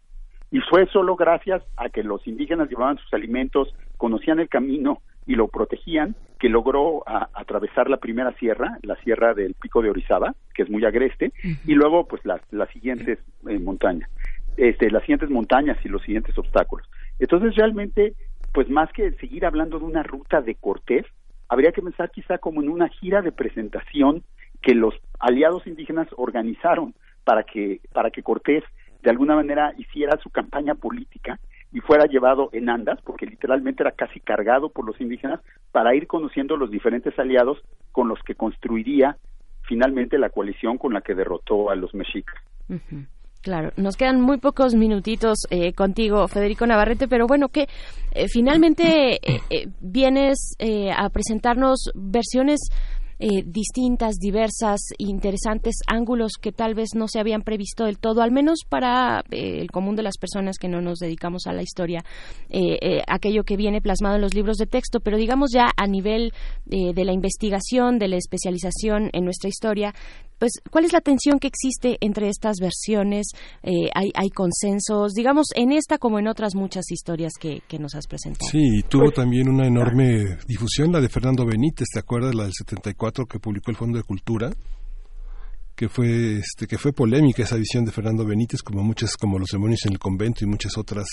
Y 0.51 0.60
fue 0.60 0.86
solo 0.88 1.16
gracias 1.16 1.64
a 1.76 1.89
que 1.89 2.03
los 2.03 2.26
indígenas 2.28 2.70
llevaban 2.70 2.97
sus 2.97 3.14
alimentos, 3.14 3.74
conocían 3.97 4.39
el 4.39 4.47
camino 4.47 5.01
y 5.26 5.36
lo 5.36 5.47
protegían, 5.47 6.16
que 6.39 6.49
logró 6.49 7.03
atravesar 7.34 7.89
la 7.89 7.97
primera 7.97 8.32
sierra, 8.34 8.78
la 8.84 8.95
sierra 8.97 9.34
del 9.34 9.56
Pico 9.56 9.82
de 9.82 9.89
Orizaba, 9.89 10.36
que 10.53 10.64
es 10.64 10.70
muy 10.70 10.86
agreste, 10.86 11.32
y 11.66 11.74
luego 11.74 12.08
pues 12.08 12.24
las, 12.26 12.41
las 12.51 12.70
siguientes 12.70 13.18
eh, 13.49 13.58
montañas, 13.58 14.10
este, 14.58 14.89
las 14.89 15.01
siguientes 15.03 15.30
montañas 15.30 15.78
y 15.84 15.89
los 15.89 16.01
siguientes 16.01 16.38
obstáculos. 16.38 16.88
Entonces 17.20 17.56
realmente 17.56 18.14
pues 18.56 18.70
más 18.70 18.89
que 18.93 19.12
seguir 19.20 19.45
hablando 19.45 19.80
de 19.80 19.86
una 19.86 20.01
ruta 20.01 20.41
de 20.41 20.56
Cortés, 20.56 21.06
habría 21.49 21.74
que 21.74 21.82
pensar 21.82 22.10
quizá 22.10 22.38
como 22.38 22.62
en 22.62 22.70
una 22.70 22.88
gira 22.88 23.22
de 23.22 23.34
presentación 23.34 24.24
que 24.62 24.74
los 24.74 24.95
aliados 25.20 25.68
indígenas 25.68 26.08
organizaron 26.16 26.95
para 27.26 27.43
que 27.43 27.82
para 27.91 28.12
que 28.12 28.24
Cortés 28.24 28.64
de 29.03 29.10
alguna 29.10 29.36
manera 29.36 29.74
hiciera 29.78 30.18
su 30.24 30.30
campaña 30.30 30.74
política 30.74 31.38
y 31.74 31.82
fuera 31.82 32.06
llevado 32.06 32.49
en 32.53 32.70
andas, 32.70 33.01
porque 33.01 33.26
literalmente 33.26 33.84
era 33.84 33.91
casi 33.91 34.22
cargado 34.22 34.70
por 34.70 34.86
los 34.86 35.01
indígenas, 35.01 35.41
para 35.74 35.93
ir 35.93 36.08
conociendo 36.08 36.56
los 36.56 36.72
diferentes 36.72 37.20
aliados 37.20 37.62
con 37.91 38.08
los 38.08 38.20
que 38.24 38.36
construiría 38.36 39.18
finalmente 39.64 40.18
la 40.18 40.30
coalición 40.30 40.78
con 40.78 40.93
la 40.93 41.01
que 41.01 41.14
derrotó 41.14 41.70
a 41.72 41.76
los 41.76 41.93
mexicas. 41.93 42.36
Claro, 43.46 43.70
nos 43.78 43.96
quedan 43.96 44.22
muy 44.22 44.39
pocos 44.39 44.74
minutitos 44.74 45.38
eh, 45.52 45.72
contigo, 45.74 46.28
Federico 46.28 46.66
Navarrete, 46.66 47.08
pero 47.08 47.28
bueno, 47.28 47.50
que 47.50 47.68
eh, 48.12 48.28
finalmente 48.28 49.20
eh, 49.24 49.68
vienes 49.80 50.56
a 50.98 51.08
presentarnos 51.10 51.91
versiones 51.93 52.72
eh, 53.18 53.43
distintas, 53.46 54.16
diversas, 54.18 54.82
interesantes 54.98 55.76
ángulos 55.88 56.34
que 56.41 56.52
tal 56.52 56.76
vez 56.76 56.89
no 56.96 57.08
se 57.08 57.22
habían 57.22 57.43
previsto 57.43 57.86
del 57.86 57.98
todo, 57.98 58.22
al 58.22 58.32
menos 58.32 58.60
para 58.68 59.24
eh, 59.32 59.62
el 59.62 59.72
común 59.72 59.96
de 59.96 60.04
las 60.04 60.18
personas 60.18 60.58
que 60.58 60.68
no 60.68 60.82
nos 60.82 61.00
dedicamos 61.00 61.48
a 61.48 61.54
la 61.54 61.62
historia, 61.62 62.04
eh, 62.50 63.02
aquello 63.08 63.46
que 63.46 63.56
viene 63.56 63.80
plasmado 63.80 64.16
en 64.16 64.22
los 64.22 64.34
libros 64.34 64.58
de 64.58 64.66
texto, 64.66 65.00
pero 65.00 65.16
digamos 65.16 65.52
ya 65.54 65.68
a 65.78 65.88
nivel 65.88 66.34
de 66.66 67.06
la 67.06 67.14
investigación, 67.14 68.00
de 68.00 68.10
la 68.10 68.18
especialización 68.18 69.10
en 69.14 69.24
nuestra 69.24 69.48
historia, 69.48 69.93
pues, 70.40 70.54
¿cuál 70.70 70.86
es 70.86 70.94
la 70.94 71.02
tensión 71.02 71.40
que 71.40 71.48
existe 71.48 71.98
entre 72.02 72.30
estas 72.30 72.58
versiones? 72.60 73.28
hay, 73.64 74.12
hay, 74.14 74.30
consensos, 74.30 75.14
digamos, 75.14 75.48
en 75.56 75.72
esta 75.72 75.98
como 75.98 76.20
en 76.20 76.28
otras 76.28 76.56
muchas 76.56 76.92
historias 76.92 77.34
que, 77.40 77.62
que 77.68 77.80
nos 77.80 77.96
has 77.96 78.08
presentado. 78.08 78.50
Sí, 78.50 78.84
tuvo 78.88 79.12
también 79.12 79.50
una 79.50 79.68
enorme 79.68 80.38
difusión 80.48 80.92
la 80.92 81.02
de 81.02 81.10
Fernando 81.10 81.46
Benítez, 81.46 81.88
¿te 81.94 82.00
acuerdas? 82.00 82.36
La 82.36 82.44
del 82.44 82.54
74 82.54 83.26
que 83.26 83.40
publicó 83.40 83.72
el 83.72 83.78
Fondo 83.78 83.98
de 83.98 84.04
Cultura 84.04 84.52
que 85.76 85.90
fue 85.90 86.38
este 86.38 86.68
que 86.68 86.78
fue 86.78 86.94
polémica 86.94 87.44
esa 87.44 87.58
visión 87.58 87.84
de 87.86 87.92
Fernando 87.92 88.26
Benítez 88.26 88.62
como 88.62 88.82
muchas 88.82 89.18
como 89.18 89.38
los 89.38 89.50
demonios 89.50 89.86
en 89.86 89.94
el 89.94 90.00
convento 90.00 90.46
y 90.46 90.48
muchas 90.48 90.78
otras 90.78 91.06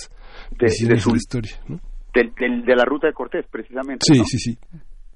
de, 0.53 0.66
de, 0.66 1.01
su, 1.01 1.16
historia 1.16 1.61
de, 2.14 2.77
la 2.77 2.85
ruta 2.85 3.09
de 3.09 3.12
Cortés 3.12 3.45
precisamente 3.51 4.07
sí 4.07 4.23
sí 4.25 4.39
sí 4.39 4.59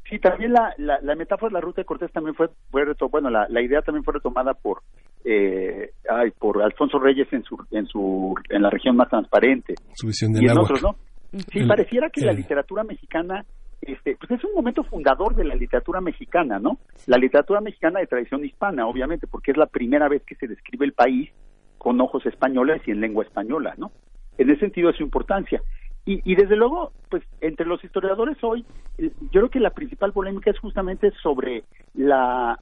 sí 0.09 0.19
también 0.19 0.53
la, 0.53 0.75
la, 0.79 1.15
metáfora 1.15 1.51
de 1.51 1.55
la 1.55 1.61
ruta 1.61 1.81
de 1.81 1.85
Cortés 1.85 2.13
también 2.13 2.35
fue, 2.35 2.49
fue 2.71 2.85
bueno 3.11 3.31
la, 3.31 3.47
la 3.49 3.63
idea 3.63 3.83
también 3.83 4.05
fue 4.05 4.15
retomada 4.15 4.55
por 4.55 4.83
eh, 5.25 5.93
ay, 6.09 6.31
por 6.39 6.63
Alfonso 6.63 6.99
Reyes 6.99 7.33
en 7.33 7.43
su 7.43 7.57
en 7.71 7.87
su 7.87 8.35
en 8.49 8.63
la 8.63 8.71
región 8.71 8.97
más 8.97 9.09
transparente 9.09 9.75
su 9.95 10.07
visión 10.07 10.33
de 10.33 10.43
y 10.43 10.49
en 10.49 10.59
otros 10.59 10.83
no 10.83 10.97
sí 11.53 11.65
pareciera 11.67 12.11
que 12.11 12.25
la 12.25 12.33
literatura 12.33 12.85
mexicana 12.85 13.45
este, 13.81 14.17
pues 14.17 14.31
es 14.31 14.45
un 14.45 14.55
momento 14.55 14.83
fundador 14.85 15.35
de 15.37 15.45
la 15.45 15.55
literatura 15.55 16.01
mexicana, 16.01 16.59
¿no? 16.59 16.79
La 17.07 17.19
literatura 17.19 17.61
mexicana 17.61 18.01
de 18.01 18.07
tradición 18.07 18.45
hispana, 18.45 18.87
obviamente, 18.87 19.27
porque 19.27 19.51
es 19.51 19.57
la 19.57 19.67
primera 19.67 20.09
vez 20.09 20.23
que 20.25 20.35
se 20.35 20.49
describe 20.49 20.87
el 20.87 20.93
país 20.93 21.31
con 21.79 22.01
ojos 22.01 22.25
españoles 22.27 22.83
y 22.87 22.91
en 22.91 23.01
lengua 23.01 23.25
española, 23.25 23.75
¿no? 23.77 23.93
En 24.39 24.51
ese 24.51 24.61
sentido 24.61 24.91
es 24.91 24.97
su 24.97 25.03
importancia. 25.03 25.63
Y, 26.07 26.23
y 26.25 26.37
desde 26.37 26.57
luego, 26.57 26.93
pues 27.11 27.25
entre 27.41 27.67
los 27.67 27.83
historiadores 27.83 28.39
hoy, 28.43 28.65
yo 28.97 29.11
creo 29.31 29.51
que 29.51 29.61
la 29.61 29.71
principal 29.71 30.13
polémica 30.13 30.51
es 30.51 30.59
justamente 30.59 31.11
sobre 31.23 31.65
la 31.95 32.59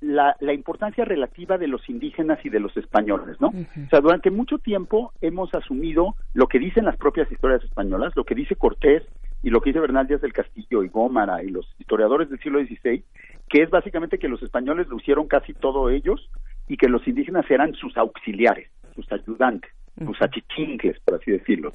la, 0.00 0.36
la, 0.40 0.52
importancia 0.52 1.04
relativa 1.04 1.56
de 1.56 1.66
los 1.66 1.88
indígenas 1.88 2.38
y 2.44 2.50
de 2.50 2.60
los 2.60 2.76
españoles, 2.76 3.40
¿no? 3.40 3.48
O 3.48 3.88
sea, 3.88 4.00
durante 4.00 4.30
mucho 4.30 4.58
tiempo 4.58 5.12
hemos 5.22 5.54
asumido 5.54 6.14
lo 6.34 6.46
que 6.46 6.58
dicen 6.58 6.84
las 6.84 6.98
propias 6.98 7.30
historias 7.32 7.64
españolas, 7.64 8.14
lo 8.14 8.24
que 8.24 8.34
dice 8.34 8.54
Cortés 8.54 9.02
y 9.42 9.48
lo 9.48 9.62
que 9.62 9.70
dice 9.70 9.80
Bernal 9.80 10.06
Díaz 10.06 10.20
del 10.20 10.34
Castillo 10.34 10.82
y 10.82 10.88
Gómara 10.88 11.42
y 11.42 11.48
los 11.48 11.66
historiadores 11.78 12.28
del 12.28 12.38
siglo 12.40 12.60
XVI, 12.60 13.02
que 13.48 13.62
es 13.62 13.70
básicamente 13.70 14.18
que 14.18 14.28
los 14.28 14.42
españoles 14.42 14.88
lo 14.88 14.98
hicieron 14.98 15.26
casi 15.26 15.54
todo 15.54 15.88
ellos 15.88 16.28
y 16.68 16.76
que 16.76 16.88
los 16.88 17.06
indígenas 17.08 17.50
eran 17.50 17.72
sus 17.74 17.96
auxiliares, 17.96 18.68
sus 18.94 19.10
ayudantes 19.10 19.72
sus 19.98 20.20
achichincles, 20.20 20.98
por 21.00 21.14
así 21.14 21.30
decirlo. 21.30 21.70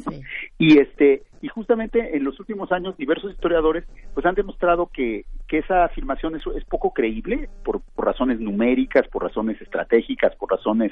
Y 0.57 0.79
este 0.79 1.23
y 1.41 1.47
justamente 1.47 2.17
en 2.17 2.25
los 2.25 2.37
últimos 2.39 2.71
años 2.71 2.97
diversos 2.97 3.31
historiadores 3.31 3.85
pues 4.13 4.25
han 4.25 4.35
demostrado 4.35 4.87
que, 4.87 5.23
que 5.47 5.59
esa 5.59 5.85
afirmación 5.85 6.35
es, 6.35 6.43
es 6.55 6.65
poco 6.65 6.93
creíble 6.93 7.47
por, 7.63 7.81
por, 7.95 8.05
razones 8.05 8.41
numéricas, 8.41 9.07
por 9.07 9.23
razones 9.23 9.61
estratégicas, 9.61 10.35
por 10.35 10.51
razones 10.51 10.91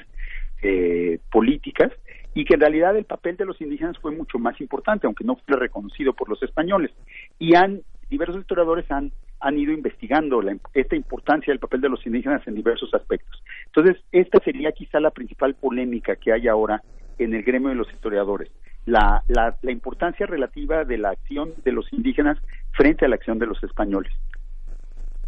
eh, 0.62 1.18
políticas 1.30 1.92
y 2.34 2.46
que 2.46 2.54
en 2.54 2.60
realidad 2.60 2.96
el 2.96 3.04
papel 3.04 3.36
de 3.36 3.44
los 3.44 3.60
indígenas 3.60 3.98
fue 3.98 4.12
mucho 4.12 4.38
más 4.38 4.58
importante, 4.60 5.06
aunque 5.06 5.24
no 5.24 5.36
fue 5.36 5.56
reconocido 5.56 6.14
por 6.14 6.30
los 6.30 6.42
españoles. 6.42 6.90
Y 7.38 7.54
han 7.54 7.82
diversos 8.08 8.40
historiadores 8.40 8.90
han 8.90 9.12
han 9.40 9.56
ido 9.56 9.72
investigando 9.72 10.42
la, 10.42 10.56
esta 10.74 10.96
importancia 10.96 11.52
del 11.52 11.60
papel 11.60 11.80
de 11.80 11.88
los 11.88 12.04
indígenas 12.04 12.46
en 12.48 12.56
diversos 12.56 12.92
aspectos. 12.92 13.40
Entonces, 13.66 14.02
esta 14.10 14.40
sería 14.40 14.72
quizá 14.72 14.98
la 14.98 15.10
principal 15.10 15.54
polémica 15.54 16.16
que 16.16 16.32
hay 16.32 16.48
ahora 16.48 16.82
en 17.18 17.34
el 17.34 17.42
gremio 17.42 17.70
de 17.70 17.74
los 17.74 17.92
historiadores, 17.92 18.50
la, 18.86 19.22
la, 19.28 19.56
la 19.62 19.72
importancia 19.72 20.26
relativa 20.26 20.84
de 20.84 20.98
la 20.98 21.10
acción 21.10 21.52
de 21.64 21.72
los 21.72 21.92
indígenas 21.92 22.38
frente 22.72 23.04
a 23.04 23.08
la 23.08 23.16
acción 23.16 23.38
de 23.38 23.46
los 23.46 23.62
españoles. 23.62 24.12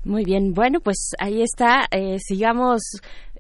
Muy 0.05 0.24
bien, 0.24 0.55
bueno, 0.55 0.80
pues 0.80 1.12
ahí 1.18 1.43
está. 1.43 1.86
Eh, 1.91 2.18
sigamos 2.20 2.80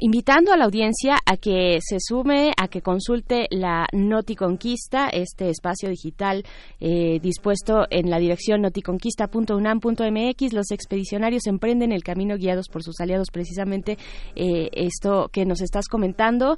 invitando 0.00 0.52
a 0.52 0.56
la 0.56 0.64
audiencia 0.64 1.18
a 1.24 1.36
que 1.36 1.78
se 1.80 1.98
sume, 2.00 2.52
a 2.56 2.68
que 2.68 2.82
consulte 2.82 3.46
la 3.50 3.86
Noticonquista, 3.92 5.08
este 5.08 5.50
espacio 5.50 5.88
digital 5.90 6.44
eh, 6.80 7.20
dispuesto 7.20 7.86
en 7.90 8.10
la 8.10 8.18
dirección 8.18 8.62
noticonquista.unam.mx. 8.62 10.52
Los 10.52 10.70
expedicionarios 10.70 11.46
emprenden 11.46 11.92
el 11.92 12.02
camino 12.02 12.36
guiados 12.36 12.68
por 12.68 12.82
sus 12.82 12.98
aliados, 13.00 13.28
precisamente 13.30 13.98
eh, 14.34 14.70
esto 14.72 15.28
que 15.32 15.44
nos 15.44 15.60
estás 15.60 15.86
comentando, 15.86 16.56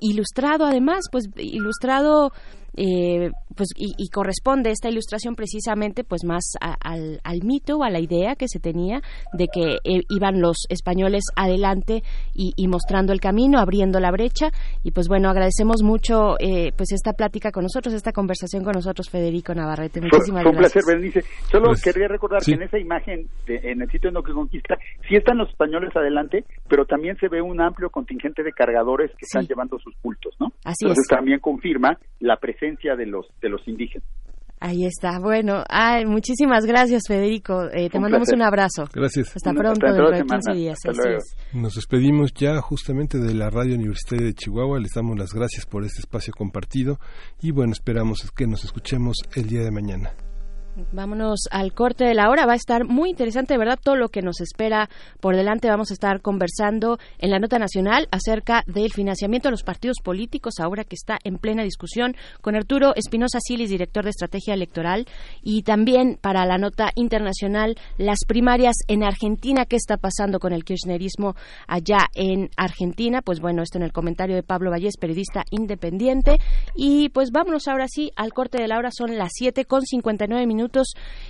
ilustrado 0.00 0.66
además, 0.66 1.06
pues 1.10 1.28
ilustrado 1.36 2.30
eh, 2.76 3.30
pues 3.54 3.68
y, 3.76 4.08
corresponde 4.08 4.70
esta 4.70 4.88
ilustración 4.88 5.36
precisamente 5.36 6.02
pues 6.02 6.24
más 6.24 6.42
al, 6.60 7.20
mito 7.44 7.76
o 7.76 7.84
a 7.84 7.90
la 7.90 8.00
idea 8.00 8.34
que 8.34 8.48
se 8.48 8.58
tenía 8.58 9.00
de 9.32 9.46
que 9.46 9.76
eh, 9.84 10.02
iban 10.10 10.40
los 10.40 10.66
españoles 10.68 11.22
adelante 11.36 12.02
y, 12.34 12.66
mostrando 12.74 13.12
el 13.12 13.20
camino 13.20 13.58
abriendo 13.58 14.00
la 14.00 14.10
brecha. 14.10 14.50
Y 14.82 14.90
pues 14.90 15.08
bueno 15.08 15.28
agradecemos 15.30 15.82
mucho 15.82 16.36
eh, 16.40 16.72
pues 16.76 16.92
esta 16.92 17.12
plática 17.12 17.50
con 17.52 17.62
nosotros 17.62 17.94
esta 17.94 18.12
conversación 18.12 18.64
con 18.64 18.72
nosotros 18.72 19.08
Federico 19.08 19.54
Navarrete. 19.54 20.00
Muchísimas 20.00 20.42
fue, 20.42 20.50
un 20.50 20.58
placer 20.58 20.82
Berenice. 20.86 21.22
Solo 21.50 21.66
pues, 21.68 21.82
quería 21.82 22.08
recordar 22.08 22.42
que 22.42 22.52
en 22.52 22.62
esa 22.62 22.78
imagen 22.78 23.28
en 23.46 23.82
el 23.82 23.90
sitio 23.90 24.10
de 24.10 24.14
No 24.14 24.22
que 24.22 24.32
Conquista 24.32 24.76
sí 25.08 25.16
están 25.16 25.38
los 25.38 25.48
españoles 25.48 25.94
adelante 25.94 26.44
pero 26.68 26.84
también 26.84 27.16
se 27.18 27.28
ve 27.28 27.40
un 27.40 27.60
amplio 27.60 27.90
contingente 27.90 28.42
de 28.42 28.52
cargadores 28.52 29.10
que 29.12 29.24
están 29.24 29.46
llevando 29.46 29.78
sus 29.78 29.94
cultos 30.02 30.34
no 30.40 30.52
Así 30.64 30.84
entonces 30.84 31.06
es. 31.08 31.16
también 31.16 31.38
confirma 31.40 31.96
la 32.20 32.36
presencia 32.36 32.96
de 32.96 33.06
los 33.06 33.26
de 33.40 33.48
los 33.48 33.66
indígenas. 33.68 34.06
Ahí 34.64 34.86
está. 34.86 35.18
Bueno, 35.18 35.62
ay, 35.68 36.06
muchísimas 36.06 36.64
gracias, 36.64 37.02
Federico. 37.06 37.64
Eh, 37.70 37.90
te 37.90 38.00
mandamos 38.00 38.30
un 38.32 38.40
abrazo. 38.40 38.88
Gracias. 38.94 39.36
Hasta 39.36 39.52
pronto, 39.52 39.86
dentro 39.86 40.10
de 40.10 40.24
15 40.24 40.52
días. 40.54 40.78
Nos 41.52 41.74
despedimos 41.74 42.32
ya 42.32 42.58
justamente 42.62 43.18
de 43.18 43.34
la 43.34 43.50
Radio 43.50 43.74
Universitaria 43.74 44.24
de 44.24 44.32
Chihuahua. 44.32 44.80
Les 44.80 44.92
damos 44.94 45.18
las 45.18 45.34
gracias 45.34 45.66
por 45.66 45.84
este 45.84 46.00
espacio 46.00 46.32
compartido 46.32 46.98
y 47.42 47.50
bueno, 47.50 47.74
esperamos 47.74 48.30
que 48.34 48.46
nos 48.46 48.64
escuchemos 48.64 49.18
el 49.34 49.48
día 49.48 49.60
de 49.60 49.70
mañana. 49.70 50.14
Vámonos 50.90 51.46
al 51.52 51.72
corte 51.72 52.04
de 52.04 52.14
la 52.14 52.28
hora. 52.30 52.46
Va 52.46 52.54
a 52.54 52.56
estar 52.56 52.84
muy 52.84 53.10
interesante, 53.10 53.54
de 53.54 53.58
verdad, 53.58 53.78
todo 53.80 53.94
lo 53.94 54.08
que 54.08 54.22
nos 54.22 54.40
espera 54.40 54.90
por 55.20 55.36
delante. 55.36 55.68
Vamos 55.68 55.92
a 55.92 55.94
estar 55.94 56.20
conversando 56.20 56.98
en 57.18 57.30
la 57.30 57.38
nota 57.38 57.60
nacional 57.60 58.08
acerca 58.10 58.64
del 58.66 58.92
financiamiento 58.92 59.46
de 59.48 59.52
los 59.52 59.62
partidos 59.62 59.98
políticos, 60.02 60.54
ahora 60.58 60.82
que 60.82 60.96
está 60.96 61.18
en 61.22 61.38
plena 61.38 61.62
discusión, 61.62 62.16
con 62.40 62.56
Arturo 62.56 62.92
Espinosa 62.96 63.38
Silis, 63.40 63.70
director 63.70 64.02
de 64.02 64.10
estrategia 64.10 64.54
electoral, 64.54 65.06
y 65.44 65.62
también 65.62 66.18
para 66.20 66.44
la 66.44 66.58
nota 66.58 66.90
internacional, 66.96 67.76
las 67.96 68.24
primarias 68.26 68.74
en 68.88 69.04
Argentina. 69.04 69.66
¿Qué 69.66 69.76
está 69.76 69.96
pasando 69.96 70.40
con 70.40 70.52
el 70.52 70.64
kirchnerismo 70.64 71.36
allá 71.68 72.08
en 72.14 72.50
Argentina? 72.56 73.22
Pues 73.22 73.38
bueno, 73.38 73.62
esto 73.62 73.78
en 73.78 73.84
el 73.84 73.92
comentario 73.92 74.34
de 74.34 74.42
Pablo 74.42 74.72
Vallés, 74.72 74.96
periodista 74.96 75.44
independiente. 75.50 76.40
Y 76.74 77.10
pues 77.10 77.30
vámonos 77.30 77.68
ahora 77.68 77.86
sí 77.86 78.10
al 78.16 78.32
corte 78.32 78.60
de 78.60 78.66
la 78.66 78.76
hora. 78.76 78.90
Son 78.90 79.16
las 79.16 79.30
7 79.34 79.66
con 79.66 79.82
59 79.82 80.46
minutos 80.48 80.63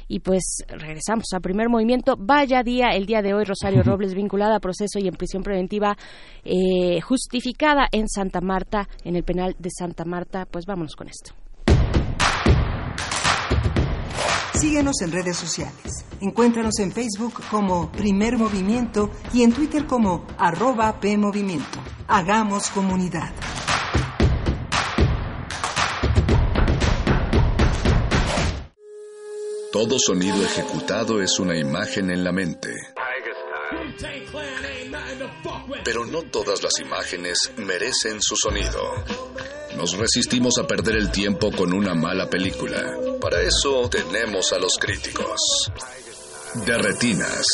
y 0.09 0.20
pues 0.20 0.64
regresamos 0.68 1.26
a 1.35 1.41
primer 1.41 1.68
movimiento. 1.68 2.16
Vaya 2.18 2.62
día 2.62 2.91
el 2.95 3.07
día 3.07 3.22
de 3.22 3.35
hoy, 3.35 3.45
Rosario 3.45 3.82
Robles, 3.82 4.14
vinculada 4.14 4.57
a 4.57 4.61
proceso 4.61 4.99
y 4.99 5.09
en 5.09 5.14
prisión 5.14 5.43
preventiva 5.43 5.97
eh, 6.45 7.01
justificada 7.01 7.87
en 7.93 8.09
Santa 8.09 8.41
Marta, 8.41 8.89
en 9.05 9.16
el 9.16 9.24
penal 9.24 9.57
de 9.59 9.70
Santa 9.70 10.05
Marta. 10.05 10.47
Pues 10.47 10.66
vámonos 10.66 10.95
con 10.97 11.09
esto. 11.09 11.35
Síguenos 14.55 15.03
en 15.03 15.12
redes 15.12 15.37
sociales. 15.37 16.07
Encuéntranos 16.20 16.78
en 16.78 16.93
Facebook 16.93 17.35
como 17.51 17.91
Primer 17.91 18.39
Movimiento 18.39 19.11
y 19.32 19.43
en 19.43 19.53
Twitter 19.53 19.87
como 19.87 20.24
arroba 20.39 21.01
PMovimiento. 21.01 21.80
Hagamos 22.07 22.70
comunidad. 22.70 23.32
Todo 29.75 29.99
sonido 29.99 30.41
ejecutado 30.41 31.20
es 31.20 31.41
una 31.41 31.59
imagen 31.59 32.09
en 32.09 32.22
la 32.22 32.31
mente. 32.31 32.70
Pero 35.83 36.07
no 36.07 36.22
todas 36.22 36.62
las 36.62 36.79
imágenes 36.79 37.37
merecen 37.57 38.22
su 38.22 38.37
sonido. 38.37 38.81
Nos 39.77 39.99
resistimos 39.99 40.59
a 40.59 40.66
perder 40.68 40.95
el 40.95 41.11
tiempo 41.11 41.51
con 41.51 41.75
una 41.75 41.93
mala 41.93 42.31
película. 42.31 42.85
Para 43.20 43.41
eso 43.41 43.91
tenemos 43.91 44.53
a 44.53 44.61
los 44.61 44.79
críticos. 44.79 45.41
De 46.64 46.79
Retinas. 46.79 47.45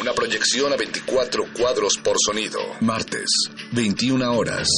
Una 0.00 0.12
proyección 0.12 0.72
a 0.72 0.76
24 0.76 1.42
cuadros 1.58 1.94
por 2.04 2.18
sonido. 2.24 2.60
Martes, 2.82 3.26
21 3.72 4.32
horas. 4.32 4.68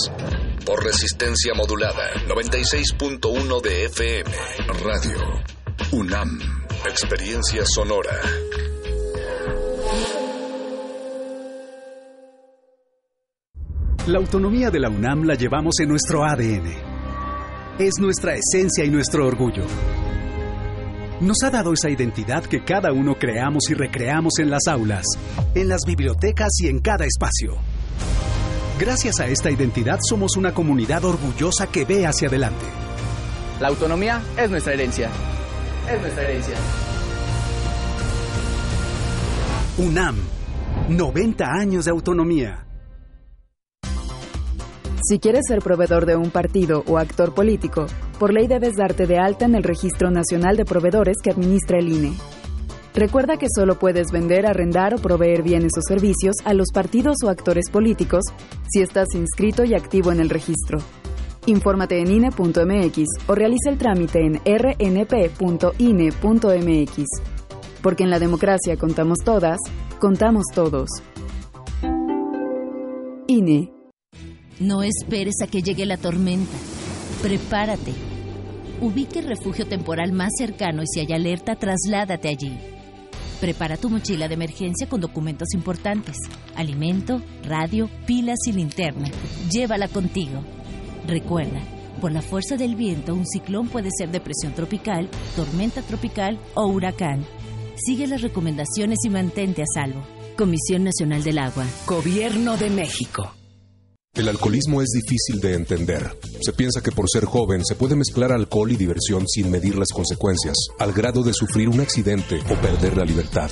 Por 0.65 0.83
resistencia 0.83 1.53
modulada, 1.53 2.11
96.1 2.27 3.61
de 3.61 3.85
FM. 3.85 4.31
Radio. 4.83 5.62
UNAM, 5.95 6.39
experiencia 6.89 7.65
sonora. 7.67 8.19
La 14.07 14.17
autonomía 14.17 14.71
de 14.71 14.81
la 14.81 14.89
UNAM 14.89 15.25
la 15.25 15.35
llevamos 15.35 15.81
en 15.81 15.91
nuestro 15.91 16.25
ADN. 16.25 16.73
Es 17.79 17.99
nuestra 18.01 18.35
esencia 18.35 18.87
y 18.87 18.89
nuestro 18.89 19.27
orgullo. 19.27 19.65
Nos 21.21 21.43
ha 21.43 21.51
dado 21.51 21.75
esa 21.75 21.91
identidad 21.91 22.45
que 22.47 22.65
cada 22.65 22.91
uno 22.95 23.19
creamos 23.19 23.69
y 23.69 23.75
recreamos 23.75 24.39
en 24.39 24.49
las 24.49 24.69
aulas, 24.69 25.05
en 25.55 25.69
las 25.69 25.83
bibliotecas 25.87 26.53
y 26.63 26.69
en 26.69 26.79
cada 26.79 27.05
espacio. 27.05 27.59
Gracias 28.81 29.21
a 29.21 29.27
esta 29.27 29.51
identidad 29.51 29.99
somos 30.01 30.39
una 30.39 30.55
comunidad 30.55 31.05
orgullosa 31.05 31.67
que 31.67 31.85
ve 31.85 32.07
hacia 32.07 32.29
adelante. 32.29 32.65
La 33.61 33.69
autonomía 33.69 34.23
es 34.39 34.49
nuestra 34.49 34.73
herencia 34.73 35.11
es 35.91 36.01
nuestra 36.01 36.23
herencia. 36.23 36.55
UNAM, 39.79 40.17
90 40.89 41.45
años 41.45 41.85
de 41.87 41.91
autonomía. 41.91 42.67
Si 45.03 45.19
quieres 45.19 45.43
ser 45.49 45.61
proveedor 45.61 46.07
de 46.07 46.15
un 46.15 46.31
partido 46.31 46.85
o 46.87 46.99
actor 46.99 47.35
político, 47.35 47.87
por 48.19 48.33
ley 48.33 48.47
debes 48.47 48.75
darte 48.77 49.07
de 49.07 49.19
alta 49.19 49.47
en 49.47 49.57
el 49.57 49.65
Registro 49.65 50.11
Nacional 50.11 50.57
de 50.57 50.65
Proveedores 50.65 51.17
que 51.23 51.31
administra 51.31 51.79
el 51.79 51.89
INE. 51.89 52.13
Recuerda 52.95 53.37
que 53.37 53.47
solo 53.53 53.79
puedes 53.79 54.13
vender, 54.13 54.47
arrendar 54.47 54.95
o 54.95 54.99
proveer 54.99 55.43
bienes 55.43 55.73
o 55.79 55.81
servicios 55.81 56.37
a 56.45 56.55
los 56.55 56.69
partidos 56.73 57.17
o 57.25 57.31
actores 57.31 57.71
políticos 57.71 58.23
si 58.71 58.83
estás 58.83 59.09
inscrito 59.15 59.65
y 59.65 59.75
activo 59.75 60.13
en 60.13 60.21
el 60.21 60.31
registro. 60.31 60.79
Infórmate 61.47 62.01
en 62.01 62.11
INE.mx 62.11 62.99
o 63.27 63.35
realiza 63.35 63.71
el 63.71 63.79
trámite 63.79 64.21
en 64.21 64.41
rnp.ine.mx. 64.45 65.33
Porque 67.83 68.05
en 68.05 68.11
la 68.11 68.21
democracia 68.21 68.77
contamos 68.77 69.19
todas, 69.25 69.59
contamos 69.99 70.45
todos. 70.55 70.89
INE. 73.27 73.73
No 74.61 74.85
esperes 74.85 75.35
a 75.43 75.49
que 75.49 75.63
llegue 75.63 75.85
la 75.85 75.97
tormenta. 75.97 76.57
Prepárate. 77.23 77.93
Ubique 78.81 79.19
el 79.19 79.27
refugio 79.27 79.67
temporal 79.67 80.13
más 80.13 80.31
cercano 80.39 80.83
y 80.83 80.87
si 80.87 81.01
hay 81.01 81.13
alerta, 81.13 81.57
trasládate 81.57 82.29
allí. 82.29 82.57
Prepara 83.41 83.77
tu 83.77 83.91
mochila 83.91 84.29
de 84.29 84.35
emergencia 84.35 84.89
con 84.89 85.01
documentos 85.01 85.49
importantes, 85.55 86.17
alimento, 86.55 87.21
radio, 87.45 87.91
pilas 88.07 88.39
y 88.47 88.53
linterna. 88.53 89.09
Llévala 89.51 89.89
contigo. 89.89 90.45
Recuerda, 91.07 91.61
por 92.01 92.13
la 92.13 92.23
fuerza 92.23 92.57
del 92.57 92.77
viento, 92.77 93.15
un 93.15 93.27
ciclón 93.27 93.69
puede 93.69 93.91
ser 93.97 94.11
depresión 94.11 94.55
tropical, 94.55 95.09
tormenta 95.37 95.83
tropical 95.83 96.39
o 96.55 96.67
huracán. 96.67 97.25
Sigue 97.77 98.07
las 98.07 98.23
recomendaciones 98.23 98.99
y 99.05 99.11
mantente 99.11 99.63
a 99.63 99.67
salvo. 99.75 100.03
Comisión 100.37 100.85
Nacional 100.85 101.23
del 101.23 101.39
Agua. 101.39 101.67
Gobierno 101.87 102.57
de 102.57 102.71
México. 102.71 103.35
El 104.15 104.29
alcoholismo 104.29 104.83
es 104.83 104.91
difícil 104.91 105.41
de 105.41 105.55
entender. 105.55 106.19
Se 106.43 106.53
piensa 106.53 106.83
que 106.83 106.93
por 106.93 107.09
ser 107.09 107.25
joven 107.25 107.65
se 107.65 107.75
puede 107.75 107.97
mezclar 107.97 108.31
alcohol 108.31 108.71
y 108.71 108.77
diversión 108.77 109.27
sin 109.27 109.51
medir 109.51 109.77
las 109.77 109.89
consecuencias, 109.89 110.55
al 110.79 110.93
grado 110.93 111.23
de 111.23 111.33
sufrir 111.33 111.69
un 111.69 111.81
accidente 111.81 112.41
o 112.51 112.61
perder 112.61 112.97
la 112.97 113.05
libertad. 113.05 113.51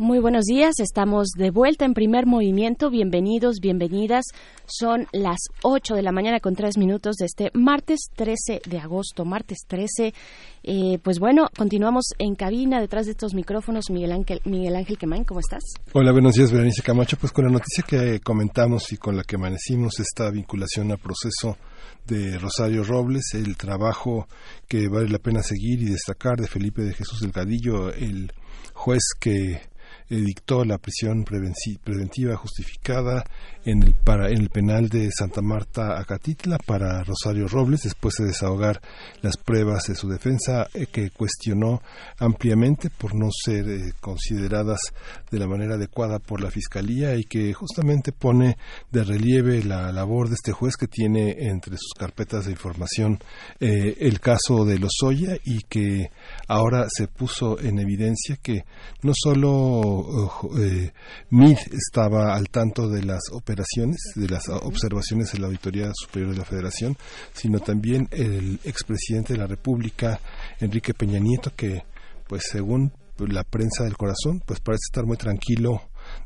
Muy 0.00 0.20
buenos 0.20 0.44
días, 0.44 0.74
estamos 0.78 1.26
de 1.36 1.50
vuelta 1.50 1.84
en 1.84 1.92
primer 1.92 2.24
movimiento. 2.24 2.88
Bienvenidos, 2.88 3.56
bienvenidas. 3.60 4.26
Son 4.64 5.08
las 5.10 5.38
8 5.62 5.96
de 5.96 6.02
la 6.02 6.12
mañana 6.12 6.38
con 6.38 6.54
3 6.54 6.78
minutos 6.78 7.16
de 7.16 7.26
este 7.26 7.50
martes 7.52 8.02
13 8.14 8.60
de 8.64 8.78
agosto, 8.78 9.24
martes 9.24 9.58
13. 9.66 10.14
Eh, 10.62 11.00
pues 11.02 11.18
bueno, 11.18 11.48
continuamos 11.58 12.10
en 12.20 12.36
cabina 12.36 12.80
detrás 12.80 13.06
de 13.06 13.10
estos 13.10 13.34
micrófonos. 13.34 13.90
Miguel 13.90 14.12
Ángel, 14.12 14.40
Miguel 14.44 14.76
Ángel 14.76 14.98
Quemain, 14.98 15.24
¿cómo 15.24 15.40
estás? 15.40 15.64
Hola, 15.92 16.12
buenos 16.12 16.36
días, 16.36 16.52
Berenice 16.52 16.82
Camacho. 16.82 17.16
Pues 17.16 17.32
con 17.32 17.46
la 17.46 17.50
noticia 17.50 17.82
que 17.84 18.20
comentamos 18.20 18.92
y 18.92 18.98
con 18.98 19.16
la 19.16 19.24
que 19.24 19.34
amanecimos, 19.34 19.98
esta 19.98 20.30
vinculación 20.30 20.92
al 20.92 20.98
proceso 20.98 21.56
de 22.06 22.38
Rosario 22.38 22.84
Robles, 22.84 23.34
el 23.34 23.56
trabajo 23.56 24.28
que 24.68 24.86
vale 24.86 25.08
la 25.08 25.18
pena 25.18 25.42
seguir 25.42 25.82
y 25.82 25.86
destacar 25.86 26.36
de 26.36 26.46
Felipe 26.46 26.82
de 26.82 26.94
Jesús 26.94 27.18
Delgadillo, 27.18 27.92
el 27.92 28.32
juez 28.74 29.02
que 29.18 29.60
dictó 30.16 30.64
la 30.64 30.78
prisión 30.78 31.24
preventiva 31.24 32.36
justificada 32.36 33.24
en 33.64 33.82
el, 33.82 33.94
para, 33.94 34.30
en 34.30 34.38
el 34.38 34.48
penal 34.48 34.88
de 34.88 35.10
Santa 35.10 35.42
Marta 35.42 35.98
Acatitla 36.00 36.58
para 36.58 37.04
Rosario 37.04 37.48
Robles 37.48 37.82
después 37.82 38.14
de 38.18 38.26
desahogar 38.26 38.80
las 39.20 39.36
pruebas 39.36 39.84
de 39.88 39.94
su 39.94 40.08
defensa 40.08 40.68
eh, 40.72 40.86
que 40.86 41.10
cuestionó 41.10 41.82
ampliamente 42.18 42.88
por 42.90 43.14
no 43.14 43.28
ser 43.30 43.68
eh, 43.68 43.92
consideradas 44.00 44.80
de 45.30 45.38
la 45.38 45.46
manera 45.46 45.74
adecuada 45.74 46.18
por 46.18 46.40
la 46.40 46.50
Fiscalía 46.50 47.16
y 47.16 47.24
que 47.24 47.52
justamente 47.52 48.12
pone 48.12 48.56
de 48.90 49.04
relieve 49.04 49.62
la 49.62 49.92
labor 49.92 50.28
de 50.28 50.34
este 50.34 50.52
juez 50.52 50.76
que 50.76 50.86
tiene 50.86 51.48
entre 51.48 51.76
sus 51.76 51.92
carpetas 51.98 52.46
de 52.46 52.52
información 52.52 53.18
eh, 53.60 53.96
el 54.00 54.20
caso 54.20 54.64
de 54.64 54.78
Lozoya 54.78 55.36
y 55.44 55.62
que 55.62 56.10
ahora 56.46 56.86
se 56.90 57.08
puso 57.08 57.58
en 57.60 57.78
evidencia 57.78 58.36
que 58.36 58.64
no 59.02 59.12
solo 59.14 60.30
eh, 60.58 60.92
MID 61.30 61.58
estaba 61.72 62.34
al 62.34 62.48
tanto 62.48 62.88
de 62.88 63.02
las 63.02 63.20
operaciones, 63.32 63.98
de 64.14 64.28
las 64.28 64.48
observaciones 64.48 65.32
de 65.32 65.38
la 65.38 65.46
Auditoría 65.46 65.90
Superior 65.94 66.32
de 66.32 66.38
la 66.38 66.44
Federación, 66.44 66.96
sino 67.32 67.60
también 67.60 68.08
el 68.10 68.60
expresidente 68.64 69.34
de 69.34 69.38
la 69.38 69.46
República, 69.46 70.20
Enrique 70.60 70.94
Peña 70.94 71.18
Nieto, 71.18 71.52
que, 71.54 71.82
pues 72.26 72.44
según 72.50 72.92
la 73.26 73.44
prensa 73.44 73.84
del 73.84 73.96
corazón, 73.96 74.42
pues 74.46 74.60
parece 74.60 74.82
estar 74.90 75.04
muy 75.04 75.16
tranquilo 75.16 75.82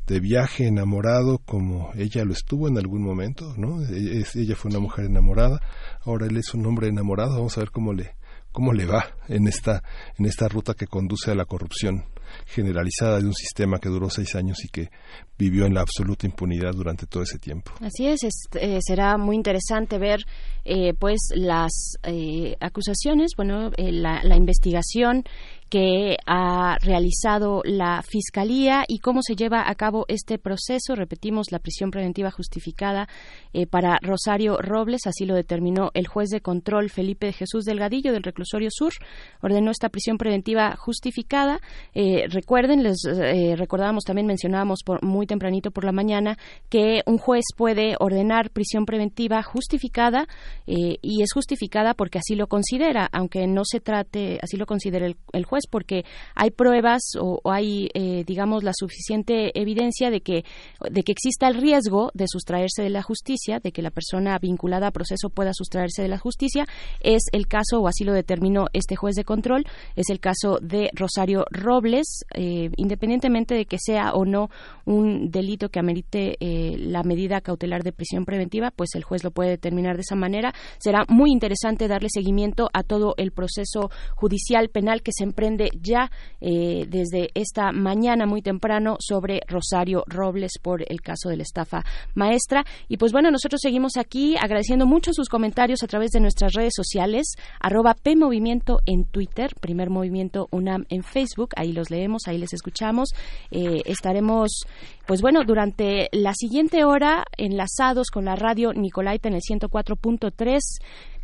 de 0.07 0.19
viaje, 0.19 0.67
enamorado, 0.67 1.39
como 1.39 1.91
ella 1.95 2.23
lo 2.23 2.33
estuvo 2.33 2.67
en 2.67 2.77
algún 2.77 3.03
momento, 3.03 3.53
¿no? 3.57 3.81
E-, 3.81 4.23
ella 4.35 4.55
fue 4.55 4.69
una 4.69 4.79
mujer 4.79 5.05
enamorada, 5.05 5.59
ahora 6.01 6.27
él 6.27 6.37
es 6.37 6.53
un 6.53 6.65
hombre 6.65 6.87
enamorado, 6.87 7.35
vamos 7.35 7.57
a 7.57 7.61
ver 7.61 7.71
cómo 7.71 7.93
le 7.93 8.15
cómo 8.51 8.71
le 8.71 8.85
va 8.85 9.07
en 9.27 9.47
esta 9.47 9.81
en 10.17 10.25
esta 10.27 10.47
ruta 10.47 10.75
que 10.75 10.85
conduce 10.85 11.31
a 11.31 11.35
la 11.35 11.45
corrupción 11.45 12.05
generalizada 12.45 13.19
de 13.19 13.25
un 13.25 13.33
sistema 13.33 13.79
que 13.79 13.89
duró 13.89 14.09
seis 14.09 14.35
años 14.35 14.63
y 14.63 14.69
que 14.69 14.89
vivió 15.37 15.65
en 15.65 15.73
la 15.73 15.81
absoluta 15.81 16.25
impunidad 16.25 16.73
durante 16.73 17.05
todo 17.05 17.23
ese 17.23 17.37
tiempo. 17.37 17.71
Así 17.79 18.07
es, 18.07 18.21
eh, 18.53 18.79
será 18.81 19.17
muy 19.17 19.35
interesante 19.35 19.97
ver 19.97 20.19
eh, 20.63 20.93
pues 20.93 21.19
las 21.35 21.95
eh, 22.03 22.55
acusaciones, 22.59 23.31
bueno, 23.35 23.71
la, 23.77 24.23
la, 24.23 24.35
investigación 24.35 25.23
que 25.73 26.17
ha 26.27 26.77
realizado 26.83 27.63
la 27.65 28.03
Fiscalía 28.03 28.83
y 28.87 28.99
cómo 28.99 29.21
se 29.23 29.35
lleva 29.35 29.67
a 29.67 29.73
cabo 29.73 30.05
este 30.07 30.37
proceso. 30.37 30.93
Repetimos, 30.93 31.51
la 31.51 31.57
prisión 31.57 31.89
preventiva 31.89 32.29
justificada 32.29 33.09
eh, 33.53 33.65
para 33.65 33.97
Rosario 34.03 34.57
Robles, 34.61 35.07
así 35.07 35.25
lo 35.25 35.33
determinó 35.33 35.89
el 35.95 36.05
juez 36.05 36.29
de 36.29 36.41
control 36.41 36.91
Felipe 36.91 37.33
Jesús 37.33 37.65
Delgadillo 37.65 38.13
del 38.13 38.21
Reclusorio 38.21 38.69
Sur. 38.71 38.93
Ordenó 39.41 39.71
esta 39.71 39.89
prisión 39.89 40.19
preventiva 40.19 40.75
justificada. 40.75 41.59
Eh, 41.95 42.27
recuerden, 42.29 42.83
les 42.83 43.03
eh, 43.05 43.55
recordábamos 43.55 44.03
también, 44.03 44.27
mencionábamos 44.27 44.81
por, 44.85 45.03
muy 45.03 45.25
tempranito 45.25 45.71
por 45.71 45.85
la 45.85 45.91
mañana, 45.91 46.37
que 46.69 47.01
un 47.07 47.17
juez 47.17 47.45
puede 47.57 47.95
ordenar 47.99 48.51
prisión 48.51 48.85
preventiva 48.85 49.41
justificada 49.41 50.27
y 50.67 51.23
es 51.23 51.33
justificada 51.33 51.95
porque 51.95 52.19
así 52.19 52.35
lo 52.35 52.45
considera, 52.45 53.09
aunque 53.11 53.47
no 53.47 53.63
se 53.65 53.79
trate, 53.79 54.39
así 54.41 54.55
lo 54.55 54.67
considera 54.67 55.07
el 55.07 55.45
juez 55.45 55.62
porque 55.69 56.05
hay 56.35 56.51
pruebas 56.51 57.01
o, 57.19 57.39
hay, 57.45 57.89
eh, 57.93 58.23
digamos, 58.25 58.63
la 58.63 58.71
suficiente 58.73 59.57
evidencia 59.59 60.09
de 60.09 60.21
que, 60.21 60.45
de 60.89 61.03
que 61.03 61.11
exista 61.11 61.47
el 61.47 61.55
riesgo 61.55 62.11
de 62.13 62.25
sustraerse 62.27 62.81
de 62.81 62.89
la 62.89 63.01
justicia, 63.01 63.59
de 63.59 63.71
que 63.71 63.81
la 63.81 63.91
persona 63.91 64.37
vinculada 64.39 64.87
a 64.87 64.91
proceso 64.91 65.29
pueda 65.29 65.51
sustraerse 65.53 66.01
de 66.01 66.07
la 66.07 66.17
justicia. 66.17 66.65
Es 66.99 67.23
el 67.31 67.47
caso, 67.47 67.81
o 67.81 67.87
así 67.87 68.03
lo 68.03 68.13
determinó 68.13 68.67
este 68.73 68.95
juez 68.95 69.15
de 69.15 69.23
control, 69.23 69.65
es 69.95 70.09
el 70.09 70.19
caso 70.19 70.59
de 70.61 70.89
Rosario 70.93 71.45
Robles, 71.51 72.25
eh, 72.33 72.69
independientemente 72.77 73.55
de 73.55 73.65
que 73.65 73.77
sea 73.79 74.13
o 74.13 74.25
no 74.25 74.49
un 74.85 75.31
delito 75.31 75.69
que 75.69 75.79
amerite 75.79 76.37
eh, 76.39 76.77
la 76.77 77.03
medida 77.03 77.41
cautelar 77.41 77.83
de 77.83 77.91
prisión 77.91 78.25
preventiva, 78.25 78.71
pues 78.71 78.95
el 78.95 79.03
juez 79.03 79.23
lo 79.23 79.31
puede 79.31 79.51
determinar 79.51 79.95
de 79.95 80.01
esa 80.01 80.15
manera. 80.15 80.53
Será 80.79 81.05
muy 81.07 81.31
interesante 81.31 81.87
darle 81.87 82.09
seguimiento 82.09 82.69
a 82.73 82.83
todo 82.83 83.13
el 83.17 83.31
proceso 83.31 83.89
judicial 84.15 84.69
penal 84.69 85.01
que 85.01 85.11
se 85.13 85.23
emprende 85.23 85.52
ya 85.81 86.11
eh, 86.41 86.85
desde 86.87 87.29
esta 87.33 87.71
mañana 87.71 88.25
muy 88.25 88.41
temprano 88.41 88.97
sobre 88.99 89.41
Rosario 89.47 90.03
Robles 90.07 90.53
por 90.61 90.83
el 90.89 91.01
caso 91.01 91.29
de 91.29 91.37
la 91.37 91.43
estafa 91.43 91.83
maestra. 92.13 92.65
Y 92.87 92.97
pues 92.97 93.11
bueno, 93.11 93.31
nosotros 93.31 93.61
seguimos 93.61 93.97
aquí 93.97 94.35
agradeciendo 94.37 94.85
mucho 94.85 95.13
sus 95.13 95.29
comentarios 95.29 95.83
a 95.83 95.87
través 95.87 96.11
de 96.11 96.19
nuestras 96.19 96.53
redes 96.53 96.73
sociales, 96.75 97.35
arroba 97.59 97.93
PMovimiento 97.93 98.79
en 98.85 99.05
Twitter, 99.05 99.53
Primer 99.59 99.89
Movimiento 99.89 100.47
UNAM 100.51 100.85
en 100.89 101.03
Facebook, 101.03 101.49
ahí 101.55 101.71
los 101.71 101.89
leemos, 101.89 102.23
ahí 102.27 102.37
les 102.37 102.53
escuchamos. 102.53 103.09
Eh, 103.51 103.81
estaremos, 103.85 104.65
pues 105.05 105.21
bueno, 105.21 105.43
durante 105.45 106.09
la 106.11 106.33
siguiente 106.33 106.83
hora 106.85 107.25
enlazados 107.37 108.09
con 108.09 108.25
la 108.25 108.35
radio 108.35 108.73
Nicolaita 108.73 109.29
en 109.29 109.35
el 109.35 109.41
104.3 109.41 110.59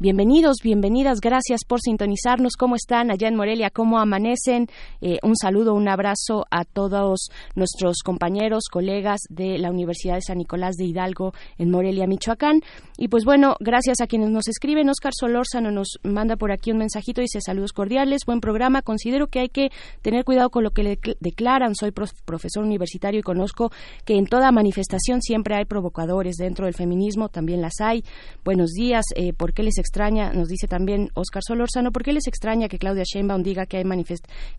Bienvenidos, 0.01 0.59
bienvenidas, 0.63 1.19
gracias 1.19 1.65
por 1.67 1.81
sintonizarnos. 1.81 2.53
¿Cómo 2.57 2.77
están 2.77 3.11
allá 3.11 3.27
en 3.27 3.35
Morelia? 3.35 3.69
¿Cómo 3.69 3.99
amanecen? 3.99 4.67
Eh, 5.01 5.17
un 5.23 5.35
saludo, 5.35 5.73
un 5.73 5.89
abrazo 5.89 6.45
a 6.51 6.63
todos 6.63 7.27
nuestros 7.53 7.97
compañeros, 8.01 8.69
colegas 8.71 9.19
de 9.27 9.57
la 9.57 9.69
Universidad 9.69 10.15
de 10.15 10.21
San 10.21 10.37
Nicolás 10.37 10.77
de 10.77 10.85
Hidalgo 10.85 11.33
en 11.57 11.69
Morelia, 11.69 12.07
Michoacán. 12.07 12.61
Y 12.97 13.09
pues 13.09 13.25
bueno, 13.25 13.57
gracias 13.59 13.99
a 13.99 14.07
quienes 14.07 14.29
nos 14.29 14.47
escriben. 14.47 14.87
Oscar 14.87 15.11
Solórzano 15.13 15.69
nos 15.69 15.99
manda 16.01 16.37
por 16.37 16.53
aquí 16.53 16.71
un 16.71 16.77
mensajito, 16.77 17.19
dice 17.19 17.41
saludos 17.41 17.73
cordiales, 17.73 18.21
buen 18.25 18.39
programa. 18.39 18.81
Considero 18.81 19.27
que 19.27 19.41
hay 19.41 19.49
que 19.49 19.69
tener 20.01 20.23
cuidado 20.23 20.49
con 20.49 20.63
lo 20.63 20.71
que 20.71 20.83
le 20.83 20.99
declaran. 21.19 21.75
Soy 21.75 21.91
profesor 21.91 22.63
universitario 22.63 23.19
y 23.19 23.23
conozco 23.23 23.69
que 24.05 24.15
en 24.15 24.27
toda 24.27 24.53
manifestación 24.53 25.21
siempre 25.21 25.55
hay 25.57 25.65
provocadores 25.65 26.37
dentro 26.37 26.67
del 26.67 26.73
feminismo, 26.73 27.27
también 27.27 27.59
las 27.59 27.81
hay. 27.81 28.05
Buenos 28.45 28.69
días, 28.71 29.03
eh, 29.17 29.33
¿por 29.33 29.51
qué 29.51 29.63
les 29.63 29.77
extraña, 29.89 30.31
nos 30.33 30.47
dice 30.47 30.67
también 30.67 31.09
Oscar 31.15 31.41
Solórzano, 31.45 31.91
¿por 31.91 32.03
qué 32.03 32.13
les 32.13 32.27
extraña 32.27 32.67
que 32.67 32.77
Claudia 32.77 33.03
Sheinbaum 33.03 33.41
diga 33.41 33.65
que, 33.65 33.77
hay 33.77 33.83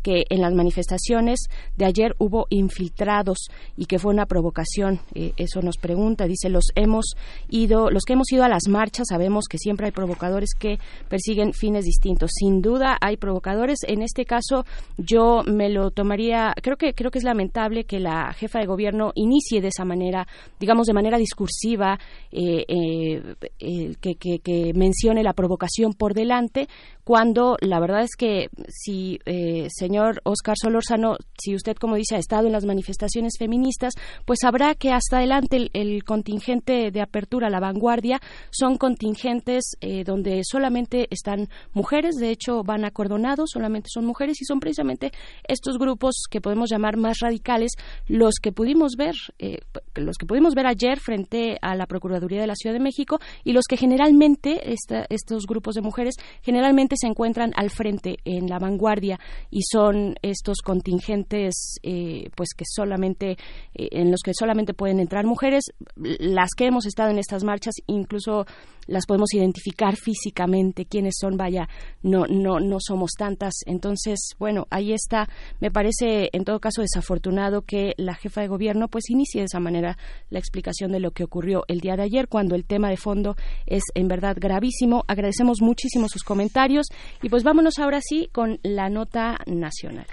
que 0.03 0.25
en 0.29 0.41
las 0.41 0.53
manifestaciones 0.53 1.45
de 1.77 1.85
ayer 1.85 2.17
hubo 2.19 2.47
infiltrados 2.51 3.47
y 3.77 3.87
que 3.87 4.01
fue 4.01 4.13
una 4.13 4.27
provocación? 4.27 5.01
Eh, 5.15 5.33
eso 5.37 5.63
nos 5.63 5.77
pregunta, 5.77 6.27
dice, 6.27 6.49
los 6.49 6.65
hemos 6.75 7.15
ido, 7.49 7.91
los 7.91 8.03
que 8.05 8.15
hemos 8.15 8.33
ido 8.33 8.43
a 8.43 8.49
las 8.49 8.67
marchas 8.69 9.07
sabemos 9.09 9.45
que 9.49 9.59
siempre 9.59 9.87
hay 9.87 9.93
provocadores 9.93 10.51
que 10.59 10.79
persiguen 11.09 11.53
fines 11.53 11.85
distintos. 11.85 12.33
Sin 12.35 12.61
duda 12.61 12.97
hay 13.01 13.17
provocadores. 13.17 13.79
En 13.87 14.03
este 14.03 14.25
caso 14.25 14.65
yo 14.99 15.43
me 15.47 15.69
lo 15.69 15.93
tomaría, 15.93 16.55
creo 16.61 16.77
que 16.77 16.93
creo 16.93 17.13
que 17.13 17.19
es 17.19 17.25
lamentable 17.25 17.85
que 17.85 18.01
la 18.01 18.33
jefa 18.33 18.59
de 18.59 18.67
gobierno 18.67 19.13
inicie 19.15 19.61
de 19.61 19.69
esa 19.69 19.85
manera, 19.85 20.27
digamos 20.59 20.89
de 20.89 20.95
manera 20.95 21.19
discursiva, 21.19 21.99
eh, 22.33 22.65
eh, 22.69 23.95
que 24.01 24.73
mencione 24.75 25.20
la 25.23 25.33
provocación 25.33 25.93
por 25.93 26.15
delante, 26.15 26.69
cuando 27.05 27.57
la 27.61 27.81
verdad 27.81 28.03
es 28.03 28.17
que 28.17 28.49
si, 28.69 29.19
eh, 29.27 29.67
señor 29.71 30.21
Oscar 30.25 30.57
Solórzano, 30.61 31.17
si 31.39 31.55
usted, 31.55 31.77
como 31.77 31.97
dice, 31.97 32.17
ha 32.17 32.19
estado 32.19 32.47
en 32.47 32.53
las 32.53 32.65
manifestaciones 32.65 33.35
feministas, 33.39 33.95
pues 34.25 34.39
sabrá 34.43 34.75
que 34.75 34.93
hasta 34.93 35.19
adelante 35.19 35.71
el, 35.73 36.05
contingente 36.05 36.91
de 36.91 37.01
apertura, 37.01 37.51
la 37.51 37.61
vanguardia, 37.61 38.21
son 38.51 38.77
contingentes 38.77 39.77
eh, 39.81 40.05
donde 40.05 40.43
solamente 40.45 41.09
están 41.11 41.49
mujeres, 41.73 42.17
de 42.17 42.31
hecho 42.31 42.63
van 42.63 42.85
acordonados, 42.85 43.51
solamente 43.53 43.89
son 43.93 44.07
mujeres 44.07 44.41
y 44.41 44.45
son 44.45 44.61
precisamente 44.61 45.11
estos 45.47 45.79
grupos 45.79 46.25
que 46.31 46.41
podemos 46.41 46.71
llamar 46.71 46.97
más 46.97 47.19
radicales 47.21 47.73
los 48.07 48.35
que 48.41 48.53
pudimos 48.53 48.97
ver, 48.97 49.15
eh, 49.39 49.59
los 49.95 50.17
que 50.17 50.27
pudimos 50.27 50.55
ver 50.55 50.67
ayer 50.67 51.01
frente 51.01 51.59
a 51.61 51.75
la 51.75 51.87
Procuraduría 51.87 52.41
de 52.41 52.47
la 52.47 52.55
Ciudad 52.55 52.75
de 52.75 52.81
México 52.81 53.19
y 53.45 53.53
los 53.53 53.65
que 53.69 53.77
generalmente 53.77 54.73
esta, 54.73 55.07
estos 55.11 55.47
grupos 55.47 55.75
de 55.75 55.83
mujeres 55.83 56.15
generalmente 56.43 56.97
se 56.99 57.07
encuentran 57.07 57.53
al 57.57 57.71
frente 57.71 58.17
en 58.25 58.49
la 58.49 58.59
vanguardia 58.59 59.19
y 59.51 59.61
son 59.71 60.15
estos 60.23 60.59
contingentes 60.63 61.79
eh, 61.83 62.31
pues 62.37 62.51
que 62.57 62.65
solamente 62.67 63.33
eh, 63.75 63.89
en 63.93 64.11
los 64.11 64.21
que 64.25 64.33
solamente 64.33 64.73
pueden 64.73 65.01
entrar 65.01 65.27
mujeres. 65.27 65.65
Las 65.97 66.51
que 66.57 66.67
hemos 66.67 66.87
estado 66.87 67.11
en 67.11 67.19
estas 67.19 67.45
marchas 67.45 67.75
incluso 67.87 68.47
las 68.87 69.07
podemos 69.07 69.33
identificar 69.35 69.97
físicamente 69.97 70.87
quiénes 70.87 71.15
son 71.21 71.37
vaya 71.37 71.69
no 72.03 72.27
no 72.27 72.61
no 72.61 72.79
somos 72.81 73.11
tantas. 73.19 73.55
Entonces 73.67 74.19
bueno 74.39 74.67
ahí 74.71 74.93
está. 74.93 75.29
Me 75.61 75.71
parece 75.71 76.31
en 76.33 76.45
todo 76.45 76.61
caso 76.61 76.83
desafortunado 76.83 77.63
que 77.63 77.95
la 77.97 78.15
jefa 78.15 78.41
de 78.41 78.49
gobierno 78.49 78.89
pues 78.89 79.11
inicie 79.11 79.41
de 79.41 79.47
esa 79.47 79.61
manera 79.61 79.99
la 80.31 80.39
explicación 80.39 80.93
de 80.93 81.01
lo 81.01 81.11
que 81.11 81.25
ocurrió 81.25 81.65
el 81.69 81.81
día 81.81 81.97
de 81.97 82.03
ayer 82.03 82.29
cuando 82.29 82.55
el 82.55 82.65
tema 82.65 82.89
de 82.89 82.97
fondo 82.97 83.37
es 83.67 83.83
en 83.95 84.09
verdad 84.09 84.37
gravísimo 84.39 85.00
agradecemos 85.09 85.61
muchísimo 85.61 86.09
sus 86.09 86.23
comentarios. 86.23 86.87
Y 87.23 87.29
pues 87.29 87.43
vámonos 87.45 87.79
ahora 87.79 88.01
sí 88.03 88.29
con 88.33 88.59
la 88.63 88.89
nota 88.89 89.39
nacional. 89.47 90.07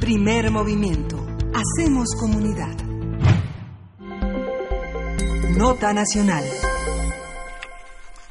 Primer 0.00 0.50
movimiento. 0.50 1.16
Hacemos 1.54 2.08
comunidad. 2.18 2.76
Nota 5.56 5.92
Nacional. 5.92 6.44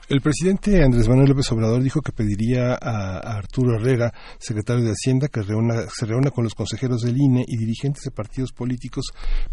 El 0.10 0.22
presidente 0.22 0.82
Andrés 0.82 1.10
Manuel 1.10 1.28
López 1.28 1.52
Obrador 1.52 1.84
dijo 1.84 2.00
que 2.00 2.14
pediría 2.14 2.78
a, 2.82 3.18
Arturo 3.38 3.76
Herrera, 3.76 4.14
secretario 4.40 4.86
de 4.86 4.92
Hacienda, 4.92 5.28
que 5.28 5.44
se 5.44 6.06
reúna 6.06 6.32
con 6.32 6.46
los 6.46 6.56
consejeros 6.56 7.02
del 7.02 7.18
INE 7.18 7.44
y 7.46 7.58
dirigentes 7.58 8.04
de 8.06 8.12
partidos 8.12 8.54
políticos 8.54 9.08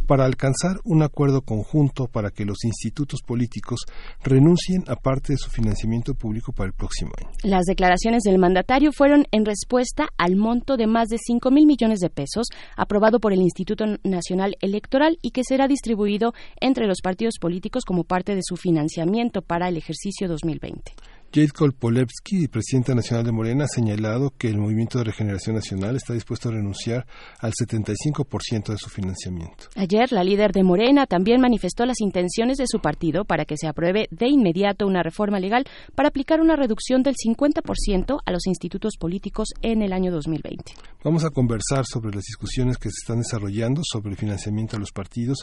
para 0.07 0.25
alcanzar 0.25 0.77
un 0.85 1.03
acuerdo 1.03 1.43
conjunto 1.43 2.07
para 2.07 2.31
que 2.31 2.45
los 2.45 2.63
institutos 2.63 3.23
políticos 3.27 3.81
renuncien 4.23 4.85
a 4.87 4.95
parte 4.95 5.33
de 5.33 5.39
su 5.39 5.51
financiamiento 5.51 6.15
público 6.15 6.53
para 6.53 6.69
el 6.69 6.73
próximo 6.73 7.11
año. 7.19 7.31
Las 7.43 7.65
declaraciones 7.65 8.23
del 8.23 8.39
mandatario 8.39 8.93
fueron 8.93 9.27
en 9.33 9.45
respuesta 9.45 10.07
al 10.19 10.37
monto 10.37 10.77
de 10.77 10.87
más 10.87 11.09
de 11.09 11.19
5 11.19 11.51
mil 11.51 11.67
millones 11.67 11.99
de 11.99 12.11
pesos 12.11 12.47
aprobado 12.77 13.19
por 13.19 13.33
el 13.33 13.43
Instituto 13.43 13.87
Nacional 14.05 14.57
Electoral 14.61 15.19
y 15.21 15.33
que 15.33 15.43
será 15.43 15.67
distribuido 15.67 16.33
entre 16.61 16.87
los 16.87 17.01
partidos 17.03 17.39
políticos 17.41 17.83
como 17.85 18.05
parte 18.05 18.37
de 18.37 18.43
su 18.45 18.55
financiamiento 18.55 19.43
para 19.43 19.69
el 19.69 19.77
ejercicio 19.77 20.29
2020. 20.29 20.44
2020. 20.45 20.93
Jade 21.35 21.51
Kolpolevsky, 21.51 22.47
presidenta 22.47 22.95
nacional 22.95 23.27
de 23.27 23.33
Morena, 23.33 23.65
ha 23.65 23.67
señalado 23.67 24.33
que 24.39 24.47
el 24.47 24.57
Movimiento 24.57 24.99
de 24.99 25.05
Regeneración 25.05 25.57
Nacional 25.57 25.97
está 25.97 26.15
dispuesto 26.15 26.49
a 26.49 26.53
renunciar 26.53 27.09
al 27.41 27.51
75% 27.51 28.69
de 28.69 28.79
su 28.79 28.89
financiamiento. 28.89 29.65
Ayer, 29.75 30.13
la 30.13 30.23
líder 30.23 30.53
de 30.53 30.63
Morena 30.63 31.07
también 31.07 31.41
manifestó 31.41 31.87
las 31.87 32.01
intenciones 32.01 32.59
de 32.59 32.67
su 32.69 32.79
partido 32.79 33.25
para 33.25 33.47
que 33.47 33.57
se 33.57 33.67
apruebe 33.67 34.07
de 34.13 34.29
inmediato 34.29 34.87
una 34.87 35.03
reforma 35.03 35.41
legal 35.41 35.65
para 35.97 36.11
aplicar 36.11 36.41
una 36.41 36.55
reducción 36.55 37.03
del 37.03 37.17
50% 37.17 38.21
a 38.25 38.31
los 38.31 38.47
institutos 38.47 38.97
políticos 38.97 39.49
en 39.61 39.83
el 39.83 39.93
año 39.93 40.13
2020. 40.13 40.75
Vamos 41.03 41.25
a 41.25 41.31
conversar 41.31 41.85
sobre 41.85 42.15
las 42.15 42.23
discusiones 42.23 42.79
que 42.79 42.91
se 42.91 43.03
están 43.03 43.19
desarrollando 43.19 43.83
sobre 43.83 44.13
el 44.13 44.17
financiamiento 44.17 44.77
a 44.77 44.79
los 44.79 44.93
partidos, 44.93 45.39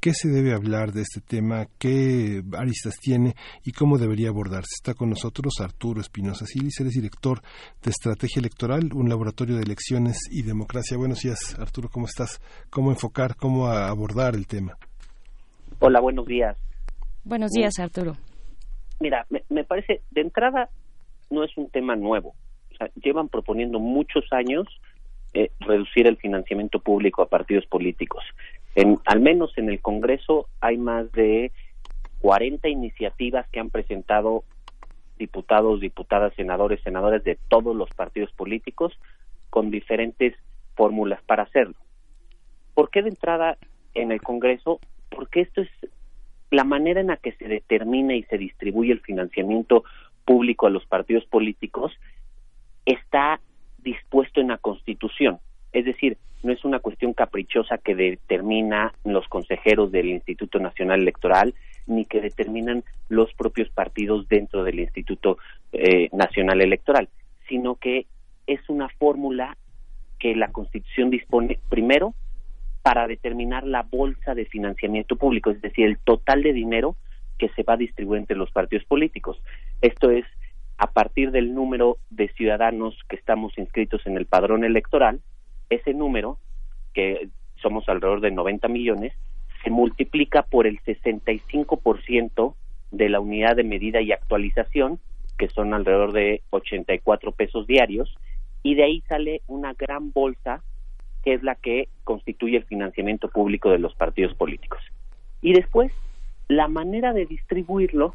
qué 0.00 0.14
se 0.14 0.28
debe 0.28 0.54
hablar 0.54 0.92
de 0.92 1.02
este 1.02 1.20
tema, 1.20 1.66
qué 1.78 2.42
aristas 2.56 2.94
tiene 2.98 3.36
y 3.62 3.72
cómo 3.72 3.98
debería 3.98 4.30
abordarse. 4.30 4.70
Está 4.78 4.94
con 4.94 5.10
nosotros 5.10 5.33
Arturo 5.60 6.00
Espinosa 6.00 6.46
Silis, 6.46 6.80
eres 6.80 6.92
director 6.92 7.40
de 7.82 7.90
Estrategia 7.90 8.40
Electoral, 8.40 8.90
un 8.94 9.08
laboratorio 9.08 9.56
de 9.56 9.62
elecciones 9.62 10.18
y 10.30 10.42
democracia. 10.42 10.96
Buenos 10.96 11.20
días, 11.20 11.58
Arturo, 11.58 11.88
¿cómo 11.88 12.06
estás? 12.06 12.40
¿Cómo 12.70 12.90
enfocar, 12.90 13.34
cómo 13.36 13.66
abordar 13.66 14.34
el 14.34 14.46
tema? 14.46 14.76
Hola, 15.80 16.00
buenos 16.00 16.26
días. 16.26 16.56
Buenos 17.24 17.50
días, 17.50 17.78
Arturo. 17.78 18.16
Mira, 19.00 19.26
me, 19.48 19.64
parece, 19.64 20.02
de 20.12 20.20
entrada, 20.20 20.70
no 21.30 21.42
es 21.42 21.50
un 21.56 21.68
tema 21.68 21.96
nuevo. 21.96 22.34
llevan 23.02 23.28
proponiendo 23.28 23.80
muchos 23.80 24.24
años 24.30 24.66
eh, 25.32 25.50
reducir 25.60 26.06
el 26.06 26.16
financiamiento 26.16 26.78
público 26.78 27.22
a 27.22 27.28
partidos 27.28 27.66
políticos. 27.66 28.22
En, 28.76 29.00
al 29.04 29.20
menos 29.20 29.52
en 29.58 29.68
el 29.68 29.80
Congreso 29.80 30.46
hay 30.60 30.76
más 30.76 31.10
de 31.12 31.50
40 32.20 32.68
iniciativas 32.68 33.48
que 33.50 33.60
han 33.60 33.70
presentado 33.70 34.44
diputados, 35.18 35.80
diputadas, 35.80 36.34
senadores, 36.34 36.80
senadores 36.82 37.24
de 37.24 37.38
todos 37.48 37.74
los 37.74 37.90
partidos 37.90 38.32
políticos 38.32 38.98
con 39.50 39.70
diferentes 39.70 40.34
fórmulas 40.74 41.22
para 41.22 41.44
hacerlo. 41.44 41.76
¿Por 42.74 42.90
qué 42.90 43.02
de 43.02 43.10
entrada 43.10 43.56
en 43.94 44.10
el 44.10 44.20
Congreso? 44.20 44.80
Porque 45.08 45.40
esto 45.40 45.62
es 45.62 45.70
la 46.50 46.64
manera 46.64 47.00
en 47.00 47.08
la 47.08 47.16
que 47.16 47.32
se 47.32 47.46
determina 47.46 48.14
y 48.14 48.22
se 48.24 48.38
distribuye 48.38 48.92
el 48.92 49.00
financiamiento 49.00 49.84
público 50.24 50.66
a 50.66 50.70
los 50.70 50.86
partidos 50.86 51.24
políticos 51.26 51.92
está 52.86 53.40
dispuesto 53.78 54.40
en 54.40 54.48
la 54.48 54.58
Constitución. 54.58 55.38
Es 55.72 55.84
decir, 55.84 56.18
no 56.42 56.52
es 56.52 56.64
una 56.64 56.78
cuestión 56.78 57.14
caprichosa 57.14 57.78
que 57.78 57.94
determina 57.94 58.92
los 59.04 59.26
consejeros 59.28 59.90
del 59.92 60.08
Instituto 60.10 60.58
Nacional 60.58 61.00
Electoral, 61.00 61.54
ni 61.86 62.04
que 62.04 62.20
determinan 62.20 62.84
los 63.08 63.32
propios 63.34 63.68
partidos 63.70 64.28
dentro 64.28 64.64
del 64.64 64.80
Instituto 64.80 65.38
eh, 65.72 66.08
Nacional 66.12 66.60
Electoral, 66.60 67.08
sino 67.48 67.76
que 67.76 68.06
es 68.46 68.60
una 68.68 68.88
fórmula 68.88 69.56
que 70.18 70.34
la 70.34 70.50
Constitución 70.52 71.10
dispone 71.10 71.58
primero 71.68 72.14
para 72.82 73.06
determinar 73.06 73.66
la 73.66 73.82
bolsa 73.82 74.34
de 74.34 74.44
financiamiento 74.44 75.16
público, 75.16 75.50
es 75.50 75.60
decir, 75.60 75.86
el 75.86 75.98
total 75.98 76.42
de 76.42 76.52
dinero 76.52 76.96
que 77.38 77.48
se 77.50 77.62
va 77.62 77.74
a 77.74 77.78
distribuir 77.78 78.20
entre 78.20 78.36
los 78.36 78.50
partidos 78.50 78.84
políticos. 78.86 79.40
Esto 79.80 80.10
es 80.10 80.24
a 80.76 80.88
partir 80.92 81.30
del 81.30 81.54
número 81.54 81.98
de 82.10 82.28
ciudadanos 82.28 82.98
que 83.08 83.16
estamos 83.16 83.56
inscritos 83.58 84.06
en 84.06 84.16
el 84.16 84.26
padrón 84.26 84.64
electoral, 84.64 85.20
ese 85.70 85.94
número, 85.94 86.38
que 86.92 87.28
somos 87.56 87.88
alrededor 87.88 88.20
de 88.20 88.30
90 88.30 88.68
millones, 88.68 89.12
se 89.64 89.70
multiplica 89.70 90.42
por 90.42 90.66
el 90.66 90.78
65% 90.82 92.54
de 92.90 93.08
la 93.08 93.18
unidad 93.18 93.56
de 93.56 93.64
medida 93.64 94.00
y 94.02 94.12
actualización, 94.12 95.00
que 95.38 95.48
son 95.48 95.74
alrededor 95.74 96.12
de 96.12 96.42
84 96.50 97.32
pesos 97.32 97.66
diarios, 97.66 98.14
y 98.62 98.76
de 98.76 98.84
ahí 98.84 99.02
sale 99.08 99.40
una 99.48 99.72
gran 99.72 100.12
bolsa 100.12 100.62
que 101.24 101.34
es 101.34 101.42
la 101.42 101.54
que 101.54 101.88
constituye 102.04 102.58
el 102.58 102.64
financiamiento 102.64 103.28
público 103.28 103.70
de 103.70 103.78
los 103.78 103.94
partidos 103.94 104.34
políticos. 104.34 104.80
Y 105.40 105.54
después, 105.54 105.90
la 106.48 106.68
manera 106.68 107.14
de 107.14 107.24
distribuirlo 107.24 108.14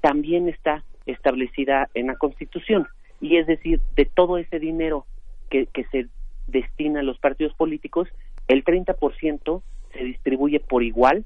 también 0.00 0.48
está 0.48 0.82
establecida 1.04 1.88
en 1.94 2.06
la 2.06 2.16
Constitución. 2.16 2.86
Y 3.20 3.36
es 3.36 3.46
decir, 3.46 3.80
de 3.96 4.06
todo 4.06 4.38
ese 4.38 4.58
dinero 4.58 5.06
que, 5.50 5.66
que 5.66 5.84
se 5.84 6.06
destina 6.46 7.00
a 7.00 7.02
los 7.02 7.18
partidos 7.18 7.54
políticos, 7.54 8.08
el 8.48 8.64
30% 8.64 9.62
se 9.92 10.04
distribuye 10.04 10.60
por 10.60 10.82
igual 10.82 11.24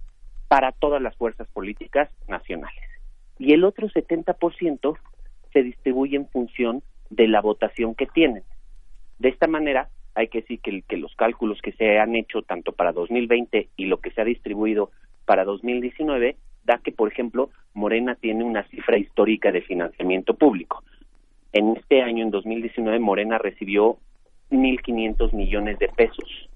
para 0.48 0.72
todas 0.72 1.00
las 1.00 1.16
fuerzas 1.16 1.48
políticas 1.48 2.10
nacionales. 2.28 2.82
Y 3.38 3.52
el 3.52 3.64
otro 3.64 3.88
70% 3.88 4.98
se 5.52 5.62
distribuye 5.62 6.16
en 6.16 6.28
función 6.28 6.82
de 7.10 7.28
la 7.28 7.40
votación 7.40 7.94
que 7.94 8.06
tienen. 8.06 8.42
De 9.18 9.28
esta 9.28 9.46
manera, 9.46 9.88
hay 10.14 10.28
que 10.28 10.42
decir 10.42 10.60
que, 10.60 10.82
que 10.82 10.96
los 10.96 11.14
cálculos 11.16 11.60
que 11.62 11.72
se 11.72 11.98
han 11.98 12.16
hecho 12.16 12.42
tanto 12.42 12.72
para 12.72 12.92
2020 12.92 13.68
y 13.76 13.86
lo 13.86 13.98
que 13.98 14.10
se 14.10 14.20
ha 14.20 14.24
distribuido 14.24 14.90
para 15.24 15.44
2019 15.44 16.36
da 16.64 16.78
que, 16.78 16.92
por 16.92 17.10
ejemplo, 17.10 17.50
Morena 17.74 18.14
tiene 18.14 18.44
una 18.44 18.64
cifra 18.64 18.98
histórica 18.98 19.50
de 19.52 19.62
financiamiento 19.62 20.34
público. 20.34 20.82
En 21.52 21.76
este 21.76 22.02
año, 22.02 22.24
en 22.24 22.30
2019, 22.30 22.98
Morena 22.98 23.38
recibió 23.38 23.96
1.500 24.50 25.32
millones 25.32 25.78
de 25.78 25.88
pesos 25.88 26.48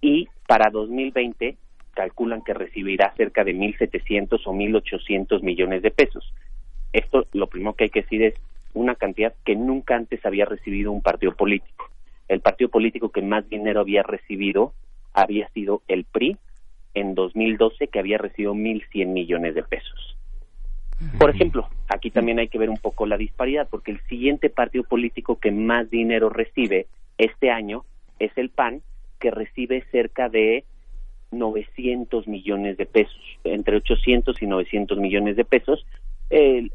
y 0.00 0.28
para 0.46 0.70
2020 0.70 1.56
calculan 1.92 2.42
que 2.42 2.54
recibirá 2.54 3.12
cerca 3.16 3.42
de 3.42 3.54
1.700 3.54 4.40
o 4.44 4.52
1.800 4.52 5.42
millones 5.42 5.82
de 5.82 5.90
pesos. 5.90 6.32
Esto, 6.92 7.26
lo 7.32 7.46
primero 7.46 7.74
que 7.74 7.84
hay 7.84 7.90
que 7.90 8.02
decir 8.02 8.22
es 8.22 8.34
una 8.74 8.94
cantidad 8.94 9.34
que 9.44 9.56
nunca 9.56 9.96
antes 9.96 10.24
había 10.24 10.44
recibido 10.44 10.92
un 10.92 11.02
partido 11.02 11.34
político. 11.34 11.90
El 12.28 12.40
partido 12.40 12.68
político 12.70 13.10
que 13.10 13.22
más 13.22 13.48
dinero 13.48 13.80
había 13.80 14.02
recibido 14.02 14.72
había 15.14 15.48
sido 15.48 15.82
el 15.88 16.04
PRI 16.04 16.36
en 16.94 17.14
2012, 17.14 17.88
que 17.88 17.98
había 17.98 18.18
recibido 18.18 18.54
1.100 18.54 19.06
millones 19.06 19.54
de 19.54 19.62
pesos. 19.62 20.16
Por 21.18 21.30
ejemplo, 21.30 21.68
aquí 21.88 22.10
también 22.10 22.38
hay 22.38 22.48
que 22.48 22.58
ver 22.58 22.70
un 22.70 22.78
poco 22.78 23.06
la 23.06 23.16
disparidad, 23.16 23.68
porque 23.68 23.90
el 23.90 24.00
siguiente 24.08 24.48
partido 24.50 24.84
político 24.84 25.38
que 25.38 25.50
más 25.50 25.90
dinero 25.90 26.30
recibe 26.30 26.86
este 27.18 27.50
año 27.50 27.84
es 28.18 28.32
el 28.36 28.50
PAN, 28.50 28.82
que 29.18 29.30
recibe 29.30 29.84
cerca 29.90 30.28
de 30.28 30.64
900 31.32 32.26
millones 32.28 32.76
de 32.76 32.86
pesos, 32.86 33.20
entre 33.44 33.76
800 33.76 34.40
y 34.40 34.46
900 34.46 34.98
millones 34.98 35.36
de 35.36 35.44
pesos. 35.44 35.86
El, 36.30 36.72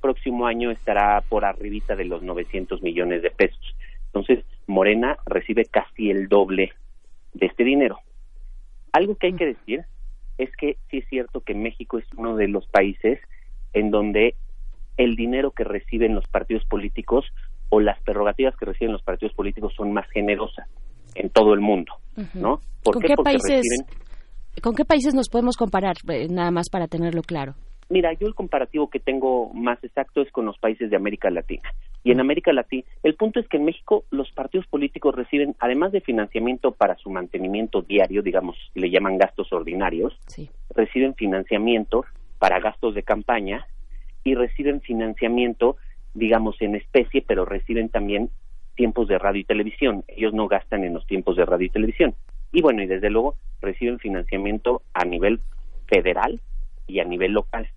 próximo 0.00 0.46
año 0.46 0.70
estará 0.70 1.22
por 1.28 1.44
arribita 1.44 1.96
de 1.96 2.04
los 2.04 2.22
900 2.22 2.82
millones 2.82 3.22
de 3.22 3.30
pesos. 3.30 3.76
Entonces, 4.06 4.44
Morena 4.66 5.16
recibe 5.26 5.64
casi 5.64 6.10
el 6.10 6.28
doble 6.28 6.72
de 7.34 7.46
este 7.46 7.64
dinero. 7.64 7.98
Algo 8.92 9.14
que 9.16 9.28
hay 9.28 9.34
que 9.34 9.46
decir 9.46 9.84
es 10.38 10.50
que 10.56 10.76
sí 10.90 10.98
es 10.98 11.08
cierto 11.08 11.42
que 11.42 11.54
México 11.54 11.98
es 11.98 12.06
uno 12.16 12.36
de 12.36 12.48
los 12.48 12.66
países 12.66 13.20
en 13.72 13.90
donde 13.90 14.34
el 14.96 15.16
dinero 15.16 15.52
que 15.52 15.64
reciben 15.64 16.14
los 16.14 16.26
partidos 16.26 16.64
políticos 16.64 17.26
o 17.68 17.80
las 17.80 18.00
prerrogativas 18.00 18.56
que 18.56 18.66
reciben 18.66 18.92
los 18.92 19.02
partidos 19.02 19.34
políticos 19.34 19.74
son 19.76 19.92
más 19.92 20.08
generosas 20.10 20.66
en 21.14 21.30
todo 21.30 21.54
el 21.54 21.60
mundo, 21.60 21.92
¿no? 22.34 22.60
¿Con 22.82 23.02
qué, 23.02 23.14
países? 23.22 23.66
¿Con 24.62 24.74
qué 24.74 24.84
países 24.84 25.14
nos 25.14 25.28
podemos 25.28 25.56
comparar? 25.56 25.96
Eh, 26.08 26.28
nada 26.28 26.50
más 26.50 26.70
para 26.70 26.86
tenerlo 26.86 27.22
claro. 27.22 27.54
Mira, 27.90 28.12
yo 28.12 28.28
el 28.28 28.36
comparativo 28.36 28.88
que 28.88 29.00
tengo 29.00 29.52
más 29.52 29.82
exacto 29.82 30.22
es 30.22 30.30
con 30.30 30.46
los 30.46 30.56
países 30.58 30.90
de 30.90 30.96
América 30.96 31.28
Latina. 31.28 31.70
Y 32.04 32.12
en 32.12 32.20
América 32.20 32.52
Latina, 32.52 32.84
el 33.02 33.16
punto 33.16 33.40
es 33.40 33.48
que 33.48 33.56
en 33.56 33.64
México 33.64 34.04
los 34.10 34.30
partidos 34.30 34.66
políticos 34.68 35.14
reciben, 35.14 35.56
además 35.58 35.90
de 35.90 36.00
financiamiento 36.00 36.70
para 36.70 36.96
su 36.96 37.10
mantenimiento 37.10 37.82
diario, 37.82 38.22
digamos, 38.22 38.56
le 38.74 38.90
llaman 38.90 39.18
gastos 39.18 39.52
ordinarios, 39.52 40.16
reciben 40.74 41.14
financiamiento 41.14 42.04
para 42.38 42.60
gastos 42.60 42.94
de 42.94 43.02
campaña 43.02 43.66
y 44.22 44.34
reciben 44.34 44.80
financiamiento, 44.80 45.76
digamos, 46.14 46.62
en 46.62 46.76
especie, 46.76 47.24
pero 47.26 47.44
reciben 47.44 47.88
también 47.88 48.30
tiempos 48.80 49.08
de 49.08 49.18
radio 49.18 49.42
y 49.42 49.44
televisión. 49.44 50.04
Ellos 50.08 50.32
no 50.32 50.48
gastan 50.48 50.84
en 50.84 50.94
los 50.94 51.06
tiempos 51.06 51.36
de 51.36 51.44
radio 51.44 51.66
y 51.66 51.68
televisión. 51.68 52.14
Y 52.50 52.62
bueno, 52.62 52.82
y 52.82 52.86
desde 52.86 53.10
luego 53.10 53.34
reciben 53.60 53.98
financiamiento 53.98 54.80
a 54.94 55.04
nivel 55.04 55.40
federal 55.86 56.40
y 56.86 57.00
a 57.00 57.04
nivel 57.04 57.32
local. 57.32 57.68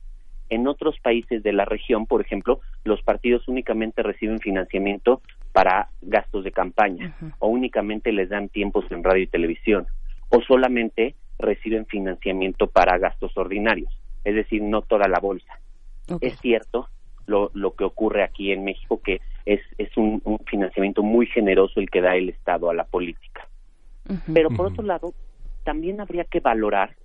En 0.48 0.66
otros 0.66 0.98
países 1.02 1.44
de 1.44 1.52
la 1.52 1.66
región, 1.66 2.06
por 2.06 2.22
ejemplo, 2.22 2.62
los 2.86 3.02
partidos 3.02 3.46
únicamente 3.50 4.02
reciben 4.02 4.40
financiamiento 4.40 5.22
para 5.52 5.90
gastos 6.02 6.46
de 6.46 6.54
campaña 6.54 7.14
o 7.40 7.50
únicamente 7.50 8.14
les 8.14 8.30
dan 8.30 8.48
tiempos 8.48 8.86
en 8.90 9.04
radio 9.04 9.24
y 9.24 9.28
televisión 9.28 9.86
o 10.30 10.42
solamente 10.42 11.16
reciben 11.38 11.86
financiamiento 11.86 12.68
para 12.68 12.98
gastos 12.98 13.36
ordinarios, 13.36 13.92
es 14.24 14.36
decir, 14.36 14.62
no 14.62 14.82
toda 14.84 15.10
la 15.10 15.20
bolsa. 15.20 15.60
Es 16.22 16.40
cierto 16.40 16.88
lo, 17.26 17.52
lo 17.54 17.76
que 17.76 17.84
ocurre 17.84 18.24
aquí 18.24 18.52
en 18.52 18.64
México, 18.64 19.02
que 19.02 19.22
es, 19.46 19.62
es 19.78 19.96
un, 19.98 20.22
financiamiento 20.46 21.04
muy 21.04 21.26
generoso 21.26 21.80
el 21.80 21.90
que 21.90 22.02
da 22.02 22.16
el 22.16 22.30
Estado 22.30 22.70
a 22.70 22.74
la 22.74 22.84
política. 22.86 23.48
Pero 24.34 24.50
por 24.50 24.68
otro 24.68 24.84
lado, 24.84 25.14
también 25.64 26.02
habría 26.02 26.26
que 26.26 26.42
valorar 26.42 26.96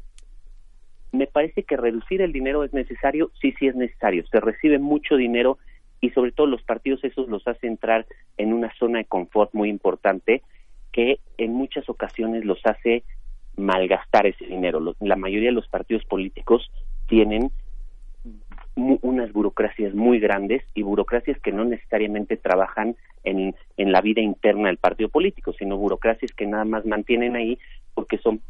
me 1.13 1.27
parece 1.27 1.63
que 1.63 1.77
reducir 1.77 2.21
el 2.21 2.33
dinero 2.33 2.65
es 2.65 2.73
necesario, 2.73 3.31
sí, 3.41 3.55
sí 3.59 3.67
es 3.67 3.75
necesario. 3.75 4.27
Se 4.27 4.41
recibe 4.41 4.79
mucho 4.79 5.17
dinero 5.17 5.59
y 6.01 6.11
sobre 6.11 6.33
todo 6.33 6.47
los 6.47 6.63
partidos 6.63 7.03
esos 7.03 7.29
los 7.29 7.47
hace 7.49 7.67
entrar 7.67 8.07
en 8.37 8.53
una 8.53 8.73
zona 8.79 8.99
de 8.99 9.05
confort 9.05 9.53
muy 9.55 9.69
importante 9.69 10.43
que 10.93 11.19
en 11.39 11.55
muchas 11.55 11.89
ocasiones 11.89 12.45
los 12.45 12.61
hace 12.65 13.05
malgastar 13.57 14.27
ese 14.27 14.47
dinero. 14.47 14.95
la 15.01 15.17
mayoría 15.17 15.49
de 15.49 15.55
los 15.55 15.69
partidos 15.69 16.05
políticos 16.05 16.71
tienen 17.09 17.51
unas 18.79 19.33
burocracias 19.33 19.95
muy 19.95 20.21
grandes 20.21 20.63
y 20.75 20.83
burocracias 20.83 21.39
que 21.41 21.53
no 21.53 21.65
necesariamente 21.65 22.37
trabajan 22.37 22.97
en, 23.25 23.55
en 23.77 23.93
la 23.93 24.01
vida 24.01 24.21
interna 24.21 24.69
del 24.69 24.77
partido 24.77 25.09
político, 25.09 25.53
sino 25.53 25.77
burocracias 25.77 26.33
que 26.33 26.47
nada 26.47 26.65
más 26.65 26.87
mantienen 26.87 27.37
ahí 27.37 27.59
porque 27.95 28.19
son 28.19 28.41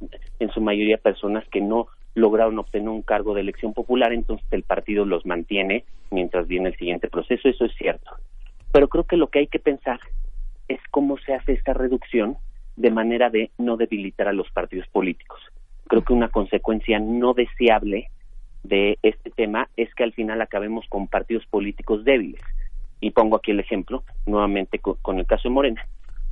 en 0.40 0.50
su 0.50 0.60
mayoría 0.60 0.98
personas 0.98 1.48
que 1.48 1.60
no 1.60 1.86
lograron 2.14 2.58
obtener 2.58 2.88
un 2.88 3.02
cargo 3.02 3.34
de 3.34 3.40
elección 3.40 3.72
popular, 3.72 4.12
entonces 4.12 4.46
el 4.50 4.62
partido 4.62 5.04
los 5.04 5.24
mantiene 5.24 5.84
mientras 6.10 6.46
viene 6.46 6.68
el 6.68 6.76
siguiente 6.76 7.08
proceso, 7.08 7.48
eso 7.48 7.64
es 7.64 7.74
cierto. 7.76 8.10
Pero 8.72 8.88
creo 8.88 9.04
que 9.04 9.16
lo 9.16 9.28
que 9.28 9.40
hay 9.40 9.46
que 9.46 9.58
pensar 9.58 10.00
es 10.68 10.80
cómo 10.90 11.16
se 11.18 11.32
hace 11.32 11.52
esta 11.52 11.72
reducción 11.72 12.36
de 12.76 12.90
manera 12.90 13.30
de 13.30 13.50
no 13.56 13.76
debilitar 13.76 14.28
a 14.28 14.32
los 14.32 14.50
partidos 14.50 14.86
políticos. 14.88 15.40
Creo 15.86 16.02
que 16.02 16.12
una 16.12 16.28
consecuencia 16.28 16.98
no 16.98 17.32
deseable 17.32 18.10
de 18.68 18.98
este 19.02 19.30
tema 19.30 19.68
es 19.76 19.92
que 19.94 20.04
al 20.04 20.12
final 20.12 20.40
acabemos 20.40 20.86
con 20.88 21.08
partidos 21.08 21.46
políticos 21.46 22.04
débiles. 22.04 22.40
Y 23.00 23.10
pongo 23.10 23.36
aquí 23.36 23.52
el 23.52 23.60
ejemplo, 23.60 24.02
nuevamente 24.26 24.78
con, 24.78 25.18
el 25.18 25.26
caso 25.26 25.48
de 25.48 25.54
Morena. 25.54 25.86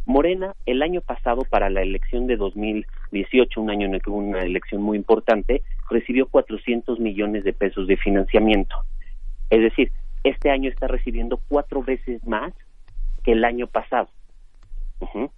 Morena, 0.05 0.55
el 0.67 0.83
año 0.83 1.01
pasado, 1.01 1.43
para 1.49 1.71
la 1.71 1.83
elección 1.83 2.27
de 2.27 2.37
2018, 2.37 3.61
un 3.61 3.71
año 3.71 3.87
en 3.87 3.95
el 3.95 4.03
que 4.03 4.11
hubo 4.11 4.19
una 4.19 4.43
elección 4.43 4.83
muy 4.83 4.97
importante, 4.97 5.63
recibió 5.91 6.27
400 6.27 7.01
millones 7.01 7.45
de 7.45 7.53
pesos 7.53 7.87
de 7.87 7.97
financiamiento. 7.97 8.77
Es 9.51 9.61
decir, 9.61 9.91
este 10.25 10.51
año 10.51 10.71
está 10.71 10.87
recibiendo 10.87 11.41
cuatro 11.49 11.83
veces 11.83 12.25
más 12.27 12.53
que 13.25 13.33
el 13.33 13.45
año 13.45 13.67
pasado. 13.67 14.09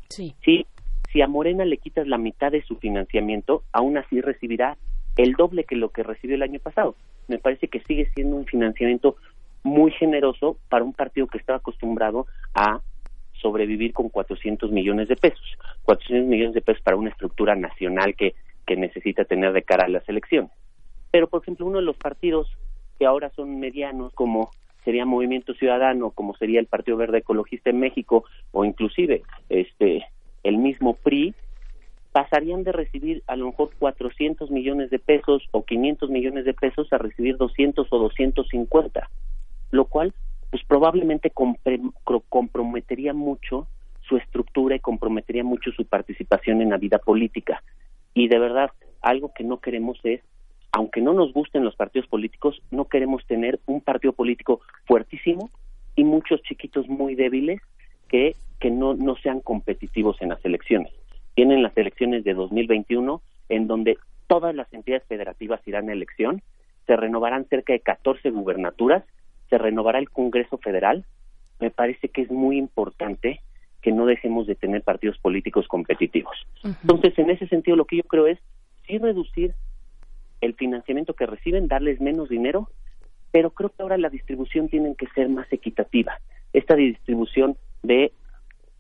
sí. 0.09 0.35
sí. 0.43 0.67
Si 1.13 1.23
a 1.23 1.27
Morena 1.27 1.65
le 1.65 1.79
quitas 1.79 2.07
la 2.07 2.19
mitad 2.19 2.53
de 2.53 2.63
su 2.63 2.77
financiamiento, 2.77 3.63
aún 3.73 3.97
así 3.97 4.21
recibirá 4.21 4.77
el 5.19 5.33
doble 5.33 5.65
que 5.65 5.77
lo 5.77 5.91
que 5.91 6.03
recibió 6.03 6.37
el 6.37 6.43
año 6.43 6.61
pasado. 6.61 6.95
Me 7.27 7.39
parece 7.39 7.69
que 7.69 7.81
sigue 7.81 8.09
siendo 8.15 8.37
un 8.37 8.47
financiamiento 8.47 9.17
muy 9.65 9.91
generoso 9.91 10.57
para 10.71 10.85
un 10.85 10.95
partido 10.95 11.27
que 11.27 11.39
estaba 11.39 11.59
acostumbrado 11.59 12.27
a 12.55 12.81
sobrevivir 13.43 13.93
con 13.93 14.09
400 14.09 14.71
millones 14.71 15.09
de 15.09 15.17
pesos. 15.17 15.45
400 15.83 16.29
millones 16.29 16.55
de 16.55 16.63
pesos 16.63 16.83
para 16.83 16.97
una 16.97 17.11
estructura 17.11 17.57
nacional 17.57 18.15
que, 18.15 18.35
que 18.65 18.77
necesita 18.77 19.25
tener 19.25 19.53
de 19.53 19.63
cara 19.63 19.85
a 19.85 19.89
las 19.89 20.09
elecciones. 20.09 20.53
Pero, 21.11 21.27
por 21.27 21.43
ejemplo, 21.43 21.67
uno 21.67 21.79
de 21.79 21.85
los 21.85 21.97
partidos 21.97 22.49
que 22.99 23.07
ahora 23.07 23.31
son 23.31 23.59
medianos, 23.59 24.13
como 24.15 24.51
sería 24.85 25.05
Movimiento 25.05 25.53
Ciudadano, 25.55 26.11
como 26.11 26.37
sería 26.37 26.61
el 26.61 26.67
Partido 26.67 26.97
Verde 26.97 27.19
Ecologista 27.19 27.71
en 27.71 27.81
México, 27.81 28.25
o 28.53 28.65
inclusive 28.65 29.23
este 29.49 30.07
el 30.45 30.59
mismo 30.59 30.95
PRI, 30.95 31.35
pasarían 32.19 32.65
de 32.65 32.73
recibir 32.73 33.23
a 33.29 33.37
lo 33.37 33.47
mejor 33.47 33.71
400 33.79 34.51
millones 34.51 34.91
de 34.91 34.99
pesos 34.99 35.49
o 35.53 35.65
500 35.65 36.11
millones 36.11 36.45
de 36.45 36.53
pesos 36.53 36.93
a 36.93 36.99
recibir 36.99 37.37
200 37.37 37.87
o 37.89 37.99
250, 37.99 39.09
lo 39.71 39.85
cual 39.85 40.13
pues 40.51 40.65
probablemente 40.67 41.31
comprometería 42.29 43.15
mucho 43.15 43.69
su 44.01 44.17
estructura 44.17 44.75
y 44.75 44.81
comprometería 44.81 45.45
mucho 45.45 45.71
su 45.71 45.85
participación 45.85 46.61
en 46.61 46.71
la 46.71 46.77
vida 46.77 46.99
política. 46.99 47.63
Y 48.15 48.27
de 48.27 48.41
verdad, 48.41 48.73
algo 49.01 49.33
que 49.33 49.45
no 49.45 49.61
queremos 49.61 50.01
es, 50.03 50.21
aunque 50.73 51.01
no 51.01 51.13
nos 51.13 51.33
gusten 51.33 51.65
los 51.65 51.77
partidos 51.77 52.09
políticos, 52.09 52.61
no 52.73 52.87
queremos 52.87 53.25
tener 53.29 53.61
un 53.67 53.81
partido 53.81 54.13
político 54.13 54.61
fuertísimo 54.87 55.51
y 55.95 56.03
muchos 56.03 56.43
chiquitos 56.43 56.89
muy 56.89 57.15
débiles 57.15 57.61
que, 58.09 58.35
que 58.59 58.73
no, 58.73 58.95
no 58.95 59.15
sean 59.19 59.39
competitivos 59.39 60.21
en 60.21 60.31
las 60.31 60.45
elecciones. 60.45 60.98
Tienen 61.39 61.63
las 61.63 61.79
elecciones 61.79 62.25
de 62.25 62.35
2021 62.35 63.23
en 63.49 63.69
donde 63.69 63.97
todas 64.27 64.53
las 64.57 64.67
entidades 64.75 65.07
federativas 65.07 65.61
irán 65.69 65.89
a 65.89 65.93
elección, 65.93 66.43
se 66.89 66.97
renovarán 66.97 67.45
cerca 67.45 67.75
de 67.75 67.79
14 67.79 68.31
gubernaturas 68.31 69.05
se 69.49 69.57
renovará 69.57 70.01
el 70.01 70.11
Congreso 70.11 70.59
Federal, 70.59 71.05
me 71.61 71.71
parece 71.71 72.09
que 72.09 72.23
es 72.23 72.31
muy 72.33 72.59
importante 72.59 73.41
que 73.83 73.93
no 73.93 74.05
dejemos 74.05 74.49
de 74.49 74.57
tener 74.57 74.83
partidos 74.83 75.17
políticos 75.19 75.69
competitivos. 75.69 76.37
Entonces, 76.65 77.17
en 77.17 77.31
ese 77.31 77.47
sentido, 77.47 77.77
lo 77.77 77.85
que 77.85 77.99
yo 77.99 78.03
creo 78.03 78.27
es 78.27 78.41
sí 78.89 78.99
reducir 78.99 79.55
el 80.41 80.55
financiamiento 80.55 81.15
que 81.15 81.27
reciben, 81.27 81.69
darles 81.69 82.01
menos 82.01 82.29
dinero, 82.29 82.69
pero 83.31 83.51
creo 83.51 83.69
que 83.71 83.81
ahora 83.85 83.97
la 83.97 84.09
distribución 84.09 84.69
tiene 84.69 84.97
que 84.97 85.07
ser 85.15 85.29
más 85.29 85.47
equitativa. 85.53 86.19
Esta 86.53 86.75
distribución 86.75 87.57
de 87.85 88.11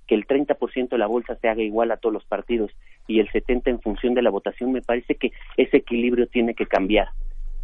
que 0.09 0.15
el 0.15 0.27
30% 0.27 0.89
de 0.89 0.99
la 0.99 1.07
bolsa 1.07 1.37
se 1.37 1.49
haga 1.49 1.63
igual 1.63 1.93
a 1.93 1.99
todos 1.99 2.13
los 2.13 2.25
partidos 2.25 2.73
y 3.07 3.21
el 3.21 3.29
70% 3.29 3.63
en 3.67 3.81
función 3.81 4.15
de 4.15 4.23
la 4.23 4.31
votación, 4.31 4.73
me 4.73 4.83
parece 4.83 5.15
que 5.15 5.33
ese 5.57 5.77
equilibrio 5.77 6.27
tiene 6.27 6.55
que 6.55 6.67
cambiar 6.67 7.11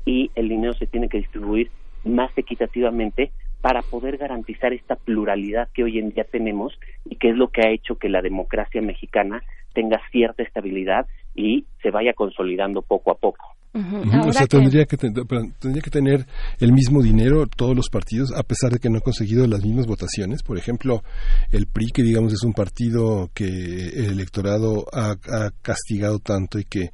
y 0.04 0.30
el 0.34 0.48
dinero 0.48 0.74
se 0.74 0.86
tiene 0.86 1.08
que 1.08 1.18
distribuir 1.18 1.70
más 2.04 2.30
equitativamente 2.36 3.32
para 3.62 3.80
poder 3.80 4.18
garantizar 4.18 4.74
esta 4.74 4.94
pluralidad 4.94 5.70
que 5.72 5.84
hoy 5.84 5.98
en 5.98 6.10
día 6.10 6.24
tenemos 6.24 6.78
y 7.06 7.16
que 7.16 7.30
es 7.30 7.36
lo 7.36 7.48
que 7.48 7.62
ha 7.62 7.70
hecho 7.70 7.96
que 7.96 8.10
la 8.10 8.20
democracia 8.20 8.82
mexicana 8.82 9.42
tenga 9.72 10.00
cierta 10.10 10.42
estabilidad 10.42 11.06
y 11.34 11.64
se 11.82 11.90
vaya 11.90 12.12
consolidando 12.12 12.82
poco 12.82 13.10
a 13.10 13.14
poco. 13.14 13.53
O 13.74 14.32
sea, 14.32 14.46
tendría 14.46 14.84
que, 14.84 14.96
tendría 14.96 15.82
que 15.82 15.90
tener 15.90 16.26
el 16.60 16.72
mismo 16.72 17.02
dinero 17.02 17.46
todos 17.48 17.74
los 17.74 17.88
partidos, 17.88 18.30
a 18.32 18.44
pesar 18.44 18.72
de 18.72 18.78
que 18.78 18.88
no 18.88 18.96
han 18.96 19.02
conseguido 19.02 19.46
las 19.48 19.64
mismas 19.64 19.86
votaciones. 19.86 20.44
Por 20.44 20.58
ejemplo, 20.58 21.02
el 21.50 21.66
PRI, 21.66 21.90
que 21.90 22.02
digamos 22.02 22.32
es 22.32 22.44
un 22.44 22.52
partido 22.52 23.30
que 23.34 23.44
el 23.44 24.10
electorado 24.12 24.86
ha, 24.92 25.16
castigado 25.62 26.20
tanto 26.20 26.60
y 26.60 26.64
que 26.64 26.92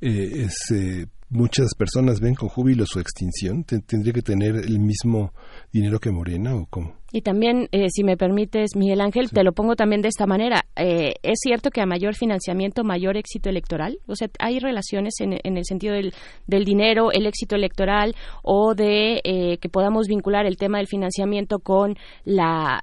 eh, 0.00 0.46
es, 0.46 0.70
eh, 0.70 1.06
muchas 1.28 1.74
personas 1.74 2.20
ven 2.20 2.34
con 2.34 2.48
júbilo 2.48 2.86
su 2.86 2.98
extinción. 2.98 3.64
¿Tendría 3.64 4.14
que 4.14 4.22
tener 4.22 4.56
el 4.56 4.78
mismo 4.78 5.34
dinero 5.70 6.00
que 6.00 6.10
Morena 6.10 6.54
o 6.54 6.66
cómo? 6.66 7.01
Y 7.12 7.20
también, 7.20 7.68
eh, 7.72 7.88
si 7.90 8.04
me 8.04 8.16
permites, 8.16 8.74
Miguel 8.74 9.02
Ángel, 9.02 9.30
te 9.30 9.44
lo 9.44 9.52
pongo 9.52 9.76
también 9.76 10.00
de 10.00 10.08
esta 10.08 10.26
manera. 10.26 10.64
Eh, 10.76 11.12
¿Es 11.22 11.40
cierto 11.42 11.68
que 11.68 11.82
a 11.82 11.86
mayor 11.86 12.14
financiamiento, 12.14 12.84
mayor 12.84 13.18
éxito 13.18 13.50
electoral? 13.50 13.98
O 14.06 14.16
sea, 14.16 14.28
¿hay 14.38 14.58
relaciones 14.58 15.14
en, 15.20 15.34
el 15.44 15.64
sentido 15.66 15.94
del, 15.94 16.64
dinero, 16.64 17.12
el 17.12 17.26
éxito 17.26 17.54
electoral 17.54 18.14
o 18.42 18.74
de 18.74 19.20
eh, 19.24 19.58
que 19.58 19.68
podamos 19.68 20.06
vincular 20.08 20.46
el 20.46 20.56
tema 20.56 20.78
del 20.78 20.86
financiamiento 20.86 21.58
con 21.58 21.96
la, 22.24 22.80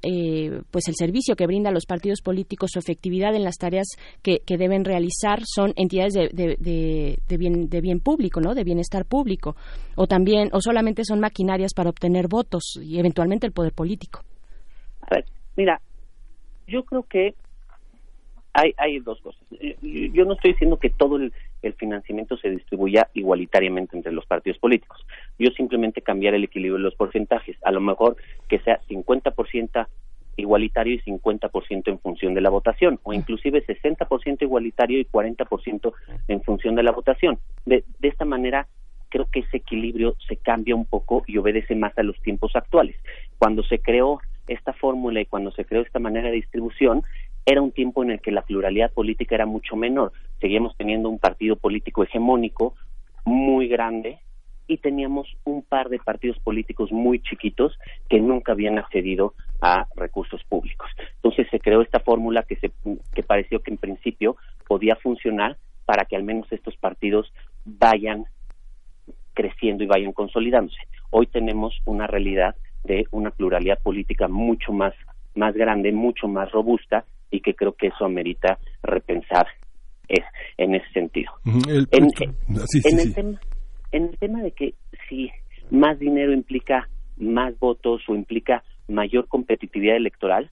pues 0.70 0.88
el 0.88 0.96
servicio 0.96 1.36
que 1.36 1.48
brinda 1.48 1.72
a 1.72 1.74
los 1.74 1.88
partidos 1.88 2.22
políticos, 2.22 2.70
su 2.74 2.80
efectividad 2.80 3.36
en 3.36 3.44
las 3.44 3.58
tareas 3.58 3.88
que, 4.22 4.42
deben 4.60 4.84
realizar? 4.84 5.42
Son 5.46 5.74
entidades 5.76 6.14
de, 6.14 6.30
de, 6.60 7.38
bien, 7.38 7.70
de 7.70 7.82
bien 7.82 8.00
público, 8.00 8.42
¿no? 8.42 8.54
De 8.54 8.64
bienestar 8.64 9.06
público. 9.06 9.56
O 9.96 10.06
también, 10.06 10.50
o 10.52 10.62
solamente 10.62 11.04
son 11.04 11.20
maquinarias 11.20 11.74
para 11.74 11.90
obtener 11.90 12.28
votos 12.28 12.78
y 12.82 13.00
eventualmente 13.00 13.48
el 13.48 13.54
poder 13.54 13.74
político. 13.74 14.19
Mira, 15.56 15.82
yo 16.68 16.84
creo 16.86 17.04
que 17.04 17.36
hay, 18.54 18.74
hay 18.78 19.00
dos 19.00 19.20
cosas. 19.22 19.42
Yo 19.82 20.26
no 20.26 20.34
estoy 20.34 20.52
diciendo 20.52 20.78
que 20.78 20.90
todo 20.90 21.18
el, 21.18 21.34
financiamiento 21.78 22.38
se 22.38 22.50
distribuya 22.50 23.10
igualitariamente 23.14 23.96
entre 23.96 24.12
los 24.12 24.26
partidos 24.26 24.60
políticos. 24.60 25.06
Yo 25.38 25.50
simplemente 25.52 26.02
cambiar 26.02 26.34
el 26.34 26.46
equilibrio 26.46 26.78
de 26.78 26.84
los 26.84 26.96
porcentajes. 26.96 27.58
A 27.64 27.72
lo 27.72 27.82
mejor 27.82 28.16
que 28.48 28.60
sea 28.60 28.80
50% 28.90 29.88
igualitario 30.38 30.94
y 30.94 31.02
50% 31.02 31.88
en 31.88 32.00
función 32.00 32.34
de 32.34 32.42
la 32.42 32.50
votación, 32.50 33.00
o 33.04 33.14
inclusive 33.14 33.66
60% 33.66 34.42
igualitario 34.42 35.00
y 35.00 35.06
40% 35.06 35.94
en 36.30 36.42
función 36.44 36.76
de 36.76 36.84
la 36.84 36.92
votación. 36.92 37.40
De, 37.66 37.84
de 38.00 38.08
esta 38.08 38.24
manera, 38.24 38.68
creo 39.10 39.28
que 39.30 39.42
ese 39.42 39.58
equilibrio 39.58 40.16
se 40.28 40.38
cambia 40.38 40.76
un 40.76 40.86
poco 40.86 41.24
y 41.28 41.38
obedece 41.38 41.76
más 41.76 41.98
a 41.98 42.04
los 42.04 42.20
tiempos 42.22 42.56
actuales. 42.56 42.96
Cuando 43.38 43.64
se 43.64 43.80
creó 43.80 44.22
esta 44.50 44.74
fórmula 44.74 45.22
y 45.22 45.26
cuando 45.26 45.52
se 45.52 45.66
creó 45.66 45.82
esta 45.82 46.00
manera 46.00 46.30
de 46.30 46.36
distribución, 46.36 47.04
era 47.46 47.62
un 47.62 47.72
tiempo 47.72 48.04
en 48.04 48.12
el 48.12 48.22
que 48.22 48.32
la 48.32 48.42
pluralidad 48.42 48.92
política 48.92 49.36
era 49.36 49.46
mucho 49.46 49.76
menor. 49.76 50.12
Seguíamos 50.40 50.76
teniendo 50.78 51.10
un 51.10 51.20
partido 51.20 51.56
político 51.56 52.04
hegemónico 52.04 52.76
muy 53.26 53.68
grande 53.68 54.20
y 54.68 54.78
teníamos 54.78 55.28
un 55.46 55.64
par 55.64 55.90
de 55.90 55.98
partidos 55.98 56.38
políticos 56.40 56.92
muy 56.92 57.20
chiquitos 57.22 57.78
que 58.08 58.20
nunca 58.20 58.52
habían 58.52 58.78
accedido 58.78 59.34
a 59.62 59.88
recursos 59.96 60.44
públicos. 60.44 60.90
Entonces 61.16 61.48
se 61.50 61.60
creó 61.60 61.82
esta 61.82 62.00
fórmula 62.00 62.44
que, 62.44 62.56
se, 62.58 62.72
que 63.14 63.24
pareció 63.24 63.62
que 63.62 63.72
en 63.72 63.78
principio 63.78 64.38
podía 64.68 64.96
funcionar 64.96 65.58
para 65.86 66.06
que 66.06 66.16
al 66.16 66.24
menos 66.24 66.52
estos 66.52 66.78
partidos 66.78 67.34
vayan 67.66 68.26
creciendo 69.34 69.84
y 69.84 69.88
vayan 69.88 70.14
consolidándose. 70.14 70.80
Hoy 71.10 71.26
tenemos 71.26 71.74
una 71.86 72.06
realidad 72.06 72.56
de 72.84 73.06
una 73.12 73.32
pluralidad 73.32 73.80
política 73.82 74.28
mucho 74.28 74.72
más, 74.72 74.94
más 75.36 75.54
grande, 75.54 75.92
mucho 75.92 76.28
más 76.28 76.52
robusta 76.52 77.06
y 77.32 77.42
que 77.42 77.54
creo 77.54 77.74
que 77.74 77.88
eso 77.88 78.06
amerita 78.06 78.58
repensar 78.84 79.48
es, 80.08 80.24
en 80.58 80.76
ese 80.76 80.90
sentido. 80.92 81.32
en, 81.46 81.70
el 81.70 81.88
Tema, 83.14 83.40
en 83.92 84.04
el 84.04 84.18
tema 84.18 84.42
de 84.42 84.52
que 84.52 84.74
si 85.08 85.30
más 85.70 86.00
dinero 86.00 86.34
implica 86.34 86.90
más 87.18 87.58
votos 87.60 88.02
o 88.08 88.16
implica 88.16 88.64
mayor 88.88 89.28
competitividad 89.28 89.96
electoral, 89.96 90.50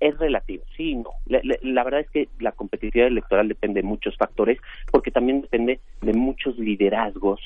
es 0.00 0.16
relativo, 0.18 0.64
sí 0.76 0.90
y 0.90 0.96
no. 0.96 1.10
La, 1.26 1.40
la, 1.62 1.84
verdad 1.84 2.00
es 2.00 2.10
que 2.10 2.28
la 2.38 2.52
competitividad 2.52 3.08
electoral 3.08 3.48
depende 3.48 3.80
de 3.82 3.86
muchos 3.86 4.16
factores, 4.16 4.58
porque 4.92 5.10
también 5.10 5.40
depende 5.40 5.80
de 6.00 6.12
muchos 6.12 6.56
liderazgos 6.58 7.40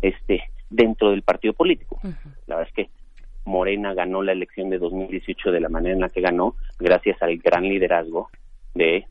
este 0.00 0.42
dentro 0.70 1.10
del 1.10 1.22
partido 1.22 1.52
político. 1.52 2.00
La 2.46 2.56
verdad 2.56 2.68
es 2.68 2.74
que 2.74 3.01
Morena 3.44 3.94
ganó 3.94 4.22
la 4.22 4.32
elección 4.32 4.70
de 4.70 4.78
2018 4.78 5.50
de 5.50 5.60
la 5.60 5.68
manera 5.68 5.94
en 5.94 6.00
la 6.00 6.08
que 6.08 6.20
ganó, 6.20 6.54
gracias 6.78 7.20
al 7.22 7.36
gran 7.38 7.64
liderazgo 7.64 8.30
de, 8.74 9.06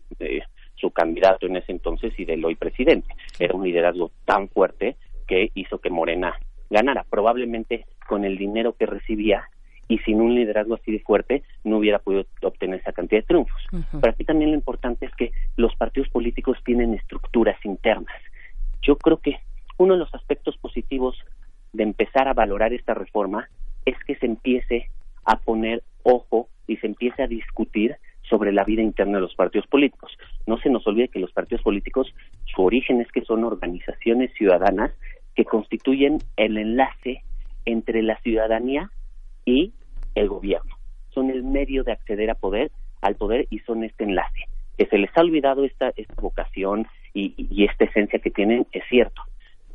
su 0.75 0.89
candidato 0.91 1.45
en 1.45 1.57
ese 1.57 1.71
entonces 1.71 2.11
y 2.17 2.25
del 2.25 2.43
hoy 2.43 2.55
presidente. 2.55 3.13
Era 3.37 3.53
un 3.53 3.63
liderazgo 3.63 4.11
tan 4.25 4.47
fuerte 4.49 4.95
que 5.27 5.51
hizo 5.53 5.77
que 5.77 5.91
Morena 5.91 6.33
ganara. 6.71 7.05
Probablemente 7.07 7.85
con 8.07 8.25
el 8.25 8.37
dinero 8.37 8.73
que 8.73 8.87
recibía 8.87 9.43
y 9.87 9.99
sin 9.99 10.21
un 10.21 10.33
liderazgo 10.33 10.75
así 10.75 10.91
de 10.91 10.99
fuerte 10.99 11.43
no 11.63 11.77
hubiera 11.77 11.99
podido 11.99 12.25
obtener 12.41 12.79
esa 12.79 12.93
cantidad 12.93 13.21
de 13.21 13.27
triunfos. 13.27 13.61
Pero 13.69 14.11
aquí 14.11 14.23
también 14.23 14.51
lo 14.51 14.57
importante 14.57 15.05
es 15.05 15.11
que 15.15 15.31
los 15.55 15.75
partidos 15.75 16.09
políticos 16.09 16.57
tienen 16.65 16.95
estructuras 16.95 17.63
internas. 17.63 18.15
Yo 18.81 18.95
creo 18.95 19.17
que 19.17 19.37
uno 19.77 19.93
de 19.93 19.99
los 19.99 20.13
aspectos 20.15 20.57
positivos 20.57 21.15
de 21.73 21.83
empezar 21.83 22.27
a 22.27 22.33
valorar 22.33 22.73
esta 22.73 22.93
reforma 22.93 23.49
es 23.85 23.95
que 24.05 24.15
se 24.15 24.25
empiece 24.25 24.87
a 25.25 25.37
poner 25.37 25.83
ojo 26.03 26.49
y 26.67 26.77
se 26.77 26.87
empiece 26.87 27.23
a 27.23 27.27
discutir 27.27 27.95
sobre 28.23 28.53
la 28.53 28.63
vida 28.63 28.81
interna 28.81 29.17
de 29.17 29.21
los 29.21 29.35
partidos 29.35 29.67
políticos. 29.67 30.11
No 30.47 30.57
se 30.57 30.69
nos 30.69 30.85
olvide 30.87 31.09
que 31.09 31.19
los 31.19 31.31
partidos 31.31 31.63
políticos, 31.63 32.13
su 32.45 32.63
origen 32.63 33.01
es 33.01 33.11
que 33.11 33.21
son 33.21 33.43
organizaciones 33.43 34.33
ciudadanas 34.33 34.91
que 35.35 35.45
constituyen 35.45 36.19
el 36.37 36.57
enlace 36.57 37.23
entre 37.65 38.01
la 38.01 38.17
ciudadanía 38.21 38.89
y 39.45 39.73
el 40.15 40.29
gobierno. 40.29 40.75
Son 41.09 41.29
el 41.29 41.43
medio 41.43 41.83
de 41.83 41.91
acceder 41.91 42.29
a 42.29 42.35
poder, 42.35 42.71
al 43.01 43.15
poder 43.15 43.47
y 43.49 43.59
son 43.59 43.83
este 43.83 44.05
enlace. 44.05 44.45
Que 44.77 44.85
se 44.85 44.97
les 44.97 45.09
ha 45.17 45.21
olvidado 45.21 45.65
esta, 45.65 45.91
esta 45.95 46.21
vocación 46.21 46.87
y 47.13 47.65
esta 47.65 47.83
esencia 47.83 48.19
que 48.19 48.31
tienen 48.31 48.65
es 48.71 48.83
cierto, 48.89 49.21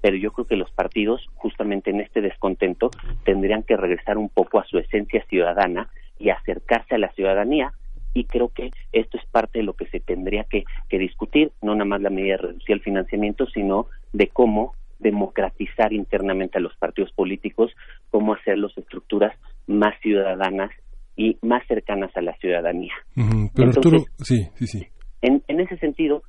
pero 0.00 0.16
yo 0.16 0.32
creo 0.32 0.46
que 0.46 0.56
los 0.56 0.70
partidos, 0.70 1.26
justamente 1.34 1.90
en 1.90 2.00
este 2.00 2.20
descontento, 2.20 2.90
tendrían 3.24 3.62
que 3.62 3.76
regresar 3.76 4.18
un 4.18 4.28
poco 4.28 4.58
a 4.58 4.66
su 4.66 4.78
esencia 4.78 5.24
ciudadana 5.28 5.88
y 6.18 6.30
acercarse 6.30 6.94
a 6.94 6.98
la 6.98 7.12
ciudadanía 7.12 7.72
y 8.16 8.24
creo 8.24 8.48
que 8.48 8.70
esto 8.92 9.18
es 9.18 9.26
parte 9.26 9.58
de 9.58 9.64
lo 9.64 9.74
que 9.74 9.86
se 9.88 10.00
tendría 10.00 10.44
que, 10.44 10.64
discutir, 10.98 11.52
no 11.60 11.74
nada 11.74 11.84
más 11.84 12.00
la 12.00 12.08
medida 12.08 12.36
de 12.36 12.42
reducir 12.48 12.76
el 12.76 12.80
financiamiento, 12.80 13.46
sino 13.46 13.88
de 14.14 14.28
cómo 14.28 14.74
democratizar 14.98 15.92
internamente 15.92 16.56
a 16.56 16.62
los 16.62 16.74
partidos 16.76 17.12
políticos, 17.12 17.72
cómo 18.10 18.32
hacer 18.32 18.56
las 18.56 18.76
estructuras 18.78 19.38
más 19.66 19.94
ciudadanas 20.00 20.70
y 21.14 21.36
más 21.42 21.66
cercanas 21.66 22.10
a 22.16 22.22
la 22.22 22.34
ciudadanía. 22.38 22.94
Pero 23.54 23.68
Arturo, 23.68 23.98
sí, 24.18 24.48
sí, 24.54 24.66
sí. 24.66 24.86
En, 25.20 25.42
en 25.48 25.60
ese 25.60 25.76
sentido, 25.76 26.22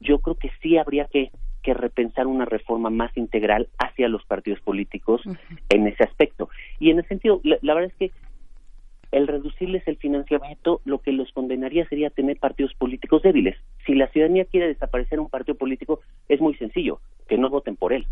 yo 0.00 0.18
creo 0.18 0.36
que 0.36 0.50
sí 0.60 0.76
habría 0.76 1.06
que 1.06 1.30
que 1.62 1.74
repensar 1.74 2.26
una 2.26 2.44
reforma 2.44 2.90
más 2.90 3.16
integral 3.16 3.68
hacia 3.78 4.08
los 4.08 4.24
partidos 4.24 4.60
políticos 4.60 5.22
en 5.68 5.86
ese 5.86 6.04
aspecto. 6.04 6.48
Y 6.78 6.90
en 6.90 7.00
ese 7.00 7.08
sentido, 7.08 7.40
la, 7.44 7.74
verdad 7.74 7.90
es 7.90 7.96
que 7.96 8.12
el 9.12 9.26
reducirles 9.26 9.86
el 9.88 9.96
financiamiento 9.96 10.80
lo 10.84 10.98
que 10.98 11.12
los 11.12 11.32
condenaría 11.32 11.86
sería 11.88 12.10
tener 12.10 12.38
partidos 12.38 12.74
políticos 12.74 13.22
débiles. 13.22 13.56
Si 13.86 13.94
la 13.94 14.08
ciudadanía 14.08 14.44
quiere 14.44 14.68
desaparecer 14.68 15.20
un 15.20 15.28
partido 15.28 15.56
político, 15.56 16.00
es 16.28 16.40
muy 16.40 16.54
sencillo, 16.54 17.00
que 17.28 17.36
no 17.36 17.50
voten 17.50 17.76
por 17.76 17.92
él, 17.92 18.06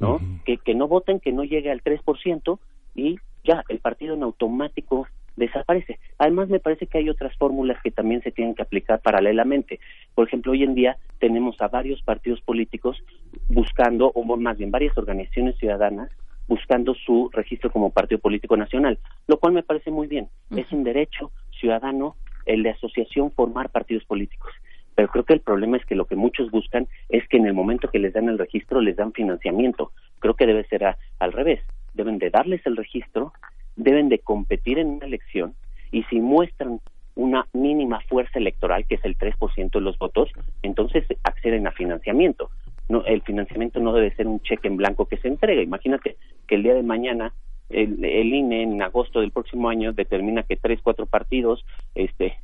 ¿no? 0.00 0.20
que, 0.44 0.58
que 0.58 0.74
no 0.74 0.88
voten, 0.88 1.20
que 1.20 1.32
no 1.32 1.44
llegue 1.44 1.70
al 1.70 1.82
3% 1.82 2.58
y 2.94 3.18
ya, 3.44 3.64
el 3.68 3.78
partido 3.78 4.14
en 4.14 4.24
automático 4.24 5.06
desaparece. 5.38 5.98
Además, 6.18 6.48
me 6.48 6.60
parece 6.60 6.86
que 6.86 6.98
hay 6.98 7.08
otras 7.08 7.36
fórmulas 7.36 7.80
que 7.82 7.90
también 7.90 8.22
se 8.22 8.30
tienen 8.30 8.54
que 8.54 8.62
aplicar 8.62 9.00
paralelamente. 9.00 9.80
Por 10.14 10.26
ejemplo, 10.26 10.52
hoy 10.52 10.62
en 10.62 10.74
día 10.74 10.96
tenemos 11.18 11.60
a 11.60 11.68
varios 11.68 12.02
partidos 12.02 12.40
políticos 12.40 13.02
buscando, 13.48 14.10
o 14.14 14.36
más 14.36 14.58
bien 14.58 14.70
varias 14.70 14.96
organizaciones 14.98 15.56
ciudadanas, 15.58 16.10
buscando 16.48 16.94
su 16.94 17.30
registro 17.32 17.70
como 17.70 17.90
partido 17.90 18.20
político 18.20 18.56
nacional, 18.56 18.98
lo 19.26 19.38
cual 19.38 19.52
me 19.52 19.62
parece 19.62 19.90
muy 19.90 20.06
bien. 20.06 20.28
Es 20.56 20.70
un 20.72 20.82
derecho 20.82 21.30
ciudadano 21.60 22.16
el 22.46 22.62
de 22.62 22.70
asociación 22.70 23.30
formar 23.32 23.68
partidos 23.68 24.04
políticos. 24.04 24.52
Pero 24.94 25.08
creo 25.08 25.24
que 25.24 25.34
el 25.34 25.40
problema 25.40 25.76
es 25.76 25.84
que 25.84 25.94
lo 25.94 26.06
que 26.06 26.16
muchos 26.16 26.50
buscan 26.50 26.88
es 27.08 27.28
que 27.28 27.36
en 27.36 27.46
el 27.46 27.54
momento 27.54 27.88
que 27.88 28.00
les 28.00 28.14
dan 28.14 28.28
el 28.28 28.38
registro 28.38 28.80
les 28.80 28.96
dan 28.96 29.12
financiamiento. 29.12 29.92
Creo 30.18 30.34
que 30.34 30.46
debe 30.46 30.64
ser 30.64 30.84
al 30.84 31.32
revés. 31.32 31.60
Deben 31.94 32.18
de 32.18 32.30
darles 32.30 32.66
el 32.66 32.76
registro, 32.76 33.32
deben 33.78 34.08
de 34.08 34.18
competir 34.18 34.78
en 34.78 34.88
una 34.88 35.06
elección 35.06 35.54
y 35.90 36.02
si 36.04 36.20
muestran 36.20 36.80
una 37.14 37.48
mínima 37.52 38.00
fuerza 38.08 38.38
electoral, 38.38 38.86
que 38.86 38.96
es 38.96 39.04
el 39.04 39.16
3% 39.16 39.70
de 39.70 39.80
los 39.80 39.98
votos, 39.98 40.30
entonces 40.62 41.04
acceden 41.24 41.66
a 41.66 41.72
financiamiento. 41.72 42.50
No, 42.88 43.04
el 43.04 43.22
financiamiento 43.22 43.80
no 43.80 43.92
debe 43.92 44.14
ser 44.14 44.26
un 44.26 44.40
cheque 44.40 44.68
en 44.68 44.76
blanco 44.76 45.06
que 45.06 45.16
se 45.16 45.28
entrega. 45.28 45.62
Imagínate 45.62 46.16
que 46.46 46.54
el 46.54 46.62
día 46.62 46.74
de 46.74 46.82
mañana 46.82 47.32
el, 47.70 48.04
el 48.04 48.32
INE 48.32 48.62
en 48.62 48.82
agosto 48.82 49.20
del 49.20 49.32
próximo 49.32 49.68
año 49.68 49.92
determina 49.92 50.42
que 50.42 50.56
tres, 50.56 50.80
cuatro 50.82 51.06
partidos 51.06 51.64
este, 51.94 52.36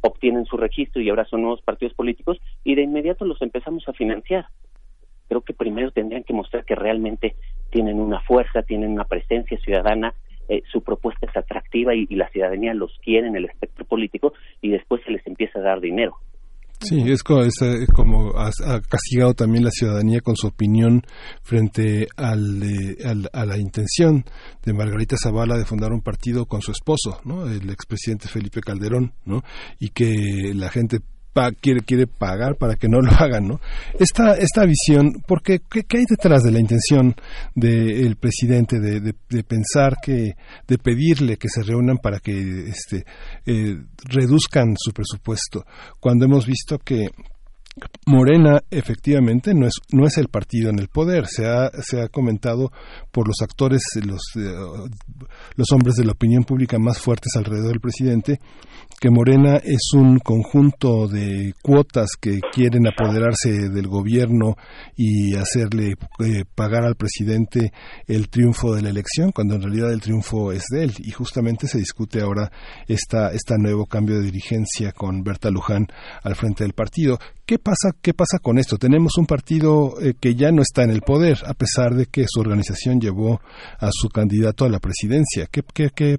obtienen 0.00 0.46
su 0.46 0.56
registro 0.56 1.02
y 1.02 1.10
ahora 1.10 1.24
son 1.24 1.42
nuevos 1.42 1.62
partidos 1.62 1.94
políticos 1.94 2.38
y 2.62 2.74
de 2.74 2.82
inmediato 2.82 3.24
los 3.24 3.40
empezamos 3.42 3.86
a 3.88 3.92
financiar. 3.92 4.46
Creo 5.28 5.40
que 5.40 5.54
primero 5.54 5.90
tendrían 5.90 6.24
que 6.24 6.34
mostrar 6.34 6.64
que 6.64 6.74
realmente 6.74 7.34
tienen 7.70 7.98
una 7.98 8.20
fuerza, 8.20 8.62
tienen 8.62 8.92
una 8.92 9.04
presencia 9.04 9.58
ciudadana, 9.58 10.14
eh, 10.48 10.62
su 10.70 10.82
propuesta 10.82 11.26
es 11.26 11.36
atractiva 11.36 11.94
y, 11.94 12.06
la 12.14 12.28
ciudadanía 12.28 12.74
los 12.74 12.92
quiere 13.02 13.28
en 13.28 13.36
el 13.36 13.46
espectro 13.46 13.84
político 13.84 14.32
y 14.60 14.70
después 14.70 15.02
se 15.04 15.10
les 15.10 15.26
empieza 15.26 15.58
a 15.58 15.62
dar 15.62 15.80
dinero. 15.80 16.16
Sí, 16.80 17.00
es 17.10 17.22
como, 17.22 18.32
ha, 18.36 18.50
castigado 18.82 19.32
también 19.32 19.64
la 19.64 19.70
ciudadanía 19.70 20.20
con 20.20 20.36
su 20.36 20.48
opinión 20.48 21.02
frente 21.42 22.08
al, 22.16 22.62
a 23.32 23.46
la 23.46 23.56
intención 23.56 24.24
de 24.64 24.72
Margarita 24.74 25.16
Zavala 25.16 25.56
de 25.56 25.64
fundar 25.64 25.92
un 25.92 26.02
partido 26.02 26.44
con 26.44 26.60
su 26.60 26.72
esposo, 26.72 27.20
¿no? 27.24 27.46
el 27.46 27.70
expresidente 27.70 28.28
Felipe 28.28 28.60
Calderón, 28.60 29.14
¿no? 29.24 29.42
y 29.78 29.90
que 29.90 30.52
la 30.54 30.68
gente 30.68 30.98
quiere, 31.60 31.80
quiere 31.80 32.06
pagar 32.06 32.56
para 32.56 32.76
que 32.76 32.88
no 32.88 33.00
lo 33.00 33.10
hagan, 33.12 33.48
¿no? 33.48 33.60
Esta, 33.98 34.34
esta 34.34 34.64
visión, 34.64 35.22
porque 35.26 35.60
¿qué, 35.70 35.84
hay 35.96 36.04
detrás 36.08 36.42
de 36.42 36.52
la 36.52 36.60
intención 36.60 37.14
del 37.54 38.16
presidente 38.16 38.80
de, 38.80 39.00
de, 39.00 39.44
pensar 39.44 39.96
que, 40.02 40.36
de 40.66 40.78
pedirle 40.78 41.36
que 41.36 41.48
se 41.48 41.62
reúnan 41.62 41.98
para 41.98 42.20
que 42.20 42.68
este, 42.68 43.04
eh, 43.46 43.76
reduzcan 44.04 44.74
su 44.76 44.92
presupuesto, 44.92 45.64
cuando 46.00 46.24
hemos 46.24 46.46
visto 46.46 46.78
que 46.78 47.08
Morena 48.06 48.62
efectivamente 48.70 49.52
no 49.52 49.66
es 49.66 49.74
no 49.90 50.06
es 50.06 50.16
el 50.18 50.28
partido 50.28 50.70
en 50.70 50.78
el 50.78 50.88
poder 50.88 51.26
se 51.26 51.46
ha 51.46 51.70
se 51.82 52.00
ha 52.00 52.08
comentado 52.08 52.70
por 53.10 53.26
los 53.26 53.36
actores 53.42 53.82
los 54.04 54.22
eh, 54.36 54.54
los 55.56 55.72
hombres 55.72 55.96
de 55.96 56.04
la 56.04 56.12
opinión 56.12 56.44
pública 56.44 56.78
más 56.78 57.00
fuertes 57.00 57.32
alrededor 57.34 57.70
del 57.70 57.80
presidente 57.80 58.38
que 59.00 59.10
Morena 59.10 59.56
es 59.56 59.92
un 59.94 60.18
conjunto 60.18 61.08
de 61.08 61.54
cuotas 61.62 62.10
que 62.20 62.40
quieren 62.52 62.86
apoderarse 62.86 63.68
del 63.68 63.86
gobierno 63.86 64.56
y 64.96 65.34
hacerle 65.34 65.94
eh, 66.24 66.44
pagar 66.54 66.84
al 66.84 66.94
presidente 66.94 67.72
el 68.06 68.28
triunfo 68.28 68.74
de 68.74 68.82
la 68.82 68.90
elección, 68.90 69.32
cuando 69.32 69.56
en 69.56 69.62
realidad 69.62 69.92
el 69.92 70.00
triunfo 70.00 70.52
es 70.52 70.64
de 70.70 70.84
él. 70.84 70.92
Y 70.98 71.10
justamente 71.10 71.66
se 71.66 71.78
discute 71.78 72.20
ahora 72.22 72.50
esta, 72.88 73.30
este 73.32 73.58
nuevo 73.58 73.86
cambio 73.86 74.16
de 74.16 74.24
dirigencia 74.24 74.92
con 74.92 75.22
Berta 75.22 75.50
Luján 75.50 75.86
al 76.22 76.34
frente 76.34 76.64
del 76.64 76.72
partido. 76.72 77.18
¿Qué 77.46 77.58
pasa, 77.58 77.90
qué 78.00 78.14
pasa 78.14 78.38
con 78.38 78.58
esto? 78.58 78.78
Tenemos 78.78 79.18
un 79.18 79.26
partido 79.26 80.00
eh, 80.00 80.14
que 80.18 80.34
ya 80.34 80.50
no 80.50 80.62
está 80.62 80.82
en 80.82 80.90
el 80.90 81.02
poder, 81.02 81.38
a 81.46 81.52
pesar 81.52 81.94
de 81.94 82.06
que 82.06 82.24
su 82.26 82.40
organización 82.40 83.00
llevó 83.00 83.40
a 83.78 83.90
su 83.92 84.08
candidato 84.08 84.64
a 84.64 84.70
la 84.70 84.78
presidencia. 84.78 85.46
¿Qué, 85.50 85.62
qué, 85.74 85.90
qué 85.94 86.18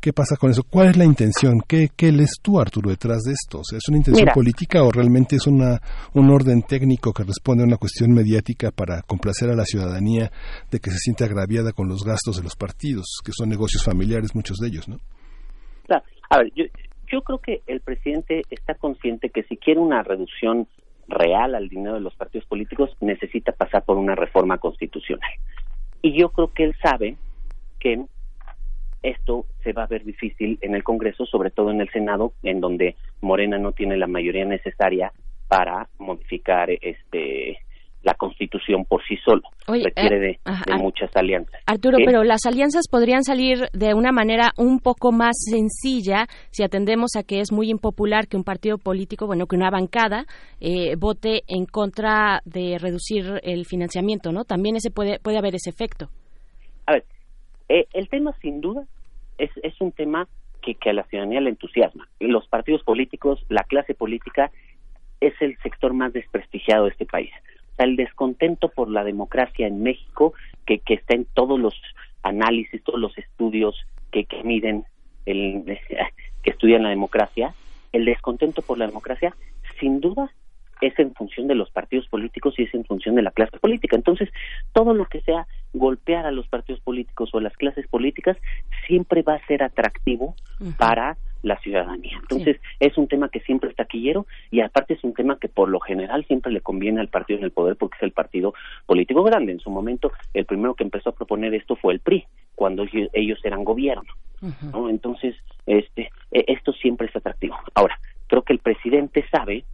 ¿Qué 0.00 0.12
pasa 0.12 0.36
con 0.36 0.50
eso? 0.50 0.64
¿Cuál 0.64 0.88
es 0.88 0.96
la 0.96 1.04
intención? 1.04 1.60
¿Qué, 1.66 1.90
qué 1.96 2.12
lees 2.12 2.38
tú, 2.42 2.60
Arturo, 2.60 2.90
detrás 2.90 3.22
de 3.22 3.32
esto? 3.32 3.60
¿Es 3.74 3.88
una 3.88 3.98
intención 3.98 4.28
política 4.34 4.82
o 4.82 4.90
realmente 4.90 5.36
es 5.36 5.46
una, 5.46 5.80
un 6.14 6.30
orden 6.30 6.62
técnico 6.62 7.12
que 7.12 7.24
responde 7.24 7.62
a 7.62 7.66
una 7.66 7.76
cuestión 7.76 8.12
mediática 8.12 8.70
para 8.70 9.02
complacer 9.02 9.50
a 9.50 9.56
la 9.56 9.64
ciudadanía 9.64 10.30
de 10.70 10.80
que 10.80 10.90
se 10.90 10.98
siente 10.98 11.24
agraviada 11.24 11.72
con 11.72 11.88
los 11.88 12.04
gastos 12.04 12.36
de 12.36 12.42
los 12.42 12.56
partidos, 12.56 13.18
que 13.24 13.32
son 13.32 13.48
negocios 13.48 13.84
familiares, 13.84 14.34
muchos 14.34 14.58
de 14.58 14.68
ellos, 14.68 14.88
¿no? 14.88 14.98
A 16.30 16.38
ver, 16.38 16.52
yo, 16.54 16.64
yo 17.12 17.22
creo 17.22 17.38
que 17.38 17.62
el 17.66 17.80
presidente 17.80 18.42
está 18.50 18.74
consciente 18.74 19.28
que 19.28 19.42
si 19.42 19.58
quiere 19.58 19.78
una 19.78 20.02
reducción 20.02 20.66
real 21.08 21.54
al 21.54 21.68
dinero 21.68 21.94
de 21.94 22.00
los 22.00 22.14
partidos 22.14 22.46
políticos, 22.46 22.96
necesita 23.00 23.52
pasar 23.52 23.84
por 23.84 23.98
una 23.98 24.14
reforma 24.14 24.56
constitucional. 24.56 25.30
Y 26.00 26.18
yo 26.18 26.30
creo 26.30 26.52
que 26.54 26.64
él 26.64 26.74
sabe 26.82 27.16
que 27.78 28.06
esto 29.02 29.44
se 29.62 29.74
va 29.74 29.82
a 29.82 29.88
ver 29.88 30.04
difícil 30.04 30.58
en 30.62 30.74
el 30.74 30.82
Congreso, 30.82 31.26
sobre 31.26 31.50
todo 31.50 31.70
en 31.70 31.82
el 31.82 31.90
Senado, 31.90 32.32
en 32.42 32.60
donde 32.60 32.96
Morena 33.20 33.58
no 33.58 33.72
tiene 33.72 33.98
la 33.98 34.06
mayoría 34.06 34.46
necesaria 34.46 35.12
para 35.48 35.88
modificar 35.98 36.70
este 36.70 37.58
la 38.02 38.14
Constitución 38.14 38.84
por 38.84 39.02
sí 39.04 39.16
solo. 39.24 39.42
Requiere 39.66 40.18
de, 40.18 40.30
eh, 40.30 40.76
muchas 40.78 41.14
alianzas. 41.16 41.60
Arturo, 41.66 41.98
pero 42.04 42.24
las 42.24 42.44
alianzas 42.46 42.88
podrían 42.90 43.22
salir 43.22 43.68
de 43.72 43.94
una 43.94 44.12
manera 44.12 44.52
un 44.56 44.80
poco 44.80 45.12
más 45.12 45.36
sencilla 45.50 46.26
si 46.50 46.62
atendemos 46.62 47.16
a 47.16 47.22
que 47.22 47.40
es 47.40 47.52
muy 47.52 47.70
impopular 47.70 48.26
que 48.26 48.36
un 48.36 48.44
partido 48.44 48.78
político, 48.78 49.26
bueno, 49.26 49.46
que 49.46 49.56
una 49.56 49.70
bancada 49.70 50.26
eh, 50.60 50.96
vote 50.96 51.42
en 51.46 51.66
contra 51.66 52.40
de 52.44 52.78
reducir 52.78 53.40
el 53.42 53.66
financiamiento, 53.66 54.32
¿no? 54.32 54.44
También 54.44 54.76
ese 54.76 54.90
puede 54.90 55.18
puede 55.20 55.38
haber 55.38 55.54
ese 55.54 55.70
efecto. 55.70 56.08
A 56.86 56.92
ver, 56.92 57.04
eh, 57.68 57.86
el 57.92 58.08
tema, 58.08 58.34
sin 58.40 58.60
duda, 58.60 58.84
es, 59.38 59.50
es 59.62 59.80
un 59.80 59.92
tema 59.92 60.26
que, 60.60 60.74
que 60.74 60.90
a 60.90 60.92
la 60.92 61.04
ciudadanía 61.04 61.40
le 61.40 61.50
entusiasma. 61.50 62.08
Los 62.20 62.46
partidos 62.48 62.82
políticos, 62.82 63.44
la 63.48 63.64
clase 63.64 63.94
política, 63.94 64.50
es 65.20 65.34
el 65.40 65.56
sector 65.58 65.94
más 65.94 66.12
desprestigiado 66.12 66.84
de 66.84 66.90
este 66.90 67.06
país. 67.06 67.30
Sea, 67.82 67.88
el 67.88 67.96
descontento 67.96 68.68
por 68.68 68.88
la 68.88 69.04
democracia 69.04 69.66
en 69.66 69.82
México, 69.82 70.34
que, 70.66 70.78
que 70.78 70.94
está 70.94 71.14
en 71.14 71.26
todos 71.34 71.58
los 71.58 71.74
análisis, 72.22 72.82
todos 72.84 73.00
los 73.00 73.16
estudios 73.18 73.74
que, 74.10 74.24
que 74.24 74.42
miden, 74.44 74.84
el, 75.26 75.64
que 76.42 76.50
estudian 76.50 76.82
la 76.82 76.90
democracia, 76.90 77.54
el 77.92 78.04
descontento 78.04 78.62
por 78.62 78.78
la 78.78 78.86
democracia, 78.86 79.34
sin 79.80 80.00
duda, 80.00 80.30
es 80.80 80.98
en 80.98 81.14
función 81.14 81.46
de 81.46 81.54
los 81.54 81.70
partidos 81.70 82.08
políticos 82.08 82.54
y 82.58 82.64
es 82.64 82.74
en 82.74 82.84
función 82.84 83.14
de 83.14 83.22
la 83.22 83.30
clase 83.30 83.58
política. 83.58 83.96
Entonces, 83.96 84.28
todo 84.72 84.94
lo 84.94 85.06
que 85.06 85.20
sea 85.20 85.46
golpear 85.72 86.26
a 86.26 86.32
los 86.32 86.48
partidos 86.48 86.80
políticos 86.80 87.30
o 87.32 87.38
a 87.38 87.42
las 87.42 87.56
clases 87.56 87.86
políticas 87.86 88.36
siempre 88.86 89.22
va 89.22 89.34
a 89.34 89.46
ser 89.46 89.62
atractivo 89.62 90.34
para 90.78 91.16
la 91.42 91.58
ciudadanía. 91.60 92.18
Entonces, 92.20 92.60
es 92.80 92.96
un 92.96 93.08
tema 93.08 93.28
que 93.28 93.40
siempre 93.40 93.70
está 93.70 93.84
taquillero 93.84 94.26
y 94.50 94.60
aparte 94.60 94.94
es 94.94 95.04
un 95.04 95.12
tema 95.12 95.38
que 95.38 95.48
por 95.48 95.68
lo 95.68 95.80
general 95.80 96.24
siempre 96.26 96.52
le 96.52 96.60
conviene 96.60 97.00
al 97.00 97.08
partido 97.08 97.38
en 97.38 97.44
el 97.44 97.50
poder 97.50 97.76
porque 97.76 97.96
es 97.96 98.02
el 98.02 98.12
partido 98.12 98.54
político 98.86 99.22
grande. 99.22 99.52
En 99.52 99.60
su 99.60 99.70
momento, 99.70 100.12
el 100.34 100.44
primero 100.44 100.74
que 100.74 100.84
empezó 100.84 101.10
a 101.10 101.14
proponer 101.14 101.54
esto 101.54 101.76
fue 101.76 101.94
el 101.94 102.00
PRI, 102.00 102.26
cuando 102.54 102.84
ellos 103.12 103.40
eran 103.44 103.64
gobierno. 103.64 104.12
Entonces, 104.88 105.36
este, 105.66 106.10
e, 106.30 106.44
esto 106.48 106.72
siempre 106.72 107.06
es 107.08 107.14
atractivo. 107.14 107.56
Ahora, 107.74 107.98
creo 108.26 108.42
que 108.42 108.52
el 108.52 108.58
presidente 108.58 109.24
sabe 109.30 109.64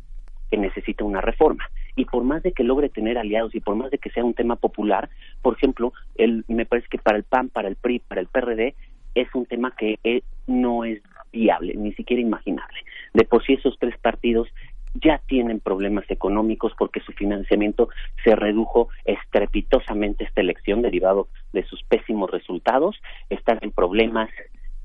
que 0.51 0.57
necesita 0.57 1.05
una 1.05 1.21
reforma. 1.21 1.65
Y 1.97 2.05
por 2.05 2.23
más 2.23 2.43
de 2.43 2.53
que 2.53 2.65
logre 2.65 2.89
tener 2.89 3.19
aliados 3.19 3.55
y 3.55 3.61
por 3.61 3.77
más 3.77 3.91
de 3.91 3.99
que 3.99 4.11
sea 4.11 4.25
un 4.25 4.35
tema 4.35 4.57
popular, 4.57 5.09
por 5.43 5.57
ejemplo, 5.57 5.93
el, 6.17 6.45
me 6.49 6.65
parece 6.65 6.89
que 6.89 6.99
para 6.99 7.17
el 7.17 7.25
PAN, 7.25 7.49
para 7.49 7.69
el 7.69 7.77
PRI, 7.77 7.99
para 8.01 8.21
el 8.21 8.29
PRD, 8.29 8.75
es 9.15 9.29
un 9.35 9.47
tema 9.47 9.73
que 9.77 9.99
eh, 10.05 10.23
no 10.47 10.85
es 10.85 11.03
viable, 11.33 11.75
ni 11.75 11.93
siquiera 11.93 12.23
imaginable. 12.23 12.79
De 13.15 13.25
por 13.25 13.45
sí 13.45 13.55
esos 13.55 13.79
tres 13.79 13.97
partidos 13.99 14.49
ya 14.95 15.21
tienen 15.27 15.61
problemas 15.61 16.05
económicos 16.11 16.73
porque 16.79 17.01
su 17.01 17.13
financiamiento 17.13 17.89
se 18.25 18.35
redujo 18.35 18.89
estrepitosamente 19.05 20.25
esta 20.25 20.41
elección 20.41 20.83
derivado 20.83 21.29
de 21.53 21.65
sus 21.65 21.83
pésimos 21.85 22.31
resultados, 22.31 22.97
están 23.29 23.59
en 23.63 23.71
problemas, 23.71 24.31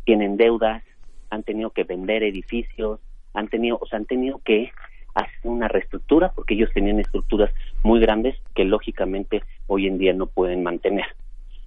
tienen 0.06 0.38
deudas, 0.38 0.84
han 1.30 1.44
tenido 1.44 1.72
que 1.72 1.84
vender 1.84 2.24
edificios, 2.24 3.00
han 3.34 3.48
tenido, 3.48 3.80
o 3.82 3.86
sea, 3.88 3.98
han 3.98 4.06
tenido 4.06 4.40
que 4.44 4.72
hacer 5.16 5.40
una 5.44 5.68
reestructura 5.68 6.32
porque 6.34 6.56
ellos 6.56 6.70
tenían 6.74 7.00
estructuras 7.00 7.52
muy 7.84 8.00
grandes 8.00 8.36
que 8.56 8.66
lógicamente 8.66 9.44
hoy 9.68 9.88
en 9.88 9.98
día 9.98 10.14
no 10.14 10.28
pueden 10.28 10.64
mantener. 10.64 11.06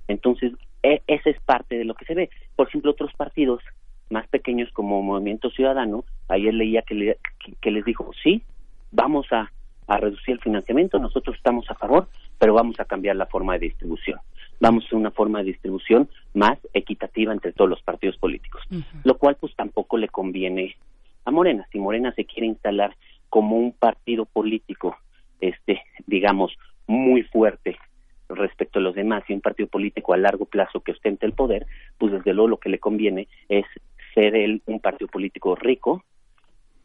Entonces, 0.08 0.52
e, 0.82 1.02
esa 1.06 1.30
es 1.30 1.40
parte 1.40 1.76
de 1.76 1.84
lo 1.84 1.94
que 1.94 2.04
se 2.04 2.14
ve. 2.14 2.30
Por 2.54 2.68
ejemplo, 2.68 2.92
otros 2.92 3.12
partidos 3.16 3.62
más 4.10 4.26
pequeños 4.28 4.70
como 4.72 5.02
Movimiento 5.02 5.50
Ciudadano, 5.50 6.04
ayer 6.28 6.54
leía 6.54 6.82
que, 6.82 7.16
que, 7.60 7.70
les 7.70 7.84
dijo, 7.84 8.10
sí, 8.22 8.42
vamos 8.92 9.26
a, 9.32 9.50
a 9.86 9.96
reducir 9.98 10.34
el 10.34 10.40
financiamiento, 10.40 10.98
nosotros 10.98 11.36
estamos 11.36 11.70
a 11.70 11.74
favor, 11.74 12.08
pero 12.38 12.54
vamos 12.54 12.78
a 12.80 12.84
cambiar 12.84 13.16
la 13.16 13.26
forma 13.26 13.54
de 13.54 13.66
distribución. 13.66 14.18
Vamos 14.60 14.84
a 14.90 14.96
una 14.96 15.10
forma 15.10 15.40
de 15.40 15.46
distribución 15.46 16.08
más 16.34 16.58
equitativa 16.72 17.32
entre 17.32 17.52
todos 17.52 17.68
los 17.68 17.82
partidos 17.82 18.16
políticos, 18.16 18.62
lo 19.04 19.18
cual 19.18 19.36
pues 19.38 19.54
tampoco 19.54 19.98
le 19.98 20.08
conviene 20.08 20.76
a 21.24 21.30
Morena. 21.30 21.66
Si 21.72 21.78
Morena 21.78 22.12
se 22.14 22.24
quiere 22.24 22.46
instalar 22.46 22.96
como 23.28 23.56
un 23.56 23.72
partido 23.72 24.24
político, 24.24 24.96
este, 25.40 25.82
digamos, 26.06 26.56
muy 26.86 27.22
fuerte 27.22 27.76
respecto 28.28 28.78
a 28.78 28.82
los 28.82 28.94
demás 28.94 29.24
y 29.28 29.34
un 29.34 29.40
partido 29.40 29.68
político 29.68 30.12
a 30.12 30.16
largo 30.16 30.46
plazo 30.46 30.80
que 30.80 30.92
ostente 30.92 31.26
el 31.26 31.32
poder, 31.32 31.66
pues 31.98 32.12
desde 32.12 32.32
luego 32.32 32.48
lo 32.48 32.56
que 32.58 32.70
le 32.70 32.78
conviene 32.78 33.28
es 33.48 33.66
ser 34.16 34.34
él 34.34 34.62
un 34.66 34.80
partido 34.80 35.08
político 35.08 35.54
rico 35.54 36.02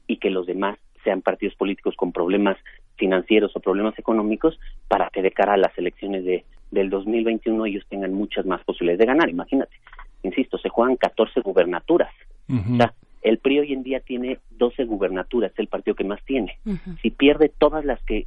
y 0.05 0.17
que 0.17 0.29
los 0.29 0.45
demás 0.45 0.77
sean 1.03 1.21
partidos 1.21 1.55
políticos 1.55 1.95
con 1.95 2.11
problemas 2.11 2.57
financieros 2.97 3.55
o 3.55 3.59
problemas 3.59 3.97
económicos 3.97 4.59
para 4.87 5.09
que 5.09 5.23
de 5.23 5.31
cara 5.31 5.53
a 5.53 5.57
las 5.57 5.75
elecciones 5.77 6.23
de 6.25 6.45
del 6.71 6.89
2021 6.89 7.65
ellos 7.65 7.85
tengan 7.89 8.13
muchas 8.13 8.45
más 8.45 8.63
posibilidades 8.63 8.99
de 8.99 9.05
ganar. 9.05 9.29
Imagínate, 9.29 9.75
insisto, 10.23 10.57
se 10.57 10.69
juegan 10.69 10.95
14 10.95 11.41
gubernaturas. 11.41 12.13
O 12.49 12.77
sea, 12.77 12.93
el 13.21 13.37
PRI 13.37 13.59
hoy 13.59 13.73
en 13.73 13.83
día 13.83 13.99
tiene 13.99 14.39
12 14.51 14.85
gubernaturas, 14.85 15.51
es 15.51 15.59
el 15.59 15.67
partido 15.67 15.95
que 15.95 16.03
más 16.03 16.23
tiene. 16.25 16.57
Si 17.01 17.11
pierde 17.11 17.49
todas 17.49 17.85
las 17.85 18.01
que 18.03 18.25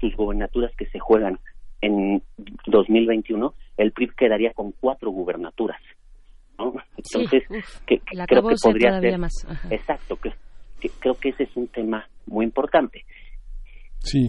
sus 0.00 0.14
gubernaturas 0.16 0.72
que 0.76 0.86
se 0.86 0.98
juegan 0.98 1.38
en 1.80 2.22
2021, 2.66 3.54
el 3.76 3.92
PRI 3.92 4.10
quedaría 4.16 4.52
con 4.52 4.72
cuatro 4.72 5.10
gubernaturas. 5.10 5.80
¿No? 6.58 6.74
Entonces, 6.96 7.42
que, 7.86 8.00
creo 8.26 8.48
que 8.48 8.54
podría 8.62 9.00
ser 9.00 9.18
más. 9.18 9.32
exacto, 9.70 10.16
que, 10.16 10.32
creo 11.00 11.14
que 11.14 11.30
ese 11.30 11.44
es 11.44 11.56
un 11.56 11.68
tema 11.68 12.08
muy 12.26 12.44
importante. 12.44 13.04
Sí, 13.98 14.28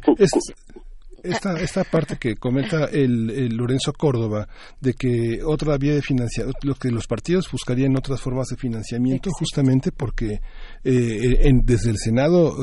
esta, 1.26 1.60
esta 1.60 1.84
parte 1.84 2.18
que 2.18 2.36
comenta 2.36 2.86
el, 2.86 3.56
Lorenzo 3.56 3.94
Córdoba 3.94 4.48
de 4.80 4.94
que 4.94 5.40
otra 5.44 5.78
vía 5.78 5.96
de 5.96 6.02
financiamiento, 6.02 6.60
lo 6.64 6.76
que 6.76 6.90
los 6.90 7.08
partidos 7.08 7.50
buscarían 7.52 7.98
otras 7.98 8.22
formas 8.22 8.48
de 8.48 8.58
financiamiento, 8.58 9.32
justamente 9.32 9.92
porque 9.92 10.42
eh, 10.84 11.38
en, 11.42 11.62
desde 11.66 11.90
el 11.90 11.98
Senado 11.98 12.56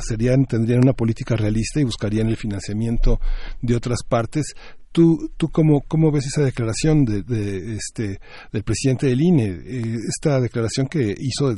serían, 0.00 0.44
tendrían 0.44 0.80
una 0.82 0.92
política 0.92 1.36
realista 1.36 1.80
y 1.80 1.84
buscarían 1.84 2.28
el 2.28 2.36
financiamiento 2.36 3.20
de 3.62 3.76
otras 3.76 4.02
partes 4.02 4.54
¿Tú, 4.92 5.30
tú 5.36 5.50
cómo, 5.50 5.82
cómo 5.82 6.10
ves 6.10 6.26
esa 6.26 6.42
declaración 6.42 7.04
de, 7.04 7.22
de 7.22 7.76
este, 7.76 8.20
del 8.52 8.64
presidente 8.64 9.06
del 9.06 9.20
INE? 9.20 9.44
Eh, 9.44 9.96
esta 10.08 10.40
declaración 10.40 10.88
que 10.88 11.14
hizo, 11.16 11.54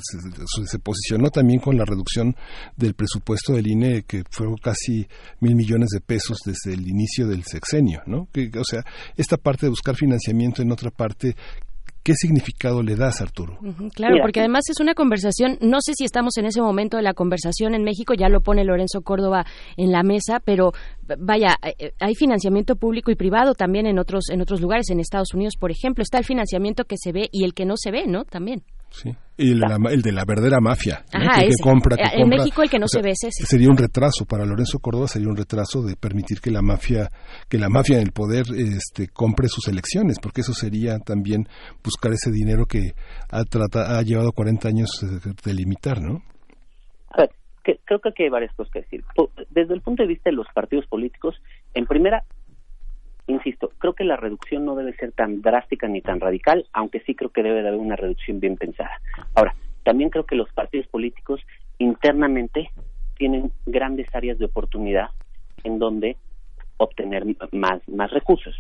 se, 0.67 0.79
posicionó 0.79 1.31
también 1.31 1.59
con 1.59 1.79
la 1.79 1.87
reducción 1.87 2.37
del 2.77 2.93
presupuesto 2.93 3.55
del 3.55 3.69
INE, 3.69 4.03
que 4.03 4.23
fueron 4.29 4.57
casi 4.59 5.07
mil 5.41 5.55
millones 5.55 5.89
de 5.91 6.01
pesos 6.01 6.41
desde 6.45 6.75
el 6.75 6.87
inicio 6.87 7.27
del 7.27 7.45
sexenio, 7.45 8.03
¿no? 8.05 8.29
Que, 8.33 8.51
o 8.59 8.65
sea, 8.65 8.85
esta 9.17 9.39
parte 9.39 9.65
de 9.65 9.71
buscar 9.71 9.97
financiamiento 9.97 10.61
en 10.61 10.71
otra 10.71 10.91
parte, 10.91 11.35
¿Qué 12.03 12.15
significado 12.15 12.83
le 12.83 12.97
das, 12.97 13.21
Arturo? 13.21 13.59
claro, 13.95 14.17
porque 14.23 14.41
además 14.41 14.65
es 14.69 14.81
una 14.81 14.95
conversación, 14.95 15.57
no 15.61 15.79
sé 15.81 15.93
si 15.97 16.05
estamos 16.05 16.37
en 16.37 16.47
ese 16.47 16.61
momento 16.61 16.97
de 16.97 17.05
la 17.05 17.15
conversación 17.15 17.75
en 17.75 17.85
México, 17.85 18.15
ya 18.15 18.29
lo 18.29 18.41
pone 18.41 18.65
Lorenzo 18.65 19.03
Córdoba 19.03 19.47
en 19.77 19.93
la 19.93 20.03
mesa, 20.03 20.41
pero 20.45 20.73
vaya, 21.19 21.57
eh, 21.63 21.75
eh, 21.79 21.93
hay 22.01 22.15
financiamiento 22.17 22.75
público 22.75 23.13
y 23.13 23.15
privado 23.15 23.55
también 23.55 23.87
en 23.87 24.01
otros 24.01 24.31
en 24.31 24.41
otros 24.41 24.61
lugares, 24.61 24.91
en 24.91 24.99
Estados 24.99 25.33
Unidos, 25.33 25.55
por 25.59 25.71
ejemplo, 25.71 26.03
está 26.03 26.19
el 26.19 26.25
financiamiento 26.25 26.85
que 26.85 26.97
se 26.99 27.13
ve 27.13 27.29
y 27.31 27.45
el 27.45 27.55
que 27.55 27.67
no 27.67 27.75
se 27.77 27.93
ve, 27.93 28.07
¿no? 28.09 28.25
También. 28.25 28.65
Sí. 28.93 29.11
Y 29.39 29.53
el, 29.53 30.03
de 30.03 30.13
la 30.13 30.25
verdadera 30.25 30.61
mafia, 30.61 31.05
que, 31.11 31.55
compra, 31.63 31.97
que 31.97 32.21
En 32.21 32.29
México 32.29 32.63
el 32.63 32.71
que 32.71 32.79
no 32.79 32.87
se 32.87 33.01
ve 33.01 33.11
es 33.11 33.25
ese. 33.25 33.47
Sería 33.47 33.69
un 33.69 33.77
retraso 33.77 34.25
para 34.27 34.45
Lorenzo 34.45 34.79
Córdoba, 34.79 35.09
sería 35.09 35.29
un 35.29 35.37
retraso 35.37 35.83
de 35.83 35.97
permitir 35.97 36.41
que 36.41 36.51
la 36.51 36.63
mafia, 36.63 37.09
que 37.49 37.59
la 37.59 37.69
mafia 37.69 37.97
en 37.97 38.03
el 38.03 38.13
poder, 38.13 38.45
este, 38.55 39.09
compre 39.09 39.49
sus 39.49 39.67
elecciones, 39.69 40.19
porque 40.21 40.43
eso 40.43 40.53
sería 40.53 40.99
también 40.99 41.49
buscar 41.83 42.13
ese 42.13 42.31
dinero 42.31 42.67
que 42.67 42.93
ha, 43.31 43.43
trata, 43.45 43.99
ha 43.99 44.03
llevado 44.03 44.33
40 44.33 44.69
años 44.69 44.91
de 45.45 45.55
limitar, 45.55 46.01
¿no? 46.01 46.23
A 47.11 47.23
ver, 47.23 47.31
creo 47.63 48.01
que 48.01 48.11
aquí 48.11 48.23
hay 48.25 48.29
varias 48.29 48.55
cosas 48.55 48.73
que 48.73 48.81
decir. 48.83 49.03
Desde 49.51 49.75
el 49.75 49.81
punto 49.81 50.03
de 50.03 50.09
vista 50.09 50.31
de 50.31 50.37
los 50.37 50.47
partidos 50.55 50.87
políticos, 50.87 51.37
en 51.75 51.87
primera, 51.87 52.23
insisto, 53.27 53.71
creo 53.79 53.95
que 53.95 54.05
la 54.05 54.17
reducción 54.17 54.65
no 54.65 54.75
debe 54.75 54.95
ser 54.95 55.13
tan 55.13 55.43
drástica 55.43 55.89
ni 55.89 56.01
tan 56.01 56.21
radical, 56.21 56.67
aunque 56.73 57.01
sí 57.01 57.15
creo 57.15 57.31
que 57.31 57.43
debe 57.43 57.63
de 57.63 57.69
haber 57.69 57.81
una 57.81 57.97
reducción 57.97 58.41
bien 58.41 58.57
pensada. 58.57 59.01
Ahora, 59.35 59.55
también 59.85 60.11
creo 60.11 60.25
que 60.25 60.37
los 60.37 60.53
partidos 60.53 60.87
políticos 60.89 61.41
internamente 61.79 62.71
tienen 63.17 63.53
grandes 63.67 64.13
áreas 64.15 64.39
de 64.39 64.47
oportunidad 64.47 65.11
en 65.65 65.79
donde 65.79 66.17
obtener 66.77 67.25
más, 67.53 67.87
más 67.89 68.11
recursos. 68.11 68.55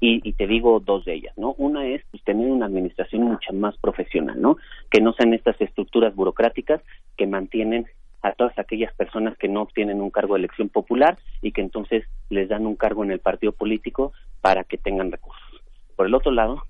Y, 0.00 0.34
te 0.34 0.46
digo 0.46 0.80
dos 0.80 1.06
de 1.06 1.14
ellas, 1.14 1.32
¿no? 1.38 1.54
Una 1.56 1.86
es 1.86 2.02
pues, 2.10 2.22
tener 2.24 2.50
una 2.50 2.66
administración 2.66 3.22
mucho 3.22 3.54
más 3.54 3.74
profesional, 3.78 4.38
¿no? 4.38 4.58
Que 4.90 5.00
no 5.00 5.14
sean 5.14 5.32
estas 5.32 5.58
estructuras 5.62 6.14
burocráticas 6.14 6.82
que 7.16 7.26
mantienen 7.26 7.86
a 8.24 8.32
todas 8.32 8.58
aquellas 8.58 8.92
personas 8.94 9.36
que 9.36 9.48
no 9.48 9.60
obtienen 9.60 10.00
un 10.00 10.10
cargo 10.10 10.32
de 10.34 10.38
elección 10.38 10.70
popular 10.70 11.18
y 11.42 11.52
que 11.52 11.60
entonces 11.60 12.04
les 12.30 12.48
dan 12.48 12.66
un 12.66 12.74
cargo 12.74 13.04
en 13.04 13.10
el 13.10 13.20
partido 13.20 13.52
político 13.52 14.14
para 14.40 14.64
que 14.64 14.78
tengan 14.78 15.12
recursos. 15.12 15.62
Por 15.94 16.06
el 16.06 16.14
otro 16.14 16.32
lado, 16.32 16.62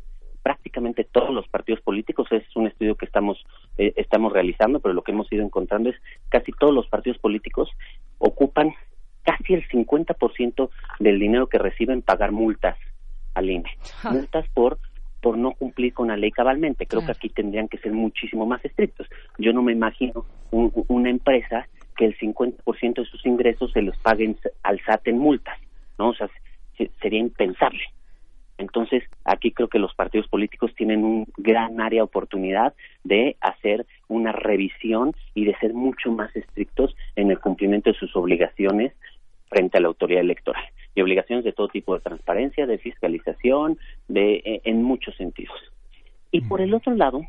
prácticamente 0.42 1.04
todos 1.04 1.32
los 1.32 1.46
partidos 1.46 1.80
políticos, 1.80 2.26
es 2.32 2.44
un 2.56 2.66
estudio 2.66 2.96
que 2.96 3.06
estamos, 3.06 3.38
eh, 3.78 3.92
estamos 3.96 4.32
realizando, 4.32 4.80
pero 4.80 4.94
lo 4.94 5.02
que 5.02 5.12
hemos 5.12 5.32
ido 5.32 5.44
encontrando 5.44 5.90
es 5.90 5.96
casi 6.28 6.50
todos 6.50 6.74
los 6.74 6.88
partidos 6.88 7.18
políticos 7.18 7.70
ocupan 8.18 8.74
casi 9.22 9.54
el 9.54 9.66
50% 9.68 10.70
del 10.98 11.20
dinero 11.20 11.46
que 11.46 11.58
reciben 11.58 12.02
pagar 12.02 12.32
multas 12.32 12.76
al 13.34 13.48
INE. 13.48 13.70
Multas 14.10 14.48
por 14.54 14.80
por 15.24 15.38
no 15.38 15.52
cumplir 15.52 15.94
con 15.94 16.08
la 16.08 16.18
ley 16.18 16.30
cabalmente. 16.30 16.84
Creo 16.84 17.02
que 17.02 17.12
aquí 17.12 17.30
tendrían 17.30 17.66
que 17.66 17.78
ser 17.78 17.92
muchísimo 17.92 18.44
más 18.44 18.62
estrictos. 18.62 19.08
Yo 19.38 19.54
no 19.54 19.62
me 19.62 19.72
imagino 19.72 20.26
una 20.50 21.08
empresa 21.08 21.66
que 21.96 22.04
el 22.04 22.18
50% 22.18 22.94
de 22.94 23.04
sus 23.06 23.24
ingresos 23.24 23.72
se 23.72 23.80
los 23.80 23.96
paguen 23.96 24.36
al 24.62 24.78
SAT 24.84 25.08
en 25.08 25.18
multas, 25.18 25.58
¿no? 25.98 26.10
O 26.10 26.14
sea, 26.14 26.28
sería 27.00 27.20
impensable. 27.20 27.80
Entonces, 28.58 29.02
aquí 29.24 29.50
creo 29.50 29.68
que 29.68 29.78
los 29.78 29.94
partidos 29.94 30.28
políticos 30.28 30.74
tienen 30.76 31.02
un 31.02 31.26
gran 31.38 31.80
área 31.80 32.00
de 32.00 32.02
oportunidad 32.02 32.74
de 33.02 33.38
hacer 33.40 33.86
una 34.08 34.30
revisión 34.32 35.14
y 35.32 35.46
de 35.46 35.56
ser 35.56 35.72
mucho 35.72 36.12
más 36.12 36.36
estrictos 36.36 36.94
en 37.16 37.30
el 37.30 37.40
cumplimiento 37.40 37.90
de 37.90 37.98
sus 37.98 38.14
obligaciones 38.14 38.92
frente 39.48 39.78
a 39.78 39.80
la 39.80 39.88
autoridad 39.88 40.20
electoral 40.20 40.64
y 40.94 41.02
obligaciones 41.02 41.44
de 41.44 41.52
todo 41.52 41.68
tipo 41.68 41.94
de 41.94 42.00
transparencia, 42.00 42.66
de 42.66 42.78
fiscalización, 42.78 43.78
de 44.08 44.34
eh, 44.44 44.60
en 44.64 44.82
muchos 44.82 45.16
sentidos. 45.16 45.56
Y 46.30 46.42
por 46.42 46.60
el 46.60 46.74
otro 46.74 46.94
lado, 46.94 47.22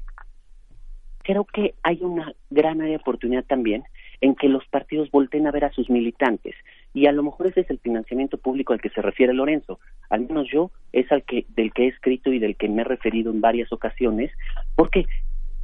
creo 1.26 1.46
que 1.46 1.74
hay 1.84 2.00
una 2.02 2.34
gran 2.50 2.82
área 2.82 2.92
de 2.92 3.02
oportunidad 3.02 3.44
también 3.44 3.84
en 4.22 4.36
que 4.36 4.48
los 4.48 4.66
partidos 4.68 5.12
volteen 5.12 5.48
a 5.48 5.52
ver 5.52 5.66
a 5.66 5.72
sus 5.72 5.90
militantes 5.90 6.56
y 6.94 7.08
a 7.08 7.12
lo 7.12 7.24
mejor 7.24 7.48
ese 7.48 7.62
es 7.62 7.70
el 7.70 7.80
financiamiento 7.80 8.38
público 8.38 8.74
al 8.74 8.82
que 8.82 8.90
se 8.90 9.02
refiere 9.02 9.34
Lorenzo 9.34 9.80
al 10.10 10.22
menos 10.22 10.48
yo 10.50 10.72
es 10.94 11.12
al 11.12 11.24
que 11.24 11.46
del 11.50 11.74
que 11.74 11.84
he 11.84 11.88
escrito 11.88 12.32
y 12.32 12.40
del 12.40 12.56
que 12.56 12.70
me 12.70 12.84
he 12.84 12.86
referido 12.86 13.32
en 13.32 13.42
varias 13.42 13.74
ocasiones 13.74 14.32
porque 14.76 15.06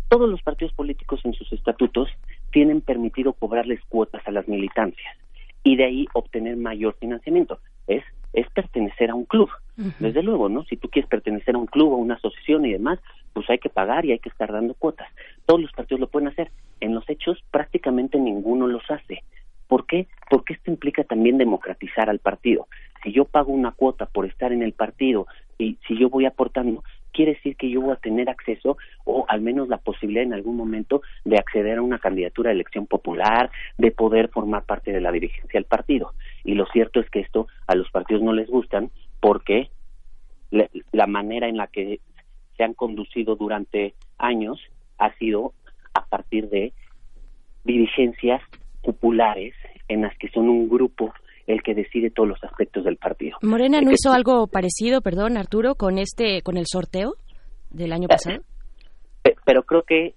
todos 0.10 0.30
los 0.30 0.42
partidos 0.42 0.74
políticos 0.74 1.22
en 1.24 1.34
sus 1.34 1.54
estatutos 1.54 2.10
tienen 2.52 2.82
permitido 2.82 3.32
cobrarles 3.32 3.80
cuotas 3.88 4.22
a 4.28 4.32
las 4.32 4.48
militancias 4.48 5.16
y 5.64 5.78
de 5.78 5.86
ahí 5.86 6.08
obtener 6.14 6.58
mayor 6.58 6.96
financiamiento. 7.00 7.60
Es, 7.96 8.04
es 8.34 8.50
pertenecer 8.52 9.10
a 9.10 9.16
un 9.16 9.26
club. 9.26 9.50
Desde 10.00 10.22
luego, 10.22 10.48
¿no? 10.48 10.64
Si 10.66 10.78
tú 10.78 10.90
quieres 10.90 11.10
pertenecer 11.10 11.56
a 11.56 11.58
un 11.58 11.66
club 11.66 11.94
o 11.94 11.96
una 11.96 12.14
asociación 12.14 12.66
y 12.66 12.72
demás, 12.72 13.00
pues 13.34 13.50
hay 13.50 13.58
que 13.58 13.70
pagar 13.70 14.06
y 14.06 14.12
hay 14.12 14.20
que 14.20 14.30
estar 14.30 14.52
dando 14.52 14.76
cuotas. 14.76 15.08
Todos 15.48 15.60
los 15.60 15.72
partidos 15.72 16.02
lo 16.02 16.08
pueden 16.08 16.28
hacer. 16.28 16.52
En 16.82 16.94
los 16.94 17.10
hechos, 17.10 17.44
prácticamente 17.50 18.20
ninguno 18.20 18.68
los 18.68 18.84
hace. 18.92 19.24
¿Por 19.68 19.88
qué? 19.88 20.08
Porque 20.30 20.54
esto 20.54 20.70
implica 20.70 21.04
también 21.04 21.38
democratizar 21.40 22.10
al 22.10 22.20
partido. 22.20 22.68
Si 23.04 23.12
yo 23.12 23.26
pago 23.26 23.52
una 23.52 23.72
cuota 23.72 24.06
por 24.06 24.26
estar 24.26 24.52
en 24.52 24.62
el 24.62 24.74
partido 24.74 25.26
y 25.58 25.78
si 25.88 25.98
yo 25.98 26.10
voy 26.10 26.26
aportando, 26.26 26.84
quiere 27.22 27.36
decir 27.36 27.56
que 27.56 27.70
yo 27.70 27.82
voy 27.82 27.94
a 27.94 27.98
tener 27.98 28.32
acceso 28.32 28.78
o 29.06 29.26
al 29.28 29.42
menos 29.42 29.70
la 29.70 29.78
posibilidad 29.78 30.24
en 30.24 30.34
algún 30.34 30.56
momento 30.56 31.04
de 31.24 31.38
acceder 31.38 31.78
a 31.78 31.84
una 31.84 32.00
candidatura 32.00 32.50
de 32.50 32.56
elección 32.56 32.88
popular, 32.88 33.52
de 33.78 33.92
poder 33.92 34.30
formar 34.30 34.64
parte 34.64 34.92
de 34.92 35.02
la 35.02 35.12
dirigencia 35.12 35.60
del 35.60 35.66
partido. 35.66 36.14
Y 36.44 36.56
lo 36.56 36.66
cierto 36.66 37.00
es 37.00 37.08
que 37.12 37.20
esto 37.20 37.48
a 37.68 37.76
los 37.76 37.92
partidos 37.92 38.24
no 38.24 38.34
les 38.34 38.50
gustan 38.50 38.90
porque 39.20 39.70
la 40.50 41.06
manera 41.06 41.48
en 41.48 41.58
la 41.58 41.68
que 41.68 42.00
se 42.58 42.64
han 42.64 42.74
conducido 42.74 43.36
durante 43.36 43.94
años 44.18 44.60
ha 44.98 45.14
sido 45.18 45.54
a 45.94 46.04
partir 46.08 46.50
de 46.50 46.74
dirigencias 47.64 48.42
populares 48.82 49.54
en 49.88 50.02
las 50.02 50.18
que 50.18 50.30
son 50.30 50.50
un 50.50 50.68
grupo 50.68 51.14
el 51.48 51.62
que 51.64 51.74
decide 51.74 52.12
todos 52.12 52.30
los 52.30 52.44
aspectos 52.44 52.84
del 52.84 52.98
partido. 52.98 53.38
Morena 53.42 53.82
no 53.82 53.92
hizo 53.92 54.12
algo 54.12 54.48
parecido, 54.48 55.02
perdón, 55.02 55.38
Arturo, 55.38 55.76
con 55.76 55.98
este 55.98 56.42
con 56.42 56.58
el 56.58 56.66
sorteo 56.68 57.16
del 57.70 57.94
año 57.94 58.08
pasado. 58.08 58.42
Pero 59.46 59.64
creo 59.64 59.84
que 59.84 60.16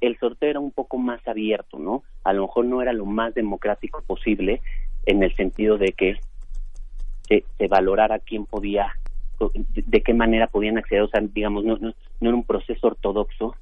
el 0.00 0.18
sorteo 0.18 0.50
era 0.50 0.60
un 0.60 0.72
poco 0.72 0.98
más 0.98 1.26
abierto, 1.26 1.78
¿no? 1.78 2.02
A 2.24 2.32
lo 2.32 2.42
mejor 2.42 2.64
no 2.66 2.82
era 2.82 2.92
lo 2.92 3.06
más 3.06 3.34
democrático 3.34 4.02
posible 4.02 4.60
en 5.06 5.22
el 5.22 5.34
sentido 5.36 5.78
de 5.78 5.92
que 5.92 6.16
se, 7.28 7.68
valorara 7.68 8.18
quién 8.18 8.44
podía 8.44 8.92
de, 9.50 10.02
qué 10.02 10.14
manera 10.14 10.46
podían 10.46 10.78
acceder, 10.78 11.02
o 11.02 11.08
sea, 11.08 11.20
digamos, 11.20 11.64
no, 11.64 11.76
no, 11.78 11.94
no 12.20 12.28
era 12.28 12.36
un 12.36 12.44
proceso 12.44 12.86
ortodoxo, 12.86 13.56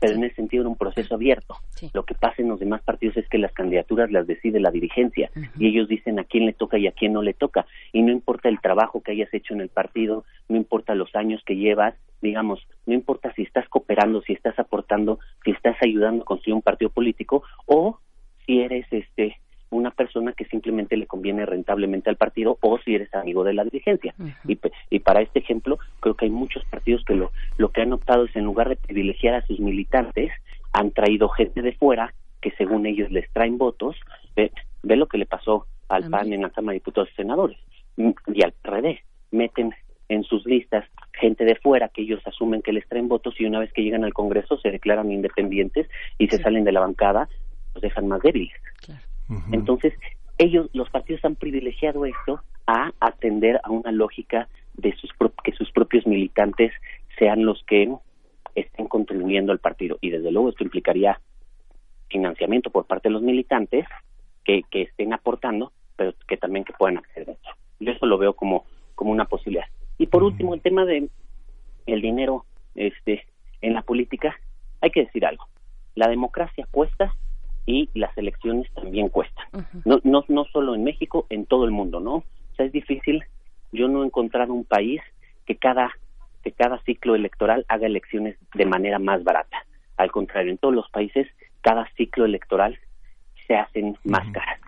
pero 0.00 0.14
en 0.14 0.24
ese 0.24 0.36
sentido 0.36 0.62
era 0.62 0.68
un 0.68 0.76
proceso 0.76 1.14
abierto. 1.14 1.56
Lo 1.92 2.04
que 2.04 2.14
pasa 2.14 2.42
en 2.42 2.48
los 2.48 2.60
demás 2.60 2.82
partidos 2.82 3.16
es 3.16 3.28
que 3.28 3.38
las 3.38 3.52
candidaturas 3.52 4.10
las 4.10 4.26
decide 4.26 4.60
la 4.60 4.70
dirigencia 4.70 5.30
y 5.58 5.68
ellos 5.68 5.88
dicen 5.88 6.18
a 6.18 6.24
quién 6.24 6.46
le 6.46 6.52
toca 6.52 6.78
y 6.78 6.86
a 6.86 6.92
quién 6.92 7.12
no 7.12 7.22
le 7.22 7.34
toca. 7.34 7.66
Y 7.92 8.02
no 8.02 8.12
importa 8.12 8.48
el 8.48 8.60
trabajo 8.60 9.02
que 9.02 9.12
hayas 9.12 9.32
hecho 9.32 9.54
en 9.54 9.60
el 9.60 9.68
partido, 9.68 10.24
no 10.48 10.56
importa 10.56 10.94
los 10.94 11.14
años 11.14 11.42
que 11.44 11.56
llevas, 11.56 11.94
digamos, 12.20 12.66
no 12.86 12.94
importa 12.94 13.32
si 13.34 13.42
estás 13.42 13.68
cooperando, 13.68 14.22
si 14.22 14.32
estás 14.32 14.58
aportando, 14.58 15.18
si 15.44 15.50
estás 15.50 15.76
ayudando 15.82 16.22
a 16.22 16.26
construir 16.26 16.54
un 16.54 16.62
partido 16.62 16.90
político 16.90 17.42
o 17.66 17.98
si 18.46 18.60
eres 18.60 18.86
este 18.90 19.36
una 19.76 19.90
persona 19.90 20.32
que 20.32 20.44
simplemente 20.46 20.96
le 20.96 21.06
conviene 21.06 21.46
rentablemente 21.46 22.10
al 22.10 22.16
partido 22.16 22.58
o 22.60 22.78
si 22.78 22.94
eres 22.94 23.12
amigo 23.14 23.44
de 23.44 23.54
la 23.54 23.64
dirigencia. 23.64 24.14
y, 24.46 24.58
y, 24.90 24.98
para 25.00 25.20
este 25.20 25.40
ejemplo, 25.40 25.78
creo 26.00 26.14
que 26.14 26.26
hay 26.26 26.30
muchos 26.30 26.64
partidos 26.66 27.04
que 27.04 27.14
lo, 27.14 27.32
lo 27.58 27.70
que 27.70 27.82
han 27.82 27.92
optado 27.92 28.24
es 28.24 28.36
en 28.36 28.44
lugar 28.44 28.68
de 28.68 28.76
privilegiar 28.76 29.34
a 29.34 29.46
sus 29.46 29.60
militantes, 29.60 30.32
han 30.72 30.90
traído 30.90 31.28
gente 31.28 31.62
de 31.62 31.72
fuera 31.72 32.12
que 32.40 32.50
según 32.52 32.86
ellos 32.86 33.10
les 33.10 33.30
traen 33.32 33.56
votos. 33.58 33.96
Ve, 34.36 34.52
ve 34.82 34.96
lo 34.96 35.06
que 35.06 35.18
le 35.18 35.26
pasó 35.26 35.66
al 35.88 36.10
PAN 36.10 36.32
en 36.32 36.42
la 36.42 36.50
Cámara 36.50 36.72
de 36.72 36.80
Diputados 36.80 37.08
y 37.12 37.14
Senadores 37.14 37.58
y 37.96 38.42
al 38.42 38.52
PRD. 38.52 39.00
Meten 39.30 39.74
en 40.08 40.22
sus 40.24 40.44
listas 40.44 40.84
gente 41.12 41.44
de 41.44 41.56
fuera 41.56 41.88
que 41.88 42.02
ellos 42.02 42.20
asumen 42.26 42.62
que 42.62 42.72
les 42.72 42.86
traen 42.88 43.08
votos 43.08 43.34
y 43.38 43.46
una 43.46 43.60
vez 43.60 43.72
que 43.72 43.82
llegan 43.82 44.04
al 44.04 44.12
Congreso 44.12 44.58
se 44.58 44.70
declaran 44.70 45.10
independientes 45.10 45.88
y 46.18 46.28
se 46.28 46.38
salen 46.38 46.64
de 46.64 46.72
la 46.72 46.80
bancada, 46.80 47.28
los 47.74 47.82
dejan 47.82 48.08
más 48.08 48.20
débiles. 48.20 48.52
Entonces, 49.52 49.94
ellos, 50.38 50.68
los 50.72 50.90
partidos 50.90 51.24
han 51.24 51.36
privilegiado 51.36 52.04
esto 52.04 52.40
a 52.66 52.92
atender 53.00 53.60
a 53.62 53.70
una 53.70 53.92
lógica 53.92 54.48
de 54.74 54.94
sus 54.96 55.10
que 55.42 55.52
sus 55.52 55.70
propios 55.70 56.06
militantes 56.06 56.72
sean 57.18 57.44
los 57.44 57.62
que 57.64 57.94
estén 58.54 58.86
contribuyendo 58.86 59.52
al 59.52 59.58
partido. 59.58 59.98
Y 60.00 60.10
desde 60.10 60.30
luego 60.30 60.50
esto 60.50 60.64
implicaría 60.64 61.20
financiamiento 62.08 62.70
por 62.70 62.86
parte 62.86 63.08
de 63.08 63.12
los 63.14 63.22
militantes 63.22 63.86
que, 64.44 64.62
que 64.70 64.82
estén 64.82 65.12
aportando, 65.12 65.72
pero 65.96 66.14
que 66.28 66.36
también 66.36 66.64
que 66.64 66.72
puedan 66.72 66.98
acceder 66.98 67.30
a 67.30 67.32
eso. 67.32 67.50
Yo 67.80 67.92
eso 67.92 68.06
lo 68.06 68.18
veo 68.18 68.34
como, 68.34 68.64
como 68.94 69.10
una 69.10 69.24
posibilidad. 69.24 69.66
Y 69.98 70.06
por 70.06 70.22
último, 70.22 70.54
el 70.54 70.60
tema 70.60 70.84
de 70.84 71.08
el 71.86 72.00
dinero 72.00 72.44
este 72.74 73.26
en 73.60 73.74
la 73.74 73.82
política, 73.82 74.36
hay 74.80 74.90
que 74.90 75.04
decir 75.04 75.24
algo. 75.24 75.46
La 75.94 76.08
democracia 76.08 76.66
cuesta 76.70 77.14
y 77.66 77.88
las 77.94 78.16
elecciones 78.18 78.70
también 78.74 79.08
cuestan. 79.08 79.46
no, 79.84 80.00
no, 80.04 80.24
no 80.28 80.44
solo 80.46 80.74
en 80.74 80.84
México, 80.84 81.26
en 81.30 81.46
todo 81.46 81.64
el 81.64 81.70
mundo, 81.70 82.00
¿no? 82.00 82.16
O 82.16 82.56
sea, 82.56 82.66
es 82.66 82.72
difícil. 82.72 83.24
Yo 83.72 83.88
no 83.88 84.02
he 84.02 84.06
encontrado 84.06 84.52
un 84.52 84.64
país 84.64 85.00
que 85.46 85.56
cada, 85.56 85.92
que 86.42 86.52
cada 86.52 86.78
ciclo 86.82 87.14
electoral 87.14 87.64
haga 87.68 87.86
elecciones 87.86 88.36
de 88.54 88.66
manera 88.66 88.98
más 88.98 89.24
barata. 89.24 89.64
Al 89.96 90.10
contrario, 90.10 90.52
en 90.52 90.58
todos 90.58 90.74
los 90.74 90.88
países, 90.90 91.26
cada 91.60 91.88
ciclo 91.96 92.24
electoral 92.24 92.78
se 93.46 93.54
hacen 93.54 93.96
más 94.04 94.30
caras. 94.32 94.60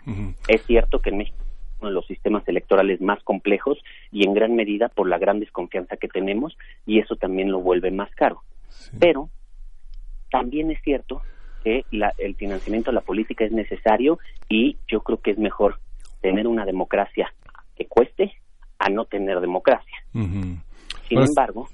Es 0.48 0.62
cierto 0.66 1.00
que 1.00 1.10
en 1.10 1.18
México 1.18 1.36
uno 1.80 1.90
de 1.90 1.94
los 1.94 2.06
sistemas 2.06 2.46
electorales 2.48 3.00
más 3.00 3.22
complejos 3.22 3.78
y 4.10 4.26
en 4.26 4.34
gran 4.34 4.54
medida 4.56 4.88
por 4.88 5.08
la 5.08 5.18
gran 5.18 5.40
desconfianza 5.40 5.96
que 5.96 6.08
tenemos 6.08 6.56
y 6.86 7.00
eso 7.00 7.16
también 7.16 7.50
lo 7.50 7.60
vuelve 7.60 7.90
más 7.90 8.10
caro. 8.14 8.42
Pero 8.98 9.28
también 10.30 10.70
es 10.70 10.80
cierto 10.82 11.22
que 11.66 11.84
el 11.90 12.36
financiamiento 12.36 12.92
de 12.92 12.94
la 12.94 13.00
política 13.00 13.44
es 13.44 13.50
necesario 13.50 14.20
y 14.48 14.76
yo 14.86 15.00
creo 15.00 15.20
que 15.20 15.32
es 15.32 15.38
mejor 15.38 15.80
tener 16.20 16.46
una 16.46 16.64
democracia 16.64 17.34
que 17.74 17.86
cueste 17.86 18.34
a 18.78 18.88
no 18.88 19.04
tener 19.06 19.40
democracia. 19.40 19.96
Sin 20.12 21.18
embargo, 21.18 21.68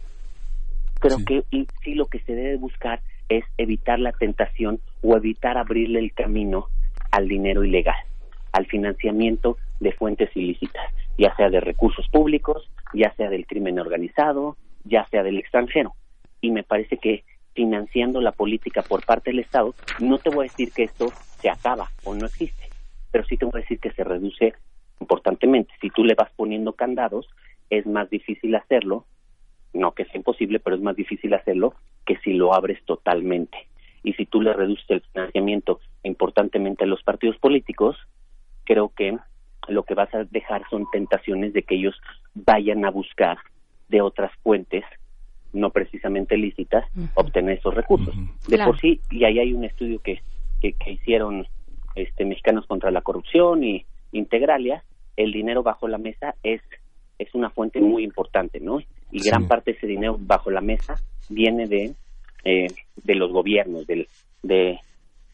creo 0.99 1.19
que 1.27 1.43
sí 1.85 1.95
lo 1.95 2.07
que 2.07 2.21
se 2.21 2.35
debe 2.35 2.57
buscar 2.57 3.03
es 3.29 3.45
evitar 3.59 3.99
la 3.99 4.13
tentación 4.13 4.81
o 5.03 5.15
evitar 5.15 5.59
abrirle 5.59 5.99
el 5.99 6.15
camino 6.15 6.69
al 7.11 7.29
dinero 7.29 7.63
ilegal, 7.63 8.03
al 8.53 8.65
financiamiento 8.65 9.59
de 9.79 9.93
fuentes 9.93 10.35
ilícitas, 10.35 10.87
ya 11.19 11.37
sea 11.37 11.51
de 11.51 11.61
recursos 11.61 12.09
públicos, 12.09 12.71
ya 12.95 13.13
sea 13.17 13.29
del 13.29 13.47
crimen 13.47 13.79
organizado, 13.79 14.57
ya 14.85 15.07
sea 15.11 15.23
del 15.23 15.37
extranjero. 15.37 15.93
Y 16.41 16.51
me 16.51 16.63
parece 16.63 16.97
que 16.97 17.25
financiando 17.55 18.21
la 18.21 18.33
política 18.33 18.83
por 18.83 19.05
parte 19.05 19.31
del 19.31 19.41
Estado, 19.41 19.75
no 20.01 20.19
te 20.19 20.31
voy 20.31 20.47
a 20.47 20.51
decir 20.51 20.73
que 20.73 20.85
esto 20.85 21.09
se 21.41 21.51
acaba 21.51 21.91
o 22.05 22.15
no 22.15 22.27
existe, 22.27 22.69
pero 23.11 23.25
sí 23.25 23.37
te 23.37 23.45
voy 23.45 23.59
a 23.59 23.63
decir 23.63 23.79
que 23.79 23.93
se 23.93 24.05
reduce 24.05 24.55
importantemente. 25.01 25.73
Si 25.81 25.91
tú 25.91 26.05
le 26.05 26.15
vas 26.15 26.31
poniendo 26.37 26.73
candados, 26.73 27.29
es 27.71 27.87
más 27.87 28.09
difícil 28.11 28.55
hacerlo, 28.55 29.07
no 29.73 29.93
que 29.93 30.05
sea 30.05 30.17
imposible, 30.17 30.61
pero 30.61 30.77
es 30.77 30.83
más 30.83 30.97
difícil 30.97 31.35
hacerlo 31.35 31.75
que 32.07 32.17
si 32.19 32.35
lo 32.35 32.55
abres 32.55 32.83
totalmente. 32.85 33.67
Y 34.03 34.15
si 34.15 34.27
tú 34.27 34.41
le 34.41 34.53
reduces 34.53 34.89
el 34.91 35.01
financiamiento 35.01 35.81
importantemente 36.03 36.85
a 36.85 36.89
los 36.89 37.03
partidos 37.03 37.39
políticos, 37.39 37.97
creo 38.65 38.91
que 38.95 39.17
lo 39.69 39.85
que 39.85 39.95
vas 39.95 40.13
a 40.15 40.25
dejar 40.25 40.63
son 40.69 40.87
tentaciones 40.91 41.53
de 41.53 41.63
que 41.63 41.77
ellos 41.77 41.95
vayan 42.35 42.85
a 42.85 42.91
buscar 42.91 43.39
de 43.89 44.01
otras 44.01 44.33
fuentes 44.43 44.85
no 45.53 45.71
precisamente 45.71 46.37
lícitas, 46.37 46.85
obtener 47.15 47.59
esos 47.59 47.75
recursos. 47.75 48.15
De 48.49 48.59
por 48.59 48.79
sí, 48.81 49.01
y 49.11 49.25
ahí 49.25 49.39
hay 49.39 49.53
un 49.53 49.65
estudio 49.65 50.01
que, 50.01 50.21
que, 50.61 50.75
hicieron 50.91 51.47
este, 51.95 52.25
Mexicanos 52.25 52.67
contra 52.67 52.91
la 52.91 53.03
Corrupción 53.03 53.63
y 53.65 53.85
Integralia, 54.13 54.85
el 55.17 55.33
dinero 55.33 55.63
bajo 55.63 55.89
la 55.89 55.99
mesa 55.99 56.35
es, 56.43 56.63
es 57.19 57.35
una 57.35 57.51
fuente 57.51 57.81
muy 57.81 58.03
importante, 58.05 58.61
¿no? 58.61 58.81
Y 59.11 59.21
gran 59.23 59.47
parte 59.47 59.73
de 59.73 59.79
ese 59.79 59.87
dinero 59.87 60.17
bajo 60.19 60.51
la 60.51 60.63
mesa 60.63 60.95
viene 61.29 61.67
de, 61.67 61.95
eh, 62.45 62.69
de 62.97 63.15
los 63.15 63.31
gobiernos, 63.31 63.87
del, 63.87 64.09
de, 64.43 64.79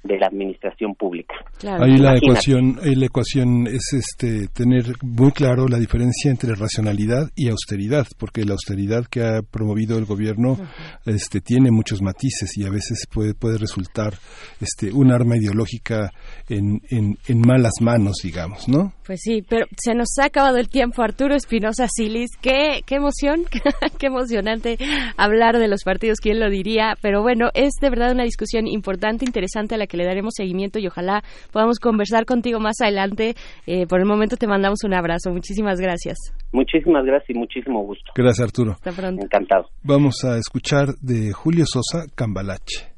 de 0.02 0.18
la 0.18 0.26
administración 0.26 0.94
pública. 0.94 1.34
Ahí 1.62 1.98
la 1.98 2.16
ecuación, 2.16 2.78
la 2.82 3.06
ecuación 3.06 3.66
es 3.66 3.92
este 3.92 4.48
tener 4.48 4.84
muy 5.02 5.32
claro 5.32 5.66
la 5.66 5.78
diferencia 5.78 6.30
entre 6.30 6.54
racionalidad 6.54 7.30
y 7.34 7.48
austeridad, 7.48 8.06
porque 8.18 8.44
la 8.44 8.52
austeridad 8.52 9.06
que 9.06 9.22
ha 9.22 9.42
promovido 9.42 9.98
el 9.98 10.04
gobierno 10.04 10.56
este 11.04 11.40
tiene 11.40 11.70
muchos 11.70 12.00
matices 12.00 12.56
y 12.56 12.64
a 12.64 12.70
veces 12.70 13.06
puede 13.12 13.34
puede 13.34 13.58
resultar 13.58 14.14
este 14.60 14.92
un 14.92 15.12
arma 15.12 15.36
ideológica 15.36 16.12
en, 16.48 16.80
en, 16.90 17.18
en 17.26 17.40
malas 17.40 17.74
manos, 17.80 18.16
digamos, 18.22 18.68
¿no? 18.68 18.92
Pues 19.08 19.20
sí, 19.22 19.40
pero 19.40 19.64
se 19.78 19.94
nos 19.94 20.08
ha 20.20 20.26
acabado 20.26 20.58
el 20.58 20.68
tiempo, 20.68 21.00
Arturo 21.00 21.34
Espinosa 21.34 21.86
Silis. 21.88 22.36
Qué, 22.42 22.82
qué 22.84 22.96
emoción, 22.96 23.44
qué 23.98 24.08
emocionante 24.08 24.76
hablar 25.16 25.56
de 25.56 25.66
los 25.66 25.82
partidos, 25.82 26.18
quién 26.20 26.38
lo 26.38 26.50
diría. 26.50 26.92
Pero 27.00 27.22
bueno, 27.22 27.48
es 27.54 27.72
de 27.80 27.88
verdad 27.88 28.12
una 28.12 28.24
discusión 28.24 28.66
importante, 28.66 29.24
interesante 29.24 29.76
a 29.76 29.78
la 29.78 29.86
que 29.86 29.96
le 29.96 30.04
daremos 30.04 30.34
seguimiento 30.36 30.78
y 30.78 30.88
ojalá 30.88 31.22
podamos 31.52 31.78
conversar 31.78 32.26
contigo 32.26 32.60
más 32.60 32.82
adelante. 32.82 33.34
Eh, 33.66 33.86
por 33.86 34.00
el 34.00 34.04
momento 34.04 34.36
te 34.36 34.46
mandamos 34.46 34.84
un 34.84 34.92
abrazo. 34.92 35.30
Muchísimas 35.30 35.80
gracias. 35.80 36.18
Muchísimas 36.52 37.06
gracias 37.06 37.30
y 37.30 37.38
muchísimo 37.38 37.82
gusto. 37.84 38.12
Gracias, 38.14 38.46
Arturo. 38.46 38.72
Hasta 38.72 38.92
pronto. 38.92 39.24
Encantado. 39.24 39.70
Vamos 39.82 40.22
a 40.24 40.36
escuchar 40.36 40.88
de 41.00 41.32
Julio 41.32 41.64
Sosa 41.66 42.04
Cambalache. 42.14 42.97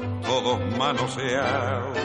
todos 0.21 0.59
manoseados. 0.77 1.97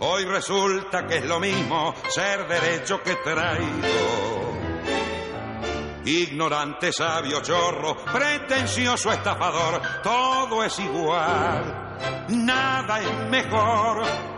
Hoy 0.00 0.24
resulta 0.24 1.06
que 1.06 1.18
es 1.18 1.24
lo 1.24 1.40
mismo 1.40 1.94
ser 2.08 2.46
derecho 2.46 3.02
que 3.02 3.16
traído. 3.16 4.28
ignorante, 6.04 6.90
sabio, 6.92 7.42
chorro, 7.42 7.96
pretencioso, 8.04 9.12
estafador, 9.12 9.82
todo 10.02 10.64
es 10.64 10.78
igual, 10.78 12.26
nada 12.28 13.00
es 13.00 13.28
mejor. 13.28 14.37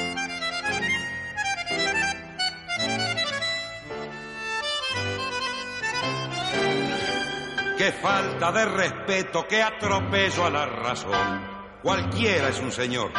Qué 7.81 7.93
falta 7.93 8.51
de 8.51 8.63
respeto, 8.63 9.47
qué 9.47 9.63
atropello 9.63 10.45
a 10.45 10.51
la 10.51 10.67
razón. 10.67 11.79
Cualquiera 11.81 12.49
es 12.49 12.59
un 12.59 12.71
señor, 12.71 13.11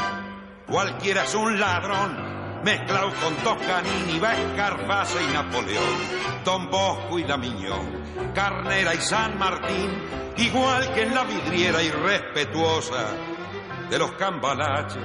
cualquiera 0.68 1.24
es 1.24 1.34
un 1.34 1.58
ladrón, 1.58 2.62
mezclado 2.62 3.12
con 3.20 3.34
Toscanini, 3.38 4.20
Escarface 4.24 5.18
y 5.20 5.32
Napoleón, 5.32 6.44
Don 6.44 6.70
Bosco 6.70 7.18
y 7.18 7.24
Damiñón, 7.24 8.32
Carnera 8.32 8.94
y 8.94 8.98
San 8.98 9.36
Martín, 9.36 10.00
igual 10.36 10.94
que 10.94 11.02
en 11.02 11.14
la 11.16 11.24
vidriera 11.24 11.82
irrespetuosa 11.82 13.16
de 13.90 13.98
los 13.98 14.12
cambalaches. 14.12 15.02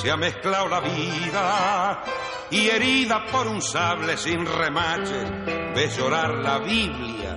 Se 0.00 0.10
ha 0.10 0.16
mezclado 0.16 0.68
la 0.68 0.80
vida 0.80 2.02
y 2.50 2.70
herida 2.70 3.26
por 3.30 3.48
un 3.48 3.60
sable 3.60 4.16
sin 4.16 4.46
remache, 4.46 5.24
ve 5.74 5.90
llorar 5.94 6.36
la 6.38 6.58
Biblia 6.58 7.36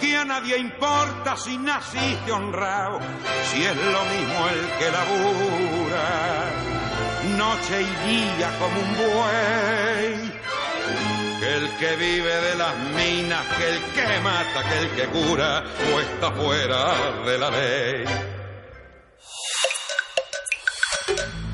que 0.00 0.16
a 0.16 0.24
nadie 0.24 0.58
importa 0.58 1.36
si 1.36 1.56
naciste 1.58 2.32
honrado, 2.32 3.00
si 3.50 3.62
es 3.62 3.76
lo 3.76 4.04
mismo 4.04 4.48
el 4.48 4.66
que 4.78 4.90
labura, 4.90 6.50
noche 7.36 7.82
y 7.82 8.08
día 8.08 8.58
como 8.58 8.78
un 8.80 8.96
buey. 8.96 10.46
Que 11.40 11.54
el 11.54 11.76
que 11.76 11.96
vive 11.96 12.34
de 12.40 12.54
las 12.56 12.76
minas, 12.96 13.44
que 13.56 13.68
el 13.68 13.80
que 13.92 14.20
mata, 14.20 14.62
que 14.68 14.78
el 14.78 14.90
que 14.96 15.06
cura, 15.08 15.64
o 15.94 16.00
está 16.00 16.32
fuera 16.32 17.22
de 17.26 17.38
la 17.38 17.50
ley. 17.50 18.04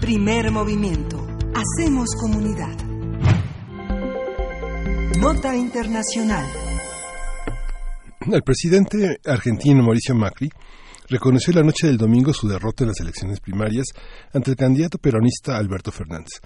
Primer 0.01 0.51
movimiento. 0.51 1.27
Hacemos 1.55 2.09
comunidad. 2.21 2.77
Nota 5.19 5.55
Internacional. 5.55 6.72
El 8.31 8.43
presidente 8.43 9.19
argentino 9.25 9.83
Mauricio 9.83 10.15
Macri 10.15 10.49
reconoció 11.09 11.53
la 11.53 11.63
noche 11.63 11.87
del 11.87 11.97
domingo 11.97 12.33
su 12.33 12.47
derrota 12.47 12.85
en 12.85 12.89
las 12.89 13.01
elecciones 13.01 13.41
primarias 13.41 13.87
ante 14.33 14.51
el 14.51 14.57
candidato 14.57 14.99
peronista 14.99 15.57
Alberto 15.57 15.91
Fernández. 15.91 16.41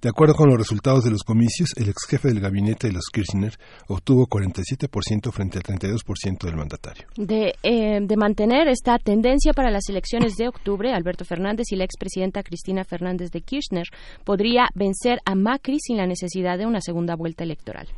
De 0.00 0.08
acuerdo 0.08 0.34
con 0.34 0.48
los 0.48 0.58
resultados 0.58 1.04
de 1.04 1.10
los 1.10 1.22
comicios, 1.22 1.70
el 1.76 1.88
ex 1.88 2.06
jefe 2.08 2.28
del 2.28 2.40
gabinete 2.40 2.86
de 2.86 2.94
los 2.94 3.06
Kirchner 3.12 3.52
obtuvo 3.88 4.26
47% 4.26 5.30
frente 5.32 5.58
al 5.58 5.64
32% 5.64 6.44
del 6.44 6.56
mandatario. 6.56 7.06
De, 7.16 7.54
eh, 7.62 8.00
de 8.00 8.16
mantener 8.16 8.68
esta 8.68 8.98
tendencia 8.98 9.52
para 9.52 9.70
las 9.70 9.88
elecciones 9.88 10.36
de 10.36 10.48
octubre, 10.48 10.92
Alberto 10.92 11.24
Fernández 11.24 11.66
y 11.70 11.76
la 11.76 11.84
expresidenta 11.84 12.42
Cristina 12.42 12.84
Fernández 12.84 13.30
de 13.30 13.42
Kirchner 13.42 13.86
podría 14.24 14.68
vencer 14.74 15.18
a 15.24 15.34
Macri 15.34 15.78
sin 15.80 15.98
la 15.98 16.06
necesidad 16.06 16.58
de 16.58 16.66
una 16.66 16.80
segunda 16.80 17.14
vuelta 17.16 17.44
electoral. 17.44 17.88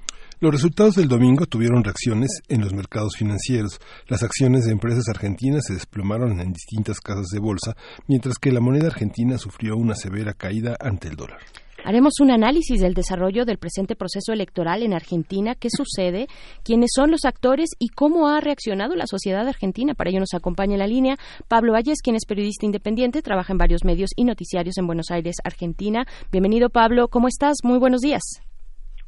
Los 0.43 0.53
resultados 0.53 0.95
del 0.95 1.07
domingo 1.07 1.45
tuvieron 1.45 1.85
reacciones 1.85 2.41
en 2.49 2.63
los 2.63 2.73
mercados 2.73 3.15
financieros. 3.15 3.79
Las 4.09 4.23
acciones 4.23 4.65
de 4.65 4.73
empresas 4.73 5.07
argentinas 5.11 5.65
se 5.67 5.75
desplomaron 5.75 6.41
en 6.41 6.55
distintas 6.55 6.99
casas 6.99 7.27
de 7.27 7.39
bolsa, 7.39 7.77
mientras 8.09 8.39
que 8.39 8.51
la 8.51 8.61
moneda 8.61 8.87
argentina 8.87 9.37
sufrió 9.37 9.77
una 9.77 9.95
severa 9.95 10.33
caída 10.33 10.79
ante 10.81 11.09
el 11.09 11.17
dólar. 11.17 11.41
Haremos 11.85 12.15
un 12.23 12.31
análisis 12.31 12.81
del 12.81 12.95
desarrollo 12.95 13.45
del 13.45 13.59
presente 13.59 13.97
proceso 13.97 14.33
electoral 14.33 14.83
en 14.83 14.95
Argentina, 14.95 15.55
qué 15.55 15.69
sucede, 15.71 16.27
quiénes 16.65 16.89
son 16.95 17.11
los 17.11 17.27
actores 17.27 17.69
y 17.79 17.89
cómo 17.89 18.29
ha 18.29 18.41
reaccionado 18.41 18.97
la 18.97 19.07
sociedad 19.07 19.47
argentina. 19.47 19.93
Para 19.93 20.09
ello 20.09 20.21
nos 20.21 20.33
acompaña 20.33 20.73
en 20.73 20.79
la 20.79 20.87
línea 20.87 21.19
Pablo 21.49 21.75
Valles, 21.75 22.01
quien 22.03 22.17
es 22.17 22.25
periodista 22.25 22.65
independiente, 22.65 23.21
trabaja 23.21 23.53
en 23.53 23.59
varios 23.59 23.85
medios 23.85 24.09
y 24.17 24.25
noticiarios 24.25 24.79
en 24.79 24.87
Buenos 24.87 25.11
Aires, 25.11 25.37
Argentina. 25.45 26.07
Bienvenido, 26.33 26.71
Pablo. 26.71 27.09
¿Cómo 27.09 27.29
estás? 27.29 27.59
Muy 27.63 27.79
buenos 27.79 28.01
días. 28.01 28.23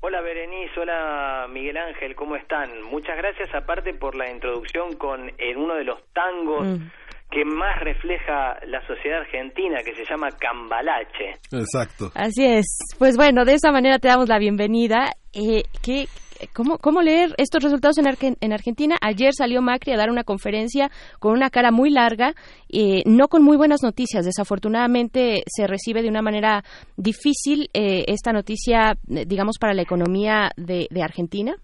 Hola 0.04 0.20
Berenice, 0.20 0.80
hola 0.80 1.46
Miguel 1.48 1.76
Ángel, 1.76 2.16
¿cómo 2.16 2.34
están? 2.34 2.82
Muchas 2.90 3.16
gracias 3.16 3.48
aparte 3.54 3.94
por 3.94 4.16
la 4.16 4.28
introducción 4.28 4.94
con 4.96 5.30
en 5.38 5.56
uno 5.56 5.76
de 5.76 5.84
los 5.84 6.00
tangos 6.12 6.66
mm. 6.66 6.90
que 7.30 7.44
más 7.44 7.78
refleja 7.78 8.58
la 8.66 8.84
sociedad 8.88 9.20
argentina, 9.20 9.78
que 9.84 9.94
se 9.94 10.04
llama 10.04 10.30
Cambalache. 10.32 11.38
Exacto. 11.52 12.10
Así 12.16 12.44
es. 12.44 12.66
Pues 12.98 13.16
bueno, 13.16 13.44
de 13.44 13.54
esa 13.54 13.70
manera 13.70 14.00
te 14.00 14.08
damos 14.08 14.28
la 14.28 14.40
bienvenida. 14.40 15.12
Eh, 15.32 15.62
¿qué, 15.84 16.08
¿cómo, 16.54 16.78
¿cómo 16.78 17.02
leer 17.02 17.30
estos 17.38 17.62
resultados 17.62 17.98
en, 17.98 18.06
en, 18.40 18.52
Argentina? 18.52 18.96
Ayer 19.00 19.32
salió 19.32 19.62
Macri 19.62 19.92
a 19.92 19.96
dar 19.96 20.10
una 20.10 20.24
conferencia 20.24 20.90
con 21.18 21.32
una 21.32 21.50
cara 21.50 21.70
muy 21.70 21.90
larga, 21.90 22.32
eh, 22.72 23.02
no 23.06 23.28
con 23.28 23.42
muy 23.42 23.56
buenas 23.56 23.82
noticias. 23.82 24.24
Desafortunadamente 24.24 25.42
se 25.46 25.66
recibe 25.66 26.02
de 26.02 26.08
una 26.08 26.22
manera 26.22 26.62
difícil 26.96 27.68
eh, 27.74 28.04
esta 28.08 28.32
noticia, 28.32 28.92
eh, 28.92 29.24
digamos, 29.26 29.58
para 29.58 29.74
la 29.74 29.82
economía 29.82 30.50
de, 30.56 30.88
Argentina. 31.02 31.54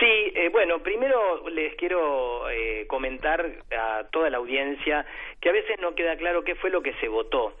Sí, 0.00 0.32
eh, 0.34 0.48
bueno, 0.50 0.82
primero 0.82 1.48
les 1.48 1.74
quiero 1.76 2.42
comentar 2.88 3.40
a 3.76 4.04
toda 4.10 4.30
la 4.30 4.38
audiencia 4.38 5.06
que 5.40 5.48
a 5.48 5.52
veces 5.52 5.76
no 5.80 5.94
queda 5.94 6.16
claro 6.16 6.42
qué 6.42 6.54
fue 6.56 6.70
lo 6.70 6.82
que 6.82 6.92
se 6.94 7.08
votó. 7.08 7.54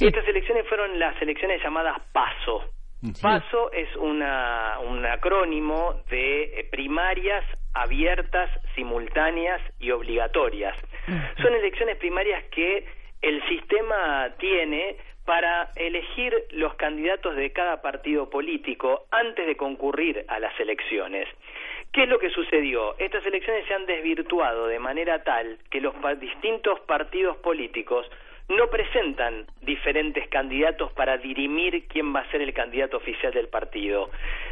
Estas 0.00 0.26
elecciones 0.28 0.66
fueron 0.68 0.98
las 0.98 1.20
elecciones 1.20 1.62
llamadas 1.62 2.00
PASO. 2.12 2.79
PASO 3.20 3.72
es 3.72 3.94
una, 3.96 4.78
un 4.80 5.04
acrónimo 5.06 6.02
de 6.10 6.42
eh, 6.42 6.68
primarias 6.70 7.44
abiertas, 7.72 8.50
simultáneas 8.74 9.60
y 9.78 9.90
obligatorias. 9.90 10.76
Son 11.40 11.54
elecciones 11.54 11.96
primarias 11.96 12.44
que 12.50 12.86
el 13.22 13.42
sistema 13.48 14.28
tiene 14.38 14.96
para 15.24 15.70
elegir 15.76 16.34
los 16.50 16.74
candidatos 16.74 17.36
de 17.36 17.52
cada 17.52 17.80
partido 17.80 18.28
político 18.28 19.06
antes 19.10 19.46
de 19.46 19.56
concurrir 19.56 20.24
a 20.28 20.38
las 20.38 20.58
elecciones. 20.60 21.28
¿Qué 21.92 22.02
es 22.02 22.08
lo 22.08 22.18
que 22.18 22.30
sucedió? 22.30 22.96
Estas 22.98 23.24
elecciones 23.24 23.66
se 23.66 23.74
han 23.74 23.86
desvirtuado 23.86 24.66
de 24.66 24.78
manera 24.78 25.22
tal 25.22 25.58
que 25.70 25.80
los 25.80 25.94
distintos 26.20 26.80
partidos 26.80 27.36
políticos 27.38 28.06
no 28.50 28.68
presentan 28.68 29.46
diferentes 29.62 30.28
candidatos 30.28 30.92
para 30.92 31.16
dirimir 31.16 31.86
quién 31.86 32.14
va 32.14 32.20
a 32.20 32.30
ser 32.30 32.42
el 32.42 32.52
candidato 32.52 32.96
oficial 32.96 33.32
del 33.32 33.48
partido, 33.48 34.10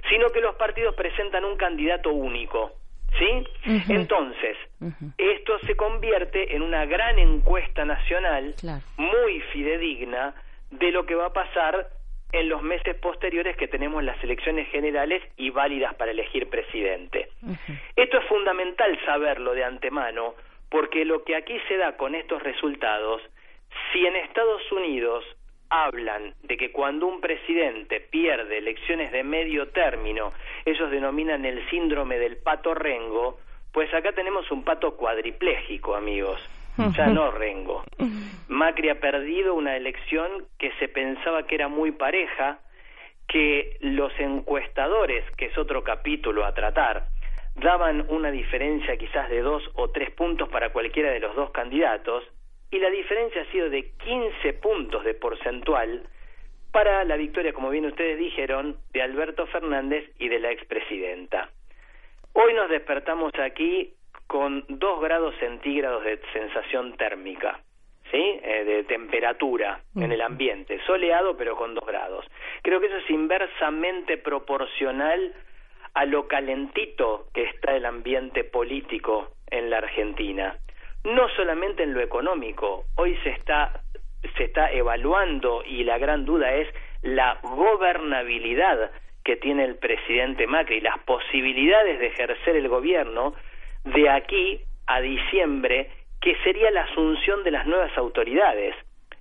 sino 0.08 0.28
que 0.28 0.40
los 0.40 0.54
partidos 0.54 0.94
presentan 0.94 1.44
un 1.44 1.56
candidato 1.56 2.10
único. 2.10 2.72
¿Sí? 3.18 3.44
Entonces, 3.88 4.56
esto 5.16 5.58
se 5.60 5.74
convierte 5.76 6.54
en 6.54 6.62
una 6.62 6.84
gran 6.84 7.18
encuesta 7.18 7.84
nacional 7.84 8.54
muy 8.96 9.40
fidedigna 9.52 10.34
de 10.70 10.92
lo 10.92 11.06
que 11.06 11.14
va 11.14 11.26
a 11.26 11.32
pasar 11.32 11.88
en 12.32 12.48
los 12.50 12.62
meses 12.62 12.94
posteriores 12.96 13.56
que 13.56 13.66
tenemos 13.66 14.04
las 14.04 14.22
elecciones 14.22 14.68
generales 14.68 15.22
y 15.38 15.50
válidas 15.50 15.94
para 15.94 16.10
elegir 16.10 16.48
presidente. 16.50 17.30
Esto 17.96 18.18
es 18.18 18.24
fundamental 18.26 18.96
saberlo 19.06 19.54
de 19.54 19.64
antemano, 19.64 20.34
porque 20.68 21.06
lo 21.06 21.24
que 21.24 21.34
aquí 21.34 21.58
se 21.66 21.78
da 21.78 21.96
con 21.96 22.14
estos 22.14 22.42
resultados 22.42 23.22
si 23.92 24.06
en 24.06 24.16
Estados 24.16 24.70
Unidos 24.72 25.24
hablan 25.70 26.34
de 26.42 26.56
que 26.56 26.72
cuando 26.72 27.06
un 27.06 27.20
presidente 27.20 28.00
pierde 28.00 28.58
elecciones 28.58 29.12
de 29.12 29.22
medio 29.22 29.68
término, 29.68 30.32
ellos 30.64 30.90
denominan 30.90 31.44
el 31.44 31.68
síndrome 31.68 32.18
del 32.18 32.38
pato 32.38 32.74
rengo, 32.74 33.38
pues 33.72 33.92
acá 33.92 34.12
tenemos 34.12 34.50
un 34.50 34.64
pato 34.64 34.96
cuadripléjico, 34.96 35.94
amigos. 35.94 36.40
ya 36.96 37.06
no 37.08 37.30
Rengo. 37.38 37.84
Macri 38.48 38.88
ha 38.88 39.00
perdido 39.00 39.54
una 39.54 39.76
elección 39.76 40.46
que 40.58 40.72
se 40.78 40.88
pensaba 40.88 41.46
que 41.46 41.54
era 41.54 41.68
muy 41.68 41.92
pareja, 41.92 42.60
que 43.26 43.76
los 43.80 44.12
encuestadores, 44.18 45.24
que 45.36 45.46
es 45.46 45.58
otro 45.58 45.84
capítulo 45.84 46.46
a 46.46 46.54
tratar, 46.54 47.08
daban 47.56 48.06
una 48.08 48.30
diferencia 48.30 48.96
quizás 48.96 49.28
de 49.28 49.42
dos 49.42 49.62
o 49.74 49.90
tres 49.90 50.10
puntos 50.12 50.48
para 50.48 50.70
cualquiera 50.70 51.10
de 51.10 51.20
los 51.20 51.36
dos 51.36 51.50
candidatos, 51.50 52.24
y 52.70 52.78
la 52.78 52.90
diferencia 52.90 53.42
ha 53.42 53.52
sido 53.52 53.70
de 53.70 53.90
15 54.04 54.52
puntos 54.54 55.04
de 55.04 55.14
porcentual 55.14 56.02
para 56.72 57.04
la 57.04 57.16
victoria, 57.16 57.52
como 57.52 57.70
bien 57.70 57.86
ustedes 57.86 58.18
dijeron, 58.18 58.76
de 58.92 59.02
Alberto 59.02 59.46
Fernández 59.46 60.04
y 60.18 60.28
de 60.28 60.38
la 60.38 60.50
expresidenta. 60.50 61.50
Hoy 62.34 62.52
nos 62.52 62.68
despertamos 62.68 63.32
aquí 63.38 63.94
con 64.26 64.64
dos 64.68 65.00
grados 65.00 65.34
centígrados 65.40 66.04
de 66.04 66.20
sensación 66.32 66.96
térmica, 66.96 67.60
¿sí? 68.10 68.38
Eh, 68.42 68.64
de 68.64 68.84
temperatura 68.84 69.80
en 69.96 70.12
el 70.12 70.20
ambiente, 70.20 70.78
soleado 70.86 71.36
pero 71.36 71.56
con 71.56 71.74
dos 71.74 71.86
grados. 71.86 72.26
Creo 72.62 72.80
que 72.80 72.86
eso 72.86 72.98
es 72.98 73.10
inversamente 73.10 74.18
proporcional 74.18 75.34
a 75.94 76.04
lo 76.04 76.28
calentito 76.28 77.28
que 77.32 77.44
está 77.44 77.74
el 77.74 77.86
ambiente 77.86 78.44
político 78.44 79.30
en 79.50 79.70
la 79.70 79.78
Argentina. 79.78 80.58
No 81.04 81.28
solamente 81.36 81.82
en 81.82 81.94
lo 81.94 82.00
económico, 82.00 82.84
hoy 82.96 83.16
se 83.22 83.30
está 83.30 83.82
se 84.36 84.44
está 84.44 84.72
evaluando 84.72 85.62
y 85.64 85.84
la 85.84 85.98
gran 85.98 86.24
duda 86.24 86.52
es 86.52 86.68
la 87.02 87.38
gobernabilidad 87.42 88.90
que 89.24 89.36
tiene 89.36 89.64
el 89.64 89.76
presidente 89.76 90.46
Macri, 90.46 90.80
las 90.80 90.98
posibilidades 91.00 91.98
de 91.98 92.06
ejercer 92.06 92.56
el 92.56 92.68
gobierno 92.68 93.34
de 93.84 94.08
aquí 94.10 94.60
a 94.86 95.00
diciembre, 95.00 95.90
que 96.20 96.36
sería 96.42 96.70
la 96.70 96.82
asunción 96.82 97.44
de 97.44 97.50
las 97.50 97.66
nuevas 97.66 97.96
autoridades. 97.96 98.74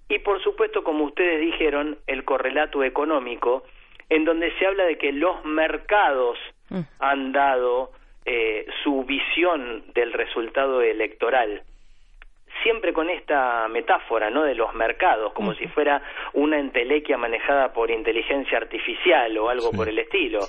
Y 0.10 0.20
por 0.20 0.42
supuesto, 0.42 0.84
como 0.84 1.04
ustedes 1.04 1.42
dijeron, 1.42 1.98
el 2.08 2.24
correlato 2.24 2.84
económico, 2.84 3.64
en 4.10 4.24
donde 4.24 4.54
se 4.58 4.66
habla 4.66 4.86
de 4.86 4.98
que 4.98 5.12
los 5.12 5.44
mercados 5.44 6.38
mm. 6.70 6.80
han 7.00 7.32
dado 7.34 7.92
eh, 8.30 8.66
su 8.84 9.06
visión 9.06 9.86
del 9.94 10.12
resultado 10.12 10.82
electoral 10.82 11.64
siempre 12.62 12.92
con 12.92 13.10
esta 13.10 13.70
metáfora, 13.70 14.30
¿no? 14.30 14.44
De 14.44 14.54
los 14.54 14.74
mercados, 14.74 15.32
como 15.32 15.54
si 15.54 15.68
fuera 15.68 16.02
una 16.34 16.60
entelequia 16.60 17.18
manejada 17.18 17.72
por 17.72 17.90
inteligencia 17.90 18.58
artificial 18.58 19.38
o 19.38 19.48
algo 19.48 19.72
por 19.72 19.88
el 19.88 20.00
estilo. 20.00 20.40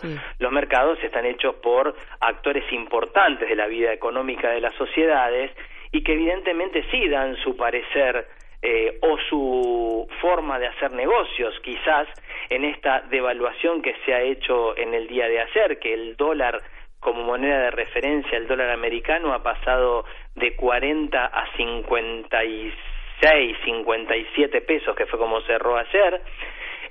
Los 0.41 0.51
mercados 0.51 0.99
están 1.05 1.27
hechos 1.27 1.55
por 1.57 1.95
actores 2.19 2.65
importantes 2.73 3.49
de 3.49 3.55
la 3.55 3.69
vida 3.69 3.93
económica 3.93 4.51
de 4.51 4.61
las 4.61 4.75
sociedades 4.75 5.53
y 5.93 6.03
que 6.03 6.15
evidentemente 6.15 6.85
sí 6.91 7.09
dan 7.09 7.37
su 7.37 7.57
parecer 7.57 8.27
eh, 8.61 8.99
o 9.03 9.17
su 9.29 10.09
forma 10.21 10.59
de 10.59 10.67
hacer 10.67 10.91
negocios, 10.91 11.55
quizás 11.63 12.09
en 12.51 12.65
esta 12.65 13.03
devaluación 13.03 13.83
que 13.83 13.95
se 14.05 14.13
ha 14.13 14.23
hecho 14.23 14.77
en 14.77 14.95
el 14.95 15.07
día 15.07 15.29
de 15.29 15.41
ayer, 15.41 15.79
que 15.79 15.95
el 15.95 16.17
dólar 16.17 16.61
como 17.01 17.23
moneda 17.23 17.63
de 17.63 17.71
referencia 17.71 18.37
el 18.37 18.47
dólar 18.47 18.71
americano 18.71 19.33
ha 19.33 19.43
pasado 19.43 20.05
de 20.35 20.55
40 20.57 21.27
a 21.27 21.57
56, 21.57 23.57
57 23.65 24.61
pesos, 24.63 24.97
que 24.97 25.07
fue 25.07 25.19
como 25.19 25.41
cerró 25.43 25.77
ayer, 25.77 26.21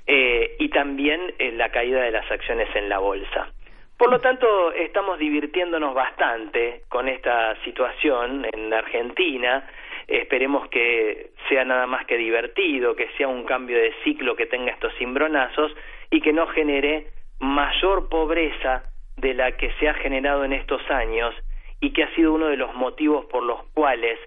eh, 0.06 0.56
y 0.58 0.68
también 0.70 1.34
eh, 1.38 1.52
la 1.52 1.70
caída 1.70 2.02
de 2.02 2.10
las 2.10 2.30
acciones 2.30 2.68
en 2.74 2.88
la 2.88 2.98
bolsa. 2.98 3.52
Por 3.98 4.12
lo 4.12 4.20
tanto, 4.20 4.72
estamos 4.72 5.18
divirtiéndonos 5.18 5.92
bastante 5.92 6.82
con 6.88 7.08
esta 7.08 7.60
situación 7.64 8.46
en 8.52 8.72
Argentina. 8.72 9.68
Esperemos 10.06 10.68
que 10.68 11.32
sea 11.48 11.64
nada 11.64 11.86
más 11.86 12.06
que 12.06 12.16
divertido, 12.16 12.94
que 12.94 13.08
sea 13.16 13.26
un 13.26 13.44
cambio 13.44 13.76
de 13.76 13.92
ciclo 14.04 14.36
que 14.36 14.46
tenga 14.46 14.70
estos 14.70 14.94
cimbronazos 14.98 15.74
y 16.10 16.20
que 16.20 16.32
no 16.32 16.46
genere 16.46 17.08
mayor 17.40 18.08
pobreza 18.08 18.84
de 19.20 19.34
la 19.34 19.52
que 19.52 19.70
se 19.78 19.88
ha 19.88 19.94
generado 19.94 20.44
en 20.44 20.52
estos 20.52 20.80
años 20.90 21.34
y 21.80 21.92
que 21.92 22.04
ha 22.04 22.14
sido 22.14 22.34
uno 22.34 22.46
de 22.46 22.56
los 22.56 22.74
motivos 22.74 23.26
por 23.26 23.42
los 23.44 23.62
cuales 23.74 24.18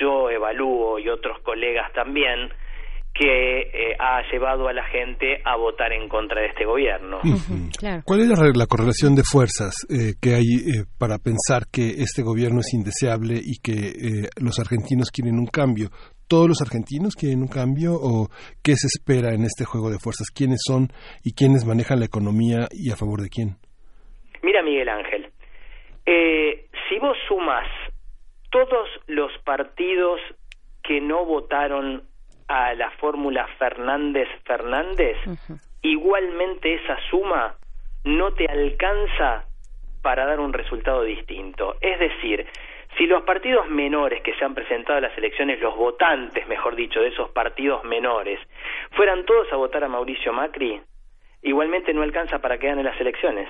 yo 0.00 0.30
evalúo 0.30 0.98
y 0.98 1.08
otros 1.08 1.38
colegas 1.40 1.92
también 1.92 2.50
que 3.14 3.60
eh, 3.60 3.96
ha 4.00 4.22
llevado 4.32 4.66
a 4.66 4.72
la 4.72 4.82
gente 4.88 5.40
a 5.44 5.56
votar 5.56 5.92
en 5.92 6.08
contra 6.08 6.40
de 6.40 6.48
este 6.48 6.64
gobierno. 6.64 7.20
¿Cuál 8.04 8.20
es 8.20 8.56
la, 8.56 8.66
correlación 8.66 9.14
de 9.14 9.22
fuerzas 9.22 9.86
eh, 9.88 10.14
que 10.20 10.34
hay 10.34 10.42
eh, 10.42 10.84
para 10.98 11.18
pensar 11.18 11.68
que 11.70 12.02
este 12.02 12.22
gobierno 12.22 12.58
es 12.58 12.74
indeseable 12.74 13.40
y 13.40 13.58
que 13.62 14.28
los 14.40 14.58
argentinos 14.58 15.10
quieren 15.12 15.38
un 15.38 15.46
cambio? 15.46 15.90
¿Todos 16.26 16.48
los 16.48 16.60
argentinos 16.60 17.14
quieren 17.14 17.42
un 17.42 17.48
cambio 17.48 17.94
o 17.94 18.30
qué 18.62 18.74
se 18.74 18.88
espera 18.88 19.32
en 19.32 19.44
este 19.44 19.64
juego 19.64 19.90
de 19.90 20.00
fuerzas? 20.00 20.30
¿Quiénes 20.34 20.60
son 20.66 20.92
y 21.22 21.34
quiénes 21.34 21.64
manejan 21.64 22.00
la 22.00 22.06
economía 22.06 22.66
y 22.72 22.90
a 22.90 22.96
favor 22.96 23.22
de 23.22 23.28
quién? 23.28 23.58
Mira, 24.44 24.62
Miguel 24.62 24.90
Ángel, 24.90 25.30
eh, 26.04 26.66
si 26.86 26.98
vos 26.98 27.16
sumas 27.26 27.66
todos 28.50 28.90
los 29.06 29.32
partidos 29.38 30.20
que 30.82 31.00
no 31.00 31.24
votaron 31.24 32.02
a 32.46 32.74
la 32.74 32.90
fórmula 32.90 33.46
Fernández-Fernández, 33.58 35.16
igualmente 35.80 36.74
esa 36.74 36.98
suma 37.08 37.56
no 38.04 38.34
te 38.34 38.44
alcanza 38.44 39.46
para 40.02 40.26
dar 40.26 40.40
un 40.40 40.52
resultado 40.52 41.04
distinto. 41.04 41.76
Es 41.80 41.98
decir, 41.98 42.46
si 42.98 43.06
los 43.06 43.22
partidos 43.22 43.66
menores 43.70 44.22
que 44.22 44.34
se 44.34 44.44
han 44.44 44.54
presentado 44.54 44.98
a 44.98 45.00
las 45.08 45.16
elecciones, 45.16 45.58
los 45.58 45.74
votantes, 45.74 46.46
mejor 46.48 46.76
dicho, 46.76 47.00
de 47.00 47.08
esos 47.08 47.30
partidos 47.30 47.82
menores, 47.84 48.38
fueran 48.90 49.24
todos 49.24 49.50
a 49.54 49.56
votar 49.56 49.84
a 49.84 49.88
Mauricio 49.88 50.34
Macri, 50.34 50.82
igualmente 51.40 51.94
no 51.94 52.02
alcanza 52.02 52.40
para 52.40 52.58
que 52.58 52.68
en 52.68 52.84
las 52.84 53.00
elecciones. 53.00 53.48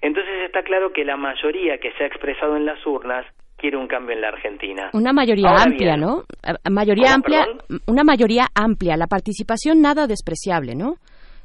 Entonces 0.00 0.34
está 0.46 0.62
claro 0.62 0.92
que 0.92 1.04
la 1.04 1.16
mayoría 1.16 1.78
que 1.78 1.92
se 1.92 2.04
ha 2.04 2.06
expresado 2.06 2.56
en 2.56 2.64
las 2.64 2.84
urnas 2.86 3.26
quiere 3.56 3.76
un 3.76 3.88
cambio 3.88 4.14
en 4.14 4.22
la 4.22 4.28
Argentina. 4.28 4.90
Una 4.92 5.12
mayoría 5.12 5.50
amplia, 5.50 5.96
¿no? 5.96 6.22
Mayoría 6.70 7.12
amplia, 7.12 7.46
una 7.86 8.04
mayoría 8.04 8.46
amplia, 8.54 8.96
la 8.96 9.06
participación 9.06 9.82
nada 9.82 10.06
despreciable, 10.06 10.74
¿no? 10.74 10.94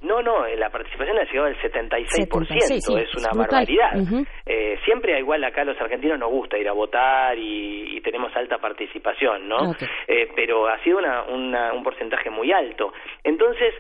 No, 0.04 0.22
no, 0.22 0.46
la 0.46 0.70
participación 0.70 1.18
ha 1.18 1.24
llegado 1.24 1.48
al 1.48 1.58
76%, 1.62 3.02
es 3.02 3.16
una 3.16 3.30
barbaridad. 3.34 3.96
eh, 4.46 4.78
siempre, 4.84 5.18
igual 5.18 5.44
acá 5.46 5.64
los 5.64 5.80
argentinos 5.80 6.20
nos 6.20 6.30
gusta 6.30 6.58
ir 6.58 6.68
a 6.68 6.74
votar 6.74 7.38
y, 7.38 8.02
tenemos 8.04 8.36
alta 8.36 8.58
participación, 8.58 9.48
¿no? 9.48 9.74
Eh, 10.08 10.30
pero 10.36 10.68
ha 10.68 10.78
sido 10.84 10.98
una, 10.98 11.72
un 11.72 11.84
porcentaje 11.84 12.30
muy 12.30 12.52
alto. 12.52 12.92
Entonces, 13.24 13.74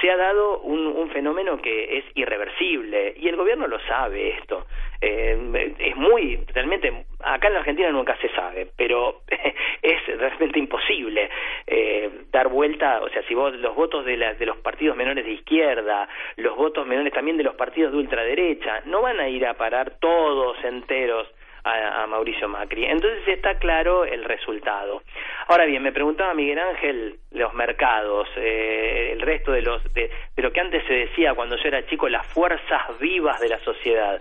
se 0.00 0.10
ha 0.10 0.16
dado 0.16 0.60
un, 0.60 0.86
un, 0.86 1.10
fenómeno 1.10 1.60
que 1.60 1.98
es 1.98 2.04
irreversible 2.14 3.14
y 3.16 3.28
el 3.28 3.36
gobierno 3.36 3.66
lo 3.66 3.78
sabe 3.80 4.30
esto. 4.30 4.66
Eh, 5.00 5.74
es 5.78 5.96
muy, 5.96 6.38
realmente, 6.52 7.06
acá 7.20 7.48
en 7.48 7.54
la 7.54 7.60
Argentina 7.60 7.90
nunca 7.90 8.16
se 8.18 8.28
sabe, 8.30 8.68
pero 8.76 9.22
es 9.82 10.06
realmente 10.18 10.58
imposible 10.58 11.30
eh, 11.66 12.10
dar 12.30 12.48
vuelta, 12.48 13.00
o 13.02 13.08
sea, 13.08 13.22
si 13.22 13.34
vos 13.34 13.54
los 13.54 13.74
votos 13.74 14.04
de, 14.04 14.16
la, 14.16 14.34
de 14.34 14.46
los 14.46 14.58
partidos 14.58 14.96
menores 14.96 15.24
de 15.24 15.32
izquierda, 15.32 16.08
los 16.36 16.56
votos 16.56 16.86
menores 16.86 17.12
también 17.12 17.36
de 17.36 17.44
los 17.44 17.54
partidos 17.54 17.92
de 17.92 17.98
ultraderecha, 17.98 18.82
no 18.86 19.02
van 19.02 19.20
a 19.20 19.28
ir 19.28 19.46
a 19.46 19.54
parar 19.54 19.98
todos 20.00 20.62
enteros 20.64 21.28
a, 21.64 22.06
Mauricio 22.06 22.48
Macri. 22.48 22.84
Entonces 22.86 23.26
está 23.28 23.58
claro 23.58 24.04
el 24.04 24.24
resultado. 24.24 25.02
Ahora 25.48 25.64
bien, 25.66 25.82
me 25.82 25.92
preguntaba 25.92 26.34
Miguel 26.34 26.58
Ángel 26.58 27.18
los 27.32 27.54
mercados, 27.54 28.28
eh, 28.36 29.10
el 29.12 29.20
resto 29.20 29.52
de, 29.52 29.62
los, 29.62 29.82
de, 29.94 30.10
lo 30.36 30.52
que 30.52 30.60
antes 30.60 30.84
se 30.86 30.94
decía 30.94 31.34
cuando 31.34 31.56
yo 31.56 31.68
era 31.68 31.86
chico, 31.86 32.08
las 32.08 32.26
fuerzas 32.26 32.98
vivas 32.98 33.40
de 33.40 33.48
la 33.48 33.58
sociedad. 33.60 34.20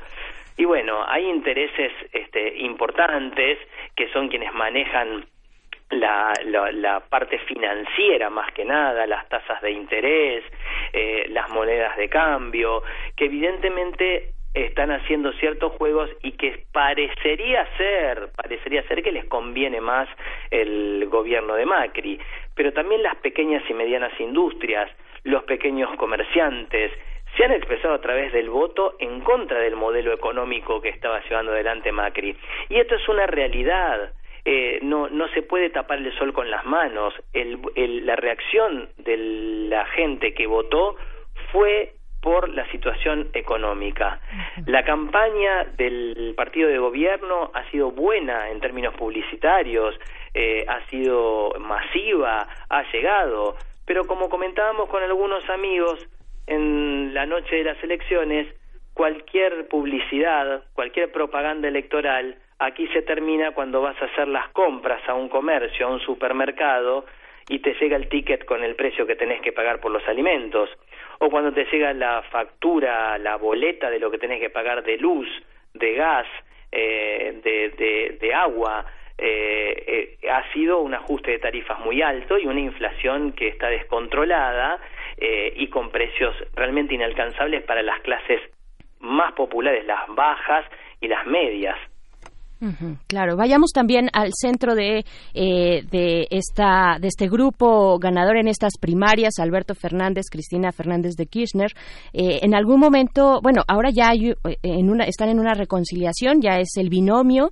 Y 0.57 0.65
bueno, 0.65 1.05
hay 1.07 1.25
intereses 1.25 1.91
este, 2.11 2.57
importantes 2.57 3.59
que 3.95 4.09
son 4.09 4.27
quienes 4.27 4.53
manejan 4.53 5.25
la, 5.91 6.33
la, 6.45 6.99
parte 6.99 7.39
financiera 7.39 8.29
más 8.29 8.51
que 8.53 8.65
nada, 8.65 9.07
las 9.07 9.27
tasas 9.29 9.61
de 9.61 9.71
interés, 9.71 10.43
eh, 10.93 11.27
las 11.29 11.49
monedas 11.49 11.97
de 11.97 12.09
cambio, 12.09 12.83
que 13.15 13.25
evidentemente 13.25 14.33
están 14.53 14.91
haciendo 14.91 15.31
ciertos 15.33 15.73
juegos 15.73 16.09
y 16.23 16.31
que 16.31 16.65
parecería 16.71 17.67
ser, 17.77 18.29
parecería 18.35 18.83
ser 18.87 19.03
que 19.03 19.11
les 19.11 19.25
conviene 19.25 19.79
más 19.79 20.09
el 20.49 21.07
gobierno 21.09 21.55
de 21.55 21.65
Macri, 21.65 22.19
pero 22.55 22.73
también 22.73 23.03
las 23.03 23.15
pequeñas 23.17 23.63
y 23.69 23.73
medianas 23.73 24.11
industrias, 24.19 24.89
los 25.23 25.43
pequeños 25.43 25.95
comerciantes, 25.97 26.91
se 27.37 27.45
han 27.45 27.51
expresado 27.51 27.93
a 27.93 28.01
través 28.01 28.33
del 28.33 28.49
voto 28.49 28.95
en 28.99 29.21
contra 29.21 29.59
del 29.59 29.75
modelo 29.75 30.13
económico 30.13 30.81
que 30.81 30.89
estaba 30.89 31.21
llevando 31.29 31.51
adelante 31.51 31.91
Macri. 31.91 32.35
Y 32.69 32.79
esto 32.79 32.95
es 32.95 33.07
una 33.07 33.27
realidad. 33.27 34.13
Eh, 34.45 34.79
no, 34.81 35.09
no 35.09 35.27
se 35.29 35.43
puede 35.43 35.69
tapar 35.69 35.99
el 35.99 36.11
sol 36.17 36.33
con 36.33 36.49
las 36.49 36.65
manos. 36.65 37.13
la 37.33 38.15
reacción 38.15 38.89
de 38.97 39.17
la 39.69 39.85
gente 39.85 40.33
que 40.33 40.47
votó 40.47 40.95
fue 41.51 41.93
por 42.21 42.49
la 42.49 42.69
situación 42.71 43.29
económica. 43.33 44.19
La 44.65 44.83
campaña 44.83 45.65
del 45.77 46.33
partido 46.35 46.69
de 46.69 46.77
gobierno 46.77 47.51
ha 47.53 47.69
sido 47.71 47.91
buena 47.91 48.49
en 48.49 48.59
términos 48.59 48.93
publicitarios, 48.95 49.95
eh, 50.33 50.65
ha 50.67 50.85
sido 50.89 51.53
masiva, 51.59 52.47
ha 52.69 52.83
llegado, 52.91 53.55
pero 53.85 54.05
como 54.05 54.29
comentábamos 54.29 54.89
con 54.89 55.01
algunos 55.01 55.49
amigos 55.49 56.05
en 56.47 57.13
la 57.13 57.25
noche 57.25 57.57
de 57.57 57.63
las 57.63 57.83
elecciones, 57.83 58.47
cualquier 58.93 59.67
publicidad, 59.67 60.63
cualquier 60.73 61.11
propaganda 61.11 61.67
electoral, 61.67 62.35
aquí 62.59 62.87
se 62.87 63.01
termina 63.01 63.51
cuando 63.51 63.81
vas 63.81 63.99
a 64.01 64.05
hacer 64.05 64.27
las 64.27 64.49
compras 64.49 65.01
a 65.07 65.13
un 65.13 65.29
comercio, 65.29 65.87
a 65.87 65.89
un 65.89 66.01
supermercado, 66.01 67.05
y 67.47 67.59
te 67.59 67.73
llega 67.75 67.95
el 67.95 68.09
ticket 68.09 68.45
con 68.45 68.63
el 68.63 68.75
precio 68.75 69.07
que 69.07 69.15
tenés 69.15 69.41
que 69.41 69.51
pagar 69.51 69.79
por 69.79 69.91
los 69.91 70.07
alimentos 70.07 70.69
o 71.19 71.29
cuando 71.29 71.53
te 71.53 71.65
llega 71.65 71.93
la 71.93 72.21
factura, 72.23 73.17
la 73.17 73.35
boleta 73.35 73.89
de 73.89 73.99
lo 73.99 74.09
que 74.09 74.17
tenés 74.17 74.39
que 74.39 74.49
pagar 74.49 74.83
de 74.83 74.97
luz, 74.97 75.27
de 75.73 75.93
gas, 75.93 76.27
eh, 76.71 78.17
de, 78.19 78.33
agua, 78.33 78.85
eh, 79.17 80.17
eh, 80.21 80.29
ha 80.29 80.51
sido 80.53 80.79
un 80.79 80.93
ajuste 80.93 81.31
de 81.31 81.39
tarifas 81.39 81.79
muy 81.79 82.01
alto 82.01 82.37
y 82.37 82.45
una 82.45 82.61
inflación 82.61 83.33
que 83.33 83.49
está 83.49 83.67
descontrolada 83.67 84.79
y 85.21 85.67
con 85.67 85.91
precios 85.91 86.33
realmente 86.55 86.95
inalcanzables 86.95 87.63
para 87.63 87.83
las 87.83 87.99
clases 87.99 88.39
más 88.99 89.33
populares, 89.33 89.85
las 89.85 90.07
bajas 90.07 90.65
y 91.01 91.09
las 91.09 91.25
medias 91.27 91.77
claro, 93.07 93.37
vayamos 93.37 93.71
también 93.71 94.09
al 94.11 94.31
centro 94.33 94.75
de, 94.75 95.05
eh, 95.33 95.83
de, 95.89 96.27
esta, 96.29 96.97
de 96.99 97.07
este 97.07 97.29
grupo 97.29 97.97
ganador 97.99 98.37
en 98.37 98.47
estas 98.47 98.73
primarias, 98.79 99.39
Alberto 99.39 99.75
Fernández, 99.75 100.25
Cristina 100.29 100.71
Fernández 100.71 101.15
de 101.15 101.25
Kirchner. 101.25 101.71
Eh, 102.11 102.39
en 102.41 102.53
algún 102.53 102.79
momento, 102.79 103.39
bueno, 103.41 103.63
ahora 103.67 103.91
ya 103.91 104.09
hay, 104.09 104.31
eh, 104.31 104.57
en 104.63 104.89
una, 104.89 105.05
están 105.05 105.29
en 105.29 105.39
una 105.39 105.53
reconciliación, 105.53 106.41
ya 106.41 106.59
es 106.59 106.75
el 106.77 106.89
binomio 106.89 107.51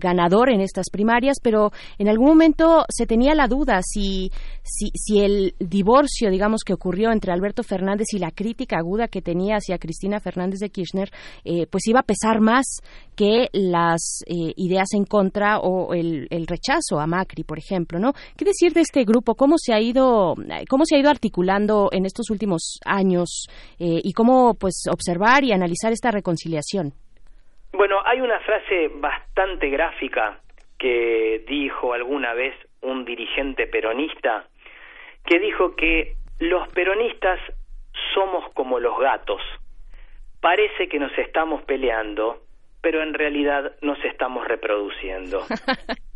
ganador 0.00 0.50
en 0.50 0.60
estas 0.60 0.90
primarias, 0.90 1.38
pero 1.42 1.70
en 1.98 2.08
algún 2.08 2.28
momento 2.28 2.84
se 2.88 3.06
tenía 3.06 3.34
la 3.34 3.46
duda 3.46 3.80
si, 3.82 4.32
si, 4.62 4.90
si 4.94 5.20
el 5.20 5.54
divorcio, 5.60 6.28
digamos, 6.30 6.62
que 6.64 6.72
ocurrió 6.72 7.12
entre 7.12 7.32
Alberto 7.32 7.62
Fernández 7.62 8.08
y 8.12 8.18
la 8.18 8.30
crítica 8.30 8.78
aguda 8.78 9.06
que 9.06 9.22
tenía 9.22 9.56
hacia 9.56 9.78
Cristina 9.78 10.18
Fernández 10.18 10.58
de 10.58 10.70
Kirchner, 10.70 11.10
pues 11.70 11.86
iba 11.86 12.00
a 12.00 12.04
pesar 12.04 12.40
más 12.40 12.80
que 13.14 13.48
las 13.52 14.22
eh, 14.30 14.54
ideas 14.56 14.94
en 14.94 15.04
contra 15.04 15.58
o 15.58 15.92
el, 15.92 16.28
rechazo 16.46 17.00
a 17.00 17.06
Macri, 17.08 17.42
por 17.42 17.58
ejemplo, 17.58 17.98
¿no? 17.98 18.12
¿Qué 18.38 18.44
decir 18.44 18.72
de 18.72 18.82
este 18.82 19.02
grupo? 19.02 19.34
¿Cómo 19.34 19.56
se 19.58 19.74
ha 19.74 19.80
ido, 19.80 20.36
cómo 20.68 20.84
se 20.84 20.94
ha 20.94 21.00
ido 21.00 21.10
articulando 21.10 21.88
en 21.90 22.06
estos 22.06 22.30
últimos 22.30 22.78
años 22.86 23.48
eh, 23.80 23.98
y 24.04 24.12
cómo, 24.12 24.54
pues, 24.54 24.84
observar 24.88 25.42
y 25.42 25.50
analizar 25.50 25.90
esta 25.90 26.12
reconciliación? 26.12 26.92
Bueno, 27.72 27.96
hay 28.04 28.20
una 28.20 28.38
frase 28.40 28.88
bastante 29.00 29.68
gráfica 29.68 30.38
que 30.78 31.44
dijo 31.48 31.92
alguna 31.92 32.32
vez 32.32 32.54
un 32.82 33.04
dirigente 33.04 33.66
peronista 33.66 34.46
que 35.26 35.40
dijo 35.40 35.74
que 35.74 36.14
los 36.38 36.68
peronistas 36.68 37.40
somos 38.14 38.48
como 38.54 38.78
los 38.78 38.96
gatos. 38.98 39.42
Parece 40.40 40.88
que 40.88 41.00
nos 41.00 41.16
estamos 41.18 41.62
peleando, 41.62 42.42
pero 42.80 43.02
en 43.02 43.14
realidad 43.14 43.72
nos 43.82 44.02
estamos 44.04 44.46
reproduciendo. 44.46 45.44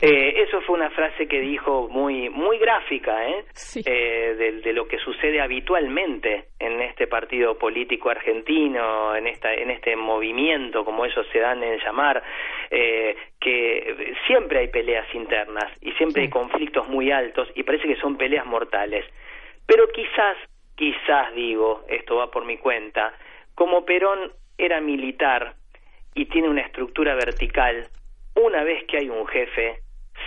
Eh, 0.00 0.42
eso 0.42 0.60
fue 0.62 0.74
una 0.74 0.90
frase 0.90 1.28
que 1.28 1.40
dijo 1.40 1.88
muy 1.88 2.28
muy 2.30 2.58
gráfica 2.58 3.28
¿eh? 3.28 3.44
eh 3.84 4.34
de, 4.64 4.72
lo 4.72 4.88
que 4.88 4.98
sucede 4.98 5.40
habitualmente 5.40 6.46
en 6.58 6.80
este 6.80 7.06
partido 7.06 7.56
político 7.56 8.10
argentino 8.10 9.14
en 9.14 9.28
esta 9.28 9.54
en 9.54 9.70
este 9.70 9.94
movimiento 9.94 10.84
como 10.84 11.04
ellos 11.04 11.24
se 11.32 11.38
dan 11.38 11.62
en 11.62 11.78
llamar 11.78 12.22
eh, 12.70 13.14
que 13.38 14.14
siempre 14.26 14.60
hay 14.60 14.68
peleas 14.68 15.06
internas 15.14 15.70
y 15.80 15.92
siempre 15.92 16.22
hay 16.22 16.30
conflictos 16.30 16.88
muy 16.88 17.12
altos 17.12 17.48
y 17.54 17.62
parece 17.62 17.86
que 17.86 18.00
son 18.00 18.16
peleas 18.16 18.46
mortales 18.46 19.04
pero 19.66 19.86
quizás 19.88 20.36
quizás 20.74 21.32
digo 21.34 21.84
esto 21.88 22.16
va 22.16 22.30
por 22.30 22.44
mi 22.44 22.56
cuenta 22.56 23.12
como 23.54 23.84
Perón 23.84 24.32
era 24.58 24.80
militar 24.80 25.54
y 26.16 26.24
tiene 26.24 26.48
una 26.48 26.62
estructura 26.62 27.14
vertical, 27.14 27.86
una 28.34 28.64
vez 28.64 28.84
que 28.84 28.96
hay 28.96 29.10
un 29.10 29.26
jefe, 29.26 29.80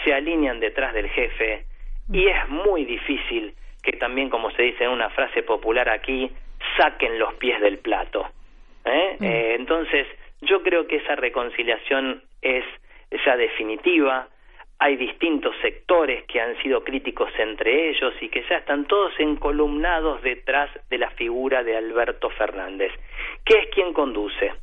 se 0.04 0.14
alinean 0.14 0.60
detrás 0.60 0.94
del 0.94 1.10
jefe 1.10 1.66
y 2.14 2.28
es 2.28 2.48
muy 2.48 2.86
difícil 2.86 3.54
que 3.84 3.94
también, 3.94 4.30
como 4.30 4.52
se 4.52 4.62
dice 4.62 4.84
en 4.84 4.92
una 4.92 5.10
frase 5.10 5.42
popular 5.42 5.90
aquí, 5.90 6.32
saquen 6.78 7.18
los 7.18 7.34
pies 7.36 7.60
del 7.60 7.80
plato. 7.80 8.28
¿eh? 8.86 9.18
Mm. 9.20 9.24
Eh, 9.24 9.56
entonces, 9.56 10.08
yo 10.42 10.62
creo 10.62 10.88
que 10.88 10.98
esa 10.98 11.16
reconciliación 11.16 12.22
es 12.42 12.64
ya 13.26 13.36
definitiva. 13.36 14.28
Hay 14.78 14.96
distintos 14.96 15.56
sectores 15.62 16.24
que 16.26 16.40
han 16.40 16.56
sido 16.62 16.84
críticos 16.84 17.32
entre 17.40 17.90
ellos 17.90 18.14
y 18.22 18.30
que 18.30 18.44
ya 18.48 18.58
están 18.58 18.86
todos 18.86 19.12
encolumnados 19.20 20.22
detrás 20.22 20.70
de 20.90 21.00
la 21.00 21.10
figura 21.12 21.64
de 21.64 21.76
Alberto 21.76 22.30
Fernández, 22.30 22.92
que 23.44 23.58
es 23.58 23.70
quien 23.70 23.92
conduce. 23.92 24.54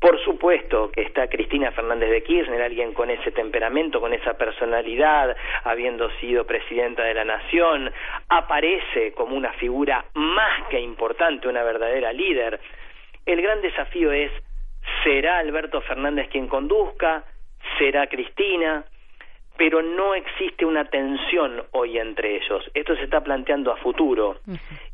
Por 0.00 0.22
supuesto 0.22 0.90
que 0.92 1.02
está 1.02 1.26
Cristina 1.26 1.72
Fernández 1.72 2.10
de 2.10 2.22
Kirchner, 2.22 2.60
alguien 2.60 2.92
con 2.92 3.10
ese 3.10 3.30
temperamento, 3.32 4.00
con 4.00 4.12
esa 4.12 4.34
personalidad, 4.36 5.34
habiendo 5.64 6.10
sido 6.20 6.44
presidenta 6.46 7.02
de 7.02 7.14
la 7.14 7.24
Nación, 7.24 7.90
aparece 8.28 9.12
como 9.12 9.34
una 9.34 9.52
figura 9.54 10.04
más 10.14 10.68
que 10.68 10.78
importante, 10.80 11.48
una 11.48 11.62
verdadera 11.62 12.12
líder. 12.12 12.60
El 13.24 13.40
gran 13.40 13.62
desafío 13.62 14.12
es, 14.12 14.30
¿será 15.02 15.38
Alberto 15.38 15.80
Fernández 15.80 16.28
quien 16.28 16.46
conduzca? 16.46 17.24
¿Será 17.78 18.06
Cristina? 18.06 18.84
Pero 19.56 19.82
no 19.82 20.14
existe 20.14 20.64
una 20.64 20.84
tensión 20.84 21.64
hoy 21.72 21.98
entre 21.98 22.36
ellos. 22.36 22.64
Esto 22.74 22.94
se 22.96 23.04
está 23.04 23.22
planteando 23.22 23.72
a 23.72 23.76
futuro. 23.76 24.36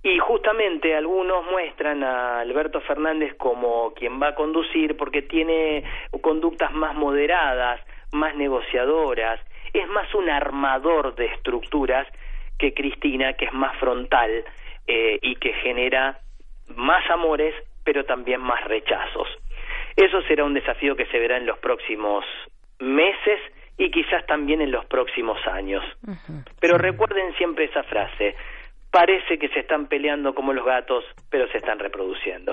Y 0.02 0.18
justamente 0.18 0.94
algunos 0.94 1.44
muestran 1.50 2.02
a 2.02 2.40
Alberto 2.40 2.80
Fernández 2.80 3.34
como 3.36 3.92
quien 3.94 4.20
va 4.20 4.28
a 4.28 4.34
conducir 4.34 4.96
porque 4.96 5.22
tiene 5.22 5.84
conductas 6.20 6.72
más 6.72 6.94
moderadas, 6.94 7.80
más 8.12 8.34
negociadoras, 8.36 9.40
es 9.72 9.88
más 9.88 10.14
un 10.14 10.28
armador 10.28 11.14
de 11.14 11.26
estructuras 11.26 12.06
que 12.58 12.74
Cristina, 12.74 13.32
que 13.34 13.46
es 13.46 13.52
más 13.52 13.76
frontal 13.78 14.44
eh, 14.86 15.18
y 15.22 15.36
que 15.36 15.52
genera 15.54 16.18
más 16.76 17.08
amores, 17.10 17.54
pero 17.84 18.04
también 18.04 18.40
más 18.40 18.62
rechazos. 18.64 19.28
Eso 19.96 20.22
será 20.22 20.44
un 20.44 20.54
desafío 20.54 20.96
que 20.96 21.06
se 21.06 21.18
verá 21.18 21.36
en 21.36 21.46
los 21.46 21.58
próximos 21.58 22.24
meses 22.78 23.40
y 23.82 23.90
quizás 23.90 24.24
también 24.26 24.60
en 24.60 24.70
los 24.70 24.84
próximos 24.84 25.38
años. 25.48 25.84
Pero 26.60 26.78
recuerden 26.78 27.34
siempre 27.34 27.64
esa 27.64 27.82
frase, 27.82 28.36
parece 28.92 29.38
que 29.38 29.48
se 29.48 29.60
están 29.60 29.86
peleando 29.86 30.34
como 30.34 30.52
los 30.52 30.66
gatos, 30.66 31.02
pero 31.30 31.48
se 31.50 31.58
están 31.58 31.78
reproduciendo. 31.78 32.52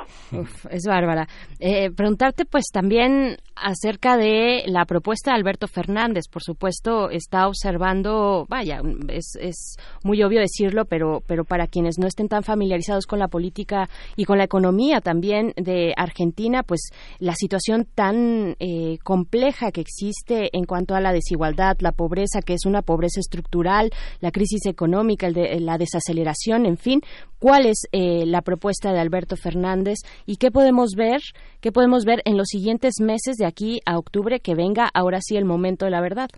es 0.72 0.86
bárbara. 0.88 1.28
Eh, 1.60 1.92
preguntarte 1.92 2.46
pues 2.46 2.68
también 2.74 3.36
acerca 3.58 4.16
de 4.16 4.64
la 4.68 4.86
propuesta 4.86 5.32
de 5.32 5.38
Alberto 5.38 5.68
Fernández. 5.68 6.30
Por 6.32 6.42
supuesto, 6.42 7.10
está 7.10 7.46
observando, 7.46 8.46
vaya, 8.48 8.80
es, 9.10 9.36
es 9.42 9.76
muy 10.06 10.24
obvio 10.24 10.40
decirlo, 10.40 10.86
pero, 10.86 11.22
pero 11.28 11.44
para 11.44 11.68
quienes 11.68 12.00
no 12.00 12.08
estén 12.08 12.30
tan 12.30 12.44
familiarizados 12.44 13.06
con 13.06 13.20
la 13.20 13.28
política 13.28 13.90
y 14.16 14.24
con 14.24 14.38
la 14.38 14.46
economía 14.46 15.02
también 15.02 15.52
de 15.58 15.94
Argentina, 15.98 16.64
pues 16.64 16.92
la 17.20 17.34
situación 17.34 17.86
tan 17.94 18.56
eh, 18.60 18.98
compleja 19.04 19.74
que 19.74 19.82
existe 19.82 20.50
en 20.54 20.64
cuanto 20.64 20.96
a 20.96 21.02
la 21.02 21.12
desigualdad, 21.12 21.76
la 21.82 21.92
pobreza, 21.92 22.40
que 22.40 22.54
es 22.54 22.66
una 22.66 22.82
pobreza 22.82 23.20
estructural, 23.20 23.90
la 24.22 24.32
crisis 24.32 24.66
económica, 24.68 25.28
el 25.28 25.34
de, 25.34 25.60
la 25.60 25.78
desaceleración 25.78 26.29
en 26.48 26.78
fin, 26.78 27.02
cuál 27.40 27.66
es 27.66 27.88
eh, 27.92 28.26
la 28.26 28.42
propuesta 28.42 28.92
de 28.92 29.00
Alberto 29.00 29.36
Fernández 29.36 29.98
y 30.26 30.38
qué 30.38 30.52
podemos 30.52 30.92
ver, 30.96 31.20
qué 31.62 31.72
podemos 31.72 32.06
ver 32.06 32.22
en 32.26 32.38
los 32.38 32.48
siguientes 32.48 32.96
meses 33.02 33.38
de 33.38 33.46
aquí 33.46 33.80
a 33.86 33.98
octubre 33.98 34.40
que 34.40 34.56
venga 34.56 34.90
ahora 34.94 35.20
sí 35.22 35.38
el 35.38 35.46
momento 35.46 35.86
de 35.86 35.92
la 35.92 36.02
verdad. 36.02 36.30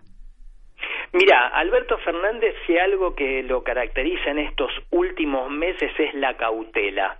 Mira, 1.12 1.48
Alberto 1.48 1.98
Fernández, 1.98 2.54
si 2.66 2.78
algo 2.78 3.14
que 3.14 3.42
lo 3.42 3.62
caracteriza 3.62 4.30
en 4.30 4.38
estos 4.38 4.70
últimos 4.90 5.50
meses 5.50 5.92
es 5.98 6.14
la 6.14 6.36
cautela 6.36 7.18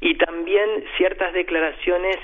y 0.00 0.16
también 0.16 0.84
ciertas 0.96 1.32
declaraciones 1.34 2.16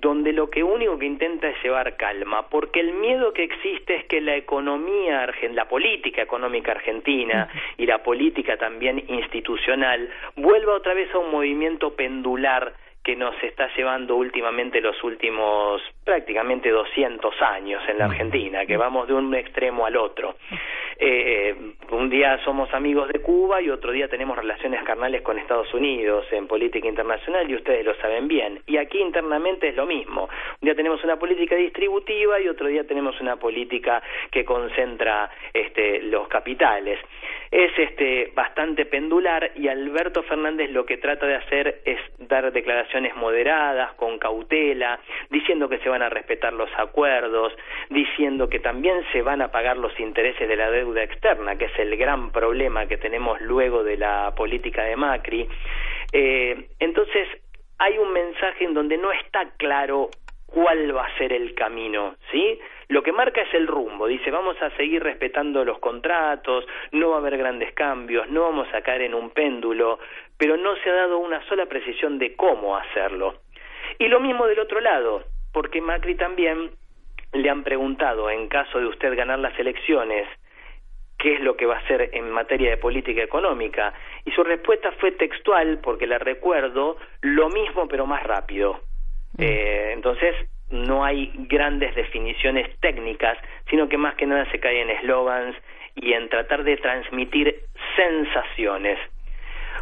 donde 0.00 0.32
lo 0.32 0.50
que 0.50 0.62
único 0.62 0.98
que 0.98 1.06
intenta 1.06 1.48
es 1.48 1.62
llevar 1.62 1.96
calma, 1.96 2.48
porque 2.48 2.80
el 2.80 2.92
miedo 2.92 3.32
que 3.32 3.44
existe 3.44 3.96
es 3.96 4.04
que 4.06 4.20
la 4.20 4.36
economía, 4.36 5.28
la 5.52 5.68
política 5.68 6.22
económica 6.22 6.72
argentina 6.72 7.48
y 7.76 7.86
la 7.86 8.02
política 8.02 8.56
también 8.56 9.04
institucional 9.08 10.08
vuelva 10.36 10.74
otra 10.74 10.94
vez 10.94 11.12
a 11.14 11.18
un 11.18 11.30
movimiento 11.30 11.94
pendular 11.94 12.74
que 13.04 13.14
nos 13.16 13.34
está 13.42 13.68
llevando 13.76 14.16
últimamente 14.16 14.80
los 14.80 15.04
últimos 15.04 15.82
prácticamente 16.02 16.70
200 16.70 17.34
años 17.42 17.82
en 17.86 17.98
la 17.98 18.06
Argentina, 18.06 18.64
que 18.64 18.78
vamos 18.78 19.06
de 19.06 19.12
un 19.12 19.34
extremo 19.34 19.84
al 19.84 19.96
otro. 19.96 20.36
Eh, 20.96 21.54
un 21.90 22.08
día 22.08 22.42
somos 22.44 22.72
amigos 22.72 23.08
de 23.08 23.20
Cuba 23.20 23.60
y 23.60 23.68
otro 23.68 23.92
día 23.92 24.08
tenemos 24.08 24.38
relaciones 24.38 24.82
carnales 24.84 25.20
con 25.20 25.38
Estados 25.38 25.72
Unidos 25.74 26.24
en 26.30 26.46
política 26.46 26.88
internacional 26.88 27.50
y 27.50 27.56
ustedes 27.56 27.84
lo 27.84 27.94
saben 27.96 28.26
bien. 28.26 28.62
Y 28.66 28.78
aquí 28.78 29.00
internamente 29.00 29.68
es 29.68 29.76
lo 29.76 29.84
mismo. 29.84 30.24
Un 30.24 30.66
día 30.66 30.74
tenemos 30.74 31.04
una 31.04 31.18
política 31.18 31.56
distributiva 31.56 32.40
y 32.40 32.48
otro 32.48 32.68
día 32.68 32.86
tenemos 32.86 33.20
una 33.20 33.36
política 33.36 34.02
que 34.30 34.46
concentra 34.46 35.30
este, 35.52 36.00
los 36.02 36.26
capitales. 36.28 36.98
Es 37.50 37.70
este, 37.78 38.32
bastante 38.34 38.86
pendular 38.86 39.52
y 39.56 39.68
Alberto 39.68 40.22
Fernández 40.22 40.70
lo 40.70 40.86
que 40.86 40.96
trata 40.96 41.26
de 41.26 41.36
hacer 41.36 41.82
es 41.84 41.98
dar 42.18 42.50
declaraciones 42.50 42.93
moderadas, 43.16 43.94
con 43.94 44.18
cautela, 44.18 45.00
diciendo 45.30 45.68
que 45.68 45.78
se 45.78 45.88
van 45.88 46.02
a 46.02 46.08
respetar 46.08 46.52
los 46.52 46.70
acuerdos, 46.76 47.52
diciendo 47.90 48.48
que 48.48 48.60
también 48.60 49.04
se 49.12 49.22
van 49.22 49.42
a 49.42 49.50
pagar 49.50 49.76
los 49.76 49.98
intereses 49.98 50.48
de 50.48 50.56
la 50.56 50.70
deuda 50.70 51.02
externa, 51.02 51.56
que 51.56 51.66
es 51.66 51.78
el 51.78 51.96
gran 51.96 52.30
problema 52.30 52.86
que 52.86 52.96
tenemos 52.96 53.40
luego 53.40 53.84
de 53.84 53.96
la 53.96 54.32
política 54.36 54.84
de 54.84 54.96
Macri. 54.96 55.48
Eh, 56.12 56.68
entonces, 56.78 57.28
hay 57.78 57.98
un 57.98 58.12
mensaje 58.12 58.64
en 58.64 58.74
donde 58.74 58.96
no 58.98 59.12
está 59.12 59.50
claro 59.56 60.10
cuál 60.46 60.96
va 60.96 61.06
a 61.06 61.18
ser 61.18 61.32
el 61.32 61.54
camino, 61.54 62.14
¿sí? 62.30 62.58
Lo 62.88 63.02
que 63.02 63.12
marca 63.12 63.40
es 63.42 63.54
el 63.54 63.66
rumbo, 63.66 64.06
dice 64.06 64.30
vamos 64.30 64.60
a 64.60 64.70
seguir 64.76 65.02
respetando 65.02 65.64
los 65.64 65.78
contratos, 65.78 66.66
no 66.92 67.10
va 67.10 67.16
a 67.16 67.18
haber 67.18 67.38
grandes 67.38 67.72
cambios, 67.72 68.28
no 68.28 68.42
vamos 68.42 68.68
a 68.74 68.82
caer 68.82 69.02
en 69.02 69.14
un 69.14 69.30
péndulo, 69.30 69.98
pero 70.36 70.56
no 70.56 70.76
se 70.76 70.90
ha 70.90 70.94
dado 70.94 71.18
una 71.18 71.42
sola 71.48 71.66
precisión 71.66 72.18
de 72.18 72.36
cómo 72.36 72.76
hacerlo. 72.76 73.36
Y 73.98 74.08
lo 74.08 74.20
mismo 74.20 74.46
del 74.46 74.58
otro 74.58 74.80
lado, 74.80 75.24
porque 75.52 75.80
Macri 75.80 76.16
también 76.16 76.72
le 77.32 77.50
han 77.50 77.64
preguntado, 77.64 78.30
en 78.30 78.48
caso 78.48 78.78
de 78.78 78.86
usted 78.86 79.16
ganar 79.16 79.38
las 79.38 79.58
elecciones, 79.58 80.28
qué 81.18 81.34
es 81.34 81.40
lo 81.40 81.56
que 81.56 81.66
va 81.66 81.76
a 81.76 81.78
hacer 81.78 82.10
en 82.12 82.30
materia 82.30 82.70
de 82.70 82.76
política 82.76 83.22
económica. 83.22 83.94
Y 84.24 84.30
su 84.32 84.42
respuesta 84.44 84.92
fue 84.92 85.12
textual, 85.12 85.78
porque 85.82 86.06
la 86.06 86.18
recuerdo, 86.18 86.96
lo 87.22 87.48
mismo 87.48 87.88
pero 87.88 88.06
más 88.06 88.22
rápido. 88.22 88.80
Mm. 89.38 89.42
Eh, 89.42 89.92
entonces, 89.92 90.34
no 90.70 91.04
hay 91.04 91.30
grandes 91.48 91.94
definiciones 91.94 92.68
técnicas, 92.80 93.38
sino 93.70 93.88
que 93.88 93.98
más 93.98 94.14
que 94.16 94.26
nada 94.26 94.50
se 94.50 94.58
cae 94.58 94.80
en 94.80 94.90
eslogans 94.90 95.56
y 95.94 96.12
en 96.12 96.28
tratar 96.28 96.64
de 96.64 96.76
transmitir 96.76 97.56
sensaciones. 97.96 98.98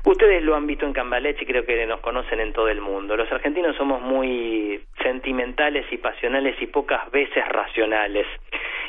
Ustedes 0.04 0.42
lo 0.42 0.56
han 0.56 0.66
visto 0.66 0.84
en 0.84 0.92
Cambalache 0.92 1.44
y 1.44 1.46
creo 1.46 1.64
que 1.64 1.86
nos 1.86 2.00
conocen 2.00 2.40
en 2.40 2.52
todo 2.52 2.68
el 2.68 2.80
mundo. 2.80 3.16
Los 3.16 3.30
argentinos 3.30 3.76
somos 3.76 4.02
muy 4.02 4.82
sentimentales 5.00 5.86
y 5.92 5.98
pasionales 5.98 6.60
y 6.60 6.66
pocas 6.66 7.08
veces 7.12 7.46
racionales. 7.48 8.26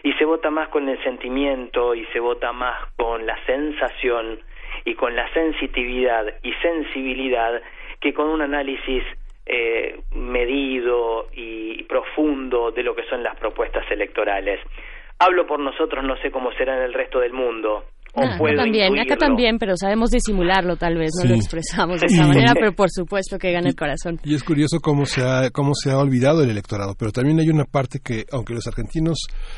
Y 0.02 0.14
se 0.14 0.26
vota 0.26 0.49
más 0.49 0.70
con 0.70 0.90
el 0.90 1.02
sentimiento 1.03 1.94
y 1.94 2.06
se 2.07 2.20
vota 2.20 2.52
más 2.52 2.88
con 2.95 3.26
la 3.28 3.38
sensación 3.45 4.40
y 4.86 4.95
con 4.95 5.15
la 5.15 5.32
sensitividad 5.34 6.34
y 6.41 6.52
sensibilidad 6.53 7.61
que 8.02 8.14
con 8.14 8.28
un 8.28 8.41
análisis 8.41 9.03
eh, 9.45 9.99
medido 10.11 11.28
y 11.34 11.84
profundo 11.84 12.72
de 12.72 12.84
lo 12.84 12.95
que 12.95 13.03
son 13.03 13.24
las 13.24 13.36
propuestas 13.36 13.90
electorales. 13.91 14.60
Hablo 15.20 15.45
por 15.45 15.60
nosotros, 15.60 16.03
no 16.03 16.18
sé 16.18 16.32
cómo 16.32 16.52
será 16.53 16.76
en 16.78 16.84
el 16.84 16.94
resto 16.94 17.20
del 17.20 17.34
mundo, 17.34 17.86
acá 18.14 18.56
también, 18.56 18.99
acá 18.99 19.18
también, 19.18 19.57
pero 19.57 19.76
sabemos 19.76 20.10
disimularlo 20.11 20.76
tal 20.77 20.98
vez, 20.98 21.11
no 21.22 21.30
lo 21.30 21.35
expresamos 21.35 22.02
de 22.02 22.07
esa 22.07 22.27
manera, 22.27 22.53
pero 22.60 22.73
por 22.73 22.90
supuesto 22.91 23.38
que 23.38 23.52
gana 23.52 23.69
el 23.69 23.76
corazón. 23.76 24.19
Y 24.23 24.35
es 24.35 24.44
curioso 24.44 24.80
cómo 24.80 25.06
se, 25.06 25.22
ha, 25.22 25.49
cómo 25.49 25.73
se 25.76 25.91
ha 25.91 25.98
olvidado 25.98 26.44
el 26.44 26.49
electorado, 26.49 26.95
pero 26.95 27.11
también 27.11 27.40
hay 27.40 27.49
una 27.49 27.65
parte 27.65 27.99
que, 27.99 28.26
aunque 28.31 28.53
los 28.53 28.68
argentinos 28.68 29.18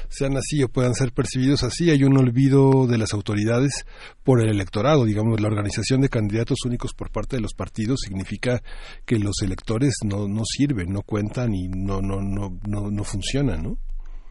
sean 0.09 0.37
así 0.37 0.63
o 0.63 0.69
puedan 0.69 0.93
ser 0.93 1.11
percibidos 1.11 1.63
así, 1.63 1.89
hay 1.89 2.03
un 2.03 2.17
olvido 2.17 2.87
de 2.87 2.97
las 2.97 3.13
autoridades 3.13 3.85
por 4.23 4.41
el 4.41 4.49
electorado, 4.49 5.05
digamos, 5.05 5.39
la 5.41 5.47
organización 5.47 6.01
de 6.01 6.09
candidatos 6.09 6.59
únicos 6.65 6.93
por 6.93 7.11
parte 7.11 7.35
de 7.35 7.41
los 7.41 7.53
partidos 7.53 7.99
significa 8.05 8.61
que 9.05 9.19
los 9.19 9.41
electores 9.43 9.95
no, 10.03 10.27
no 10.27 10.43
sirven, 10.45 10.91
no 10.91 11.01
cuentan 11.01 11.53
y 11.53 11.67
no, 11.67 12.01
no, 12.01 12.21
no, 12.21 12.57
no, 12.67 12.89
no 12.89 13.03
funcionan, 13.03 13.63
¿no? 13.63 13.77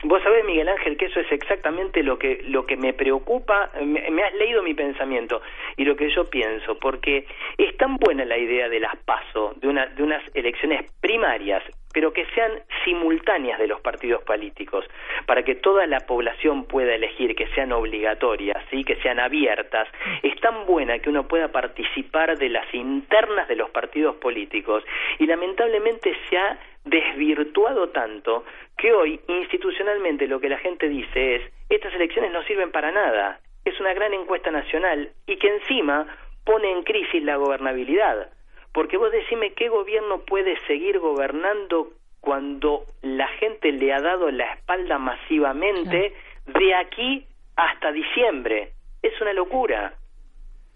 Vos 0.07 0.23
sabés, 0.23 0.45
Miguel 0.45 0.69
Ángel, 0.69 0.99
que 0.99 1.07
eso 1.07 1.21
es 1.21 1.33
exactamente 1.33 2.03
lo 2.03 2.19
que, 2.19 2.43
lo 2.49 2.67
que 2.67 2.77
me 2.77 2.93
preocupa, 2.93 3.71
me, 3.83 4.23
has 4.23 4.35
leído 4.35 4.63
mi 4.63 4.75
pensamiento 4.75 5.41
y 5.79 5.85
lo 5.87 5.97
que 5.97 6.11
yo 6.11 6.27
pienso, 6.27 6.79
porque 6.79 7.27
es 7.57 7.75
tan 7.79 7.97
buena 7.97 8.27
la 8.27 8.37
idea 8.37 8.69
de 8.69 8.81
las 8.81 8.95
PASO, 8.97 9.55
de, 9.57 9.67
una, 9.67 9.87
de 9.87 10.03
unas 10.03 10.23
elecciones 10.35 10.91
primarias, 11.01 11.63
pero 11.95 12.13
que 12.13 12.27
sean 12.35 12.53
simultáneas 12.85 13.59
de 13.59 13.69
los 13.69 13.81
partidos 13.81 14.23
políticos, 14.25 14.85
para 15.25 15.45
que 15.45 15.55
toda 15.55 15.87
la 15.87 16.01
población 16.01 16.65
pueda 16.65 16.95
elegir, 16.95 17.35
que 17.35 17.47
sean 17.55 17.73
obligatorias, 17.73 18.63
¿sí? 18.71 18.85
que 18.85 18.97
sean 18.97 19.21
abiertas, 19.21 19.89
es 20.23 20.39
tan 20.41 20.67
buena 20.67 20.99
que 20.99 21.09
uno 21.09 21.27
pueda 21.27 21.49
participar 21.49 22.37
de 22.37 22.51
las 22.51 22.73
internas 22.75 23.49
de 23.49 23.57
los 23.57 23.71
partidos 23.71 24.17
políticos 24.17 24.85
y 25.19 25.27
lamentablemente 25.27 26.15
se 26.29 26.37
ha 26.37 26.59
desvirtuado 26.85 27.89
tanto 27.91 28.45
que 28.77 28.93
hoy 28.93 29.21
institucionalmente 29.29 30.27
lo 30.27 30.41
que 30.41 30.49
la 30.49 30.59
gente 30.59 30.89
dice 30.89 31.37
es 31.37 31.43
estas 31.71 31.95
elecciones 31.95 32.33
no 32.33 32.43
sirven 32.43 32.73
para 32.73 32.91
nada, 32.91 33.41
es 33.65 33.79
una 33.81 33.95
gran 33.95 34.13
encuesta 34.13 34.51
nacional 34.51 35.11
y 35.27 35.37
que 35.37 35.49
encima 35.49 36.07
pone 36.45 36.71
en 36.71 36.83
crisis 36.83 37.23
la 37.23 37.37
gobernabilidad. 37.37 38.29
Porque 38.75 38.97
vos 38.97 39.13
decime 39.13 39.53
qué 39.55 39.69
gobierno 39.69 40.19
puede 40.27 40.59
seguir 40.67 40.99
gobernando 40.99 41.93
cuando 42.21 42.85
la 43.03 43.29
gente 43.29 43.71
le 43.71 43.93
ha 43.93 44.01
dado 44.01 44.31
la 44.31 44.53
espalda 44.53 44.99
masivamente 44.99 46.13
de 46.47 46.75
aquí 46.75 47.25
hasta 47.57 47.93
diciembre. 47.93 48.73
Es 49.01 49.19
una 49.21 49.33
locura. 49.33 49.95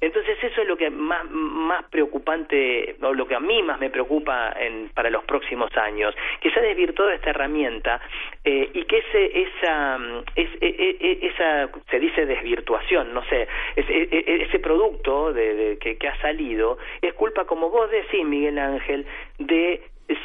Entonces 0.00 0.38
eso 0.42 0.62
es 0.62 0.68
lo 0.68 0.76
que 0.76 0.90
más, 0.90 1.28
más 1.28 1.84
preocupante, 1.86 2.96
o 3.02 3.12
lo 3.12 3.26
que 3.26 3.34
a 3.34 3.40
mí 3.40 3.62
más 3.62 3.80
me 3.80 3.90
preocupa 3.90 4.54
en, 4.58 4.90
para 4.90 5.10
los 5.10 5.24
próximos 5.24 5.76
años, 5.76 6.14
que 6.40 6.50
se 6.50 6.60
ha 6.60 6.62
desvirtuado 6.62 7.10
esta 7.10 7.30
herramienta 7.30 8.00
eh, 8.44 8.70
y 8.72 8.84
que 8.84 8.98
ese, 8.98 9.42
esa, 9.42 9.98
es, 10.36 10.48
e, 10.60 10.66
e, 10.66 10.96
e, 11.00 11.26
esa, 11.26 11.68
se 11.90 11.98
dice 11.98 12.26
desvirtuación, 12.26 13.12
no 13.12 13.24
sé, 13.24 13.48
ese, 13.74 14.08
ese 14.44 14.58
producto 14.60 15.32
de, 15.32 15.78
que, 15.80 15.98
que 15.98 16.08
ha 16.08 16.20
salido 16.20 16.78
es 17.02 17.12
culpa, 17.14 17.44
como 17.44 17.68
vos 17.68 17.90
decís, 17.90 18.24
Miguel 18.24 18.58
Ángel, 18.58 19.04
de 19.38 19.82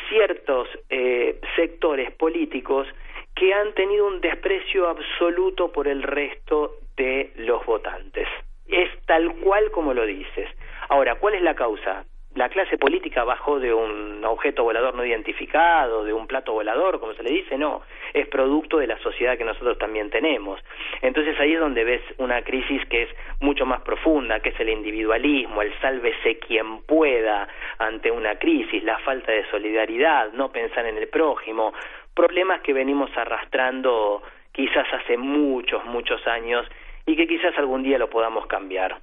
ciertos 0.10 0.68
eh, 0.90 1.40
sectores 1.56 2.12
políticos 2.12 2.88
que 3.36 3.54
han 3.54 3.74
tenido 3.74 4.06
un 4.06 4.22
desprecio 4.22 4.88
absoluto 4.88 5.72
por 5.72 5.88
el 5.88 6.04
resto 6.04 6.76
de 6.96 7.32
los 7.38 7.66
votantes 7.66 8.28
es 8.68 8.90
tal 9.06 9.36
cual 9.36 9.72
como 9.72 9.94
lo 9.94 10.06
dices. 10.06 10.50
Ahora, 10.90 11.16
¿cuál 11.16 11.36
es 11.36 11.42
la 11.42 11.56
causa? 11.56 12.06
La 12.36 12.50
clase 12.50 12.80
política 12.80 13.24
bajó 13.24 13.60
de 13.60 13.72
un 13.72 14.26
objeto 14.26 14.64
volador 14.64 14.96
no 14.96 15.06
identificado, 15.06 16.04
de 16.04 16.14
un 16.14 16.26
plato 16.26 16.54
volador, 16.54 17.00
como 17.00 17.14
se 17.14 17.22
le 17.22 17.30
dice, 17.30 17.60
no, 17.60 17.84
es 18.12 18.28
producto 18.28 18.80
de 18.80 18.88
la 18.88 18.98
sociedad 19.00 19.38
que 19.38 19.44
nosotros 19.44 19.78
también 19.78 20.10
tenemos. 20.10 20.60
Entonces 21.04 21.40
ahí 21.40 21.54
es 21.54 21.60
donde 21.60 21.84
ves 21.84 22.02
una 22.18 22.42
crisis 22.42 22.84
que 22.88 23.04
es 23.04 23.10
mucho 23.40 23.68
más 23.68 23.82
profunda, 23.82 24.40
que 24.40 24.50
es 24.50 24.60
el 24.60 24.70
individualismo, 24.70 25.62
el 25.62 25.80
sálvese 25.80 26.40
quien 26.40 26.82
pueda 26.82 27.48
ante 27.78 28.10
una 28.10 28.40
crisis, 28.40 28.84
la 28.84 28.98
falta 29.00 29.32
de 29.32 29.46
solidaridad, 29.52 30.34
no 30.34 30.52
pensar 30.52 30.88
en 30.88 30.98
el 30.98 31.10
prójimo, 31.10 31.72
problemas 32.16 32.62
que 32.62 32.74
venimos 32.74 33.16
arrastrando 33.16 34.24
quizás 34.52 34.88
hace 34.92 35.18
muchos, 35.18 35.86
muchos 35.86 36.26
años 36.26 36.66
y 37.06 37.16
que 37.16 37.28
quizás 37.28 37.58
algún 37.58 37.84
día 37.84 37.98
lo 37.98 38.10
podamos 38.10 38.46
cambiar. 38.48 39.02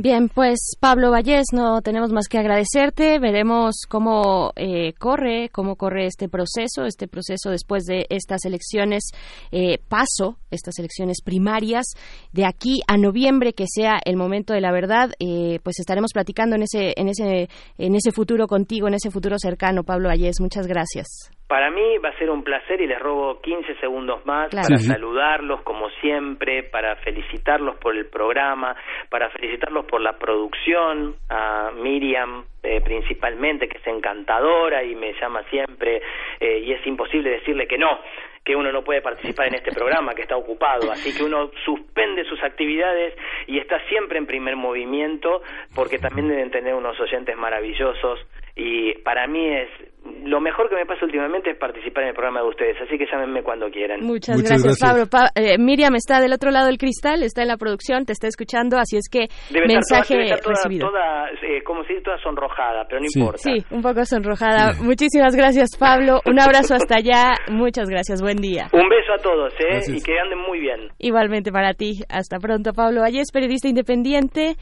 Bien, 0.00 0.28
pues 0.28 0.76
Pablo 0.78 1.10
Vallés, 1.10 1.46
no 1.52 1.80
tenemos 1.80 2.12
más 2.12 2.28
que 2.28 2.38
agradecerte. 2.38 3.18
Veremos 3.18 3.82
cómo 3.88 4.52
eh, 4.54 4.92
corre, 4.92 5.48
cómo 5.48 5.74
corre 5.76 6.06
este 6.06 6.28
proceso, 6.28 6.84
este 6.84 7.08
proceso 7.08 7.50
después 7.50 7.84
de 7.84 8.06
estas 8.10 8.44
elecciones 8.44 9.10
eh, 9.50 9.78
paso, 9.88 10.36
estas 10.50 10.78
elecciones 10.78 11.20
primarias. 11.24 11.86
De 12.32 12.44
aquí 12.44 12.80
a 12.86 12.96
noviembre, 12.96 13.54
que 13.54 13.64
sea 13.66 13.98
el 14.04 14.16
momento 14.16 14.52
de 14.52 14.60
la 14.60 14.70
verdad, 14.70 15.10
eh, 15.18 15.58
pues 15.64 15.80
estaremos 15.80 16.12
platicando 16.12 16.54
en 16.54 16.62
ese, 16.62 16.92
en 16.96 17.08
ese, 17.08 17.48
en 17.78 17.94
ese 17.96 18.12
futuro 18.12 18.46
contigo, 18.46 18.86
en 18.86 18.94
ese 18.94 19.10
futuro 19.10 19.36
cercano, 19.38 19.82
Pablo 19.82 20.10
Vallés. 20.10 20.40
Muchas 20.40 20.68
gracias. 20.68 21.37
Para 21.48 21.70
mí 21.70 21.96
va 21.96 22.10
a 22.10 22.18
ser 22.18 22.28
un 22.28 22.44
placer 22.44 22.78
y 22.82 22.86
les 22.86 22.98
robo 22.98 23.40
15 23.40 23.76
segundos 23.76 24.24
más 24.26 24.50
para 24.50 24.76
saludarlos 24.76 25.62
como 25.62 25.88
siempre, 26.02 26.62
para 26.62 26.96
felicitarlos 26.96 27.76
por 27.78 27.96
el 27.96 28.04
programa, 28.04 28.76
para 29.08 29.30
felicitarlos 29.30 29.86
por 29.86 30.02
la 30.02 30.18
producción, 30.18 31.16
a 31.30 31.70
Miriam 31.74 32.44
eh, 32.62 32.82
principalmente, 32.82 33.66
que 33.66 33.78
es 33.78 33.86
encantadora 33.86 34.84
y 34.84 34.94
me 34.94 35.14
llama 35.14 35.42
siempre 35.44 36.02
eh, 36.38 36.58
y 36.58 36.72
es 36.72 36.86
imposible 36.86 37.30
decirle 37.30 37.66
que 37.66 37.78
no 37.78 37.98
que 38.44 38.56
uno 38.56 38.72
no 38.72 38.82
puede 38.82 39.02
participar 39.02 39.48
en 39.48 39.56
este 39.56 39.72
programa, 39.72 40.14
que 40.14 40.22
está 40.22 40.34
ocupado, 40.34 40.90
así 40.90 41.14
que 41.14 41.22
uno 41.22 41.50
suspende 41.66 42.24
sus 42.24 42.42
actividades 42.42 43.14
y 43.46 43.58
está 43.58 43.78
siempre 43.88 44.16
en 44.16 44.26
primer 44.26 44.56
movimiento 44.56 45.42
porque 45.74 45.98
también 45.98 46.28
deben 46.28 46.50
tener 46.50 46.74
unos 46.74 46.98
oyentes 46.98 47.36
maravillosos 47.36 48.20
y 48.56 48.94
para 49.04 49.26
mí 49.26 49.48
es 49.48 49.68
lo 50.24 50.40
mejor 50.40 50.68
que 50.68 50.76
me 50.76 50.86
pasa 50.86 51.04
últimamente 51.04 51.50
es 51.50 51.58
participar 51.58 52.04
en 52.04 52.08
el 52.10 52.14
programa 52.14 52.40
de 52.40 52.48
ustedes, 52.48 52.76
así 52.80 52.96
que 52.96 53.06
llámenme 53.10 53.42
cuando 53.42 53.70
quieran. 53.70 54.00
Muchas, 54.00 54.40
gracias, 54.42 54.78
Pablo. 54.80 55.04
Eh, 55.34 55.58
Miriam 55.58 55.94
está 55.94 56.20
del 56.20 56.32
otro 56.32 56.50
lado 56.50 56.66
del 56.66 56.78
cristal, 56.78 57.22
está 57.22 57.42
en 57.42 57.48
la 57.48 57.56
producción, 57.56 58.04
te 58.04 58.12
está 58.12 58.26
escuchando, 58.26 58.78
así 58.78 58.96
es 58.96 59.08
que 59.10 59.28
mensaje 59.50 60.22
estar 60.22 60.40
toda, 60.40 60.54
recibido. 60.54 60.88
Toda, 60.88 61.30
eh, 61.42 61.62
como 61.62 61.84
si 61.84 62.00
toda 62.02 62.18
sonrojada, 62.22 62.86
pero 62.88 63.00
no 63.00 63.06
importa. 63.14 63.38
Sí, 63.38 63.64
un 63.70 63.82
poco 63.82 64.04
sonrojada. 64.04 64.72
Muchísimas 64.80 65.36
gracias, 65.36 65.76
Pablo. 65.76 66.20
Un 66.26 66.40
abrazo 66.40 66.74
hasta 66.74 66.96
allá. 66.96 67.34
Muchas 67.50 67.88
gracias. 67.88 68.22
Buen 68.22 68.36
día. 68.36 68.68
Un 68.72 68.88
beso 68.88 69.12
a 69.12 69.22
todos, 69.22 69.52
¿eh? 69.60 69.80
Y 69.88 70.02
que 70.02 70.18
anden 70.18 70.38
muy 70.38 70.60
bien. 70.60 70.88
Igualmente 70.98 71.52
para 71.52 71.74
ti. 71.74 72.00
Hasta 72.08 72.38
pronto, 72.38 72.72
Pablo 72.72 73.02
es 73.04 73.32
periodista 73.32 73.68
independiente. 73.68 74.56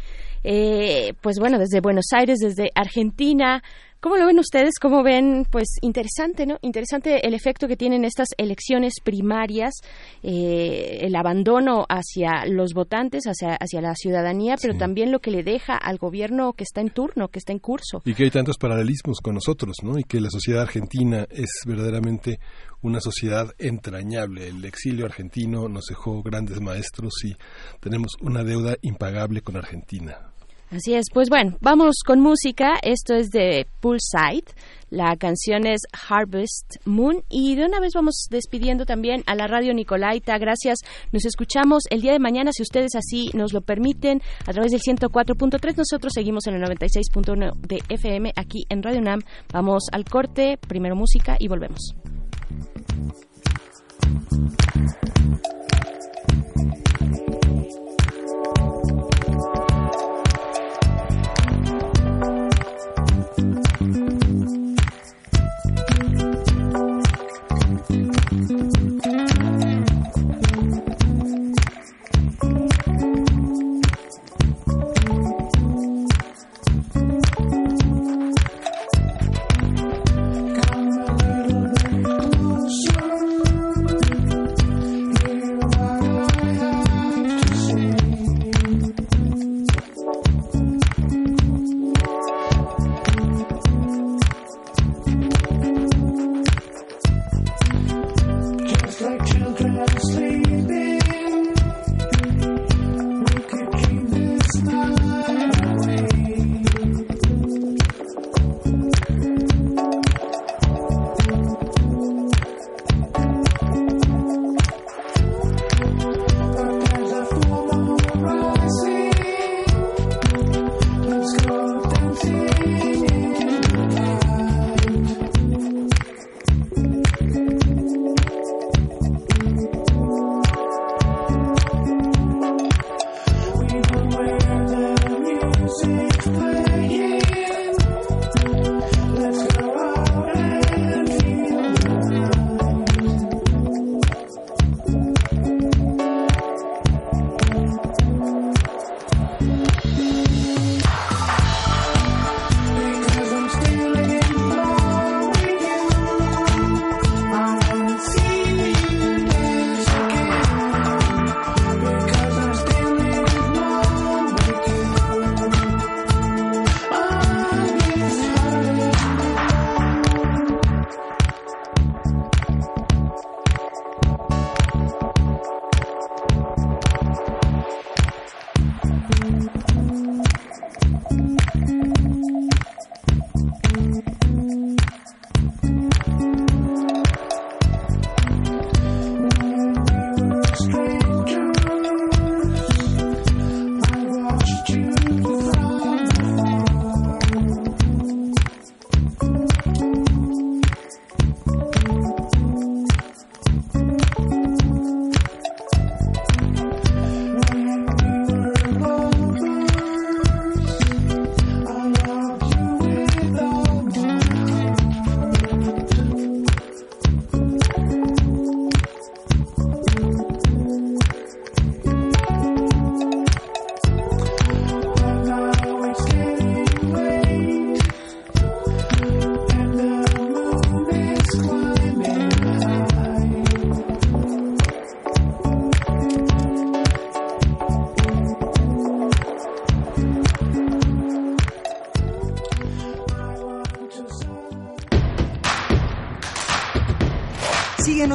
Eh, 0.44 1.12
pues 1.23 1.39
bueno, 1.40 1.59
desde 1.59 1.81
Buenos 1.81 2.06
Aires, 2.14 2.39
desde 2.39 2.70
Argentina. 2.74 3.62
¿Cómo 4.01 4.16
lo 4.16 4.27
ven 4.27 4.39
ustedes? 4.39 4.74
¿Cómo 4.81 5.02
ven? 5.02 5.47
Pues 5.51 5.68
interesante, 5.81 6.47
¿no? 6.47 6.59
Interesante 6.62 7.27
el 7.27 7.35
efecto 7.35 7.66
que 7.66 7.77
tienen 7.77 8.05
estas 8.05 8.28
elecciones 8.36 8.94
primarias, 9.02 9.73
eh, 10.23 10.98
el 11.02 11.16
abandono 11.16 11.86
hacia 11.89 12.44
los 12.47 12.74
votantes, 12.74 13.24
hacia, 13.24 13.55
hacia 13.55 13.81
la 13.81 13.94
ciudadanía, 13.94 14.56
pero 14.60 14.77
también 14.77 15.10
lo 15.10 15.20
que 15.20 15.31
le 15.31 15.43
deja 15.43 15.77
al 15.77 15.98
gobierno 15.98 16.52
que 16.52 16.64
está 16.64 16.81
en 16.82 16.90
turno, 16.90 17.28
que 17.28 17.39
está 17.39 17.52
en 17.52 17.59
curso. 17.59 18.02
Y 18.05 18.14
que 18.14 18.24
hay 18.24 18.31
tantos 18.31 18.59
paralelismos 18.59 19.20
con 19.20 19.35
nosotros, 19.35 19.77
¿no? 19.82 19.98
Y 19.98 20.05
que 20.05 20.20
la 20.20 20.31
sociedad 20.31 20.62
argentina 20.62 21.27
es 21.31 21.62
verdaderamente 21.66 22.39
una 22.82 23.01
sociedad 23.01 23.52
entrañable. 23.59 24.48
El 24.48 24.64
exilio 24.64 25.06
argentino 25.06 25.68
nos 25.68 25.86
dejó 25.86 26.23
grandes 26.23 26.60
maestros 26.60 27.12
y 27.24 27.35
tenemos 27.81 28.12
una 28.20 28.44
deuda 28.44 28.77
impagable 28.82 29.40
con 29.40 29.56
Argentina. 29.56 30.32
Así 30.70 30.94
es, 30.94 31.06
pues 31.12 31.28
bueno, 31.28 31.56
vamos 31.60 31.97
con 32.05 32.20
música. 32.20 32.74
Esto 32.82 33.14
es 33.14 33.30
de 33.30 33.66
Poolside. 33.80 34.52
La 34.90 35.16
canción 35.16 35.66
es 35.66 35.80
Harvest 36.09 36.76
Moon. 36.84 37.22
Y 37.28 37.55
de 37.55 37.66
una 37.66 37.80
vez 37.80 37.93
vamos 37.94 38.26
despidiendo 38.30 38.84
también 38.84 39.22
a 39.26 39.34
la 39.34 39.47
radio 39.47 39.72
Nicolaita. 39.74 40.38
Gracias. 40.38 40.78
Nos 41.12 41.24
escuchamos 41.24 41.84
el 41.90 42.01
día 42.01 42.12
de 42.12 42.18
mañana, 42.18 42.51
si 42.52 42.62
ustedes 42.62 42.94
así 42.97 43.30
nos 43.32 43.52
lo 43.52 43.60
permiten, 43.60 44.22
a 44.47 44.52
través 44.52 44.72
del 44.72 44.80
104.3. 44.80 45.76
Nosotros 45.76 46.12
seguimos 46.14 46.47
en 46.47 46.55
el 46.55 46.62
96.1 46.62 47.52
de 47.60 47.78
FM 47.88 48.32
aquí 48.36 48.64
en 48.68 48.82
Radio 48.82 49.01
NAM. 49.01 49.20
Vamos 49.52 49.84
al 49.93 50.05
corte, 50.05 50.59
primero 50.66 50.97
música 50.97 51.36
y 51.38 51.48
volvemos. 51.48 51.94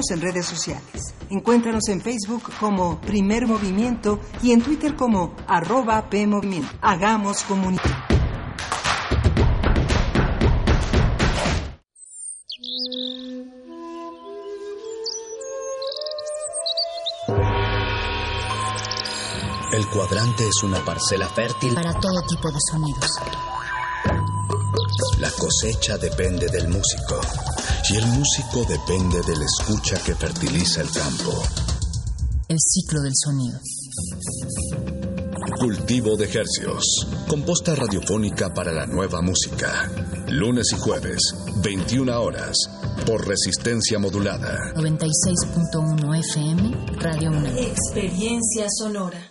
En 0.09 0.21
redes 0.21 0.45
sociales. 0.45 1.13
Encuéntranos 1.29 1.87
en 1.89 2.01
Facebook 2.01 2.43
como 2.59 2.99
Primer 3.01 3.45
Movimiento 3.45 4.19
y 4.41 4.51
en 4.51 4.61
Twitter 4.61 4.95
como 4.95 5.35
arroba 5.47 6.09
PMovimiento. 6.09 6.69
Hagamos 6.81 7.43
comunidad. 7.43 7.83
El 19.73 19.87
cuadrante 19.87 20.47
es 20.47 20.63
una 20.63 20.83
parcela 20.83 21.29
fértil 21.29 21.73
para 21.73 21.93
todo 21.93 22.21
tipo 22.27 22.51
de 22.51 22.57
sonidos 22.69 23.09
La 25.19 25.31
cosecha 25.31 25.97
depende 25.97 26.47
del 26.49 26.67
músico 26.67 27.21
y 27.89 27.97
el 27.97 28.05
músico 28.07 28.65
depende 28.67 29.21
de 29.21 29.35
la 29.35 29.45
escucha 29.45 29.97
que 30.03 30.15
fertiliza 30.15 30.81
el 30.81 30.91
campo. 30.91 31.43
El 32.47 32.57
ciclo 32.59 33.01
del 33.01 33.13
sonido. 33.15 33.59
Cultivo 35.57 36.17
de 36.17 36.25
Hercios. 36.25 37.07
Composta 37.27 37.75
radiofónica 37.75 38.53
para 38.53 38.71
la 38.71 38.85
nueva 38.85 39.21
música. 39.21 39.89
Lunes 40.27 40.73
y 40.73 40.77
jueves, 40.77 41.19
21 41.63 42.21
horas. 42.21 42.57
Por 43.05 43.27
resistencia 43.27 43.99
modulada. 43.99 44.57
96.1 44.75 46.19
FM, 46.19 46.95
Radio 46.99 47.29
1. 47.31 47.47
Experiencia 47.57 48.65
sonora. 48.69 49.30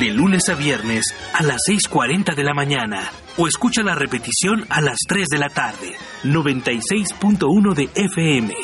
De 0.00 0.08
lunes 0.08 0.48
a 0.48 0.54
viernes 0.54 1.04
a 1.34 1.42
las 1.42 1.60
6.40 1.68 2.34
de 2.34 2.42
la 2.42 2.54
mañana 2.54 3.12
o 3.36 3.46
escucha 3.46 3.82
la 3.82 3.94
repetición 3.94 4.64
a 4.70 4.80
las 4.80 4.96
3 5.06 5.26
de 5.28 5.38
la 5.38 5.50
tarde. 5.50 5.94
96.1 6.24 7.74
de 7.74 7.90
FM. 7.94 8.54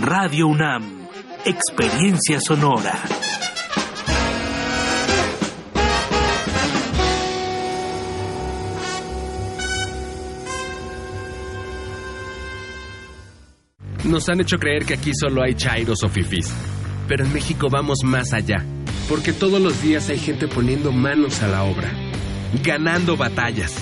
Radio 0.00 0.46
UNAM. 0.46 1.06
Experiencia 1.44 2.40
sonora. 2.40 2.94
Nos 14.04 14.26
han 14.30 14.40
hecho 14.40 14.56
creer 14.56 14.86
que 14.86 14.94
aquí 14.94 15.12
solo 15.14 15.42
hay 15.42 15.54
chairos 15.54 16.02
o 16.02 16.08
fifís. 16.08 16.50
Pero 17.06 17.26
en 17.26 17.32
México 17.34 17.68
vamos 17.70 17.98
más 18.04 18.32
allá. 18.32 18.64
Porque 19.08 19.32
todos 19.32 19.60
los 19.60 19.80
días 19.80 20.08
hay 20.10 20.18
gente 20.18 20.48
poniendo 20.48 20.92
manos 20.92 21.42
a 21.42 21.48
la 21.48 21.64
obra. 21.64 21.90
Ganando 22.62 23.16
batallas. 23.16 23.74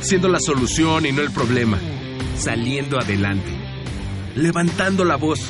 Siendo 0.00 0.28
la 0.28 0.40
solución 0.40 1.06
y 1.06 1.12
no 1.12 1.22
el 1.22 1.30
problema. 1.30 1.78
Saliendo 2.36 2.98
adelante. 2.98 3.52
Levantando 4.34 5.04
la 5.04 5.14
voz. 5.14 5.40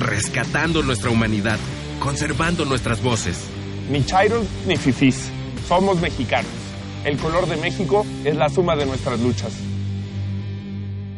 Rescatando 0.00 0.82
nuestra 0.82 1.10
humanidad. 1.10 1.58
Conservando 2.00 2.64
nuestras 2.64 3.00
voces. 3.00 3.44
Ni 3.90 4.04
chairos 4.04 4.44
ni 4.66 4.76
fifís. 4.76 5.30
Somos 5.68 6.00
mexicanos. 6.00 6.50
El 7.04 7.16
color 7.16 7.46
de 7.46 7.56
México 7.58 8.04
es 8.24 8.34
la 8.34 8.48
suma 8.48 8.74
de 8.74 8.86
nuestras 8.86 9.20
luchas. 9.20 9.52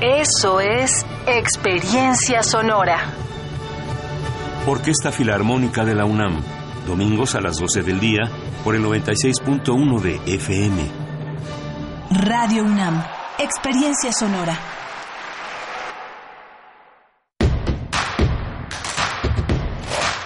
Eso 0.00 0.60
es 0.60 1.04
experiencia 1.26 2.44
sonora. 2.44 3.00
Orquesta 4.64 5.10
Filarmónica 5.10 5.84
de 5.84 5.96
la 5.96 6.04
UNAM, 6.04 6.40
domingos 6.86 7.34
a 7.34 7.40
las 7.40 7.56
12 7.56 7.82
del 7.82 7.98
día 7.98 8.30
por 8.62 8.76
el 8.76 8.84
96.1 8.84 10.00
de 10.00 10.34
FM. 10.34 10.88
Radio 12.10 12.62
UNAM, 12.62 13.04
experiencia 13.40 14.12
sonora. 14.12 14.56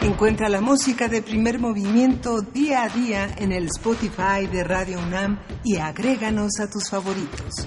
Encuentra 0.02 0.50
la 0.50 0.60
música 0.60 1.08
de 1.08 1.22
primer 1.22 1.58
movimiento 1.58 2.42
día 2.42 2.82
a 2.82 2.88
día 2.90 3.26
en 3.38 3.52
el 3.52 3.68
Spotify 3.68 4.46
de 4.52 4.64
Radio 4.64 4.98
UNAM 4.98 5.38
y 5.64 5.78
agréganos 5.78 6.60
a 6.60 6.68
tus 6.68 6.90
favoritos. 6.90 7.66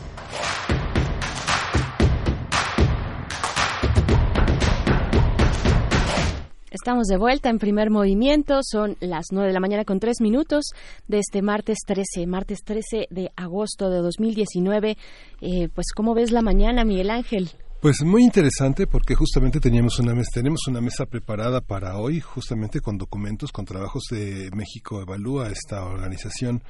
Estamos 6.75 7.07
de 7.07 7.15
vuelta 7.15 7.49
en 7.49 7.57
primer 7.57 7.89
movimiento, 7.89 8.59
son 8.61 8.97
las 8.99 9.27
9 9.31 9.47
de 9.47 9.53
la 9.53 9.61
mañana 9.61 9.85
con 9.85 10.01
3 10.01 10.19
minutos 10.19 10.71
de 11.07 11.19
este 11.19 11.41
martes 11.41 11.77
13, 11.87 12.27
martes 12.27 12.63
13 12.65 13.07
de 13.09 13.31
agosto 13.37 13.89
de 13.89 13.99
2019. 13.99 14.97
Eh, 15.39 15.69
pues, 15.73 15.93
¿cómo 15.95 16.13
ves 16.13 16.31
la 16.31 16.41
mañana, 16.41 16.83
Miguel 16.83 17.11
Ángel? 17.11 17.49
Pues 17.81 18.03
muy 18.03 18.23
interesante 18.23 18.87
porque 18.87 19.15
justamente 19.15 19.61
teníamos 19.61 19.99
una 19.99 20.13
mesa, 20.13 20.31
tenemos 20.33 20.67
una 20.67 20.81
mesa 20.81 21.05
preparada 21.05 21.61
para 21.61 21.97
hoy, 21.97 22.19
justamente 22.19 22.81
con 22.81 22.97
documentos, 22.97 23.53
con 23.53 23.63
trabajos 23.63 24.03
de 24.11 24.49
México 24.53 25.01
Evalúa, 25.01 25.47
esta 25.47 25.85
organización 25.85 26.61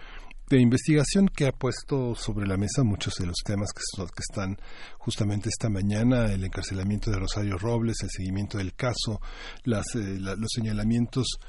de 0.50 0.62
investigación 0.62 1.28
que 1.28 1.48
ha 1.48 1.52
puesto 1.52 2.14
sobre 2.16 2.48
la 2.48 2.58
mesa 2.58 2.84
muchos 2.84 3.16
de 3.16 3.26
los 3.26 3.38
temas 3.44 3.70
que, 3.74 3.82
están 4.20 4.58
justamente 4.98 5.50
esta 5.50 5.70
mañana, 5.70 6.32
el 6.32 6.44
encarcelamiento 6.44 7.10
de 7.10 7.18
Rosario 7.18 7.58
Robles, 7.58 7.98
el 8.04 8.10
seguimiento 8.10 8.58
del 8.58 8.76
caso, 8.76 9.22
las, 9.64 9.96
eh, 9.96 10.20
la, 10.20 10.36
los 10.36 10.52
señalamientos 10.54 11.40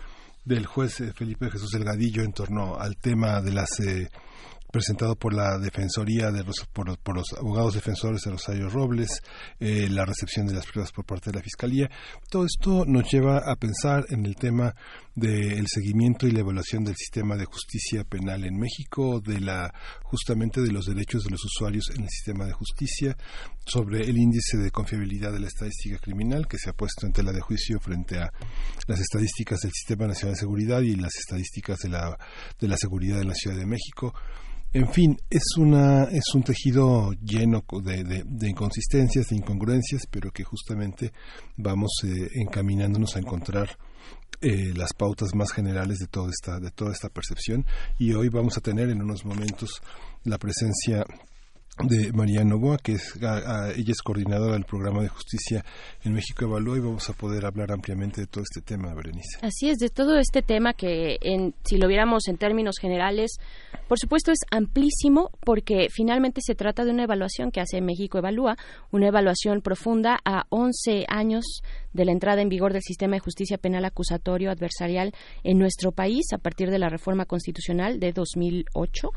del 0.45 0.65
juez 0.65 1.01
eh, 1.01 1.13
Felipe 1.13 1.51
Jesús 1.51 1.71
Delgadillo 1.71 2.23
en 2.23 2.33
torno 2.33 2.79
al 2.79 2.97
tema 2.97 3.43
de 3.43 3.53
las 3.53 3.81
eh, 3.81 4.09
presentado 4.77 5.17
por 5.17 5.33
la 5.33 5.59
Defensoría, 5.59 6.31
de 6.31 6.45
los, 6.45 6.67
por, 6.71 6.99
por, 6.99 7.17
los 7.17 7.33
abogados 7.33 7.73
defensores 7.73 8.21
de 8.21 8.33
Rosario 8.33 8.69
Robles, 8.69 9.23
eh, 9.59 9.89
la 9.89 10.05
recepción 10.05 10.47
de 10.47 10.53
las 10.53 10.67
pruebas 10.67 10.93
por 10.93 11.07
parte 11.07 11.31
de 11.31 11.39
la 11.39 11.43
Fiscalía. 11.43 11.91
Todo 12.29 12.45
esto 12.45 12.85
nos 12.85 13.11
lleva 13.11 13.39
a 13.39 13.57
pensar 13.57 14.05
en 14.11 14.27
el 14.27 14.37
tema 14.37 14.75
del 15.15 15.67
seguimiento 15.67 16.27
y 16.27 16.33
la 16.33 16.41
evaluación 16.41 16.85
del 16.85 16.95
sistema 16.95 17.37
de 17.37 17.47
justicia 17.47 18.05
penal 18.05 18.45
en 18.45 18.59
México, 18.59 19.23
de 19.23 19.41
la 19.41 19.73
justamente 20.03 20.61
de 20.61 20.71
los 20.71 20.85
derechos 20.85 21.25
de 21.25 21.31
los 21.31 21.43
usuarios 21.43 21.89
en 21.95 22.03
el 22.03 22.11
sistema 22.11 22.45
de 22.45 22.53
justicia, 22.53 23.17
sobre 23.65 24.03
el 24.03 24.19
índice 24.19 24.59
de 24.59 24.71
confiabilidad 24.71 25.33
de 25.33 25.41
la 25.41 25.49
estadística 25.49 25.99
criminal 25.99 26.47
que 26.47 26.59
se 26.59 26.69
ha 26.69 26.75
puesto 26.75 27.07
en 27.07 27.15
tela 27.15 27.33
de 27.33 27.41
juicio 27.41 27.81
frente 27.81 28.19
a 28.19 28.31
las 28.87 29.01
estadísticas 29.01 29.61
del 29.61 29.73
Sistema 29.73 30.07
Nacional 30.07 30.35
de 30.35 30.41
Seguridad 30.41 30.83
y 30.83 30.97
las 30.97 31.17
estadísticas 31.17 31.79
de 31.79 31.89
la, 31.89 32.19
de 32.61 32.69
la 32.69 32.77
seguridad 32.77 33.23
en 33.23 33.29
la 33.29 33.35
Ciudad 33.35 33.57
de 33.57 33.65
México. 33.65 34.13
En 34.77 34.93
fin, 34.93 35.17
es, 35.31 35.57
una, 35.57 36.05
es 36.05 36.35
un 36.35 36.43
tejido 36.43 37.11
lleno 37.15 37.65
de, 37.83 38.05
de, 38.27 38.49
inconsistencias, 38.51 39.29
de 39.29 39.37
incongruencias, 39.37 40.03
pero 40.11 40.31
que 40.31 40.45
justamente 40.45 41.15
vamos 41.57 41.93
eh, 42.05 42.29
encaminándonos 42.35 43.17
a 43.17 43.21
encontrar 43.21 43.79
eh, 44.43 44.75
las 44.77 44.93
pautas 44.93 45.35
más 45.35 45.51
generales 45.51 45.97
de 45.97 46.09
toda 46.09 46.29
esta 46.29 46.61
de 46.61 46.71
toda 46.73 46.93
esta 46.93 47.09
percepción. 47.09 47.65
Y 47.99 48.13
hoy 48.13 48.29
vamos 48.29 48.59
a 48.59 48.61
tener 48.61 48.91
en 48.91 49.01
unos 49.01 49.25
momentos 49.25 49.81
la 50.25 50.37
presencia 50.37 51.07
de 51.85 52.11
María 52.13 52.43
Novoa, 52.43 52.79
que 52.79 52.93
es, 52.93 53.15
ella 53.17 53.93
es 53.93 54.03
coordinadora 54.03 54.55
del 54.55 54.65
programa 54.65 55.03
de 55.03 55.09
justicia 55.09 55.65
en 56.05 56.15
México 56.15 56.47
Evalúa 56.47 56.77
y 56.79 56.81
vamos 56.81 57.09
a 57.11 57.13
poder 57.13 57.45
hablar 57.45 57.71
ampliamente 57.71 58.23
de 58.23 58.27
todo 58.27 58.43
este 58.43 58.63
tema, 58.63 58.95
Berenice. 58.95 59.39
Así 59.43 59.69
es, 59.69 59.79
de 59.79 59.91
todo 59.91 60.19
este 60.19 60.43
tema 60.43 60.73
que 60.73 61.19
en, 61.21 61.55
si 61.65 61.77
lo 61.77 61.87
viéramos 61.87 62.29
en 62.29 62.39
términos 62.39 62.77
generales, 62.81 63.37
por 63.89 63.99
supuesto 63.99 64.33
es 64.33 64.39
amplísimo 64.51 65.31
porque 65.45 65.89
finalmente 65.91 66.41
se 66.43 66.55
trata 66.55 66.85
de 66.85 66.93
una 66.93 67.05
evaluación 67.05 67.51
que 67.51 67.61
hace 67.61 67.81
México 67.81 68.19
Evalúa, 68.19 68.57
una 68.91 69.09
evaluación 69.09 69.61
profunda 69.61 70.19
a 70.25 70.47
11 70.49 71.05
años 71.09 71.45
de 71.97 72.05
la 72.05 72.13
entrada 72.13 72.43
en 72.43 72.49
vigor 72.49 72.73
del 72.73 72.83
sistema 72.83 73.17
de 73.17 73.21
justicia 73.21 73.59
penal 73.59 73.85
acusatorio 73.85 74.51
adversarial 74.51 75.13
en 75.43 75.59
nuestro 75.59 75.93
país 75.93 76.33
a 76.33 76.39
partir 76.39 76.71
de 76.71 76.79
la 76.79 76.89
reforma 76.89 77.25
constitucional 77.25 77.99
de 77.99 78.13
2008. 78.13 79.11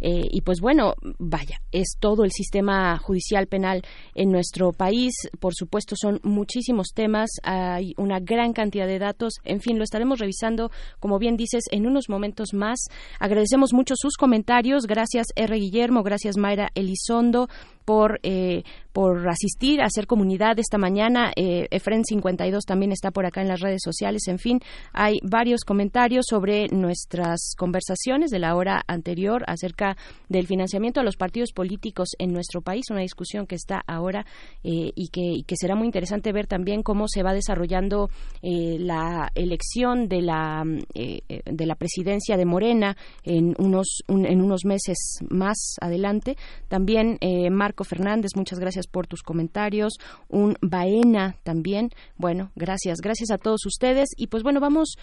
Eh, 0.00 0.28
y 0.30 0.42
pues 0.42 0.60
bueno, 0.60 0.94
vaya, 1.18 1.60
es 1.72 1.96
todo 1.98 2.24
el 2.24 2.30
sistema 2.30 2.98
judicial 2.98 3.46
penal 3.46 3.82
en 4.14 4.30
nuestro 4.30 4.72
país. 4.72 5.14
Por 5.40 5.54
supuesto, 5.54 5.96
son 5.96 6.20
muchísimos 6.22 6.88
temas, 6.94 7.30
hay 7.42 7.94
una 7.96 8.20
gran 8.20 8.52
cantidad 8.52 8.86
de 8.86 8.98
datos. 8.98 9.34
En 9.44 9.60
fin, 9.60 9.78
lo 9.78 9.84
estaremos 9.84 10.18
revisando, 10.18 10.70
como 11.00 11.18
bien 11.18 11.36
dices, 11.36 11.64
en 11.70 11.86
unos 11.86 12.08
momentos 12.08 12.52
más. 12.52 12.78
Agradecemos 13.18 13.72
mucho 13.72 13.94
sus 13.96 14.16
comentarios. 14.16 14.86
Gracias, 14.86 15.26
R. 15.34 15.56
Guillermo. 15.56 16.02
Gracias, 16.02 16.36
Mayra 16.36 16.70
Elizondo 16.74 17.48
por, 17.86 18.20
eh, 18.22 18.64
por 18.92 19.26
asistir, 19.28 19.80
a 19.80 19.86
hacer 19.86 20.06
comunidad 20.06 20.58
esta 20.58 20.76
mañana. 20.76 21.32
Eh, 21.36 21.68
Efren 21.70 22.04
52 22.04 22.64
también 22.64 22.92
está 22.92 23.10
por 23.10 23.24
acá 23.24 23.40
en 23.40 23.48
las 23.48 23.60
redes 23.60 23.80
sociales. 23.82 24.28
En 24.28 24.38
fin, 24.38 24.60
hay 24.92 25.18
varios 25.22 25.62
comentarios 25.64 26.26
sobre 26.28 26.68
nuestras 26.68 27.54
conversaciones 27.56 28.30
de 28.30 28.38
la 28.38 28.54
hora 28.54 28.82
anterior 28.86 29.44
acerca 29.46 29.96
del 30.28 30.46
financiamiento 30.46 31.00
a 31.00 31.04
los 31.04 31.16
partidos 31.16 31.52
políticos 31.52 32.10
en 32.18 32.32
nuestro 32.32 32.60
país, 32.60 32.86
una 32.90 33.00
discusión 33.00 33.46
que 33.46 33.54
está 33.54 33.82
ahora 33.86 34.26
eh, 34.64 34.92
y, 34.94 35.08
que, 35.08 35.42
que, 35.46 35.56
será 35.56 35.74
muy 35.74 35.86
interesante 35.86 36.32
ver 36.32 36.46
también 36.46 36.82
cómo 36.82 37.06
se 37.08 37.22
va 37.22 37.32
desarrollando 37.32 38.10
eh, 38.42 38.76
la 38.78 39.30
elección 39.34 40.08
de 40.08 40.22
la, 40.22 40.64
eh, 40.94 41.20
de 41.44 41.66
la 41.66 41.74
presidencia 41.74 42.36
de 42.36 42.44
Morena 42.44 42.96
en 43.24 43.54
unos, 43.58 44.02
un, 44.08 44.26
en 44.26 44.42
unos 44.42 44.64
meses 44.64 45.18
más 45.28 45.76
adelante. 45.80 46.36
También 46.68 47.18
Marco 47.50 47.75
Fernández, 47.84 48.32
muchas 48.36 48.58
gracias 48.58 48.86
por 48.86 49.06
tus 49.06 49.22
comentarios. 49.22 49.94
Un 50.28 50.56
Baena 50.60 51.36
también. 51.42 51.90
Bueno, 52.16 52.50
gracias, 52.54 52.98
gracias 53.00 53.30
a 53.30 53.38
todos 53.38 53.64
ustedes. 53.66 54.10
Y 54.16 54.28
pues 54.28 54.42
bueno, 54.42 54.60
vamos 54.60 54.96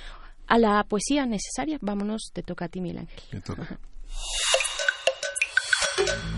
a 0.47 0.57
la 0.57 0.83
poesía 0.83 1.25
necesaria. 1.25 1.77
Vámonos, 1.81 2.31
te 2.33 2.43
toca 2.43 2.65
a 2.65 2.67
ti, 2.69 2.81
Miguel 2.81 2.99
Ángel. 2.99 3.41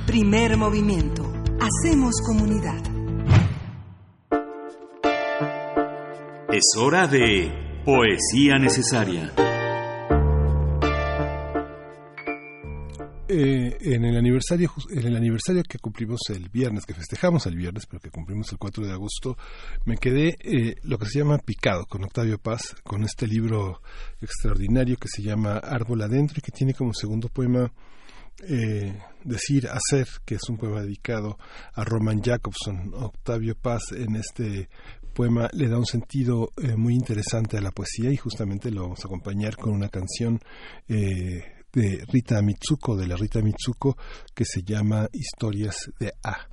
Primer 0.06 0.58
movimiento. 0.58 1.24
Hacemos 1.60 2.22
comunidad. 2.26 2.82
Es 6.52 6.64
hora 6.78 7.08
de 7.08 7.82
poesía 7.84 8.58
necesaria. 8.60 9.34
Eh, 13.28 13.78
en 13.82 14.06
el 14.06 14.18
aniversario 14.18 14.72
en 14.92 15.08
el 15.08 15.16
aniversario 15.16 15.64
que 15.68 15.80
cumplimos 15.80 16.20
el 16.30 16.48
viernes 16.50 16.86
que 16.86 16.94
festejamos 16.94 17.48
el 17.48 17.56
viernes 17.56 17.88
pero 17.88 18.00
que 18.00 18.12
cumplimos 18.12 18.52
el 18.52 18.60
4 18.60 18.86
de 18.86 18.92
agosto 18.92 19.36
me 19.86 19.98
quedé 19.98 20.38
eh, 20.42 20.76
lo 20.84 21.00
que 21.00 21.08
se 21.08 21.18
llama 21.18 21.40
picado 21.40 21.88
con 21.88 22.04
Octavio 22.04 22.38
Paz 22.38 22.76
con 22.84 23.04
este 23.04 23.26
libro 23.26 23.82
extraordinario 24.22 24.98
que 24.98 25.08
se 25.08 25.24
llama 25.24 25.58
Árbol 25.58 26.04
adentro 26.04 26.36
y 26.38 26.42
que 26.42 26.52
tiene 26.52 26.76
como 26.76 26.94
segundo 26.94 27.28
poema 27.30 27.72
eh, 28.44 28.96
Decir 29.24 29.70
Hacer, 29.70 30.08
que 30.24 30.36
es 30.36 30.48
un 30.48 30.58
poema 30.58 30.82
dedicado 30.82 31.40
a 31.74 31.84
Roman 31.86 32.22
Jacobson. 32.22 32.94
Octavio 32.94 33.56
Paz 33.56 33.92
en 33.94 34.18
este 34.18 34.70
poema 35.16 35.50
le 35.54 35.68
da 35.68 35.80
un 35.80 35.86
sentido 35.86 36.52
muy 36.78 36.94
interesante 36.94 37.58
a 37.58 37.62
la 37.62 37.72
poesía 37.72 38.12
y 38.12 38.18
justamente 38.18 38.70
lo 38.70 38.84
vamos 38.84 39.00
a 39.04 39.08
acompañar 39.08 39.56
con 39.56 39.74
una 39.74 39.90
canción 39.90 40.42
eh, 40.90 41.55
de 41.76 42.06
Rita 42.08 42.42
Mitsuko, 42.42 42.96
de 42.96 43.06
la 43.06 43.18
Rita 43.18 43.42
Mitsuko, 43.42 43.98
que 44.34 44.46
se 44.46 44.64
llama 44.64 45.08
Historias 45.12 45.92
de 46.00 46.14
A. 46.24 46.48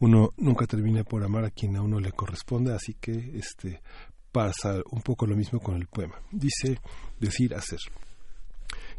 Uno 0.00 0.30
nunca 0.38 0.66
termina 0.66 1.04
por 1.04 1.22
amar 1.22 1.44
a 1.44 1.50
quien 1.50 1.76
a 1.76 1.82
uno 1.82 2.00
le 2.00 2.10
corresponde, 2.12 2.74
así 2.74 2.94
que 2.94 3.12
este 3.34 3.82
pasa 4.32 4.80
un 4.90 5.02
poco 5.02 5.26
lo 5.26 5.36
mismo 5.36 5.60
con 5.60 5.76
el 5.76 5.86
poema. 5.86 6.20
Dice 6.32 6.80
decir, 7.20 7.54
hacer. 7.54 7.78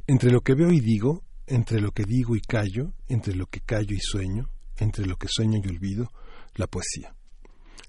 Entre 0.05 0.29
lo 0.29 0.41
que 0.41 0.53
veo 0.53 0.71
y 0.71 0.79
digo, 0.79 1.23
entre 1.47 1.81
lo 1.81 1.91
que 1.91 2.03
digo 2.03 2.35
y 2.35 2.41
callo, 2.41 2.93
entre 3.07 3.35
lo 3.35 3.47
que 3.47 3.61
callo 3.61 3.95
y 3.95 3.99
sueño, 3.99 4.49
entre 4.77 5.05
lo 5.05 5.17
que 5.17 5.27
sueño 5.27 5.59
y 5.63 5.67
olvido, 5.67 6.11
la 6.55 6.67
poesía. 6.67 7.15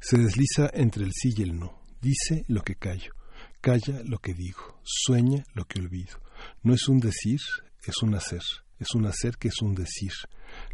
Se 0.01 0.16
desliza 0.16 0.71
entre 0.73 1.05
el 1.05 1.12
sí 1.12 1.35
y 1.37 1.43
el 1.43 1.59
no, 1.59 1.83
dice 2.01 2.45
lo 2.49 2.62
que 2.62 2.77
callo, 2.77 3.12
calla 3.61 4.03
lo 4.05 4.19
que 4.19 4.33
digo, 4.33 4.81
sueña 4.83 5.45
lo 5.55 5.66
que 5.66 5.81
olvido. 5.81 6.23
No 6.62 6.75
es 6.75 6.89
un 6.89 7.01
decir, 7.01 7.41
es 7.85 8.03
un 8.03 8.15
hacer. 8.15 8.43
Es 8.79 8.95
un 8.95 9.07
hacer 9.07 9.37
que 9.37 9.49
es 9.49 9.62
un 9.62 9.75
decir. 9.75 10.12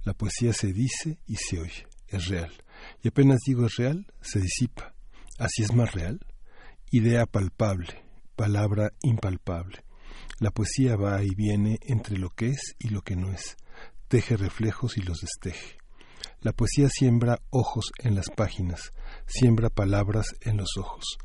La 0.04 0.14
poesía 0.14 0.52
se 0.52 0.72
dice 0.72 1.18
y 1.26 1.36
se 1.36 1.60
oye. 1.60 1.86
Es 2.08 2.26
real. 2.26 2.52
Y 3.02 3.08
apenas 3.08 3.38
digo 3.46 3.66
es 3.66 3.76
real, 3.76 4.06
se 4.20 4.40
disipa. 4.40 4.94
Así 5.38 5.62
es 5.62 5.72
más 5.72 5.92
real. 5.92 6.20
Idea 6.90 7.26
palpable, 7.26 8.04
palabra 8.36 8.92
impalpable. 9.02 9.84
La 10.38 10.50
poesía 10.50 10.96
va 10.96 11.22
y 11.22 11.34
viene 11.36 11.78
entre 11.82 12.18
lo 12.18 12.30
que 12.30 12.48
es 12.48 12.74
y 12.78 12.88
lo 12.88 13.02
que 13.02 13.14
no 13.14 13.30
es. 13.30 13.56
Teje 14.08 14.36
reflejos 14.36 14.96
y 14.96 15.02
los 15.02 15.18
desteje. 15.20 15.76
La 16.40 16.52
poesía 16.52 16.88
siembra 16.88 17.42
ojos 17.50 17.92
en 17.98 18.14
las 18.14 18.30
páginas, 18.30 18.92
siembra 19.26 19.68
palabras 19.68 20.34
en 20.40 20.56
los 20.56 20.76
ojos. 20.78 21.18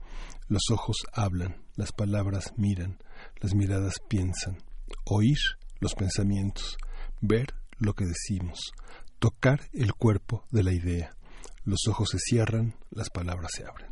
Los 0.47 0.63
ojos 0.71 0.97
hablan, 1.13 1.63
las 1.75 1.91
palabras 1.93 2.53
miran, 2.57 2.99
las 3.45 3.53
miradas 3.53 3.99
piensan, 4.07 4.57
oír 5.03 5.37
los 5.79 5.93
pensamientos, 5.93 6.77
ver 7.21 7.53
lo 7.77 7.93
que 7.93 8.05
decimos, 8.05 8.71
tocar 9.19 9.69
el 9.71 9.93
cuerpo 9.93 10.43
de 10.49 10.63
la 10.63 10.73
idea. 10.73 11.15
Los 11.63 11.81
ojos 11.87 12.09
se 12.09 12.17
cierran, 12.17 12.73
las 12.89 13.11
palabras 13.11 13.51
se 13.55 13.65
abren. 13.65 13.91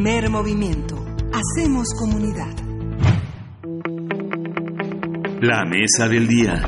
Primer 0.00 0.30
movimiento. 0.30 0.94
Hacemos 1.32 1.88
comunidad. 1.98 2.54
La 5.42 5.64
mesa 5.64 6.08
del 6.08 6.28
día. 6.28 6.62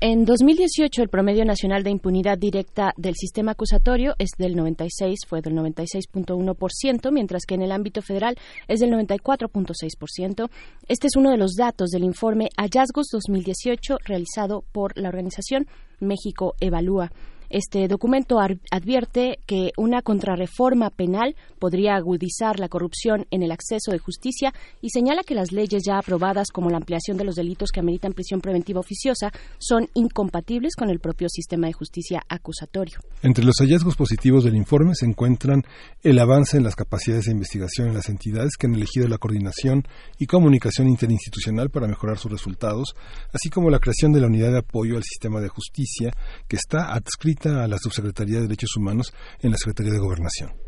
En 0.00 0.24
2018 0.24 1.02
el 1.02 1.08
promedio 1.08 1.44
nacional 1.44 1.84
de 1.84 1.90
impunidad 1.90 2.36
directa 2.36 2.92
del 2.96 3.14
sistema 3.14 3.52
acusatorio 3.52 4.16
es 4.18 4.30
del 4.36 4.56
96, 4.56 5.20
fue 5.28 5.40
del 5.40 5.54
96.1%, 5.54 7.12
mientras 7.12 7.44
que 7.46 7.54
en 7.54 7.62
el 7.62 7.70
ámbito 7.70 8.02
federal 8.02 8.34
es 8.66 8.80
del 8.80 8.90
94.6%. 8.90 10.50
Este 10.88 11.06
es 11.06 11.14
uno 11.14 11.30
de 11.30 11.36
los 11.36 11.52
datos 11.54 11.90
del 11.90 12.02
informe 12.02 12.48
Hallazgos 12.56 13.06
2018 13.12 13.98
realizado 14.04 14.64
por 14.72 14.98
la 14.98 15.10
organización 15.10 15.68
México 16.00 16.56
Evalúa. 16.58 17.12
Este 17.48 17.86
documento 17.88 18.38
advierte 18.40 19.38
que 19.46 19.70
una 19.76 20.02
contrarreforma 20.02 20.90
penal 20.90 21.36
podría 21.58 21.94
agudizar 21.94 22.58
la 22.58 22.68
corrupción 22.68 23.26
en 23.30 23.42
el 23.42 23.52
acceso 23.52 23.92
de 23.92 23.98
justicia 23.98 24.52
y 24.80 24.90
señala 24.90 25.22
que 25.22 25.34
las 25.34 25.52
leyes 25.52 25.82
ya 25.84 25.98
aprobadas 25.98 26.48
como 26.50 26.70
la 26.70 26.78
ampliación 26.78 27.16
de 27.16 27.24
los 27.24 27.36
delitos 27.36 27.70
que 27.70 27.80
ameritan 27.80 28.12
prisión 28.12 28.40
preventiva 28.40 28.80
oficiosa 28.80 29.32
son 29.58 29.88
incompatibles 29.94 30.74
con 30.74 30.90
el 30.90 30.98
propio 30.98 31.28
sistema 31.28 31.68
de 31.68 31.72
justicia 31.72 32.22
acusatorio. 32.28 32.98
Entre 33.22 33.44
los 33.44 33.56
hallazgos 33.60 33.96
positivos 33.96 34.44
del 34.44 34.56
informe 34.56 34.94
se 34.94 35.06
encuentran 35.06 35.62
el 36.02 36.18
avance 36.18 36.56
en 36.56 36.64
las 36.64 36.74
capacidades 36.74 37.26
de 37.26 37.32
investigación 37.32 37.88
en 37.88 37.94
las 37.94 38.08
entidades 38.08 38.56
que 38.58 38.66
han 38.66 38.74
elegido 38.74 39.06
la 39.08 39.18
coordinación 39.18 39.84
y 40.18 40.26
comunicación 40.26 40.88
interinstitucional 40.88 41.70
para 41.70 41.86
mejorar 41.86 42.18
sus 42.18 42.32
resultados, 42.32 42.94
así 43.32 43.50
como 43.50 43.70
la 43.70 43.78
creación 43.78 44.12
de 44.12 44.20
la 44.20 44.26
unidad 44.26 44.52
de 44.52 44.58
apoyo 44.58 44.96
al 44.96 45.04
sistema 45.04 45.40
de 45.40 45.48
justicia 45.48 46.12
que 46.48 46.56
está 46.56 46.92
adscrita 46.92 47.35
a 47.44 47.68
la 47.68 47.78
Subsecretaría 47.78 48.36
de 48.36 48.42
Derechos 48.42 48.76
Humanos 48.76 49.12
en 49.40 49.50
la 49.50 49.56
Secretaría 49.56 49.92
de 49.92 49.98
Gobernación. 49.98 50.66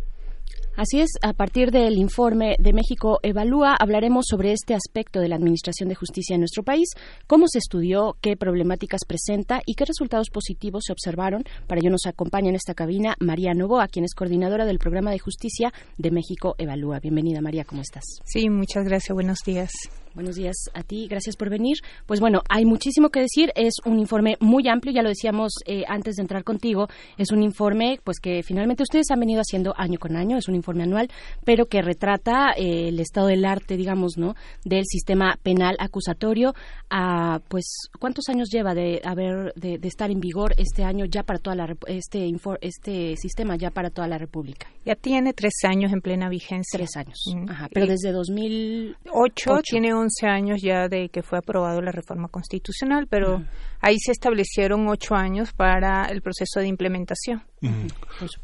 Así 0.79 1.01
es, 1.01 1.11
a 1.23 1.33
partir 1.33 1.73
del 1.73 1.99
informe 1.99 2.55
de 2.61 2.73
México 2.73 3.19
Evalúa 3.25 3.75
hablaremos 3.77 4.27
sobre 4.29 4.53
este 4.53 4.77
aspecto 4.77 5.19
de 5.19 5.27
la 5.27 5.35
Administración 5.35 5.89
de 5.89 5.97
Justicia 5.97 6.35
en 6.35 6.41
nuestro 6.41 6.63
país, 6.63 6.91
cómo 7.27 7.47
se 7.49 7.59
estudió, 7.59 8.17
qué 8.21 8.37
problemáticas 8.37 9.01
presenta 9.05 9.61
y 9.67 9.75
qué 9.75 9.85
resultados 9.85 10.31
positivos 10.31 10.85
se 10.87 10.93
observaron. 10.93 11.43
Para 11.67 11.81
ello 11.81 11.91
nos 11.91 12.07
acompaña 12.07 12.51
en 12.51 12.55
esta 12.55 12.75
cabina 12.75 13.17
María 13.19 13.55
Novoa, 13.55 13.89
quien 13.89 14.05
es 14.05 14.15
coordinadora 14.15 14.67
del 14.67 14.79
Programa 14.79 15.11
de 15.11 15.19
Justicia 15.19 15.73
de 15.97 16.13
México 16.13 16.55
Evalúa. 16.59 17.01
Bienvenida 17.01 17.41
María, 17.41 17.65
¿cómo 17.65 17.83
estás? 17.83 18.05
Sí, 18.25 18.49
muchas 18.49 18.85
gracias, 18.85 19.13
buenos 19.13 19.39
días. 19.45 19.73
Buenos 20.15 20.37
días 20.37 20.57
a 20.75 20.83
ti, 20.83 21.07
gracias 21.09 21.37
por 21.37 21.51
venir. 21.51 21.77
Pues 22.07 22.21
bueno, 22.21 22.43
hay 22.49 22.65
muchísimo 22.65 23.11
que 23.11 23.21
decir, 23.21 23.53
es 23.55 23.75
un 23.85 23.99
informe 23.99 24.37
muy 24.41 24.69
amplio, 24.69 24.93
ya 24.93 25.03
lo 25.03 25.09
decíamos 25.09 25.53
eh, 25.67 25.85
antes 25.89 26.17
de 26.17 26.23
entrar 26.23 26.45
contigo, 26.45 26.89
es 27.17 27.31
un 27.31 27.43
informe 27.43 28.01
pues 28.05 28.19
que 28.21 28.43
finalmente 28.43 28.83
ustedes 28.83 29.11
han 29.11 29.21
venido 29.21 29.41
haciendo 29.41 29.75
año 29.77 29.99
con 29.99 30.17
año, 30.17 30.37
es 30.37 30.49
un 30.49 30.55
informe 30.55 30.83
anual, 30.83 31.09
pero 31.45 31.67
que 31.67 31.83
retrata 31.83 32.53
eh, 32.57 32.89
el 32.89 33.01
estado 33.01 33.29
del 33.29 33.45
arte, 33.45 33.77
digamos, 33.77 34.17
¿no? 34.17 34.35
del 34.65 34.85
sistema 34.87 35.39
penal 35.43 35.77
acusatorio 35.79 36.55
a 36.91 37.41
pues 37.49 37.89
cuántos 37.99 38.29
años 38.29 38.49
lleva 38.51 38.75
de 38.75 39.01
haber 39.05 39.53
de, 39.55 39.79
estar 39.83 40.11
en 40.11 40.21
vigor 40.21 40.55
este 40.59 40.85
año 40.85 41.05
ya 41.07 41.23
para 41.23 41.39
toda 41.39 41.57
la 41.57 41.77
este 41.87 42.31
este 42.61 43.17
sistema 43.17 43.57
ya 43.57 43.71
para 43.71 43.91
toda 43.91 44.09
la 44.09 44.19
República. 44.19 44.69
Ya 44.85 44.95
tiene 44.95 45.33
tres 45.33 45.55
años 45.65 45.93
en 45.93 46.01
plena 46.01 46.29
vigencia. 46.29 46.79
Tres 46.79 46.97
años. 46.97 47.19
Ajá, 47.49 47.69
pero 47.73 47.87
desde 47.87 48.13
2008 48.13 49.61
tiene 49.63 49.93
11 49.99 50.27
años 50.27 50.63
ya 50.63 50.89
de 50.89 51.09
que 51.09 51.23
fue 51.23 51.39
aprobado 51.39 51.81
la 51.83 51.93
reforma 51.93 52.29
constitucional, 52.29 53.07
pero 53.09 53.43
ahí 53.81 53.99
se 53.99 54.13
establecieron 54.13 54.89
ocho 54.89 55.15
años 55.15 55.53
para 55.53 56.07
el 56.07 56.23
proceso 56.23 56.61
de 56.61 56.69
implementación. 56.69 57.43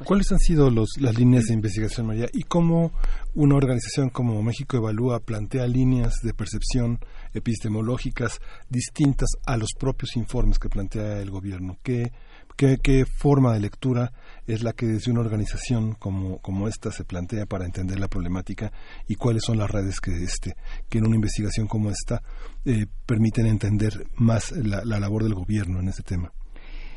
¿Cuáles 0.04 0.32
han 0.32 0.38
sido 0.38 0.70
los, 0.70 0.90
las 0.98 1.16
líneas 1.16 1.44
de 1.44 1.54
investigación, 1.54 2.06
María? 2.06 2.26
¿Y 2.32 2.42
cómo 2.42 2.92
una 3.34 3.54
organización 3.54 4.10
como 4.10 4.42
México 4.42 4.76
Evalúa 4.76 5.20
plantea 5.20 5.66
líneas 5.66 6.14
de 6.22 6.34
percepción 6.34 6.98
epistemológicas 7.32 8.40
distintas 8.68 9.30
a 9.46 9.56
los 9.56 9.70
propios 9.78 10.16
informes 10.16 10.58
que 10.58 10.68
plantea 10.68 11.20
el 11.20 11.30
gobierno? 11.30 11.78
¿Qué, 11.82 12.12
qué 12.56 13.04
forma 13.06 13.52
de 13.54 13.60
lectura 13.60 14.12
es 14.46 14.62
la 14.62 14.72
que 14.72 14.86
desde 14.86 15.10
una 15.10 15.20
organización 15.20 15.94
como, 15.94 16.38
como 16.38 16.68
esta 16.68 16.92
se 16.92 17.04
plantea 17.04 17.46
para 17.46 17.64
entender 17.64 17.98
la 17.98 18.08
problemática 18.08 18.72
y 19.08 19.14
cuáles 19.14 19.44
son 19.44 19.58
las 19.58 19.70
redes 19.70 20.00
que, 20.00 20.22
este, 20.22 20.56
que 20.88 20.98
en 20.98 21.06
una 21.06 21.16
investigación 21.16 21.66
como 21.66 21.90
esta 21.90 22.22
eh, 22.64 22.86
permiten 23.06 23.46
entender 23.46 24.06
más 24.16 24.52
la, 24.52 24.84
labor 24.84 25.24
del 25.24 25.34
gobierno 25.34 25.80
en 25.80 25.88
este 25.88 26.02
tema. 26.02 26.32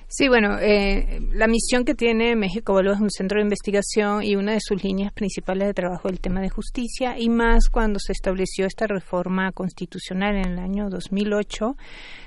Sí, 0.09 0.29
bueno, 0.29 0.57
eh, 0.59 1.19
la 1.33 1.47
misión 1.47 1.83
que 1.83 1.93
tiene 1.93 2.35
México 2.37 2.71
Evalúa 2.71 2.95
es 2.95 3.01
un 3.01 3.09
centro 3.09 3.39
de 3.39 3.43
investigación 3.43 4.23
y 4.23 4.37
una 4.37 4.53
de 4.53 4.61
sus 4.61 4.81
líneas 4.81 5.11
principales 5.11 5.67
de 5.67 5.73
trabajo 5.73 6.07
es 6.07 6.13
el 6.13 6.21
tema 6.21 6.39
de 6.39 6.49
justicia 6.49 7.19
y 7.19 7.27
más 7.27 7.67
cuando 7.69 7.99
se 7.99 8.13
estableció 8.13 8.65
esta 8.65 8.87
reforma 8.87 9.51
constitucional 9.51 10.37
en 10.37 10.53
el 10.53 10.59
año 10.59 10.89
2008, 10.89 11.75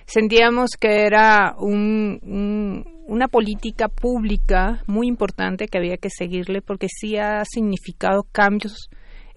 sentíamos 0.05 0.73
que 0.79 1.07
era 1.07 1.55
un 1.59 2.85
una 3.11 3.27
política 3.27 3.89
pública 3.89 4.85
muy 4.87 5.09
importante 5.09 5.67
que 5.67 5.79
había 5.79 5.97
que 5.97 6.11
seguirle 6.11 6.63
porque 6.63 6.87
sí 6.89 7.17
ha 7.17 7.45
significado 7.45 8.23
cambios 8.31 8.89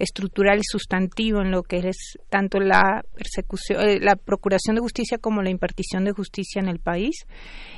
estructural 0.04 0.60
y 0.60 0.64
sustantivo 0.64 1.42
en 1.42 1.52
lo 1.52 1.64
que 1.64 1.78
es 1.78 2.18
tanto 2.30 2.60
la 2.60 3.04
persecución, 3.16 3.82
eh, 3.82 4.00
la 4.00 4.16
procuración 4.16 4.76
de 4.76 4.82
justicia 4.82 5.18
como 5.18 5.42
la 5.42 5.50
impartición 5.50 6.06
de 6.06 6.12
justicia 6.12 6.62
en 6.62 6.68
el 6.68 6.80
país 6.80 7.26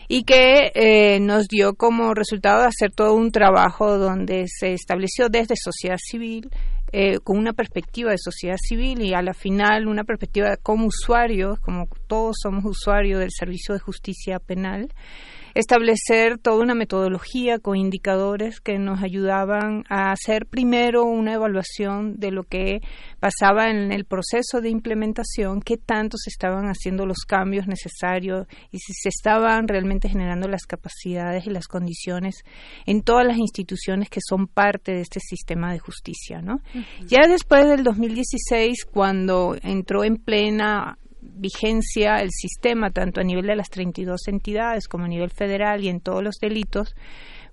y 0.08 0.24
que 0.24 0.72
eh, 0.76 1.20
nos 1.20 1.48
dio 1.48 1.76
como 1.76 2.14
resultado 2.14 2.62
de 2.62 2.68
hacer 2.68 2.92
todo 2.92 3.14
un 3.14 3.32
trabajo 3.32 3.98
donde 3.98 4.46
se 4.48 4.74
estableció 4.74 5.30
desde 5.30 5.56
sociedad 5.56 5.98
civil 5.98 6.50
eh, 6.92 7.20
con 7.20 7.38
una 7.38 7.54
perspectiva 7.54 8.12
de 8.12 8.18
sociedad 8.18 8.58
civil 8.58 9.02
y 9.02 9.14
a 9.14 9.22
la 9.22 9.34
final 9.34 9.88
una 9.88 10.04
perspectiva 10.04 10.56
como 10.62 10.88
usuarios, 10.88 11.60
como 11.60 11.88
todos 12.08 12.38
somos 12.42 12.64
usuarios 12.64 13.20
del 13.20 13.32
servicio 13.32 13.74
de 13.74 13.80
justicia 13.80 14.40
penal, 14.40 14.88
establecer 15.56 16.38
toda 16.38 16.62
una 16.62 16.76
metodología 16.76 17.60
con 17.60 17.78
indicadores 17.78 18.60
que 18.60 18.78
nos 18.78 19.02
ayudaban 19.02 19.86
a 19.90 20.12
hacer 20.12 20.46
primero 20.46 21.06
una 21.06 21.34
evaluación 21.34 22.20
de 22.20 22.32
lo 22.32 22.44
que 22.44 22.82
pasaba 23.22 23.70
en 23.70 23.94
el 23.94 24.04
proceso 24.04 24.60
de 24.62 24.70
implementación, 24.70 25.62
qué 25.62 25.78
tanto 25.78 26.18
se 26.18 26.30
estaban 26.30 26.66
haciendo 26.66 27.06
los 27.06 27.20
cambios 27.26 27.68
necesarios 27.68 28.48
y 28.72 28.80
si 28.80 28.94
se 28.94 29.08
estaban 29.08 29.70
realmente 29.70 30.10
generando 30.10 30.50
las 30.50 30.66
capacidades 30.66 31.48
y 31.48 31.52
las 31.52 31.68
condiciones 31.68 32.44
en 32.86 33.02
todas 33.02 33.26
las 33.26 33.38
instituciones 33.38 34.10
que 34.10 34.20
son 34.22 34.48
parte 34.48 34.92
de 34.92 35.02
este 35.02 35.22
sistema 35.22 35.72
de 35.72 35.80
justicia, 35.80 36.42
¿no? 36.42 36.60
Ya 37.08 37.28
después 37.30 37.66
del 37.66 37.86
2016, 37.86 38.86
cuando 38.92 39.56
entró 39.64 40.04
en 40.04 40.18
plena 40.18 40.98
vigencia 41.34 42.18
el 42.18 42.32
sistema 42.32 42.92
tanto 42.92 43.22
a 43.22 43.24
nivel 43.24 43.48
de 43.48 43.56
las 43.56 43.70
32 43.70 44.28
entidades 44.28 44.88
como 44.88 45.06
a 45.06 45.08
nivel 45.08 45.30
federal 45.30 45.84
y 45.84 45.90
en 45.90 46.00
todos 46.00 46.24
los 46.24 46.36
delitos, 46.42 46.96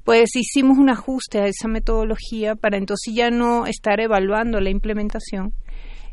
pues 0.05 0.35
hicimos 0.35 0.79
un 0.79 0.91
ajuste 0.91 1.41
a 1.41 1.47
esa 1.47 1.69
metodología 1.69 2.55
para 2.57 2.77
entonces 2.77 3.15
ya 3.15 3.31
no 3.31 3.67
estar 3.67 4.01
evaluando 4.01 4.61
la 4.61 4.71
implementación, 4.71 5.55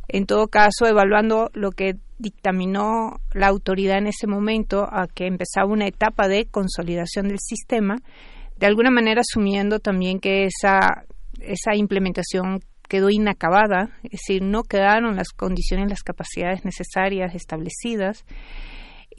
en 0.07 0.25
todo 0.25 0.47
caso 0.47 0.85
evaluando 0.85 1.49
lo 1.53 1.71
que 1.71 1.95
dictaminó 2.17 3.21
la 3.33 3.47
autoridad 3.47 3.97
en 3.97 4.07
ese 4.07 4.27
momento 4.27 4.83
a 4.83 5.07
que 5.07 5.25
empezaba 5.25 5.71
una 5.71 5.87
etapa 5.87 6.27
de 6.27 6.45
consolidación 6.45 7.29
del 7.29 7.39
sistema, 7.39 7.97
de 8.57 8.67
alguna 8.67 8.91
manera 8.91 9.21
asumiendo 9.21 9.79
también 9.79 10.19
que 10.19 10.45
esa, 10.45 11.05
esa 11.39 11.75
implementación 11.75 12.59
quedó 12.89 13.09
inacabada, 13.09 13.91
es 14.03 14.11
decir, 14.11 14.41
no 14.41 14.63
quedaron 14.63 15.15
las 15.15 15.29
condiciones, 15.29 15.89
las 15.89 16.03
capacidades 16.03 16.65
necesarias 16.65 17.33
establecidas. 17.35 18.25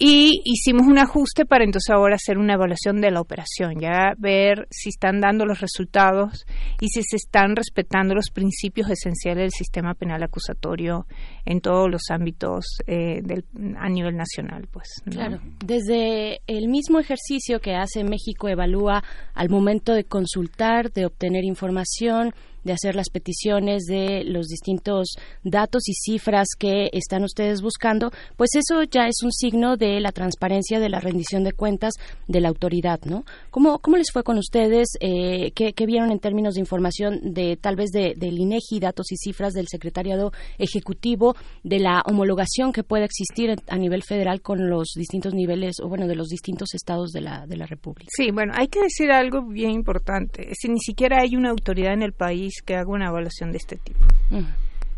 Y 0.03 0.41
hicimos 0.45 0.87
un 0.87 0.99
ajuste 0.99 1.45
para 1.45 1.63
entonces 1.63 1.91
ahora 1.91 2.15
hacer 2.15 2.39
una 2.39 2.55
evaluación 2.55 3.03
de 3.03 3.11
la 3.11 3.21
operación, 3.21 3.81
ya 3.81 4.15
ver 4.17 4.67
si 4.71 4.89
están 4.89 5.21
dando 5.21 5.45
los 5.45 5.61
resultados 5.61 6.47
y 6.81 6.89
si 6.89 7.03
se 7.03 7.17
están 7.17 7.55
respetando 7.55 8.15
los 8.15 8.31
principios 8.31 8.89
esenciales 8.89 9.43
del 9.43 9.51
sistema 9.51 9.93
penal 9.93 10.23
acusatorio 10.23 11.07
en 11.45 11.61
todos 11.61 11.91
los 11.91 12.01
ámbitos 12.09 12.65
eh, 12.87 13.21
del, 13.23 13.45
a 13.77 13.91
nivel 13.91 14.17
nacional. 14.17 14.69
Pues, 14.73 14.89
Claro, 15.05 15.39
desde 15.63 16.41
el 16.47 16.69
mismo 16.69 16.99
ejercicio 16.99 17.61
que 17.61 17.75
hace 17.75 18.03
México 18.03 18.49
evalúa 18.49 19.05
al 19.35 19.51
momento 19.51 19.93
de 19.93 20.05
consultar, 20.05 20.93
de 20.93 21.05
obtener 21.05 21.45
información, 21.45 22.33
de 22.65 22.73
hacer 22.73 22.95
las 22.95 23.11
peticiones 23.11 23.85
de 23.85 24.25
los 24.25 24.47
distintos 24.47 25.17
datos 25.45 25.89
y 25.89 25.95
cifras 25.95 26.49
que 26.59 26.91
están 26.93 27.25
ustedes 27.25 27.63
buscando, 27.63 28.11
pues 28.37 28.51
eso 28.55 28.83
ya 28.83 29.07
es 29.07 29.23
un 29.23 29.33
signo 29.33 29.77
de 29.77 30.01
la 30.01 30.13
transparencia, 30.13 30.81
de 30.81 30.89
la 30.89 31.01
rendición 31.01 31.45
de 31.45 31.53
cuentas 31.53 31.95
de 32.29 32.41
la 32.41 32.49
autoridad, 32.49 33.01
¿no? 33.05 33.25
¿Cómo, 33.51 33.79
cómo 33.79 33.97
les 33.97 34.11
fue 34.13 34.23
con 34.23 34.39
ustedes? 34.39 34.89
Eh, 35.01 35.53
¿qué, 35.55 35.73
vieron 35.87 36.13
en 36.13 36.21
términos 36.21 36.55
de 36.55 36.61
información 36.61 37.33
de 37.35 37.57
tal 37.57 37.77
vez 37.77 37.91
de, 37.91 38.15
del 38.17 38.39
INEGI, 38.39 38.81
datos 38.81 39.11
y 39.13 39.17
cifras 39.17 39.53
del 39.53 39.67
Secretariado 39.69 40.33
Ejecutivo, 40.59 41.35
de 41.65 41.81
la 41.81 42.03
homologación 42.07 42.73
que 42.73 42.85
puede 42.85 43.05
existir 43.05 43.57
a 43.69 43.77
nivel 43.77 44.03
federal 44.03 44.41
con 44.43 44.69
los 44.69 44.93
distintos 44.95 45.35
niveles, 45.35 45.77
o 45.83 45.89
bueno, 45.89 46.07
de 46.07 46.15
los 46.15 46.29
distintos 46.29 46.75
estados 46.75 47.11
de 47.11 47.23
la, 47.23 47.47
de 47.47 47.57
la 47.57 47.67
República? 47.67 48.09
Sí, 48.15 48.31
bueno, 48.31 48.53
hay 48.57 48.69
que 48.69 48.81
decir 48.81 49.11
algo 49.11 49.43
bien 49.43 49.71
importante. 49.71 50.51
Si 50.55 50.69
ni 50.69 50.79
siquiera 50.79 51.23
hay 51.23 51.37
una 51.37 51.51
autoridad 51.51 51.93
en 51.93 52.03
el 52.03 52.13
país 52.13 52.50
país 52.51 52.63
que 52.65 52.75
haga 52.75 52.91
una 52.91 53.09
evaluación 53.09 53.53
de 53.53 53.59
este 53.59 53.77
tipo. 53.77 54.01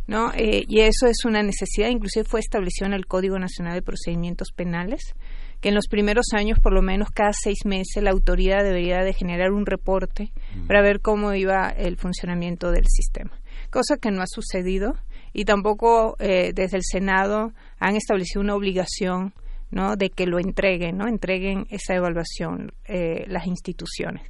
¿no? 0.07 0.33
Eh, 0.35 0.65
y 0.69 0.81
eso 0.81 1.07
es 1.07 1.25
una 1.25 1.43
necesidad, 1.43 1.89
inclusive 1.89 2.25
fue 2.25 2.41
establecido 2.41 2.87
en 2.87 2.95
el 2.95 3.07
Código 3.07 3.39
Nacional 3.39 3.75
de 3.75 3.83
Procedimientos 3.83 4.49
Penales, 4.55 5.15
que 5.61 5.69
en 5.69 5.75
los 5.77 5.87
primeros 5.87 6.27
años, 6.33 6.59
por 6.61 6.73
lo 6.73 6.83
menos 6.83 7.11
cada 7.11 7.33
seis 7.33 7.65
meses, 7.65 8.03
la 8.03 8.11
autoridad 8.11 8.65
debería 8.65 9.03
de 9.05 9.13
generar 9.13 9.53
un 9.53 9.65
reporte 9.65 10.33
para 10.67 10.83
ver 10.83 11.01
cómo 11.01 11.33
iba 11.35 11.69
el 11.69 11.97
funcionamiento 11.97 12.73
del 12.73 12.85
sistema, 12.89 13.31
cosa 13.71 13.97
que 13.97 14.11
no 14.11 14.23
ha 14.23 14.27
sucedido 14.27 14.97
y 15.33 15.45
tampoco 15.45 16.17
eh, 16.19 16.53
desde 16.53 16.79
el 16.79 16.83
Senado 16.83 17.53
han 17.79 17.95
establecido 17.95 18.41
una 18.41 18.57
obligación 18.57 19.35
¿no? 19.71 19.97
de 19.97 20.11
que 20.11 20.27
lo 20.27 20.41
entreguen, 20.41 20.99
¿no? 20.99 21.07
entreguen 21.07 21.67
esa 21.71 21.95
evaluación 21.95 22.73
eh, 22.87 23.25
las 23.29 23.47
instituciones. 23.47 24.23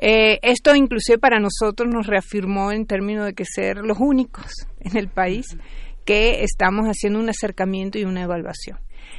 Eh, 0.00 0.38
esto 0.42 0.74
inclusive 0.76 1.18
para 1.18 1.40
nosotros 1.40 1.92
nos 1.92 2.06
reafirmó 2.06 2.70
en 2.70 2.86
términos 2.86 3.26
de 3.26 3.34
que 3.34 3.44
ser 3.44 3.78
los 3.78 3.98
únicos 3.98 4.46
en 4.80 4.96
el 4.96 5.08
país 5.08 5.56
que 6.04 6.42
estamos 6.42 6.86
haciendo 6.86 7.18
un 7.18 7.28
acercamiento 7.28 7.98
y 7.98 8.04
una 8.04 8.22
evaluación. 8.22 8.78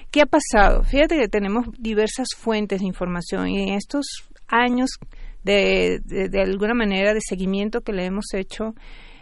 ¿Qué 0.09 0.21
ha 0.21 0.25
pasado? 0.25 0.83
Fíjate 0.83 1.17
que 1.17 1.27
tenemos 1.27 1.67
diversas 1.77 2.29
fuentes 2.35 2.79
de 2.79 2.87
información 2.87 3.49
y 3.49 3.61
en 3.61 3.75
estos 3.75 4.29
años 4.47 4.91
de, 5.43 5.99
de, 6.03 6.41
alguna 6.41 6.73
manera 6.73 7.13
de 7.13 7.21
seguimiento 7.21 7.81
que 7.81 7.93
le 7.93 8.05
hemos 8.05 8.33
hecho, 8.33 8.73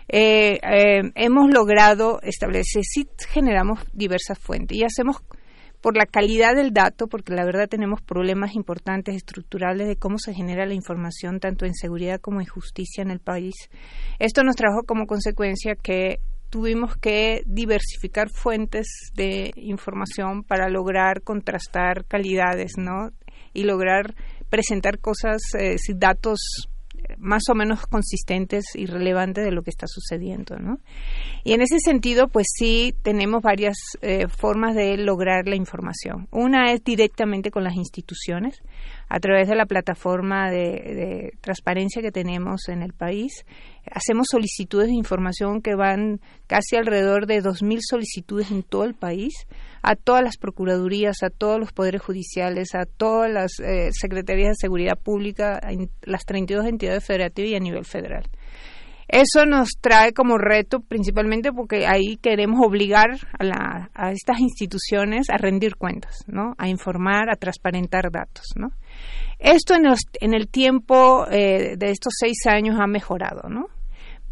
eh, 0.07 0.59
eh, 0.63 1.11
hemos 1.15 1.51
logrado 1.51 2.19
establecer, 2.21 2.83
si 2.83 3.07
generamos 3.29 3.79
diversas 3.93 4.39
fuentes 4.39 4.77
y 4.77 4.83
hacemos 4.83 5.17
por 5.87 5.95
la 5.95 6.05
calidad 6.05 6.53
del 6.53 6.73
dato, 6.73 7.07
porque 7.07 7.33
la 7.33 7.45
verdad 7.45 7.69
tenemos 7.69 8.01
problemas 8.01 8.55
importantes 8.55 9.15
estructurales 9.15 9.87
de 9.87 9.95
cómo 9.95 10.17
se 10.19 10.33
genera 10.33 10.65
la 10.65 10.73
información 10.73 11.39
tanto 11.39 11.65
en 11.65 11.73
seguridad 11.75 12.19
como 12.19 12.41
en 12.41 12.45
justicia 12.45 13.01
en 13.01 13.09
el 13.09 13.21
país. 13.21 13.55
Esto 14.19 14.43
nos 14.43 14.57
trajo 14.57 14.83
como 14.85 15.07
consecuencia 15.07 15.75
que 15.81 16.19
tuvimos 16.49 16.97
que 16.97 17.41
diversificar 17.45 18.27
fuentes 18.29 19.13
de 19.15 19.53
información 19.55 20.43
para 20.43 20.67
lograr 20.67 21.21
contrastar 21.21 22.03
calidades, 22.03 22.73
¿no? 22.77 23.11
Y 23.53 23.63
lograr 23.63 24.13
presentar 24.49 24.99
cosas, 24.99 25.41
eh, 25.57 25.77
datos 25.95 26.67
más 27.17 27.43
o 27.49 27.55
menos 27.55 27.85
consistentes 27.87 28.65
y 28.75 28.85
relevantes 28.85 29.43
de 29.43 29.51
lo 29.51 29.63
que 29.63 29.69
está 29.69 29.87
sucediendo, 29.87 30.57
¿no? 30.57 30.79
Y 31.43 31.53
en 31.53 31.61
ese 31.61 31.79
sentido, 31.79 32.27
pues 32.27 32.47
sí 32.53 32.93
tenemos 33.01 33.41
varias 33.41 33.77
eh, 34.01 34.27
formas 34.27 34.75
de 34.75 34.97
lograr 34.97 35.47
la 35.47 35.55
información. 35.55 36.27
Una 36.31 36.71
es 36.71 36.83
directamente 36.83 37.51
con 37.51 37.63
las 37.63 37.75
instituciones, 37.75 38.61
a 39.09 39.19
través 39.19 39.47
de 39.47 39.55
la 39.55 39.65
plataforma 39.65 40.51
de, 40.51 41.33
transparencia 41.41 42.01
que 42.01 42.11
tenemos 42.11 42.67
en 42.67 42.81
el 42.81 42.93
país. 42.93 43.45
Hacemos 43.91 44.27
solicitudes 44.29 44.87
de 44.87 44.95
información 44.95 45.61
que 45.61 45.75
van 45.75 46.19
casi 46.47 46.75
alrededor 46.75 47.25
de 47.25 47.41
2.000 47.41 47.79
solicitudes 47.81 48.51
en 48.51 48.63
todo 48.63 48.83
el 48.83 48.93
país, 48.93 49.33
a 49.87 49.95
todas 49.95 50.21
las 50.21 50.37
procuradurías, 50.37 51.23
a 51.23 51.29
todos 51.29 51.59
los 51.59 51.71
poderes 51.71 52.01
judiciales, 52.01 52.75
a 52.75 52.85
todas 52.85 53.31
las 53.31 53.59
eh, 53.59 53.89
secretarías 53.93 54.49
de 54.49 54.55
seguridad 54.59 54.97
pública, 55.01 55.61
las 56.01 56.25
32 56.25 56.65
entidades 56.65 57.05
federativas 57.05 57.51
y 57.51 57.55
a 57.55 57.59
nivel 57.59 57.85
federal. 57.85 58.23
Eso 59.07 59.45
nos 59.45 59.69
trae 59.79 60.11
como 60.11 60.37
reto 60.37 60.81
principalmente 60.81 61.53
porque 61.53 61.87
ahí 61.87 62.17
queremos 62.17 62.59
obligar 62.61 63.07
a, 63.39 63.87
a 63.93 64.11
estas 64.11 64.39
instituciones 64.41 65.29
a 65.29 65.37
rendir 65.37 65.77
cuentas, 65.77 66.25
¿no? 66.27 66.55
A 66.57 66.67
informar, 66.67 67.29
a 67.29 67.37
transparentar 67.37 68.11
datos, 68.11 68.47
¿no? 68.57 68.71
Esto 69.39 69.75
en, 69.75 69.85
en 70.19 70.33
el 70.33 70.49
tiempo 70.49 71.25
eh, 71.31 71.77
de 71.77 71.91
estos 71.91 72.15
seis 72.19 72.45
años 72.47 72.77
ha 72.81 72.87
mejorado, 72.87 73.47
¿no? 73.47 73.67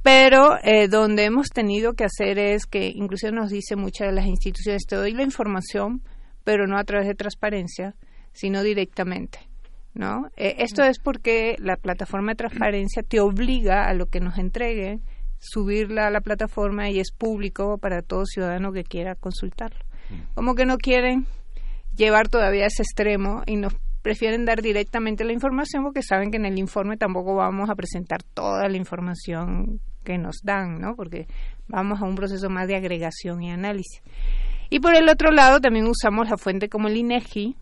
Pero 0.05 0.59
eh, 0.61 0.87
donde 0.87 1.25
hemos 1.25 1.47
tenido 1.47 1.93
que 1.93 2.03
hacer 2.03 2.37
es 2.37 2.67
que 2.67 2.91
incluso 2.93 3.31
nos 3.31 3.49
dice 3.49 3.75
muchas 3.75 4.09
de 4.09 4.13
las 4.13 4.27
instituciones, 4.27 4.85
te 4.85 4.95
doy 4.95 5.13
la 5.13 5.23
información, 5.23 6.03
pero 6.43 6.67
no 6.67 6.77
a 6.77 6.83
través 6.83 7.07
de 7.07 7.15
transparencia, 7.15 7.95
sino 8.31 8.61
directamente. 8.61 9.39
¿no? 9.95 10.27
Eh, 10.37 10.57
esto 10.59 10.83
es 10.83 10.99
porque 10.99 11.55
la 11.57 11.75
plataforma 11.75 12.33
de 12.33 12.35
transparencia 12.35 13.01
te 13.01 13.19
obliga 13.19 13.87
a 13.87 13.95
lo 13.95 14.05
que 14.05 14.19
nos 14.19 14.37
entreguen, 14.37 15.01
subirla 15.39 16.05
a 16.05 16.11
la 16.11 16.21
plataforma 16.21 16.87
y 16.91 16.99
es 16.99 17.11
público 17.11 17.79
para 17.79 18.03
todo 18.03 18.27
ciudadano 18.27 18.71
que 18.73 18.83
quiera 18.83 19.15
consultarlo. 19.15 19.79
Como 20.35 20.53
que 20.53 20.67
no 20.67 20.77
quieren 20.77 21.25
llevar 21.95 22.27
todavía 22.27 22.67
ese 22.67 22.83
extremo 22.83 23.41
y 23.47 23.55
nos 23.55 23.73
prefieren 24.03 24.45
dar 24.45 24.61
directamente 24.61 25.23
la 25.23 25.33
información 25.33 25.81
porque 25.81 26.03
saben 26.03 26.29
que 26.29 26.37
en 26.37 26.45
el 26.45 26.59
informe 26.59 26.95
tampoco 26.95 27.33
vamos 27.33 27.71
a 27.71 27.75
presentar 27.75 28.21
toda 28.21 28.69
la 28.69 28.77
información 28.77 29.81
que 30.05 30.17
nos 30.17 30.37
dan, 30.41 30.79
¿no? 30.79 30.95
Porque 30.95 31.27
vamos 31.67 32.01
a 32.01 32.05
un 32.05 32.15
proceso 32.15 32.49
más 32.49 32.69
de 32.69 32.77
agregación 32.77 33.43
y 33.43 33.51
análisis. 33.51 34.01
Y 34.69 34.79
por 34.79 34.95
el 34.95 35.09
otro 35.09 35.31
lado 35.31 35.59
también 35.59 35.87
usamos 35.87 36.29
la 36.29 36.37
fuente 36.37 36.69
como 36.69 36.87
el 36.87 36.95
INEGI, 36.95 37.57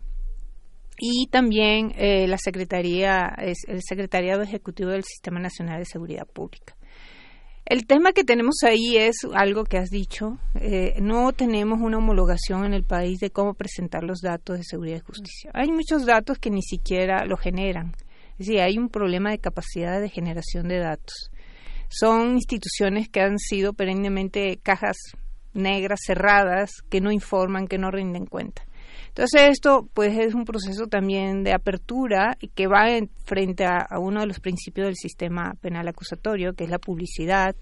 y 0.98 1.26
también 1.26 1.92
eh, 1.96 2.26
la 2.28 2.38
Secretaría, 2.38 3.34
el 3.36 3.82
Secretariado 3.82 4.42
Ejecutivo 4.42 4.90
del 4.90 5.04
Sistema 5.04 5.40
Nacional 5.40 5.80
de 5.80 5.86
Seguridad 5.86 6.26
Pública. 6.26 6.76
El 7.66 7.86
tema 7.86 8.12
que 8.12 8.24
tenemos 8.24 8.56
ahí 8.62 8.96
es 8.98 9.16
algo 9.34 9.64
que 9.64 9.78
has 9.78 9.88
dicho. 9.88 10.38
Eh, 10.60 10.96
no 11.00 11.32
tenemos 11.32 11.80
una 11.80 11.96
homologación 11.96 12.66
en 12.66 12.74
el 12.74 12.84
país 12.84 13.20
de 13.20 13.30
cómo 13.30 13.54
presentar 13.54 14.04
los 14.04 14.20
datos 14.20 14.58
de 14.58 14.64
seguridad 14.64 14.98
y 14.98 15.06
justicia. 15.06 15.50
Hay 15.54 15.72
muchos 15.72 16.04
datos 16.04 16.38
que 16.38 16.50
ni 16.50 16.62
siquiera 16.62 17.24
lo 17.24 17.38
generan. 17.38 17.96
Es 18.38 18.46
decir, 18.46 18.60
hay 18.60 18.76
un 18.76 18.90
problema 18.90 19.30
de 19.30 19.38
capacidad 19.38 20.00
de 20.00 20.10
generación 20.10 20.68
de 20.68 20.78
datos. 20.78 21.30
Son 21.96 22.34
instituciones 22.34 23.08
que 23.08 23.20
han 23.20 23.38
sido 23.38 23.72
perennemente 23.72 24.58
cajas 24.62 24.96
negras 25.52 26.00
cerradas 26.04 26.72
que 26.90 27.00
no 27.00 27.12
informan, 27.12 27.68
que 27.68 27.78
no 27.78 27.92
rinden 27.92 28.26
cuenta. 28.26 28.64
Entonces 29.08 29.42
esto 29.48 29.88
pues 29.94 30.18
es 30.18 30.34
un 30.34 30.44
proceso 30.44 30.88
también 30.88 31.44
de 31.44 31.52
apertura 31.52 32.36
y 32.40 32.48
que 32.48 32.66
va 32.66 32.86
frente 33.24 33.64
a, 33.64 33.86
uno 34.00 34.20
de 34.20 34.26
los 34.26 34.40
principios 34.40 34.88
del 34.88 34.96
sistema 34.96 35.54
penal 35.60 35.86
acusatorio, 35.86 36.54
que 36.54 36.64
es 36.64 36.70
la 36.70 36.80
publicidad, 36.80 37.54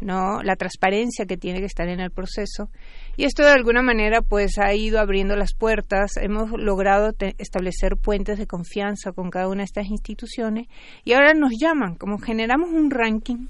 no 0.00 0.42
la 0.42 0.56
transparencia 0.56 1.26
que 1.26 1.36
tiene 1.36 1.60
que 1.60 1.66
estar 1.66 1.86
en 1.90 2.00
el 2.00 2.10
proceso. 2.10 2.70
Y 3.18 3.24
esto 3.24 3.42
de 3.42 3.50
alguna 3.50 3.82
manera 3.82 4.22
pues 4.22 4.58
ha 4.58 4.72
ido 4.72 4.98
abriendo 4.98 5.36
las 5.36 5.52
puertas. 5.52 6.16
Hemos 6.16 6.50
logrado 6.52 7.12
establecer 7.36 7.98
puentes 7.98 8.38
de 8.38 8.46
confianza 8.46 9.12
con 9.12 9.28
cada 9.28 9.48
una 9.48 9.58
de 9.58 9.64
estas 9.66 9.88
instituciones 9.88 10.68
y 11.04 11.12
ahora 11.12 11.34
nos 11.34 11.50
llaman 11.60 11.96
como 11.96 12.16
generamos 12.16 12.70
un 12.70 12.90
ranking 12.90 13.48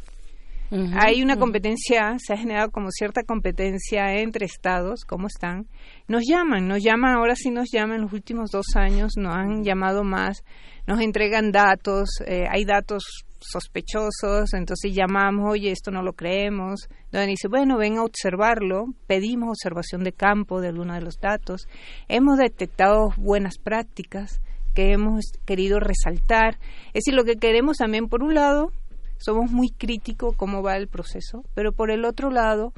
hay 0.99 1.23
una 1.23 1.37
competencia, 1.37 2.17
se 2.19 2.33
ha 2.33 2.37
generado 2.37 2.71
como 2.71 2.91
cierta 2.91 3.23
competencia 3.23 4.15
entre 4.15 4.47
estados, 4.47 5.05
¿cómo 5.07 5.29
están? 5.29 5.67
Nos 6.09 6.23
llaman, 6.29 6.67
nos 6.67 6.83
llaman, 6.83 7.15
ahora 7.15 7.37
sí 7.37 7.51
nos 7.51 7.71
llaman, 7.73 7.97
en 7.97 8.03
los 8.03 8.13
últimos 8.13 8.51
dos 8.51 8.67
años 8.75 9.13
nos 9.17 9.35
han 9.35 9.63
llamado 9.63 10.03
más, 10.03 10.43
nos 10.87 11.01
entregan 11.01 11.53
datos, 11.53 12.09
eh, 12.27 12.45
hay 12.51 12.65
datos 12.65 13.25
sospechosos, 13.39 14.55
entonces 14.55 14.93
llamamos, 14.95 15.51
oye, 15.51 15.71
esto 15.71 15.91
no 15.91 16.03
lo 16.03 16.15
creemos. 16.15 16.89
Entonces 17.05 17.29
dice, 17.29 17.49
bueno, 17.49 17.77
ven 17.77 17.99
a 17.99 18.05
observarlo, 18.05 18.87
pedimos 19.07 19.51
observación 19.51 20.03
de 20.03 20.13
campo 20.13 20.61
de 20.61 20.69
alguno 20.69 20.95
de 20.95 21.03
los 21.03 21.19
datos, 21.21 21.69
hemos 22.09 22.39
detectado 22.39 23.11
buenas 23.17 23.59
prácticas 23.59 24.41
que 24.75 24.93
hemos 24.93 25.25
querido 25.45 25.79
resaltar. 25.79 26.59
Es 26.89 27.05
decir, 27.05 27.15
lo 27.15 27.25
que 27.25 27.37
queremos 27.37 27.77
también, 27.79 28.09
por 28.09 28.23
un 28.23 28.35
lado, 28.35 28.73
somos 29.19 29.51
muy 29.51 29.71
críticos 29.71 30.35
cómo 30.37 30.63
va 30.63 30.77
el 30.77 30.89
proceso, 30.89 31.45
pero 31.55 31.73
por 31.73 31.91
el 31.91 32.05
otro 32.05 32.31
lado, 32.31 32.73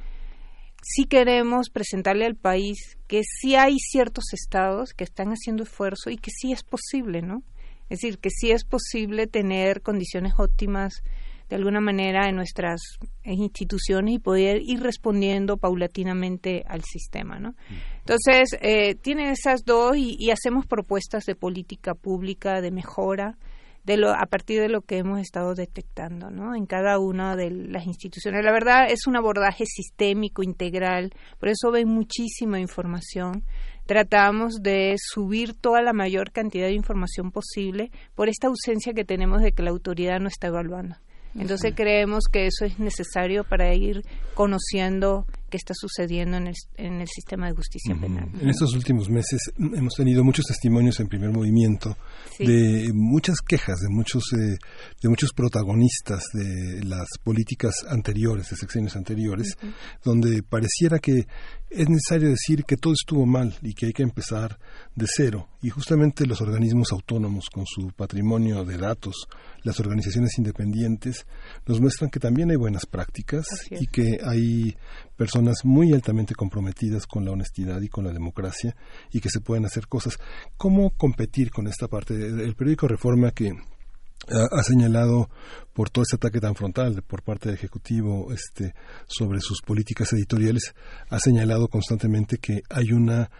sí 0.82 1.04
queremos 1.04 1.70
presentarle 1.70 2.26
al 2.26 2.36
país 2.36 2.96
que 3.08 3.22
sí 3.24 3.56
hay 3.56 3.78
ciertos 3.78 4.32
estados 4.32 4.92
que 4.94 5.04
están 5.04 5.30
haciendo 5.30 5.64
esfuerzo 5.64 6.10
y 6.10 6.16
que 6.16 6.30
sí 6.30 6.52
es 6.52 6.62
posible, 6.62 7.22
¿no? 7.22 7.42
Es 7.88 8.00
decir, 8.00 8.18
que 8.18 8.30
sí 8.30 8.50
es 8.50 8.64
posible 8.64 9.26
tener 9.26 9.80
condiciones 9.82 10.34
óptimas 10.38 11.02
de 11.48 11.56
alguna 11.56 11.80
manera 11.80 12.28
en 12.28 12.34
nuestras 12.34 12.80
instituciones 13.24 14.14
y 14.14 14.18
poder 14.18 14.60
ir 14.62 14.80
respondiendo 14.80 15.56
paulatinamente 15.56 16.64
al 16.66 16.82
sistema, 16.82 17.38
¿no? 17.38 17.54
Entonces, 17.98 18.56
eh, 18.60 18.96
tienen 18.96 19.28
esas 19.28 19.64
dos 19.64 19.96
y, 19.96 20.16
y 20.18 20.30
hacemos 20.30 20.66
propuestas 20.66 21.24
de 21.24 21.36
política 21.36 21.94
pública, 21.94 22.60
de 22.60 22.72
mejora, 22.72 23.38
de 23.86 23.96
lo, 23.96 24.10
a 24.10 24.26
partir 24.26 24.60
de 24.60 24.68
lo 24.68 24.82
que 24.82 24.98
hemos 24.98 25.20
estado 25.20 25.54
detectando 25.54 26.28
¿no? 26.28 26.56
en 26.56 26.66
cada 26.66 26.98
una 26.98 27.36
de 27.36 27.50
las 27.50 27.86
instituciones. 27.86 28.44
La 28.44 28.50
verdad 28.50 28.90
es 28.90 29.06
un 29.06 29.16
abordaje 29.16 29.64
sistémico, 29.64 30.42
integral, 30.42 31.12
por 31.38 31.48
eso 31.48 31.70
ven 31.70 31.88
muchísima 31.88 32.58
información. 32.58 33.44
Tratamos 33.86 34.56
de 34.60 34.96
subir 34.98 35.54
toda 35.54 35.82
la 35.82 35.92
mayor 35.92 36.32
cantidad 36.32 36.66
de 36.66 36.72
información 36.72 37.30
posible 37.30 37.92
por 38.16 38.28
esta 38.28 38.48
ausencia 38.48 38.92
que 38.92 39.04
tenemos 39.04 39.40
de 39.40 39.52
que 39.52 39.62
la 39.62 39.70
autoridad 39.70 40.18
no 40.18 40.26
está 40.26 40.48
evaluando. 40.48 40.96
Entonces 41.38 41.74
creemos 41.76 42.24
que 42.32 42.46
eso 42.46 42.64
es 42.64 42.78
necesario 42.80 43.44
para 43.44 43.72
ir 43.74 44.02
conociendo 44.34 45.26
está 45.56 45.74
sucediendo 45.74 46.36
en 46.36 46.48
el, 46.48 46.54
en 46.76 47.00
el 47.00 47.08
sistema 47.08 47.46
de 47.48 47.54
justicia 47.54 47.94
penal. 48.00 48.28
En 48.40 48.48
estos 48.48 48.74
últimos 48.74 49.08
meses 49.08 49.40
hemos 49.58 49.94
tenido 49.94 50.24
muchos 50.24 50.46
testimonios 50.46 51.00
en 51.00 51.08
primer 51.08 51.30
movimiento 51.30 51.96
de 52.38 52.90
muchas 52.94 53.36
quejas 53.40 53.78
de 53.80 53.88
muchos 53.88 54.22
eh, 54.32 54.56
de 55.02 55.08
muchos 55.08 55.32
protagonistas 55.32 56.24
de 56.32 56.84
las 56.84 57.06
políticas 57.22 57.74
anteriores, 57.88 58.50
de 58.50 58.56
sexenios 58.56 58.96
anteriores, 58.96 59.56
donde 60.04 60.42
pareciera 60.42 60.98
que 60.98 61.26
es 61.70 61.88
necesario 61.88 62.28
decir 62.28 62.64
que 62.64 62.76
todo 62.76 62.92
estuvo 62.92 63.26
mal 63.26 63.54
y 63.62 63.74
que 63.74 63.86
hay 63.86 63.92
que 63.92 64.02
empezar 64.02 64.58
de 64.94 65.06
cero. 65.08 65.48
Y 65.62 65.70
justamente 65.70 66.26
los 66.26 66.40
organismos 66.40 66.92
autónomos, 66.92 67.50
con 67.50 67.64
su 67.66 67.90
patrimonio 67.92 68.64
de 68.64 68.78
datos, 68.78 69.26
las 69.62 69.80
organizaciones 69.80 70.38
independientes, 70.38 71.26
nos 71.66 71.80
muestran 71.80 72.10
que 72.10 72.20
también 72.20 72.50
hay 72.50 72.56
buenas 72.56 72.86
prácticas 72.86 73.46
y 73.70 73.86
que 73.86 74.18
hay 74.24 74.76
personas 75.16 75.64
muy 75.64 75.92
altamente 75.92 76.34
comprometidas 76.34 77.06
con 77.06 77.24
la 77.24 77.32
honestidad 77.32 77.80
y 77.80 77.88
con 77.88 78.04
la 78.04 78.12
democracia 78.12 78.76
y 79.12 79.20
que 79.20 79.30
se 79.30 79.40
pueden 79.40 79.64
hacer 79.64 79.88
cosas. 79.88 80.18
¿Cómo 80.56 80.90
competir 80.90 81.50
con 81.50 81.66
esta 81.66 81.88
parte? 81.88 82.14
El 82.14 82.54
periódico 82.54 82.86
Reforma 82.86 83.32
que 83.32 83.52
ha, 84.28 84.62
señalado 84.62 85.28
por 85.72 85.90
todo 85.90 86.02
este 86.02 86.16
ataque 86.16 86.40
tan 86.40 86.54
frontal 86.54 87.02
por 87.02 87.22
parte 87.22 87.48
del 87.48 87.58
ejecutivo 87.58 88.32
este 88.32 88.74
sobre 89.06 89.40
sus 89.40 89.60
políticas 89.60 90.12
editoriales 90.14 90.74
ha 91.10 91.18
señalado 91.18 91.68
constantemente 91.68 92.38
que 92.38 92.62
hay 92.70 92.92
una 92.92 93.30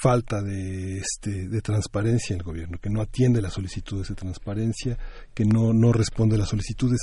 falta 0.00 0.40
de 0.40 0.98
este 0.98 1.48
de 1.48 1.60
transparencia 1.60 2.34
en 2.34 2.40
el 2.40 2.44
gobierno 2.44 2.78
que 2.78 2.90
no 2.90 3.00
atiende 3.00 3.42
las 3.42 3.54
solicitudes 3.54 4.08
de 4.08 4.14
transparencia 4.14 4.98
que 5.34 5.44
no 5.44 5.72
no 5.72 5.92
responde 5.92 6.36
a 6.36 6.38
las 6.38 6.50
solicitudes. 6.50 7.00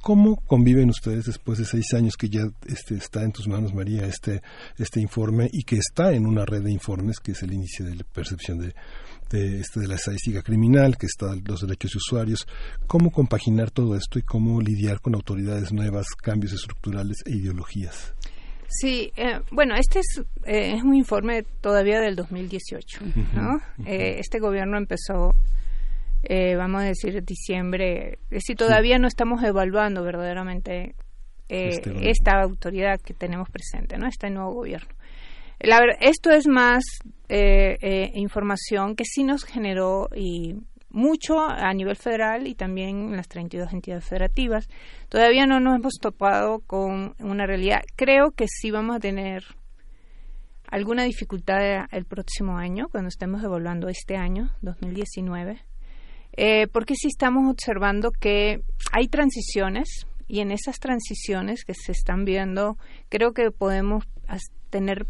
Cómo 0.00 0.36
conviven 0.36 0.90
ustedes 0.90 1.24
después 1.24 1.58
de 1.58 1.64
seis 1.64 1.92
años 1.94 2.16
que 2.16 2.28
ya 2.28 2.48
este 2.66 2.94
está 2.94 3.24
en 3.24 3.32
tus 3.32 3.48
manos 3.48 3.74
María 3.74 4.06
este 4.06 4.42
este 4.78 5.00
informe 5.00 5.48
y 5.52 5.64
que 5.64 5.76
está 5.76 6.12
en 6.12 6.26
una 6.26 6.44
red 6.44 6.62
de 6.62 6.72
informes 6.72 7.18
que 7.18 7.32
es 7.32 7.42
el 7.42 7.52
índice 7.52 7.82
de 7.82 7.96
la 7.96 8.04
percepción 8.04 8.58
de 8.58 8.74
de, 9.30 9.60
este, 9.60 9.80
de 9.80 9.88
la 9.88 9.94
estadística 9.96 10.42
criminal, 10.42 10.96
que 10.96 11.06
están 11.06 11.42
los 11.46 11.60
derechos 11.60 11.92
de 11.92 11.98
usuarios, 11.98 12.46
cómo 12.86 13.10
compaginar 13.10 13.70
todo 13.70 13.94
esto 13.96 14.18
y 14.18 14.22
cómo 14.22 14.60
lidiar 14.60 15.00
con 15.00 15.14
autoridades 15.14 15.72
nuevas, 15.72 16.06
cambios 16.14 16.52
estructurales 16.52 17.18
e 17.26 17.32
ideologías. 17.32 18.14
Sí, 18.68 19.10
eh, 19.16 19.40
bueno, 19.50 19.74
este 19.76 20.00
es, 20.00 20.22
eh, 20.44 20.74
es 20.76 20.82
un 20.82 20.94
informe 20.94 21.44
todavía 21.60 22.00
del 22.00 22.16
2018, 22.16 23.00
¿no? 23.34 23.60
Eh, 23.86 24.16
este 24.18 24.38
gobierno 24.40 24.76
empezó, 24.76 25.34
vamos 26.56 26.82
a 26.82 26.84
decir, 26.84 27.24
diciembre, 27.24 28.18
es 28.24 28.42
decir, 28.42 28.56
todavía 28.56 28.98
no 28.98 29.08
estamos 29.08 29.42
evaluando 29.42 30.02
verdaderamente 30.02 30.94
este 31.48 32.10
esta 32.10 32.42
autoridad 32.42 33.00
que 33.00 33.14
tenemos 33.14 33.48
presente, 33.48 33.96
¿no? 33.96 34.06
Este 34.06 34.28
nuevo 34.28 34.52
gobierno. 34.52 34.97
Esto 35.60 36.30
es 36.30 36.46
más 36.46 36.84
eh, 37.28 37.76
eh, 37.80 38.10
información 38.14 38.94
que 38.94 39.04
sí 39.04 39.24
nos 39.24 39.44
generó 39.44 40.08
y 40.14 40.54
mucho 40.90 41.40
a 41.40 41.72
nivel 41.74 41.96
federal 41.96 42.46
y 42.46 42.54
también 42.54 43.08
en 43.10 43.16
las 43.16 43.28
32 43.28 43.72
entidades 43.72 44.04
federativas. 44.04 44.68
Todavía 45.08 45.46
no 45.46 45.60
nos 45.60 45.76
hemos 45.76 45.94
topado 46.00 46.60
con 46.60 47.14
una 47.18 47.46
realidad. 47.46 47.80
Creo 47.96 48.30
que 48.30 48.46
sí 48.48 48.70
vamos 48.70 48.96
a 48.96 49.00
tener 49.00 49.44
alguna 50.70 51.04
dificultad 51.04 51.86
el 51.90 52.04
próximo 52.04 52.56
año, 52.56 52.88
cuando 52.90 53.08
estemos 53.08 53.42
evaluando 53.42 53.88
este 53.88 54.16
año, 54.16 54.50
2019, 54.62 55.60
eh, 56.36 56.66
porque 56.68 56.94
sí 56.94 57.08
estamos 57.08 57.50
observando 57.50 58.10
que 58.10 58.60
hay 58.92 59.08
transiciones 59.08 60.06
y 60.28 60.40
en 60.40 60.52
esas 60.52 60.78
transiciones 60.78 61.64
que 61.64 61.74
se 61.74 61.92
están 61.92 62.24
viendo, 62.24 62.76
creo 63.08 63.32
que 63.32 63.50
podemos 63.50 64.04
tener 64.70 65.06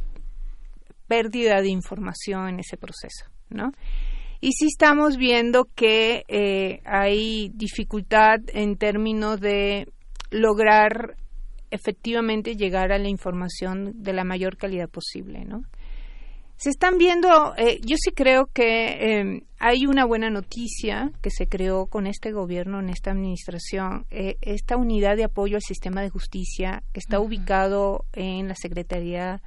pérdida 1.08 1.60
de 1.62 1.70
información 1.70 2.48
en 2.48 2.60
ese 2.60 2.76
proceso, 2.76 3.24
¿no? 3.48 3.72
Y 4.40 4.52
sí 4.52 4.66
estamos 4.66 5.16
viendo 5.16 5.64
que 5.74 6.24
eh, 6.28 6.80
hay 6.84 7.50
dificultad 7.54 8.38
en 8.52 8.76
términos 8.76 9.40
de 9.40 9.88
lograr 10.30 11.16
efectivamente 11.70 12.54
llegar 12.54 12.92
a 12.92 12.98
la 12.98 13.08
información 13.08 13.92
de 14.02 14.12
la 14.12 14.22
mayor 14.22 14.56
calidad 14.56 14.88
posible, 14.88 15.44
¿no? 15.44 15.62
Se 16.56 16.70
están 16.70 16.98
viendo, 16.98 17.54
eh, 17.56 17.78
yo 17.84 17.96
sí 17.98 18.10
creo 18.10 18.46
que 18.52 19.20
eh, 19.20 19.42
hay 19.60 19.86
una 19.86 20.04
buena 20.04 20.28
noticia 20.28 21.12
que 21.20 21.30
se 21.30 21.46
creó 21.46 21.86
con 21.86 22.06
este 22.06 22.32
gobierno, 22.32 22.80
en 22.80 22.88
esta 22.88 23.12
administración, 23.12 24.06
esta 24.10 24.76
unidad 24.76 25.16
de 25.16 25.24
apoyo 25.24 25.56
al 25.56 25.62
sistema 25.62 26.02
de 26.02 26.10
justicia 26.10 26.82
que 26.92 26.98
está 26.98 27.20
ubicado 27.20 28.06
en 28.12 28.48
la 28.48 28.56
Secretaría 28.56 29.40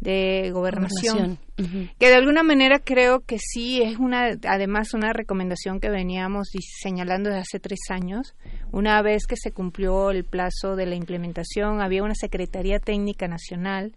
de 0.00 0.50
gobernación, 0.52 1.38
que 1.56 2.08
de 2.08 2.14
alguna 2.14 2.42
manera 2.42 2.78
creo 2.78 3.20
que 3.20 3.38
sí 3.38 3.80
es 3.82 3.98
una 3.98 4.36
además 4.46 4.92
una 4.92 5.12
recomendación 5.12 5.80
que 5.80 5.88
veníamos 5.88 6.48
señalando 6.82 7.30
desde 7.30 7.40
hace 7.40 7.60
tres 7.60 7.80
años. 7.88 8.34
Una 8.72 9.00
vez 9.02 9.26
que 9.26 9.36
se 9.36 9.52
cumplió 9.52 10.10
el 10.10 10.24
plazo 10.24 10.76
de 10.76 10.86
la 10.86 10.96
implementación 10.96 11.80
había 11.80 12.02
una 12.02 12.14
secretaría 12.14 12.78
técnica 12.78 13.26
nacional 13.26 13.94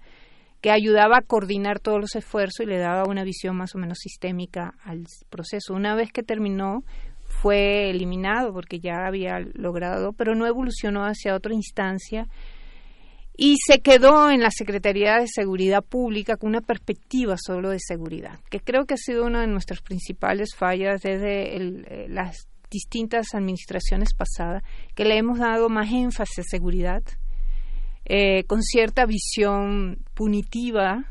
que 0.62 0.72
ayudaba 0.72 1.18
a 1.18 1.22
coordinar 1.22 1.80
todos 1.80 2.00
los 2.00 2.16
esfuerzos 2.16 2.66
y 2.66 2.70
le 2.70 2.78
daba 2.78 3.06
una 3.06 3.24
visión 3.24 3.56
más 3.56 3.76
o 3.76 3.78
menos 3.78 3.98
sistémica 4.00 4.76
al 4.84 5.06
proceso. 5.30 5.74
Una 5.74 5.96
vez 5.96 6.12
que 6.12 6.24
terminó 6.24 6.84
fue 7.28 7.90
eliminado 7.90 8.54
porque 8.54 8.80
ya 8.80 9.06
había 9.06 9.40
logrado 9.54 10.14
pero 10.14 10.34
no 10.36 10.48
evolucionó 10.48 11.04
hacia 11.04 11.36
otra 11.36 11.54
instancia 11.54 12.28
y 13.42 13.56
se 13.66 13.80
quedó 13.80 14.30
en 14.30 14.42
la 14.42 14.52
Secretaría 14.52 15.16
de 15.16 15.28
Seguridad 15.34 15.82
Pública 15.82 16.36
con 16.36 16.50
una 16.50 16.60
perspectiva 16.60 17.38
solo 17.38 17.70
de 17.70 17.80
seguridad, 17.80 18.38
que 18.50 18.60
creo 18.60 18.84
que 18.86 18.96
ha 18.96 18.98
sido 18.98 19.26
una 19.26 19.40
de 19.40 19.48
nuestras 19.48 19.82
principales 19.82 20.50
fallas 20.58 21.02
desde 21.02 21.56
eh, 21.56 22.08
las 22.10 22.50
distintas 22.70 23.34
administraciones 23.34 24.14
pasadas, 24.14 24.62
que 24.94 25.06
le 25.06 25.18
hemos 25.18 25.40
dado 25.40 25.70
más 25.70 25.90
énfasis 25.90 26.40
a 26.40 26.44
seguridad, 26.44 27.02
eh, 28.04 28.44
con 28.44 28.62
cierta 28.62 29.06
visión 29.06 30.00
punitiva, 30.16 31.06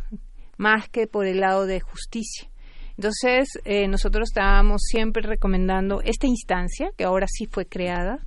más 0.59 0.87
que 0.91 1.07
por 1.07 1.25
el 1.25 1.41
lado 1.41 1.65
de 1.65 1.81
justicia. 1.81 2.51
Entonces, 2.99 3.49
eh, 3.65 3.89
nosotros 3.89 4.29
estábamos 4.29 4.83
siempre 4.83 5.23
recomendando 5.23 6.03
esta 6.03 6.27
instancia, 6.27 6.91
que 6.95 7.05
ahora 7.05 7.27
sí 7.27 7.47
fue 7.51 7.65
creada, 7.65 8.19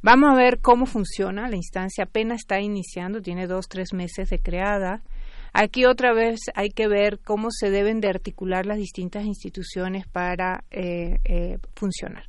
Vamos 0.00 0.30
a 0.30 0.36
ver 0.36 0.60
cómo 0.60 0.86
funciona. 0.86 1.48
La 1.48 1.56
instancia 1.56 2.04
apenas 2.04 2.38
está 2.38 2.60
iniciando, 2.60 3.20
tiene 3.20 3.46
dos, 3.46 3.66
tres 3.68 3.92
meses 3.92 4.30
de 4.30 4.38
creada. 4.38 5.02
Aquí 5.52 5.86
otra 5.86 6.12
vez 6.12 6.38
hay 6.54 6.70
que 6.70 6.86
ver 6.86 7.18
cómo 7.18 7.48
se 7.50 7.70
deben 7.70 8.00
de 8.00 8.08
articular 8.08 8.64
las 8.64 8.78
distintas 8.78 9.24
instituciones 9.24 10.06
para 10.06 10.64
eh, 10.70 11.18
eh, 11.24 11.58
funcionar. 11.74 12.24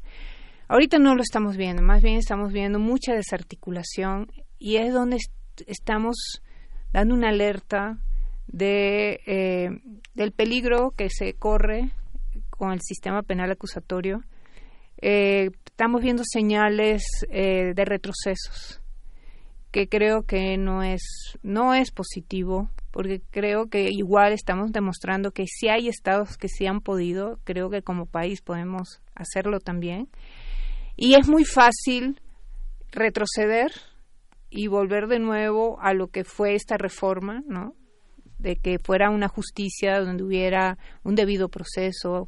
Ahorita 0.67 0.97
no 0.99 1.15
lo 1.15 1.21
estamos 1.21 1.57
viendo, 1.57 1.81
más 1.81 2.01
bien 2.01 2.17
estamos 2.17 2.53
viendo 2.53 2.79
mucha 2.79 3.13
desarticulación 3.13 4.31
y 4.57 4.77
es 4.77 4.93
donde 4.93 5.17
estamos 5.67 6.41
dando 6.91 7.15
una 7.15 7.29
alerta 7.29 7.99
de, 8.47 9.19
eh, 9.25 9.69
del 10.13 10.31
peligro 10.31 10.91
que 10.91 11.09
se 11.09 11.33
corre 11.33 11.91
con 12.49 12.71
el 12.71 12.81
sistema 12.81 13.23
penal 13.23 13.51
acusatorio 13.51 14.21
estamos 15.79 16.01
viendo 16.01 16.23
señales 16.29 17.03
eh, 17.29 17.71
de 17.73 17.85
retrocesos 17.85 18.81
que 19.71 19.87
creo 19.87 20.23
que 20.23 20.57
no 20.57 20.83
es 20.83 21.01
no 21.41 21.73
es 21.73 21.91
positivo 21.91 22.69
porque 22.91 23.21
creo 23.31 23.69
que 23.69 23.87
igual 23.89 24.33
estamos 24.33 24.73
demostrando 24.73 25.31
que 25.31 25.45
si 25.47 25.69
hay 25.69 25.87
estados 25.87 26.35
que 26.35 26.49
sí 26.49 26.67
han 26.67 26.81
podido 26.81 27.39
creo 27.45 27.69
que 27.69 27.81
como 27.81 28.07
país 28.07 28.41
podemos 28.41 29.01
hacerlo 29.15 29.61
también. 29.61 30.09
Y 30.97 31.13
es 31.13 31.29
muy 31.29 31.45
fácil 31.45 32.19
retroceder 32.91 33.71
y 34.49 34.67
volver 34.67 35.07
de 35.07 35.19
nuevo 35.19 35.79
a 35.79 35.93
lo 35.93 36.09
que 36.09 36.25
fue 36.25 36.55
esta 36.55 36.75
reforma 36.75 37.41
no 37.47 37.73
de 38.37 38.57
que 38.57 38.79
fuera 38.79 39.11
una 39.11 39.29
justicia 39.29 40.01
donde 40.01 40.23
hubiera 40.23 40.77
un 41.05 41.15
debido 41.15 41.47
proceso 41.47 42.27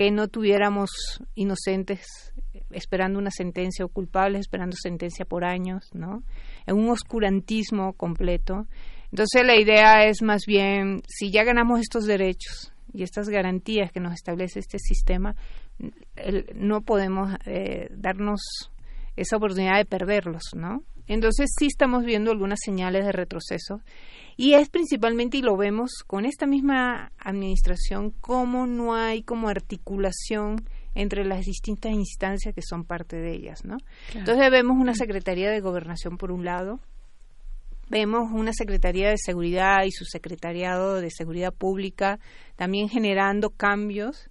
que 0.00 0.10
no 0.10 0.28
tuviéramos 0.28 0.88
inocentes 1.34 2.32
esperando 2.70 3.18
una 3.18 3.30
sentencia 3.30 3.84
o 3.84 3.90
culpables 3.90 4.40
esperando 4.40 4.74
sentencia 4.80 5.26
por 5.26 5.44
años, 5.44 5.90
¿no? 5.92 6.22
En 6.64 6.76
un 6.76 6.88
oscurantismo 6.88 7.92
completo. 7.92 8.66
Entonces 9.12 9.44
la 9.44 9.60
idea 9.60 10.06
es 10.06 10.22
más 10.22 10.44
bien, 10.46 11.02
si 11.06 11.30
ya 11.30 11.44
ganamos 11.44 11.80
estos 11.80 12.06
derechos 12.06 12.72
y 12.94 13.02
estas 13.02 13.28
garantías 13.28 13.92
que 13.92 14.00
nos 14.00 14.14
establece 14.14 14.60
este 14.60 14.78
sistema, 14.78 15.36
no 16.54 16.80
podemos 16.80 17.34
eh, 17.44 17.88
darnos 17.90 18.40
esa 19.16 19.36
oportunidad 19.36 19.76
de 19.76 19.84
perderlos, 19.84 20.44
¿no? 20.56 20.82
Entonces 21.08 21.50
sí 21.58 21.66
estamos 21.66 22.06
viendo 22.06 22.30
algunas 22.30 22.60
señales 22.64 23.04
de 23.04 23.12
retroceso 23.12 23.82
y 24.40 24.54
es 24.54 24.70
principalmente, 24.70 25.36
y 25.36 25.42
lo 25.42 25.54
vemos 25.54 26.02
con 26.06 26.24
esta 26.24 26.46
misma 26.46 27.12
administración, 27.18 28.10
cómo 28.22 28.66
no 28.66 28.94
hay 28.94 29.22
como 29.22 29.50
articulación 29.50 30.64
entre 30.94 31.26
las 31.26 31.44
distintas 31.44 31.92
instancias 31.92 32.54
que 32.54 32.62
son 32.62 32.84
parte 32.84 33.16
de 33.16 33.34
ellas, 33.34 33.66
¿no? 33.66 33.76
Entonces 34.14 34.50
vemos 34.50 34.78
una 34.78 34.94
Secretaría 34.94 35.50
de 35.50 35.60
Gobernación 35.60 36.16
por 36.16 36.32
un 36.32 36.46
lado, 36.46 36.80
vemos 37.90 38.30
una 38.32 38.54
Secretaría 38.54 39.10
de 39.10 39.18
Seguridad 39.18 39.84
y 39.84 39.90
su 39.90 40.06
Secretariado 40.06 41.02
de 41.02 41.10
Seguridad 41.10 41.52
Pública 41.52 42.18
también 42.56 42.88
generando 42.88 43.50
cambios 43.50 44.30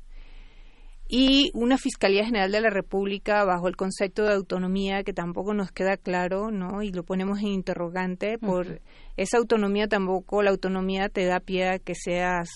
y 1.12 1.50
una 1.56 1.80
Fiscalía 1.80 2.24
General 2.24 2.52
de 2.52 2.62
la 2.62 2.70
República 2.70 3.44
bajo 3.44 3.68
el 3.68 3.76
concepto 3.76 4.24
de 4.26 4.36
autonomía 4.36 5.04
que 5.04 5.12
tampoco 5.12 5.56
nos 5.56 5.72
queda 5.72 5.98
claro, 5.98 6.52
¿no? 6.52 6.84
Y 6.84 6.92
lo 6.92 7.04
ponemos 7.04 7.40
en 7.40 7.48
interrogante 7.48 8.38
por 8.38 8.80
esa 9.18 9.40
autonomía 9.40 9.88
tampoco 9.88 10.44
la 10.44 10.52
autonomía 10.52 11.10
te 11.10 11.26
da 11.26 11.40
pie 11.40 11.68
a 11.68 11.80
que 11.80 11.96
seas 11.96 12.48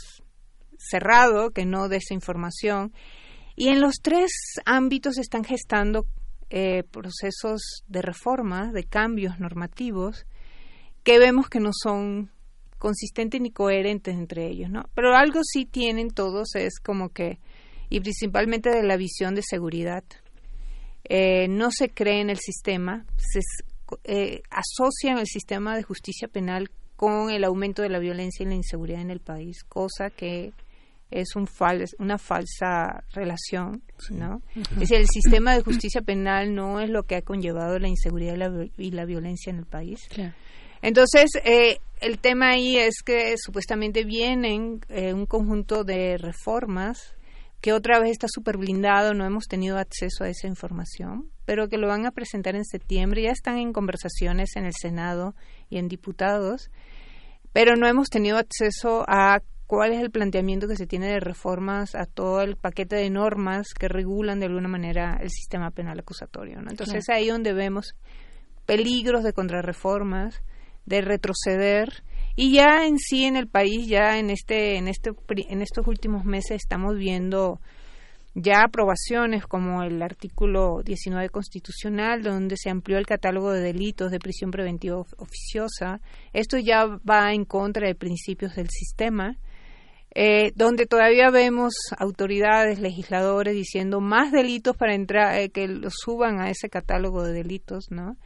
cerrado, 0.78 1.50
que 1.50 1.66
no 1.66 1.90
des 1.90 2.12
información. 2.12 2.94
Y 3.56 3.70
en 3.70 3.82
los 3.82 3.96
tres 4.04 4.32
ámbitos 4.66 5.18
están 5.18 5.44
gestando 5.44 6.06
eh, 6.52 6.84
procesos 6.84 7.84
de 7.88 8.04
reforma, 8.04 8.72
de 8.72 8.84
cambios 8.84 9.40
normativos, 9.40 10.28
que 11.04 11.18
vemos 11.18 11.50
que 11.50 11.60
no 11.60 11.72
son 11.74 12.30
consistentes 12.78 13.42
ni 13.42 13.50
coherentes 13.50 14.14
entre 14.14 14.48
ellos, 14.48 14.70
¿no? 14.70 14.84
Pero 14.94 15.16
algo 15.16 15.40
sí 15.44 15.66
tienen 15.66 16.12
todos, 16.12 16.54
es 16.54 16.80
como 16.80 17.10
que 17.10 17.40
y 17.94 18.00
principalmente 18.00 18.72
de 18.72 18.82
la 18.82 18.98
visión 18.98 19.36
de 19.36 19.44
seguridad. 19.48 20.04
Eh, 21.04 21.48
no 21.48 21.70
se 21.70 21.90
cree 21.90 22.22
en 22.22 22.32
el 22.32 22.40
sistema, 22.40 23.06
se 23.18 23.40
eh, 24.06 24.42
asocian 24.50 25.20
el 25.20 25.28
sistema 25.28 25.76
de 25.76 25.84
justicia 25.84 26.28
penal 26.28 26.72
con 26.96 27.30
el 27.30 27.44
aumento 27.44 27.84
de 27.84 27.90
la 27.90 28.00
violencia 28.00 28.44
y 28.44 28.50
la 28.50 28.56
inseguridad 28.56 29.00
en 29.02 29.12
el 29.12 29.20
país, 29.20 29.64
cosa 29.64 30.10
que 30.10 30.54
es 31.12 31.36
un 31.36 31.48
una 32.00 32.18
falsa 32.18 33.04
relación, 33.14 33.84
¿no? 34.10 34.42
Es 34.56 34.80
decir, 34.80 34.98
el 34.98 35.08
sistema 35.08 35.54
de 35.54 35.62
justicia 35.62 36.02
penal 36.02 36.56
no 36.56 36.80
es 36.80 36.90
lo 36.90 37.04
que 37.04 37.18
ha 37.18 37.22
conllevado 37.22 37.78
la 37.78 37.90
inseguridad 37.90 38.34
y 38.76 38.90
la, 38.90 39.06
violencia 39.06 39.52
en 39.52 39.60
el 39.60 39.68
país. 39.68 40.00
Entonces, 40.82 41.30
eh, 41.46 41.78
el 42.02 42.18
tema 42.18 42.54
ahí 42.54 42.76
es 42.76 43.04
que 43.06 43.36
supuestamente 43.38 44.04
vienen 44.04 44.82
un 44.90 45.26
conjunto 45.28 45.84
de 45.84 46.18
reformas 46.18 47.16
que 47.64 47.72
otra 47.72 47.98
vez 48.02 48.12
está 48.12 48.28
súper 48.28 48.58
blindado, 48.58 49.14
no 49.14 49.26
hemos 49.26 49.46
tenido 49.48 49.78
acceso 49.78 50.26
a 50.26 50.30
esa 50.30 50.48
información, 50.48 51.30
pero 51.46 51.70
que 51.70 51.78
lo 51.78 51.88
van 51.88 52.06
a 52.06 52.12
presentar 52.12 52.58
en 52.58 52.66
septiembre, 52.66 53.22
ya 53.22 53.32
están 53.32 53.58
en 53.58 53.72
conversaciones 53.72 54.58
en 54.58 54.66
el 54.66 54.74
Senado 54.74 55.34
y 55.70 55.78
en 55.78 55.88
diputados, 55.88 56.70
pero 57.54 57.78
no 57.78 57.88
hemos 57.88 58.10
tenido 58.10 58.38
acceso 58.38 59.06
a 59.08 59.42
cuál 59.66 59.94
es 59.94 60.02
el 60.02 60.12
planteamiento 60.12 60.68
que 60.68 60.76
se 60.76 60.88
tiene 60.88 61.08
de 61.08 61.22
reformas 61.22 61.96
a 61.96 62.06
todo 62.06 62.42
el 62.42 62.58
paquete 62.58 62.98
de 62.98 63.10
normas 63.10 63.68
que 63.80 63.88
regulan 63.88 64.42
de 64.42 64.48
alguna 64.48 64.68
manera 64.68 65.18
el 65.22 65.30
sistema 65.30 65.72
penal 65.72 65.98
acusatorio. 65.98 66.62
¿no? 66.62 66.70
Entonces 66.70 66.96
es 66.96 67.10
ahí 67.10 67.30
donde 67.30 67.54
vemos 67.54 67.96
peligros 68.66 69.24
de 69.24 69.32
contrarreformas, 69.32 70.44
de 70.86 71.00
retroceder 71.00 72.04
y 72.36 72.54
ya 72.54 72.86
en 72.86 72.98
sí 72.98 73.26
en 73.26 73.36
el 73.36 73.48
país, 73.48 73.88
ya 73.88 74.18
en 74.18 74.30
este, 74.30 74.78
en 74.78 74.88
este, 74.88 75.12
en 75.50 75.62
estos 75.62 75.88
últimos 75.88 76.26
meses 76.26 76.64
estamos 76.64 76.98
viendo 76.98 77.60
ya 78.36 78.64
aprobaciones 78.64 79.46
como 79.46 79.84
el 79.84 80.02
artículo 80.02 80.82
19 80.84 81.30
constitucional, 81.30 82.24
donde 82.24 82.58
se 82.58 82.72
amplió 82.72 82.98
el 82.98 83.06
catálogo 83.06 83.52
de 83.52 83.62
delitos 83.62 84.12
de 84.12 84.20
prisión 84.20 84.50
preventiva 84.50 84.98
oficiosa. 84.98 86.02
Esto 86.34 86.58
ya 86.58 86.86
va 87.08 87.34
en 87.34 87.46
contra 87.46 87.88
de 87.88 87.94
principios 87.94 88.56
del 88.56 88.70
sistema, 88.70 89.38
eh, 90.16 90.52
donde 90.56 90.88
todavía 90.88 91.30
vemos 91.30 91.74
autoridades, 91.98 92.80
legisladores 92.80 93.54
diciendo 93.54 94.02
más 94.02 94.32
delitos 94.32 94.76
para 94.76 94.96
entrar, 94.96 95.40
eh, 95.40 95.50
que 95.50 95.68
lo 95.68 95.90
suban 95.92 96.40
a 96.40 96.50
ese 96.50 96.70
catálogo 96.70 97.24
de 97.24 97.34
delitos, 97.34 97.92
¿no? 97.92 98.18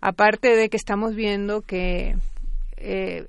Aparte 0.00 0.54
de 0.54 0.68
que 0.68 0.76
estamos 0.76 1.16
viendo 1.16 1.62
que 1.62 2.14
eh, 2.76 3.26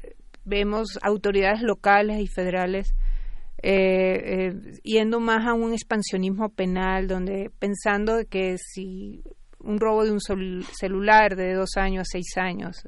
vemos 0.50 1.00
autoridades 1.02 1.62
locales 1.62 2.20
y 2.20 2.28
federales 2.28 2.94
eh, 3.62 4.48
eh, 4.48 4.80
yendo 4.84 5.20
más 5.20 5.46
a 5.46 5.54
un 5.54 5.74
expansionismo 5.74 6.50
penal, 6.50 7.08
donde 7.08 7.52
pensando 7.60 8.20
que 8.30 8.56
si 8.58 9.22
un 9.60 9.80
robo 9.80 10.06
de 10.06 10.12
un 10.12 10.20
celular 10.22 11.36
de 11.36 11.54
dos 11.54 11.72
años 11.76 12.02
a 12.02 12.12
seis 12.12 12.38
años. 12.38 12.84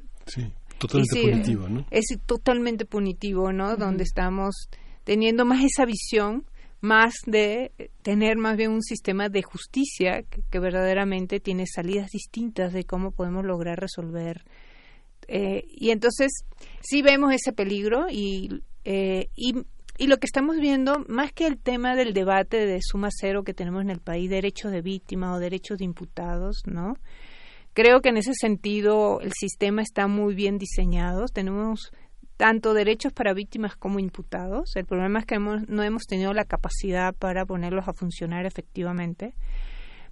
totalmente 0.78 1.20
punitivo, 1.20 1.68
¿no? 1.68 1.86
Es 1.90 2.06
totalmente 2.24 2.84
punitivo, 2.86 3.52
¿no? 3.52 3.76
Donde 3.76 4.04
estamos 4.04 4.68
teniendo 5.04 5.44
más 5.44 5.62
esa 5.62 5.84
visión, 5.84 6.46
más 6.80 7.14
de 7.26 7.72
tener 8.02 8.38
más 8.38 8.56
bien 8.56 8.70
un 8.72 8.82
sistema 8.82 9.28
de 9.28 9.42
justicia 9.42 10.24
que 10.50 10.58
verdaderamente 10.58 11.38
tiene 11.38 11.66
salidas 11.66 12.10
distintas 12.10 12.72
de 12.72 12.84
cómo 12.84 13.12
podemos 13.12 13.44
lograr 13.44 13.78
resolver 13.78 14.42
eh, 15.28 15.64
y 15.68 15.90
entonces 15.90 16.44
sí 16.80 17.02
vemos 17.02 17.32
ese 17.32 17.52
peligro 17.52 18.06
eh, 18.10 19.28
y, 19.34 19.54
y, 19.98 20.06
lo 20.06 20.16
que 20.18 20.26
estamos 20.26 20.58
viendo, 20.58 21.04
más 21.08 21.32
que 21.32 21.46
el 21.46 21.58
tema 21.58 21.94
del 21.94 22.12
debate 22.12 22.66
de 22.66 22.80
suma 22.82 23.08
cero 23.10 23.44
que 23.44 23.54
tenemos 23.54 23.82
en 23.82 23.90
el 23.90 24.00
país, 24.00 24.28
derechos 24.28 24.72
de 24.72 24.82
víctima 24.82 25.34
o 25.34 25.38
derechos 25.38 25.78
de 25.78 25.84
imputados, 25.84 26.62
¿no? 26.66 26.94
Creo 27.74 28.00
que 28.00 28.10
en 28.10 28.18
ese 28.18 28.34
sentido 28.34 29.20
el 29.20 29.32
sistema 29.32 29.80
está 29.80 30.06
muy 30.06 30.34
bien 30.34 30.58
diseñado. 30.58 31.24
Tenemos 31.26 31.90
tanto 32.36 32.74
derechos 32.74 33.12
para 33.12 33.32
víctimas 33.32 33.76
como 33.76 33.98
imputados. 33.98 34.76
El 34.76 34.84
problema 34.84 35.20
es 35.20 35.26
que 35.26 35.38
no 35.38 35.82
hemos 35.82 36.02
tenido 36.04 36.34
la 36.34 36.44
capacidad 36.44 37.14
para 37.14 37.46
ponerlos 37.46 37.88
a 37.88 37.94
funcionar 37.94 38.44
efectivamente. 38.44 39.34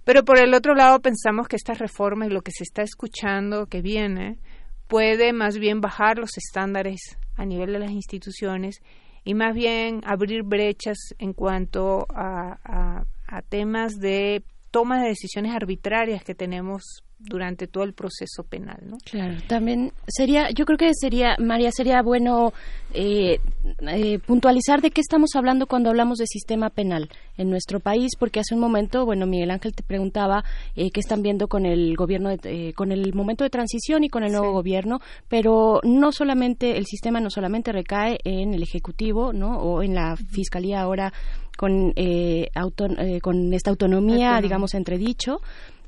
Pero 0.03 0.23
por 0.23 0.39
el 0.39 0.53
otro 0.53 0.73
lado 0.73 0.99
pensamos 0.99 1.47
que 1.47 1.55
esta 1.55 1.73
reforma 1.73 2.25
y 2.25 2.29
lo 2.29 2.41
que 2.41 2.51
se 2.51 2.63
está 2.63 2.81
escuchando 2.81 3.67
que 3.67 3.81
viene 3.81 4.39
puede 4.91 5.31
más 5.31 5.57
bien 5.57 5.79
bajar 5.79 6.17
los 6.17 6.37
estándares 6.37 7.17
a 7.37 7.45
nivel 7.45 7.71
de 7.71 7.79
las 7.79 7.91
instituciones 7.91 8.81
y 9.23 9.35
más 9.35 9.55
bien 9.55 10.01
abrir 10.03 10.43
brechas 10.43 10.97
en 11.17 11.31
cuanto 11.31 12.05
a, 12.09 13.05
a, 13.25 13.41
temas 13.43 13.93
de 14.01 14.43
toma 14.69 15.01
de 15.01 15.07
decisiones 15.07 15.55
arbitrarias 15.55 16.25
que 16.25 16.35
tenemos 16.35 17.05
durante 17.23 17.67
todo 17.67 17.83
el 17.83 17.93
proceso 17.93 18.43
penal, 18.43 18.79
¿no? 18.85 18.97
Claro, 19.03 19.37
también 19.47 19.93
sería, 20.07 20.49
yo 20.51 20.65
creo 20.65 20.77
que 20.77 20.91
sería, 20.93 21.35
María, 21.39 21.71
sería 21.71 22.01
bueno 22.01 22.53
eh, 22.93 23.39
eh, 23.87 24.19
puntualizar 24.19 24.81
de 24.81 24.91
qué 24.91 25.01
estamos 25.01 25.35
hablando 25.35 25.67
cuando 25.67 25.89
hablamos 25.89 26.17
de 26.17 26.25
sistema 26.27 26.69
penal 26.69 27.09
en 27.37 27.49
nuestro 27.49 27.79
país, 27.79 28.11
porque 28.17 28.39
hace 28.39 28.55
un 28.55 28.61
momento, 28.61 29.05
bueno, 29.05 29.25
Miguel 29.27 29.51
Ángel 29.51 29.73
te 29.73 29.83
preguntaba 29.83 30.43
eh, 30.75 30.91
qué 30.91 30.99
están 30.99 31.21
viendo 31.21 31.47
con 31.47 31.65
el 31.65 31.95
gobierno, 31.95 32.31
con 32.75 32.91
el 32.91 33.13
momento 33.13 33.43
de 33.43 33.49
transición 33.49 34.03
y 34.03 34.09
con 34.09 34.23
el 34.23 34.31
nuevo 34.31 34.51
gobierno, 34.51 34.99
pero 35.27 35.79
no 35.83 36.11
solamente 36.11 36.77
el 36.77 36.85
sistema 36.85 37.19
no 37.19 37.29
solamente 37.29 37.71
recae 37.71 38.17
en 38.23 38.53
el 38.53 38.63
ejecutivo, 38.63 39.31
¿no? 39.31 39.59
O 39.59 39.83
en 39.83 39.93
la 39.93 40.15
fiscalía 40.15 40.81
ahora 40.81 41.13
con 41.57 41.93
con 43.21 43.53
esta 43.53 43.69
autonomía, 43.69 44.39
digamos, 44.41 44.73
entredicho, 44.73 45.41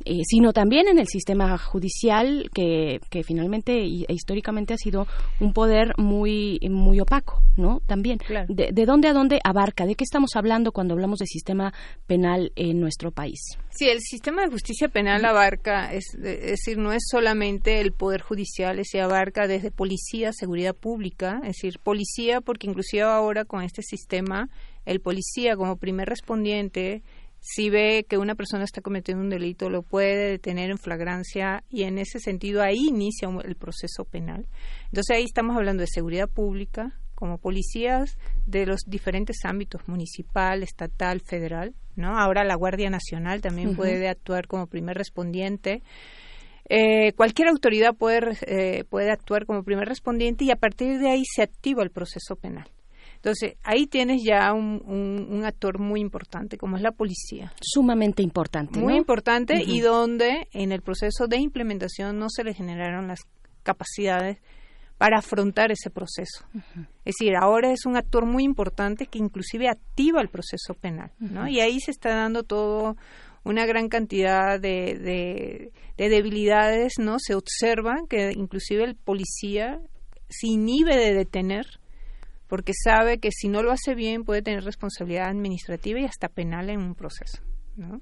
eh, 0.06 0.22
sino 0.26 0.52
también 0.52 0.88
en 0.88 1.00
el 1.00 1.08
sistema 1.08 1.58
judicial 1.58 2.50
que, 2.54 3.00
que 3.10 3.24
finalmente 3.24 3.84
e 3.84 4.06
históricamente 4.10 4.74
ha 4.74 4.78
sido 4.78 5.08
un 5.40 5.54
poder 5.54 5.94
muy 5.98 6.60
muy 6.70 7.00
opaco, 7.00 7.42
¿no? 7.56 7.80
También. 7.86 8.20
De, 8.48 8.72
de, 8.74 8.86
dónde 8.86 9.08
a 9.08 9.14
dónde 9.14 9.40
abarca? 9.44 9.86
¿De 9.86 9.96
qué 9.96 10.04
estamos 10.04 10.32
hablando 10.36 10.72
cuando 10.72 10.94
hablamos 10.94 11.20
de 11.20 11.26
sistema 11.26 11.74
penal 12.06 12.52
en 12.56 12.80
nuestro 12.80 13.12
país? 13.12 13.40
Sí, 13.70 13.88
el 13.88 14.02
sistema 14.02 14.44
de 14.44 14.50
justicia 14.50 14.90
penal 14.90 15.24
abarca, 15.26 15.94
es, 15.94 16.14
es 16.16 16.42
decir, 16.42 16.78
no 16.78 16.92
es 16.92 17.04
solamente 17.10 17.80
el 17.80 17.94
poder 17.94 18.22
judicial, 18.22 18.80
se 18.84 19.02
abarca 19.02 19.48
desde 19.48 19.72
policía, 19.72 20.32
seguridad 20.34 20.76
pública, 20.76 21.40
es 21.44 21.56
decir, 21.56 21.80
policía, 21.80 22.42
porque 22.42 22.68
inclusive 22.68 23.04
ahora 23.04 23.46
con 23.46 23.64
este 23.64 23.82
sistema, 23.82 24.50
el 24.86 25.00
policía 25.00 25.56
como 25.56 25.78
primer 25.78 26.10
respondiente 26.10 27.04
si 27.46 27.70
ve 27.70 28.06
que 28.08 28.18
una 28.18 28.36
persona 28.36 28.64
está 28.64 28.80
cometiendo 28.80 29.22
un 29.22 29.30
delito, 29.30 29.70
lo 29.70 29.84
puede 29.84 30.32
detener 30.32 30.70
en 30.72 30.78
flagrancia 30.78 31.66
y 31.70 31.84
en 31.84 31.98
ese 31.98 32.20
sentido 32.20 32.62
ahí 32.62 32.88
inicia 32.88 33.28
el 33.44 33.58
proceso 33.58 34.06
penal. 34.06 34.48
Entonces 34.86 35.18
ahí 35.18 35.26
estamos 35.26 35.58
hablando 35.58 35.82
de 35.82 35.88
seguridad 35.88 36.30
pública, 36.30 36.98
como 37.16 37.38
policías 37.38 38.18
de 38.46 38.66
los 38.66 38.84
diferentes 38.88 39.44
ámbitos 39.44 39.86
municipal, 39.90 40.64
estatal, 40.64 41.20
federal, 41.20 41.76
¿no? 41.98 42.18
Ahora 42.18 42.46
la 42.46 42.56
Guardia 42.56 42.90
Nacional 42.90 43.42
también 43.42 43.76
puede 43.76 44.08
actuar 44.08 44.48
como 44.48 44.68
primer 44.68 44.96
respondiente. 44.96 45.84
Eh, 46.70 47.12
cualquier 47.12 47.50
autoridad 47.50 47.94
puede, 47.94 48.38
eh, 48.48 48.86
puede 48.86 49.12
actuar 49.12 49.46
como 49.46 49.64
primer 49.64 49.90
respondiente 49.90 50.46
y 50.46 50.52
a 50.52 50.56
partir 50.56 50.98
de 50.98 51.10
ahí 51.10 51.24
se 51.26 51.42
activa 51.42 51.84
el 51.84 51.92
proceso 51.92 52.38
penal. 52.38 52.70
Entonces, 53.24 53.56
ahí 53.64 53.88
tienes 53.88 54.22
ya 54.22 54.52
un, 54.52 55.44
actor 55.46 55.80
muy 55.80 56.02
importante, 56.02 56.58
como 56.58 56.76
es 56.76 56.84
la 56.84 56.92
policía. 56.92 57.54
Sumamente 57.62 58.22
importante. 58.22 58.82
Muy 58.82 58.98
importante 58.98 59.64
y 59.66 59.80
donde 59.80 60.50
en 60.52 60.74
el 60.74 60.82
proceso 60.82 61.28
de 61.28 61.38
implementación 61.38 62.20
no 62.20 62.28
se 62.30 62.44
le 62.44 62.54
generaron 62.54 63.08
las 63.08 63.22
capacidades 63.64 64.40
para 64.98 65.20
afrontar 65.20 65.72
ese 65.72 65.90
proceso. 65.90 66.46
Es 67.06 67.16
decir, 67.18 67.36
ahora 67.40 67.72
es 67.72 67.86
un 67.86 67.96
actor 67.96 68.26
muy 68.26 68.44
importante 68.44 69.06
que 69.06 69.20
inclusive 69.20 69.70
activa 69.70 70.20
el 70.20 70.28
proceso 70.28 70.74
penal, 70.74 71.14
¿no? 71.20 71.48
Y 71.48 71.62
ahí 71.62 71.80
se 71.80 71.92
está 71.92 72.14
dando 72.14 72.44
todo 72.44 72.98
una 73.46 73.66
gran 73.66 73.88
cantidad 73.88 74.60
de, 74.60 74.98
de, 75.00 75.72
de, 75.98 76.10
debilidades, 76.10 76.96
¿no? 77.00 77.20
Se 77.20 77.36
observa 77.36 77.96
que 78.10 78.34
inclusive 78.36 78.84
el 78.84 78.96
policía 78.96 79.80
se 80.28 80.48
inhibe 80.48 80.98
de 80.98 81.14
detener 81.14 81.80
porque 82.54 82.74
sabe 82.76 83.18
que 83.18 83.32
si 83.32 83.48
no 83.48 83.64
lo 83.64 83.72
hace 83.72 83.96
bien 83.96 84.26
puede 84.26 84.44
tener 84.44 84.64
responsabilidad 84.64 85.28
administrativa 85.28 86.00
y 86.00 86.06
hasta 86.06 86.30
penal 86.30 86.70
en 86.70 86.82
un 86.82 86.94
proceso. 86.94 87.42
¿no? 87.76 88.00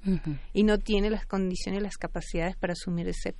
y 0.52 0.64
no 0.64 0.78
tiene 0.78 1.08
las 1.08 1.24
condiciones 1.24 1.80
y 1.80 1.84
las 1.84 1.96
capacidades 1.96 2.56
para 2.56 2.74
asumir 2.74 3.08
ese, 3.08 3.34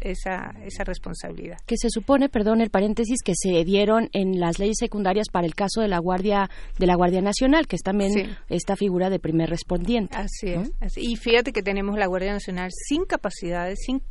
esa, 0.00 0.54
esa 0.64 0.84
responsabilidad. 0.84 1.56
Que 1.66 1.76
se 1.76 1.90
supone, 1.90 2.28
perdón 2.28 2.60
el 2.60 2.70
paréntesis, 2.70 3.18
que 3.24 3.32
se 3.34 3.64
dieron 3.64 4.08
en 4.12 4.38
las 4.38 4.60
leyes 4.60 4.76
secundarias 4.78 5.26
para 5.32 5.44
el 5.44 5.56
caso 5.56 5.80
de 5.80 5.88
la 5.88 5.98
Guardia 5.98 6.48
de 6.78 6.86
la 6.86 6.94
Guardia 6.94 7.20
Nacional, 7.20 7.66
que 7.66 7.74
es 7.74 7.82
también 7.82 8.36
esta 8.48 8.76
figura 8.76 9.10
de 9.10 9.18
primer 9.18 9.50
respondiente. 9.50 10.16
Así 10.16 10.50
es. 10.50 10.70
Y 10.96 11.16
fíjate 11.16 11.52
que 11.52 11.62
tenemos 11.62 11.98
la 11.98 12.06
Guardia 12.06 12.32
Nacional 12.32 12.70
sin 12.70 13.04
capacidades, 13.06 13.80
sin 13.84 14.02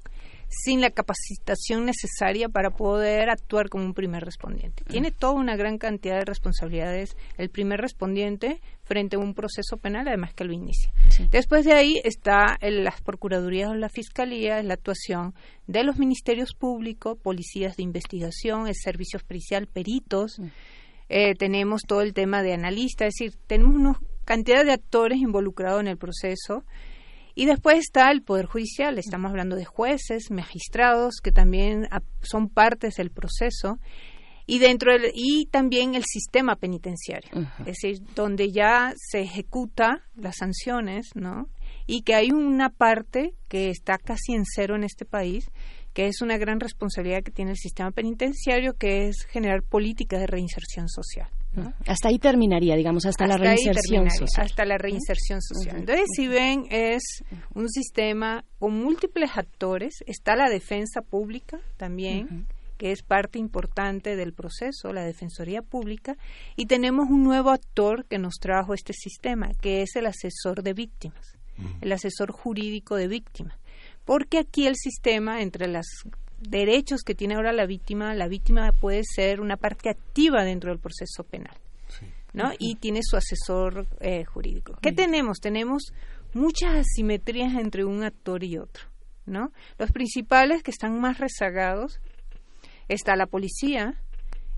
sin 0.54 0.82
la 0.82 0.92
capacitación 0.92 1.86
necesaria 1.86 2.48
para 2.48 2.70
poder 2.70 3.30
actuar 3.30 3.70
como 3.70 3.86
un 3.86 3.94
primer 3.94 4.24
respondiente. 4.24 4.84
Tiene 4.86 5.12
toda 5.12 5.34
una 5.34 5.56
gran 5.56 5.78
cantidad 5.78 6.20
de 6.20 6.26
responsabilidades 6.26 7.18
el 7.38 7.50
primer 7.50 7.82
respondiente 7.82 8.62
frente 8.84 9.16
a 9.16 9.20
un 9.20 9.34
proceso 9.34 9.78
penal, 9.78 10.08
además 10.08 10.34
que 10.34 10.44
lo 10.44 10.54
inicia. 10.54 10.92
Después 11.32 11.66
de 11.66 11.74
ahí 11.74 12.02
está 12.04 12.58
las 12.62 13.02
procuradurías 13.02 13.72
o 13.72 13.76
la 13.76 13.90
fiscalía, 13.90 14.62
la 14.62 14.76
actuación 14.76 15.34
de 15.68 15.84
los 15.84 15.98
ministerios 15.98 16.54
públicos, 16.54 17.18
policías 17.18 17.76
de 17.78 17.84
investigación, 17.84 18.68
el 18.68 18.76
servicio 18.76 19.18
especial, 19.18 19.68
peritos. 19.68 20.40
Eh, 21.10 21.36
tenemos 21.36 21.82
todo 21.88 22.02
el 22.02 22.14
tema 22.14 22.44
de 22.44 22.54
analistas, 22.54 23.08
es 23.08 23.14
decir, 23.16 23.40
tenemos 23.48 23.76
una 23.76 24.00
cantidad 24.26 24.64
de 24.64 24.72
actores 24.72 25.20
involucrados 25.20 25.82
en 25.82 25.88
el 25.88 25.98
proceso 25.98 26.64
y 27.36 27.46
después 27.46 27.80
está 27.80 28.12
el 28.12 28.22
Poder 28.22 28.46
Judicial, 28.46 28.98
estamos 28.98 29.30
hablando 29.30 29.56
de 29.56 29.66
jueces, 29.66 30.30
magistrados, 30.30 31.16
que 31.24 31.32
también 31.32 31.88
son 32.22 32.50
partes 32.50 32.96
del 32.96 33.10
proceso, 33.10 33.80
y 34.46 34.60
dentro 34.60 34.92
del, 34.92 35.12
y 35.14 35.46
también 35.48 35.96
el 35.96 36.04
sistema 36.04 36.56
penitenciario, 36.56 37.32
es 37.60 37.66
decir, 37.66 38.02
donde 38.14 38.52
ya 38.52 38.94
se 38.98 39.22
ejecuta 39.22 40.04
las 40.16 40.38
sanciones, 40.38 41.12
¿no? 41.16 41.50
Y 41.88 42.02
que 42.02 42.14
hay 42.16 42.32
una 42.32 42.70
parte 42.70 43.34
que 43.48 43.70
está 43.70 43.98
casi 43.98 44.34
en 44.34 44.44
cero 44.46 44.76
en 44.76 44.84
este 44.84 45.06
país, 45.06 45.50
que 45.94 46.08
es 46.08 46.22
una 46.22 46.38
gran 46.38 46.60
responsabilidad 46.60 47.24
que 47.24 47.32
tiene 47.32 47.52
el 47.52 47.58
sistema 47.58 47.92
penitenciario, 47.92 48.76
que 48.76 49.08
es 49.08 49.26
generar 49.30 49.64
políticas 49.64 50.20
de 50.20 50.28
reinserción 50.28 50.90
social. 50.90 51.30
Hasta 51.88 52.10
ahí 52.10 52.18
terminaría, 52.18 52.76
digamos, 52.76 53.06
hasta, 53.06 53.28
la 53.28 53.38
reinserción 53.38 54.10
social. 54.10 54.46
Hasta 54.46 54.66
la 54.66 54.78
reinserción 54.78 55.42
social. 55.42 55.78
Entonces, 55.78 56.06
si 56.16 56.28
ven, 56.28 56.66
es 56.70 57.24
un 57.54 57.70
sistema 57.70 58.44
con 58.60 58.74
múltiples 58.74 59.32
actores. 59.36 59.96
Está 60.08 60.36
la 60.36 60.50
defensa 60.50 61.02
pública 61.02 61.60
también, 61.78 62.48
que 62.78 62.92
es 62.92 63.04
parte 63.04 63.40
importante 63.40 64.16
del 64.16 64.34
proceso, 64.34 64.94
la 64.94 65.06
Defensoría 65.06 65.62
Pública. 65.62 66.18
Y 66.56 66.66
tenemos 66.66 67.08
un 67.10 67.24
nuevo 67.24 67.52
actor 67.52 68.06
que 68.06 68.18
nos 68.18 68.36
trajo 68.36 68.74
este 68.74 68.94
sistema, 68.94 69.52
que 69.62 69.82
es 69.84 69.96
el 69.96 70.08
asesor 70.08 70.64
de 70.64 70.74
víctimas, 70.74 71.38
el 71.82 71.92
asesor 71.92 72.32
jurídico 72.32 72.96
de 72.96 73.08
víctimas. 73.08 73.58
Porque 74.06 74.40
aquí 74.40 74.66
el 74.66 74.76
sistema, 74.76 75.42
entre 75.42 75.68
las 75.68 75.86
derechos 76.50 77.02
que 77.02 77.16
tiene 77.16 77.36
ahora 77.36 77.52
la 77.54 77.66
víctima, 77.66 78.14
la 78.14 78.28
víctima 78.28 78.72
puede 78.72 79.04
ser 79.04 79.42
una 79.42 79.58
parte 79.58 79.90
activa 79.90 80.44
dentro 80.44 80.70
del 80.70 80.80
proceso 80.80 81.24
penal, 81.24 81.56
¿no? 82.34 82.52
Y 82.60 82.76
tiene 82.76 83.02
su 83.04 83.18
asesor 83.18 83.88
eh, 84.00 84.26
jurídico. 84.26 84.78
¿Qué 84.82 84.92
tenemos? 84.92 85.40
Tenemos 85.40 85.94
muchas 86.34 86.76
asimetrías 86.76 87.54
entre 87.56 87.86
un 87.86 88.04
actor 88.04 88.44
y 88.44 88.58
otro, 88.58 88.86
¿no? 89.26 89.52
Los 89.78 89.92
principales 89.92 90.64
que 90.64 90.72
están 90.72 91.00
más 91.00 91.20
rezagados 91.20 92.00
está 92.88 93.16
la 93.16 93.28
policía, 93.28 94.02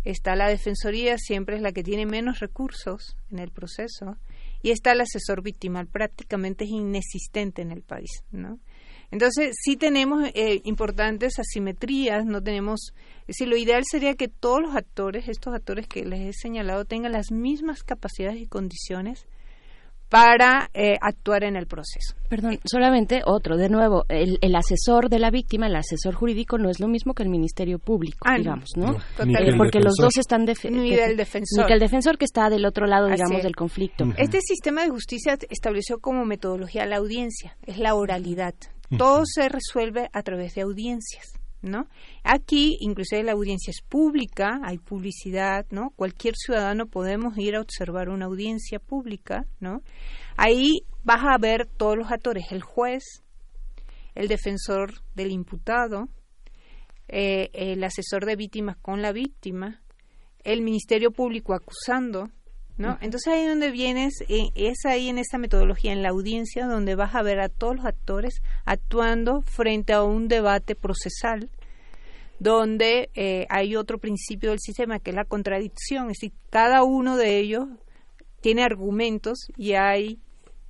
está 0.04 0.36
la 0.36 0.48
defensoría, 0.48 1.18
siempre 1.18 1.58
es 1.58 1.62
la 1.62 1.72
que 1.72 1.84
tiene 1.84 2.06
menos 2.06 2.40
recursos 2.40 3.18
en 3.32 3.40
el 3.40 3.52
proceso, 3.52 4.18
y 4.62 4.72
está 4.72 4.94
el 4.94 5.02
asesor 5.02 5.44
victimal, 5.44 5.88
prácticamente 5.88 6.64
es 6.64 6.72
inexistente 6.72 7.62
en 7.62 7.72
el 7.72 7.82
país, 7.82 8.24
¿no? 8.32 8.60
Entonces, 9.12 9.56
sí 9.62 9.76
tenemos 9.78 10.30
eh, 10.34 10.62
importantes 10.64 11.40
asimetrías, 11.40 12.26
no 12.26 12.42
tenemos, 12.42 12.94
es 13.22 13.28
decir, 13.28 13.48
lo 13.48 13.58
ideal 13.58 13.84
sería 13.86 14.16
que 14.16 14.28
todos 14.28 14.62
los 14.62 14.76
actores, 14.76 15.28
estos 15.28 15.54
actores 15.54 15.88
que 15.88 16.06
les 16.06 16.22
he 16.22 16.34
señalado, 16.34 16.86
tengan 16.86 17.12
las 17.12 17.32
mismas 17.32 17.84
capacidades 17.84 18.42
y 18.42 18.48
condiciones 18.48 19.28
para 20.10 20.70
eh, 20.74 20.96
actuar 21.02 21.44
en 21.44 21.56
el 21.56 21.68
proceso. 21.68 22.16
Perdón, 22.30 22.60
solamente 22.64 23.22
otro, 23.26 23.58
de 23.58 23.70
nuevo, 23.70 24.06
el, 24.10 24.56
asesor 24.56 25.10
de 25.10 25.20
la 25.20 25.30
víctima, 25.30 25.68
el 25.68 25.76
asesor 25.76 26.14
jurídico 26.14 26.58
no 26.58 26.70
es 26.70 26.80
lo 26.80 26.88
mismo 26.88 27.14
que 27.14 27.24
el 27.24 27.30
Ministerio 27.30 27.80
Público, 27.80 28.20
ah, 28.26 28.38
digamos, 28.38 28.70
¿no? 28.76 28.94
Eh, 28.94 29.58
porque 29.58 29.80
los 29.80 29.96
dos 29.96 30.18
están 30.18 30.46
ni 30.46 30.96
del 30.96 31.18
defensor. 31.18 31.64
Ni 31.64 31.68
que 31.68 31.74
el 31.74 31.80
defensor 31.80 32.18
que 32.18 32.26
está 32.26 32.50
del 32.50 32.66
otro 32.66 32.86
lado, 32.86 33.08
digamos, 33.08 33.44
del 33.44 33.56
conflicto. 33.56 34.06
Este 34.18 34.40
sistema 34.42 34.84
de 34.84 34.90
justicia 34.90 35.38
estableció 35.50 36.00
como 36.00 36.26
metodología 36.26 36.86
la 36.86 36.98
audiencia, 36.98 37.58
es 37.66 37.78
la 37.78 37.96
oralidad. 37.96 38.54
Todo 38.98 39.24
se 39.26 39.50
resuelve 39.50 40.10
a 40.14 40.22
través 40.22 40.56
de 40.56 40.62
audiencias. 40.62 41.34
¿No? 41.62 41.88
Aquí, 42.24 42.78
inclusive 42.80 43.24
la 43.24 43.32
audiencia 43.32 43.72
es 43.72 43.82
pública, 43.82 44.60
hay 44.64 44.78
publicidad, 44.78 45.66
¿no? 45.72 45.90
Cualquier 45.96 46.36
ciudadano 46.36 46.86
podemos 46.86 47.36
ir 47.40 47.56
a 47.56 47.62
observar 47.62 48.10
una 48.10 48.26
audiencia 48.26 48.78
pública, 48.78 49.48
¿no? 49.60 49.82
Ahí 50.38 50.82
vas 51.04 51.24
a 51.24 51.40
ver 51.40 51.66
todos 51.66 51.98
los 51.98 52.12
actores, 52.12 52.52
el 52.52 52.62
juez, 52.62 53.24
el 54.14 54.28
defensor 54.28 54.94
del 55.16 55.32
imputado, 55.32 56.08
eh, 57.08 57.50
el 57.54 57.84
asesor 57.84 58.26
de 58.26 58.36
víctimas 58.36 58.78
con 58.78 59.02
la 59.02 59.12
víctima, 59.12 59.82
el 60.44 60.62
Ministerio 60.62 61.12
Público 61.12 61.54
acusando, 61.54 62.30
¿no? 62.78 62.98
Entonces 63.02 63.34
ahí 63.34 63.46
donde 63.46 63.72
vienes, 63.72 64.22
eh, 64.28 64.50
es 64.56 64.86
ahí 64.86 65.08
en 65.08 65.18
esa 65.18 65.38
metodología, 65.38 65.94
en 65.94 66.02
la 66.02 66.10
audiencia, 66.10 66.66
donde 66.66 66.96
vas 66.96 67.16
a 67.16 67.22
ver 67.22 67.40
a 67.40 67.50
todos 67.50 67.78
los 67.78 67.86
actores 67.86 68.42
actuando 68.66 69.42
frente 69.42 69.94
a 69.94 70.04
un 70.04 70.28
debate 70.28 70.76
procesal, 70.76 71.50
donde 72.40 73.10
eh, 73.16 73.46
hay 73.50 73.76
otro 73.76 73.98
principio 73.98 74.50
del 74.50 74.60
sistema 74.60 75.00
que 75.00 75.12
es 75.12 75.16
la 75.16 75.24
contradicción, 75.24 76.12
es 76.12 76.20
decir, 76.20 76.34
cada 76.50 76.84
uno 76.84 77.16
de 77.16 77.40
ellos 77.40 77.66
tiene 78.42 78.64
argumentos 78.64 79.48
y 79.56 79.74
hay 79.74 80.20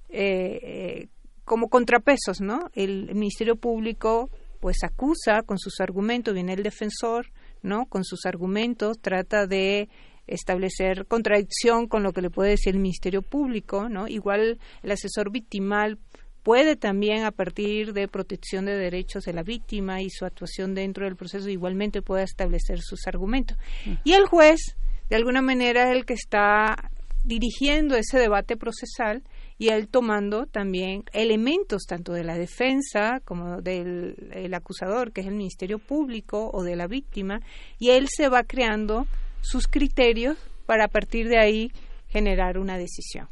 eh, 0.09 1.07
como 1.43 1.69
contrapesos, 1.69 2.39
¿no? 2.39 2.69
El, 2.73 3.09
el 3.09 3.15
Ministerio 3.15 3.55
Público 3.55 4.29
pues 4.59 4.83
acusa 4.83 5.41
con 5.43 5.59
sus 5.59 5.79
argumentos, 5.79 6.33
viene 6.33 6.53
el 6.53 6.63
defensor, 6.63 7.27
¿no? 7.61 7.85
Con 7.85 8.03
sus 8.03 8.25
argumentos 8.25 8.99
trata 8.99 9.47
de 9.47 9.89
establecer 10.27 11.05
contradicción 11.07 11.87
con 11.87 12.03
lo 12.03 12.13
que 12.13 12.21
le 12.21 12.29
puede 12.29 12.51
decir 12.51 12.73
el 12.73 12.81
Ministerio 12.81 13.21
Público, 13.21 13.89
¿no? 13.89 14.07
Igual 14.07 14.59
el 14.83 14.91
asesor 14.91 15.31
victimal 15.31 15.97
puede 16.43 16.75
también 16.75 17.23
a 17.23 17.31
partir 17.31 17.93
de 17.93 18.07
protección 18.07 18.65
de 18.65 18.77
derechos 18.77 19.23
de 19.23 19.33
la 19.33 19.41
víctima 19.41 20.01
y 20.01 20.11
su 20.11 20.25
actuación 20.25 20.75
dentro 20.75 21.05
del 21.05 21.15
proceso 21.15 21.49
igualmente 21.49 22.03
puede 22.03 22.23
establecer 22.23 22.81
sus 22.81 23.07
argumentos. 23.07 23.57
Y 24.03 24.13
el 24.13 24.25
juez, 24.25 24.75
de 25.09 25.15
alguna 25.15 25.41
manera, 25.41 25.89
es 25.89 25.97
el 25.97 26.05
que 26.05 26.13
está 26.13 26.91
dirigiendo 27.23 27.95
ese 27.95 28.19
debate 28.19 28.57
procesal 28.57 29.23
y 29.57 29.69
él 29.69 29.87
tomando 29.87 30.45
también 30.45 31.03
elementos 31.13 31.85
tanto 31.87 32.13
de 32.13 32.23
la 32.23 32.37
defensa 32.37 33.21
como 33.25 33.61
del 33.61 34.53
acusador, 34.53 35.11
que 35.11 35.21
es 35.21 35.27
el 35.27 35.33
Ministerio 35.33 35.79
Público, 35.79 36.51
o 36.53 36.61
de 36.61 36.75
la 36.75 36.85
víctima, 36.87 37.39
y 37.79 37.89
él 37.89 38.07
se 38.07 38.29
va 38.29 38.43
creando 38.43 39.07
sus 39.45 39.67
criterios 39.67 40.37
para 40.65 40.85
a 40.85 40.87
partir 40.87 41.29
de 41.29 41.37
ahí 41.37 41.71
generar 42.07 42.57
una 42.57 42.77
decisión. 42.77 43.27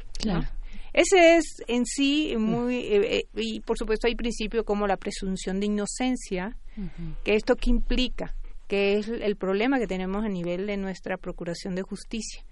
Ese 0.92 1.36
es 1.36 1.44
en 1.66 1.86
sí 1.86 2.36
muy, 2.38 2.76
eh, 2.76 3.16
eh, 3.16 3.26
y 3.34 3.60
por 3.60 3.76
supuesto 3.76 4.06
hay 4.06 4.14
principios 4.14 4.64
como 4.64 4.86
la 4.86 4.96
presunción 4.96 5.58
de 5.58 5.66
inocencia, 5.66 6.56
que 7.24 7.34
esto 7.34 7.56
que 7.56 7.70
implica, 7.70 8.34
que 8.68 8.98
es 8.98 9.08
el 9.08 9.36
problema 9.36 9.78
que 9.78 9.86
tenemos 9.86 10.24
a 10.24 10.28
nivel 10.28 10.66
de 10.66 10.76
nuestra 10.76 11.16
Procuración 11.16 11.74
de 11.74 11.82
Justicia, 11.82 12.44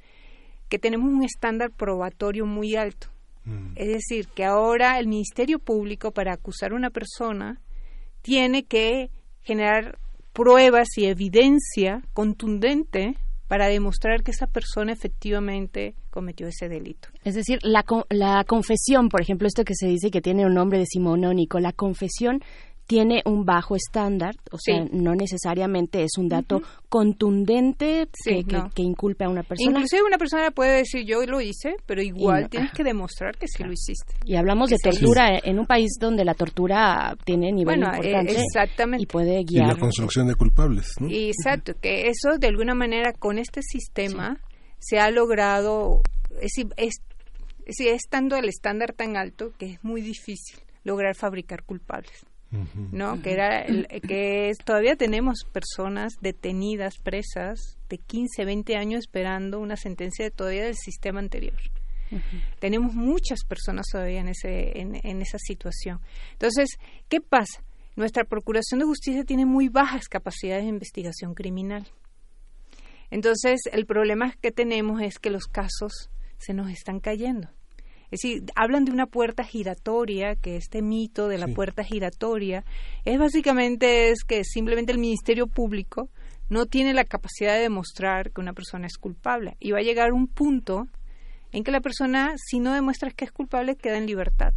que 0.68 0.78
tenemos 0.78 1.12
un 1.12 1.23
estándar 1.23 1.70
probatorio 1.70 2.47
muy 2.47 2.74
alto. 2.74 3.08
Mm. 3.44 3.73
Es 3.76 3.89
decir, 3.89 4.28
que 4.28 4.44
ahora 4.44 4.99
el 4.99 5.07
Ministerio 5.07 5.58
Público 5.58 6.12
para 6.12 6.32
acusar 6.32 6.73
a 6.73 6.76
una 6.76 6.91
persona 6.91 7.60
tiene 8.23 8.65
que 8.65 9.10
generar 9.42 9.99
pruebas 10.32 10.89
y 10.97 11.07
evidencia 11.07 12.02
contundente 12.12 13.16
para 13.52 13.66
demostrar 13.66 14.22
que 14.22 14.31
esa 14.31 14.47
persona 14.47 14.94
efectivamente 14.94 15.94
cometió 16.08 16.47
ese 16.47 16.70
delito. 16.70 17.10
Es 17.22 17.34
decir, 17.34 17.58
la, 17.62 17.84
la 18.08 18.44
confesión, 18.44 19.10
por 19.10 19.20
ejemplo, 19.20 19.47
esto 19.47 19.62
que 19.62 19.74
se 19.74 19.89
dice 19.89 20.10
que 20.10 20.22
tiene 20.22 20.47
un 20.47 20.55
nombre 20.55 20.78
decimonónico, 20.78 21.60
la 21.60 21.72
confesión 21.72 22.40
tiene 22.86 23.22
un 23.24 23.44
bajo 23.44 23.76
estándar, 23.76 24.34
o 24.50 24.58
sea, 24.58 24.84
no 24.92 25.14
necesariamente 25.14 26.02
es 26.02 26.12
un 26.18 26.28
dato 26.28 26.62
contundente 26.88 28.08
que, 28.24 28.44
que, 28.44 28.82
inculpe 28.82 29.24
a 29.24 29.28
una 29.28 29.42
persona. 29.42 29.70
Inclusive 29.70 30.02
una 30.02 30.18
persona 30.18 30.50
puede 30.50 30.78
decir 30.78 31.04
yo 31.06 31.24
lo 31.24 31.40
hice, 31.40 31.76
pero 31.86 32.02
igual 32.02 32.48
tienes 32.50 32.72
que 32.72 32.84
demostrar 32.84 33.36
que 33.36 33.48
sí 33.48 33.62
lo 33.62 33.72
hiciste. 33.72 34.14
Y 34.24 34.36
hablamos 34.36 34.70
de 34.70 34.76
tortura 34.78 35.38
en 35.42 35.58
un 35.58 35.66
país 35.66 35.92
donde 35.98 36.24
la 36.24 36.34
tortura 36.34 37.16
tiene 37.24 37.52
nivel 37.52 37.78
bueno, 37.78 37.92
eh, 37.94 37.96
importante 37.96 38.40
exactamente. 38.40 39.02
y 39.02 39.06
puede 39.06 39.42
guiar. 39.44 39.64
Y 39.64 39.68
la 39.68 39.76
construcción 39.76 40.26
de 40.26 40.34
culpables. 40.34 40.94
¿no? 41.00 41.08
Exacto, 41.10 41.74
que 41.80 42.08
eso 42.08 42.36
de 42.38 42.46
alguna 42.46 42.74
manera 42.74 43.12
con 43.12 43.38
este 43.38 43.62
sistema 43.62 44.38
se 44.78 44.98
ha 44.98 45.10
logrado, 45.10 46.02
es, 46.40 46.52
es, 46.76 46.94
es, 47.64 47.80
estando 47.80 48.36
el 48.36 48.48
estándar 48.48 48.92
tan 48.92 49.16
alto 49.16 49.52
que 49.58 49.66
es 49.66 49.84
muy 49.84 50.02
difícil 50.02 50.58
lograr 50.84 51.14
fabricar 51.14 51.62
culpables. 51.62 52.26
¿No? 52.92 53.20
Que 53.22 53.32
era 53.32 53.64
que 54.06 54.52
todavía 54.64 54.97
tenemos 54.97 55.44
personas 55.50 56.14
detenidas, 56.20 56.98
presas 56.98 57.78
de 57.89 57.98
15, 57.98 58.44
20 58.44 58.76
años 58.76 59.00
esperando 59.00 59.58
una 59.58 59.76
sentencia 59.76 60.24
de 60.24 60.31
todavía 60.31 60.64
del 60.64 60.76
sistema 60.76 61.20
anterior. 61.20 61.58
Tenemos 62.58 62.94
muchas 62.94 63.44
personas 63.44 63.86
todavía 63.90 64.20
en 64.20 64.28
ese 64.28 64.78
en, 64.81 65.00
en 65.02 65.22
esa 65.22 65.39
situación. 65.39 66.00
Entonces, 66.32 66.78
¿qué 67.08 67.22
pasa? 67.22 67.62
Nuestra 67.97 68.24
Procuración 68.24 68.81
de 68.81 68.86
Justicia 68.86 69.24
tiene 69.24 69.47
muy 69.47 69.68
bajas 69.68 70.08
capacidades 70.08 70.64
de 70.64 70.70
investigación 70.70 71.34
criminal. 71.34 71.86
Entonces, 73.10 73.60
el 73.72 73.84
problema 73.86 74.34
que 74.40 74.52
tenemos 74.52 75.00
es 75.02 75.18
que 75.18 75.31
los 75.31 75.44
casos 75.44 76.10
se 76.39 76.55
nos 76.55 76.70
están 76.70 77.00
cayendo. 77.00 77.48
Es 78.12 78.20
decir, 78.20 78.44
hablan 78.55 78.84
de 78.84 78.92
una 78.92 79.07
puerta 79.07 79.42
giratoria, 79.42 80.36
que 80.36 80.57
este 80.57 80.82
mito 80.82 81.28
de 81.28 81.39
la 81.39 81.49
puerta 81.49 81.82
giratoria 81.82 82.62
es 83.07 83.18
básicamente 83.18 84.10
es 84.10 84.23
que 84.23 84.44
simplemente 84.44 84.92
el 84.92 84.99
Ministerio 84.99 85.47
Público 85.47 86.10
no 86.50 86.66
tiene 86.66 86.92
la 86.92 87.07
capacidad 87.07 87.55
de 87.55 87.62
demostrar 87.62 88.31
que 88.31 88.42
una 88.42 88.52
persona 88.52 88.86
es 88.86 88.99
culpable 88.99 89.57
y 89.60 89.70
va 89.70 89.78
a 89.78 89.82
llegar 89.82 90.12
un 90.12 90.26
punto 90.26 90.89
en 91.52 91.65
que 91.65 91.70
la 91.70 91.81
persona, 91.81 92.34
si 92.36 92.60
no 92.60 92.74
demuestra 92.74 93.10
que 93.12 93.24
es 93.24 93.32
culpable, 93.32 93.76
queda 93.76 93.97
en 93.97 94.05
libertad, 94.05 94.52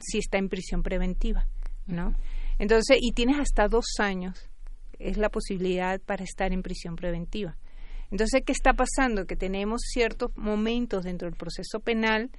si 0.00 0.18
está 0.18 0.38
en 0.38 0.48
prisión 0.48 0.82
preventiva, 0.82 1.46
¿no? 1.86 2.16
Entonces, 2.58 2.98
y 3.00 3.12
tienes 3.12 3.38
hasta 3.38 3.68
dos 3.68 3.84
años, 4.00 4.50
es 4.98 5.18
la 5.18 5.28
posibilidad 5.28 6.00
para 6.00 6.24
estar 6.24 6.52
en 6.52 6.62
prisión 6.62 6.96
preventiva. 6.96 7.56
Entonces, 8.10 8.42
¿qué 8.44 8.50
está 8.50 8.72
pasando? 8.72 9.24
Que 9.24 9.36
tenemos 9.36 9.82
ciertos 9.84 10.36
momentos 10.36 11.04
dentro 11.04 11.28
del 11.28 11.36
proceso 11.38 11.78
penal 11.78 12.32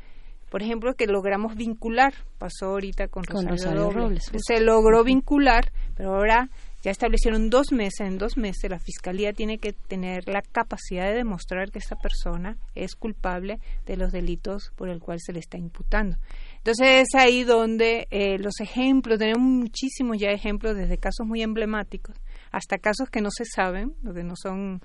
por 0.53 0.61
ejemplo, 0.61 0.93
que 0.93 1.07
logramos 1.07 1.55
vincular, 1.55 2.13
pasó 2.37 2.67
ahorita 2.67 3.07
con 3.07 3.23
Rosario, 3.23 3.89
Robles, 3.89 4.31
se 4.37 4.59
logró 4.59 5.03
vincular, 5.03 5.71
pero 5.95 6.13
ahora 6.13 6.51
ya 6.83 6.91
establecieron 6.91 7.49
dos 7.49 7.71
meses, 7.71 8.01
en 8.01 8.19
dos 8.19 8.37
meses 8.37 8.69
la 8.69 8.77
Fiscalía 8.77 9.33
tiene 9.33 9.57
que 9.57 9.73
tener 9.73 10.27
la 10.27 10.43
capacidad 10.43 11.07
de 11.07 11.15
demostrar 11.15 11.71
que 11.71 11.79
esa 11.79 11.95
persona 11.95 12.55
es 12.75 12.93
culpable 12.93 13.57
de 13.87 13.97
los 13.97 14.11
delitos 14.11 14.71
por 14.75 14.89
el 14.89 14.99
cual 14.99 15.17
se 15.19 15.33
le 15.33 15.39
está 15.39 15.57
imputando. 15.57 16.17
Entonces 16.57 17.07
es 17.07 17.19
ahí 17.19 17.43
donde 17.43 18.07
eh, 18.11 18.37
los 18.37 18.59
ejemplos, 18.59 19.17
tenemos 19.17 19.41
muchísimos 19.41 20.19
ya 20.19 20.29
ejemplos 20.29 20.75
desde 20.75 20.99
casos 20.99 21.25
muy 21.25 21.41
emblemáticos 21.41 22.15
hasta 22.51 22.77
casos 22.77 23.09
que 23.09 23.21
no 23.21 23.31
se 23.31 23.45
saben, 23.45 23.95
que 24.13 24.23
no 24.23 24.35
son, 24.35 24.83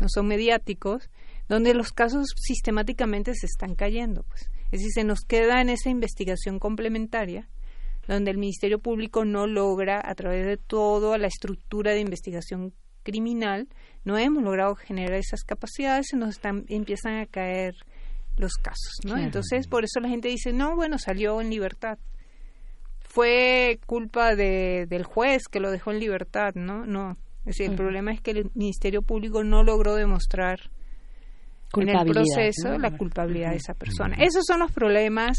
no 0.00 0.06
son 0.08 0.26
mediáticos, 0.26 1.10
donde 1.46 1.74
los 1.74 1.92
casos 1.92 2.28
sistemáticamente 2.36 3.34
se 3.34 3.44
están 3.44 3.74
cayendo. 3.74 4.22
Pues. 4.22 4.48
Es 4.72 4.80
decir, 4.80 4.92
se 4.92 5.04
nos 5.04 5.20
queda 5.20 5.60
en 5.60 5.68
esa 5.68 5.90
investigación 5.90 6.58
complementaria 6.58 7.48
donde 8.06 8.30
el 8.30 8.38
Ministerio 8.38 8.78
Público 8.80 9.24
no 9.24 9.46
logra, 9.46 10.00
a 10.02 10.14
través 10.14 10.46
de 10.46 10.56
toda 10.56 11.16
la 11.18 11.28
estructura 11.28 11.92
de 11.92 12.00
investigación 12.00 12.72
criminal, 13.02 13.68
no 14.04 14.18
hemos 14.18 14.42
logrado 14.42 14.74
generar 14.74 15.14
esas 15.14 15.42
capacidades, 15.44 16.08
se 16.10 16.16
nos 16.16 16.30
están, 16.30 16.64
empiezan 16.68 17.18
a 17.18 17.26
caer 17.26 17.74
los 18.36 18.54
casos, 18.54 18.94
¿no? 19.04 19.16
Entonces, 19.16 19.66
por 19.68 19.84
eso 19.84 20.00
la 20.00 20.08
gente 20.08 20.28
dice, 20.28 20.52
no, 20.52 20.74
bueno, 20.74 20.98
salió 20.98 21.40
en 21.40 21.50
libertad. 21.50 21.98
Fue 23.00 23.80
culpa 23.86 24.34
de, 24.34 24.86
del 24.88 25.04
juez 25.04 25.42
que 25.50 25.60
lo 25.60 25.70
dejó 25.70 25.90
en 25.90 26.00
libertad, 26.00 26.54
¿no? 26.54 26.86
No. 26.86 27.16
Es 27.40 27.56
decir, 27.56 27.70
el 27.70 27.76
problema 27.76 28.12
es 28.12 28.20
que 28.20 28.32
el 28.32 28.50
Ministerio 28.54 29.02
Público 29.02 29.42
no 29.44 29.62
logró 29.62 29.94
demostrar 29.94 30.70
en 31.76 31.88
el 31.88 32.06
proceso 32.06 32.78
la 32.78 32.96
culpabilidad 32.96 33.50
de 33.50 33.56
esa 33.56 33.74
persona. 33.74 34.16
Esos 34.18 34.44
son 34.46 34.60
los 34.60 34.72
problemas 34.72 35.38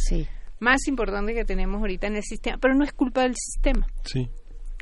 más 0.59 0.87
importantes 0.87 1.35
que 1.35 1.45
tenemos 1.45 1.81
ahorita 1.81 2.07
en 2.07 2.17
el 2.17 2.23
sistema, 2.23 2.57
pero 2.57 2.75
no 2.75 2.83
es 2.83 2.93
culpa 2.93 3.23
del 3.23 3.35
sistema. 3.35 3.85
Sí. 4.05 4.29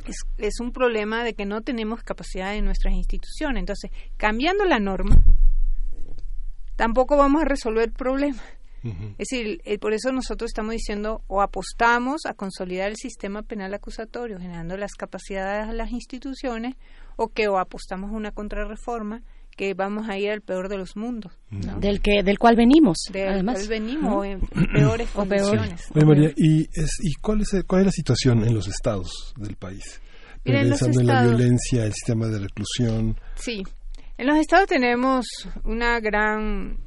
Es, 0.06 0.16
es 0.38 0.60
un 0.60 0.72
problema 0.72 1.24
de 1.24 1.34
que 1.34 1.44
no 1.44 1.62
tenemos 1.62 2.02
capacidad 2.02 2.54
en 2.54 2.64
nuestras 2.64 2.94
instituciones. 2.94 3.60
Entonces, 3.60 3.90
cambiando 4.16 4.64
la 4.64 4.78
norma, 4.78 5.16
tampoco 6.76 7.16
vamos 7.16 7.42
a 7.42 7.44
resolver 7.44 7.84
el 7.84 7.92
problema. 7.92 8.42
Es 8.82 9.28
decir, 9.28 9.60
eh, 9.64 9.78
por 9.78 9.92
eso 9.92 10.10
nosotros 10.10 10.50
estamos 10.50 10.72
diciendo 10.72 11.22
o 11.26 11.42
apostamos 11.42 12.24
a 12.24 12.32
consolidar 12.32 12.88
el 12.88 12.96
sistema 12.96 13.42
penal 13.42 13.74
acusatorio, 13.74 14.38
generando 14.38 14.78
las 14.78 14.92
capacidades 14.92 15.68
a 15.68 15.72
las 15.74 15.90
instituciones, 15.90 16.76
o 17.16 17.28
que 17.28 17.48
o 17.48 17.58
apostamos 17.58 18.10
a 18.10 18.14
una 18.14 18.32
contrarreforma 18.32 19.22
que 19.60 19.74
vamos 19.74 20.08
a 20.08 20.16
ir 20.16 20.30
al 20.30 20.40
peor 20.40 20.70
de 20.70 20.78
los 20.78 20.96
mundos. 20.96 21.34
Del, 21.50 22.00
que, 22.00 22.22
del 22.22 22.38
cual 22.38 22.56
venimos, 22.56 22.96
del 23.12 23.28
además. 23.28 23.58
cual 23.58 23.68
venimos, 23.68 24.24
en 24.24 24.40
peores 24.72 25.10
condiciones. 25.10 25.84
Oye, 25.94 26.06
María, 26.06 26.32
¿y, 26.34 26.62
es, 26.62 26.96
y 27.02 27.12
cuál, 27.20 27.42
es, 27.42 27.50
cuál 27.66 27.82
es 27.82 27.86
la 27.88 27.92
situación 27.92 28.42
en 28.42 28.54
los 28.54 28.66
estados 28.68 29.34
del 29.36 29.56
país? 29.56 30.00
Pensando 30.42 31.00
en 31.00 31.06
la 31.06 31.24
violencia, 31.24 31.84
el 31.84 31.92
sistema 31.92 32.28
de 32.28 32.38
reclusión. 32.38 33.20
Sí, 33.34 33.62
en 34.16 34.26
los 34.26 34.38
estados 34.38 34.66
tenemos 34.66 35.26
una 35.64 36.00
gran 36.00 36.78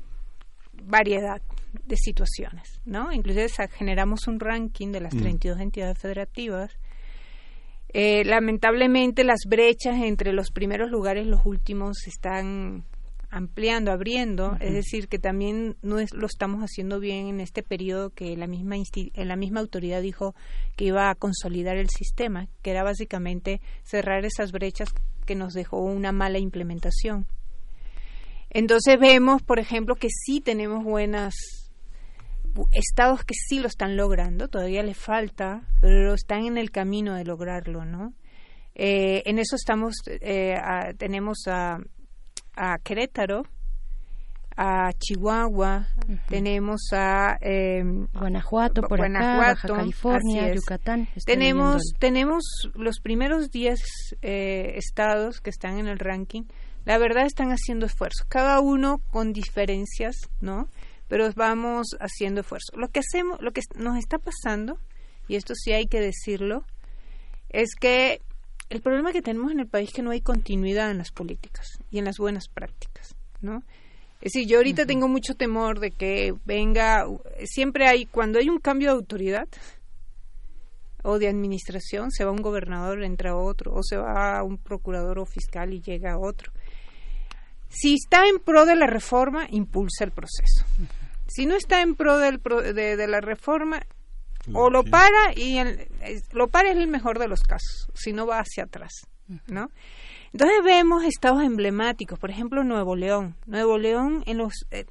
variedad 0.84 1.44
de 1.86 1.96
situaciones, 1.96 2.82
¿no? 2.86 3.12
Inclusive 3.14 3.50
generamos 3.78 4.26
un 4.28 4.40
ranking 4.40 4.92
de 4.92 5.02
las 5.02 5.16
32 5.16 5.60
mm. 5.60 5.62
entidades 5.62 6.00
federativas 6.00 6.72
eh, 7.94 8.24
lamentablemente 8.26 9.24
las 9.24 9.42
brechas 9.48 10.02
entre 10.02 10.34
los 10.34 10.50
primeros 10.52 10.90
lugares 10.90 11.26
y 11.26 11.30
los 11.30 11.46
últimos 11.46 11.98
se 12.04 12.10
están 12.10 12.86
ampliando, 13.30 13.92
abriendo, 13.92 14.58
es 14.60 14.74
decir, 14.74 15.08
que 15.08 15.18
también 15.18 15.76
no 15.82 15.98
lo 16.12 16.28
estamos 16.28 16.62
haciendo 16.62 17.00
bien 17.00 17.28
en 17.28 17.40
este 17.40 17.64
periodo 17.64 18.12
que 18.12 18.38
la 18.38 18.46
misma 18.46 18.76
la 19.16 19.36
misma 19.36 19.60
autoridad 19.60 20.04
dijo 20.04 20.36
que 20.76 20.86
iba 20.86 21.10
a 21.10 21.16
consolidar 21.16 21.78
el 21.78 21.90
sistema, 21.90 22.48
que 22.62 22.72
era 22.72 22.84
básicamente 22.84 23.60
cerrar 23.84 24.24
esas 24.24 24.52
brechas 24.52 24.90
que 25.26 25.36
nos 25.36 25.54
dejó 25.54 25.80
una 25.80 26.12
mala 26.12 26.38
implementación. 26.38 27.26
Entonces 28.52 29.00
vemos, 29.00 29.42
por 29.42 29.60
ejemplo, 29.60 29.96
que 29.96 30.10
sí 30.10 30.40
tenemos 30.40 30.84
buenas 30.84 31.34
estados 32.72 33.24
que 33.24 33.34
sí 33.34 33.60
lo 33.60 33.68
están 33.68 33.96
logrando, 33.96 34.48
todavía 34.48 34.84
le 34.84 34.94
falta, 34.94 35.62
pero 35.82 36.14
están 36.14 36.46
en 36.46 36.58
el 36.58 36.72
camino 36.72 37.16
de 37.16 37.26
lograrlo, 37.26 37.86
¿no? 37.86 38.14
Eh, 38.76 39.22
en 39.26 39.40
eso 39.40 39.56
estamos, 39.56 39.96
eh, 40.08 40.56
tenemos 40.98 41.48
a, 41.48 41.78
a, 42.56 42.78
Querétaro, 42.84 43.44
a 44.56 44.92
Chihuahua, 44.94 45.88
tenemos 46.28 46.82
a 46.92 47.38
em, 47.42 48.08
Guanajuato, 48.14 48.82
por 48.82 48.98
Guanajuato, 48.98 49.76
California, 49.76 50.54
Yucatán. 50.54 51.08
Tenemos, 51.26 51.82
tenemos 52.00 52.44
los 52.76 53.00
primeros 53.00 53.50
10 53.50 54.18
eh, 54.22 54.74
estados 54.76 55.42
que 55.42 55.50
están 55.50 55.80
en 55.80 55.88
el 55.88 56.00
ranking. 56.00 56.44
La 56.86 56.98
verdad 56.98 57.26
están 57.26 57.50
haciendo 57.50 57.86
esfuerzos, 57.86 58.26
cada 58.28 58.60
uno 58.60 59.00
con 59.12 59.34
diferencias, 59.34 60.16
¿no? 60.42 60.68
Pero 61.14 61.32
vamos 61.36 61.96
haciendo 62.00 62.42
esfuerzo. 62.42 62.76
Lo 62.76 62.88
que 62.88 63.02
hacemos, 63.02 63.40
lo 63.40 63.52
que 63.52 63.62
nos 63.76 64.00
está 64.00 64.18
pasando, 64.18 64.80
y 65.28 65.36
esto 65.36 65.54
sí 65.54 65.72
hay 65.72 65.86
que 65.86 66.00
decirlo, 66.00 66.66
es 67.50 67.76
que 67.80 68.20
el 68.72 68.82
problema 68.82 69.12
que 69.12 69.22
tenemos 69.22 69.52
en 69.52 69.60
el 69.60 69.68
país 69.68 69.90
es 69.90 69.94
que 69.94 70.02
no 70.02 70.10
hay 70.10 70.22
continuidad 70.22 70.90
en 70.90 70.98
las 70.98 71.12
políticas 71.12 71.68
y 71.92 72.00
en 72.00 72.06
las 72.06 72.18
buenas 72.18 72.48
prácticas, 72.48 73.16
¿no? 73.42 73.62
Es 74.22 74.34
decir, 74.34 74.48
yo 74.48 74.58
ahorita 74.58 74.88
tengo 74.88 75.08
mucho 75.08 75.36
temor 75.36 75.80
de 75.80 75.92
que 75.92 76.34
venga, 76.46 77.06
siempre 77.44 77.88
hay, 77.88 78.08
cuando 78.08 78.40
hay 78.40 78.50
un 78.50 78.58
cambio 78.58 78.90
de 78.90 78.96
autoridad 78.96 79.48
o 81.04 81.20
de 81.20 81.28
administración, 81.28 82.10
se 82.10 82.26
va 82.26 82.32
un 82.32 82.42
gobernador, 82.42 83.04
entra 83.04 83.38
otro, 83.38 83.72
o 83.76 83.84
se 83.84 83.98
va 83.98 84.42
un 84.42 84.58
procurador 84.58 85.20
o 85.20 85.28
fiscal 85.28 85.76
y 85.76 85.80
llega 85.80 86.18
otro. 86.18 86.52
Si 87.70 87.94
está 87.94 88.26
en 88.28 88.40
pro 88.40 88.66
de 88.66 88.76
la 88.76 88.88
reforma, 88.88 89.46
impulsa 89.52 90.06
el 90.06 90.12
proceso. 90.12 90.66
Si 91.34 91.46
no 91.48 91.56
está 91.56 91.82
en 91.82 91.96
pro 91.96 92.18
del 92.20 92.42
de, 92.42 93.08
la 93.08 93.22
reforma, 93.22 93.82
o 94.54 94.70
lo 94.70 94.84
para 94.84 95.34
y 95.36 95.58
lo 96.32 96.48
para 96.48 96.72
es 96.72 96.78
el 96.78 96.88
mejor 96.88 97.18
de 97.18 97.28
los 97.28 97.42
casos, 97.42 97.88
si 97.96 98.14
no 98.14 98.28
va 98.28 98.40
hacia 98.40 98.66
atrás, 98.66 98.92
¿no? 99.48 99.70
Entonces 100.32 100.58
vemos 100.64 101.04
estados 101.04 101.44
emblemáticos, 101.44 102.20
por 102.20 102.30
ejemplo 102.30 102.64
Nuevo 102.64 102.96
León. 102.96 103.36
Nuevo 103.46 103.78
León 103.78 104.24
en 104.26 104.38
los, 104.40 104.54
eh, 104.72 104.86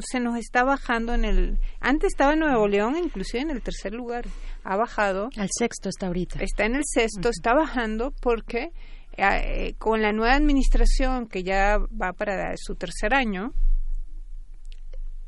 se 0.00 0.20
nos 0.20 0.36
está 0.36 0.64
bajando 0.64 1.14
en 1.14 1.24
el... 1.24 1.58
Antes 1.80 2.12
estaba 2.12 2.34
Nuevo 2.34 2.66
León 2.66 2.96
inclusive 2.96 3.42
en 3.42 3.50
el 3.50 3.62
tercer 3.62 3.92
lugar, 3.92 4.24
ha 4.64 4.76
bajado. 4.76 5.30
Al 5.36 5.48
sexto 5.56 5.88
está 5.88 6.08
ahorita. 6.08 6.42
Está 6.42 6.64
en 6.66 6.74
el 6.74 6.82
sexto, 6.84 7.28
está 7.28 7.54
bajando 7.54 8.12
porque 8.20 8.70
eh, 9.16 9.74
con 9.78 10.00
la 10.00 10.12
nueva 10.12 10.34
administración 10.34 11.26
que 11.26 11.42
ya 11.42 11.78
va 11.78 12.12
para 12.12 12.52
su 12.56 12.74
tercer 12.74 13.14
año, 13.14 13.52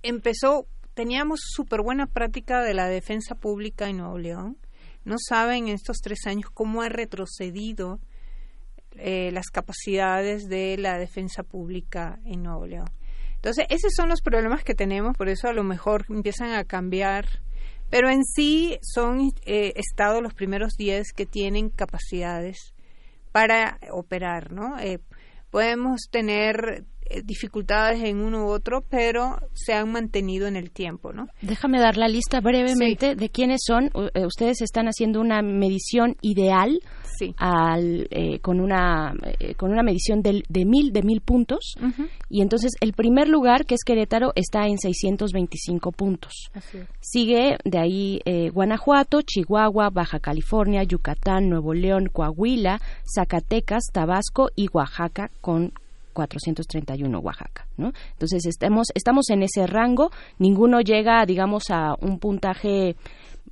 empezó, 0.02 0.66
teníamos 0.94 1.40
súper 1.42 1.82
buena 1.82 2.06
práctica 2.06 2.62
de 2.62 2.74
la 2.74 2.88
defensa 2.88 3.34
pública 3.34 3.88
en 3.88 3.98
Nuevo 3.98 4.18
León. 4.18 4.58
No 5.04 5.16
saben 5.18 5.68
en 5.68 5.74
estos 5.74 5.98
tres 5.98 6.26
años 6.26 6.50
cómo 6.52 6.82
ha 6.82 6.88
retrocedido 6.88 8.00
eh, 8.96 9.30
las 9.32 9.46
capacidades 9.46 10.48
de 10.48 10.76
la 10.76 10.98
defensa 10.98 11.42
pública 11.42 12.18
en 12.24 12.42
Nuevo 12.42 12.66
León. 12.66 12.90
Entonces, 13.36 13.64
esos 13.70 13.92
son 13.96 14.08
los 14.08 14.20
problemas 14.20 14.64
que 14.64 14.74
tenemos, 14.74 15.16
por 15.16 15.28
eso 15.28 15.48
a 15.48 15.54
lo 15.54 15.64
mejor 15.64 16.04
empiezan 16.10 16.52
a 16.52 16.64
cambiar, 16.64 17.26
pero 17.88 18.10
en 18.10 18.24
sí 18.24 18.78
son 18.82 19.30
eh, 19.46 19.72
estados 19.76 20.22
los 20.22 20.34
primeros 20.34 20.74
10 20.76 21.12
que 21.14 21.24
tienen 21.24 21.70
capacidades 21.70 22.74
para 23.32 23.78
operar, 23.92 24.52
¿no? 24.52 24.78
Eh, 24.78 24.98
podemos 25.50 26.02
tener 26.10 26.84
dificultades 27.24 28.02
en 28.04 28.20
uno 28.20 28.46
u 28.46 28.48
otro, 28.48 28.84
pero 28.88 29.36
se 29.52 29.72
han 29.72 29.90
mantenido 29.92 30.46
en 30.46 30.56
el 30.56 30.70
tiempo, 30.70 31.12
¿no? 31.12 31.26
Déjame 31.42 31.80
dar 31.80 31.96
la 31.96 32.08
lista 32.08 32.40
brevemente 32.40 33.14
de 33.14 33.28
quiénes 33.28 33.60
son. 33.66 33.90
Eh, 34.14 34.26
ustedes 34.26 34.62
están 34.62 34.86
haciendo 34.86 35.20
una 35.20 35.42
medición 35.42 36.16
ideal 36.22 36.80
al, 37.36 38.08
eh, 38.10 38.38
con 38.38 38.60
una 38.60 39.12
con 39.58 39.72
una 39.72 39.82
medición 39.82 40.22
de, 40.22 40.42
de 40.48 40.64
mil 40.64 40.90
de 40.90 41.02
mil 41.02 41.20
puntos 41.20 41.74
y 42.30 42.40
entonces 42.40 42.72
el 42.80 42.94
primer 42.94 43.28
lugar 43.28 43.66
que 43.66 43.74
es 43.74 43.84
Querétaro 43.84 44.32
está 44.36 44.66
en 44.66 44.78
625 44.78 45.92
puntos. 45.92 46.50
Sigue 47.00 47.58
de 47.64 47.78
ahí 47.78 48.20
Guanajuato, 48.54 49.20
Chihuahua, 49.20 49.90
Baja 49.90 50.18
California, 50.18 50.82
Yucatán, 50.82 51.50
Nuevo 51.50 51.74
León, 51.74 52.06
Coahuila, 52.10 52.80
Zacatecas, 53.04 53.84
Tabasco 53.92 54.48
y 54.56 54.68
Oaxaca 54.72 55.30
con 55.42 55.74
431 56.12 57.18
Oaxaca, 57.18 57.66
¿no? 57.76 57.92
Entonces 58.12 58.46
estamos 58.46 58.88
estamos 58.94 59.30
en 59.30 59.42
ese 59.42 59.66
rango, 59.66 60.10
ninguno 60.38 60.80
llega, 60.80 61.24
digamos, 61.26 61.70
a 61.70 61.94
un 62.00 62.18
puntaje 62.18 62.96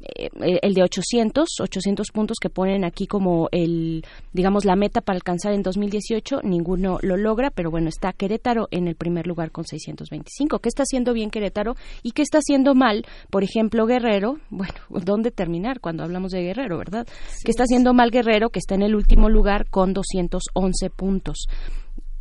eh, 0.01 0.61
el 0.63 0.75
de 0.75 0.83
800, 0.83 1.49
800 1.61 2.11
puntos 2.13 2.37
que 2.41 2.51
ponen 2.51 2.85
aquí 2.85 3.09
como 3.09 3.49
el, 3.51 4.05
digamos, 4.33 4.65
la 4.65 4.77
meta 4.77 5.01
para 5.01 5.17
alcanzar 5.17 5.53
en 5.53 5.63
2018, 5.63 6.43
ninguno 6.45 6.99
lo 7.03 7.17
logra, 7.17 7.51
pero 7.51 7.71
bueno, 7.71 7.89
está 7.89 8.13
Querétaro 8.13 8.69
en 8.71 8.87
el 8.87 8.95
primer 8.95 9.27
lugar 9.27 9.51
con 9.51 9.65
625. 9.65 10.61
¿Qué 10.61 10.69
está 10.69 10.85
haciendo 10.85 11.13
bien 11.13 11.31
Querétaro 11.31 11.75
y 12.03 12.13
qué 12.13 12.23
está 12.23 12.39
haciendo 12.39 12.75
mal? 12.77 13.07
Por 13.31 13.43
ejemplo, 13.43 13.87
Guerrero, 13.87 14.39
bueno, 14.51 14.75
¿dónde 14.89 15.33
terminar 15.33 15.81
cuando 15.81 16.05
hablamos 16.05 16.31
de 16.31 16.43
Guerrero, 16.43 16.79
verdad? 16.79 17.07
¿Qué 17.45 17.51
está 17.51 17.65
haciendo 17.65 17.93
mal 17.93 18.11
Guerrero, 18.11 18.51
que 18.51 18.61
está 18.61 18.77
en 18.77 18.83
el 18.83 18.95
último 18.95 19.29
lugar 19.29 19.69
con 19.69 19.95
211 19.95 20.91
puntos? 20.91 21.47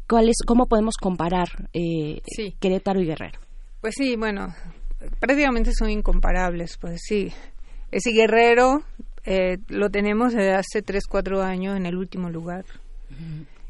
¿Cómo 0.07 0.67
podemos 0.67 0.95
comparar 0.95 1.49
eh, 1.73 2.21
Querétaro 2.59 3.01
y 3.01 3.05
Guerrero? 3.05 3.39
Pues 3.81 3.95
sí, 3.97 4.15
bueno, 4.15 4.53
prácticamente 5.19 5.73
son 5.73 5.89
incomparables, 5.89 6.77
pues 6.77 7.01
sí. 7.03 7.31
Ese 7.91 8.11
Guerrero 8.11 8.83
eh, 9.25 9.57
lo 9.67 9.89
tenemos 9.89 10.33
desde 10.33 10.53
hace 10.53 10.81
3, 10.81 11.03
4 11.07 11.41
años 11.41 11.75
en 11.75 11.85
el 11.85 11.97
último 11.97 12.29
lugar 12.29 12.65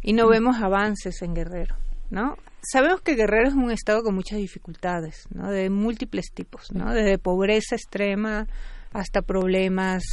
y 0.01 0.14
no 0.14 0.27
vemos 0.27 0.57
avances 0.57 1.22
en 1.24 1.33
Guerrero, 1.33 1.75
¿no? 2.09 2.38
Sabemos 2.61 3.01
que 3.01 3.16
Guerrero 3.16 3.48
es 3.48 3.53
un 3.53 3.72
estado 3.72 4.03
con 4.03 4.14
muchas 4.14 4.40
dificultades, 4.40 5.27
¿no? 5.33 5.49
De 5.49 5.69
múltiples 5.69 6.32
tipos, 6.33 6.72
¿no? 6.72 6.93
Desde 6.93 7.17
pobreza 7.17 7.75
extrema 7.75 8.48
hasta 8.93 9.22
problemas 9.22 10.03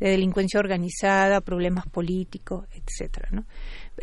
de 0.00 0.10
delincuencia 0.10 0.60
organizada, 0.60 1.40
problemas 1.40 1.86
políticos, 1.86 2.66
etcétera, 2.72 3.28
¿no? 3.30 3.44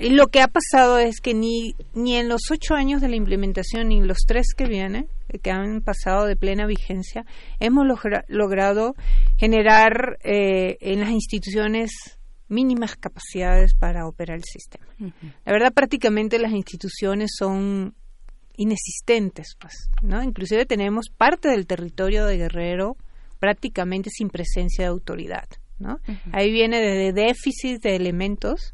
Lo 0.01 0.27
que 0.27 0.41
ha 0.41 0.47
pasado 0.47 0.97
es 0.99 1.19
que 1.21 1.33
ni, 1.33 1.75
ni 1.93 2.15
en 2.15 2.29
los 2.29 2.51
ocho 2.51 2.75
años 2.75 3.01
de 3.01 3.09
la 3.09 3.15
implementación, 3.15 3.89
ni 3.89 3.97
en 3.97 4.07
los 4.07 4.19
tres 4.27 4.53
que 4.55 4.65
vienen, 4.65 5.07
que 5.41 5.51
han 5.51 5.81
pasado 5.81 6.25
de 6.25 6.35
plena 6.35 6.65
vigencia, 6.65 7.25
hemos 7.59 7.85
logrado 8.27 8.95
generar 9.37 10.17
eh, 10.23 10.77
en 10.81 11.01
las 11.01 11.09
instituciones 11.09 11.91
mínimas 12.47 12.95
capacidades 12.95 13.73
para 13.75 14.07
operar 14.07 14.37
el 14.37 14.43
sistema. 14.43 14.85
La 15.45 15.51
verdad, 15.51 15.71
prácticamente 15.73 16.39
las 16.39 16.51
instituciones 16.51 17.31
son 17.37 17.93
inexistentes, 18.57 19.55
pues, 19.59 19.89
¿no? 20.01 20.21
Inclusive 20.21 20.65
tenemos 20.65 21.09
parte 21.15 21.49
del 21.49 21.67
territorio 21.67 22.25
de 22.25 22.37
Guerrero 22.37 22.97
prácticamente 23.39 24.09
sin 24.09 24.29
presencia 24.29 24.83
de 24.83 24.89
autoridad, 24.89 25.47
¿no? 25.77 25.99
Ahí 26.33 26.51
viene 26.51 26.81
desde 26.81 27.13
déficit 27.13 27.81
de 27.81 27.95
elementos 27.95 28.73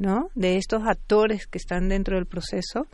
¿no? 0.00 0.30
De 0.34 0.56
estos 0.56 0.82
actores 0.84 1.46
que 1.46 1.58
están 1.58 1.88
dentro 1.88 2.16
del 2.16 2.26
proceso, 2.26 2.86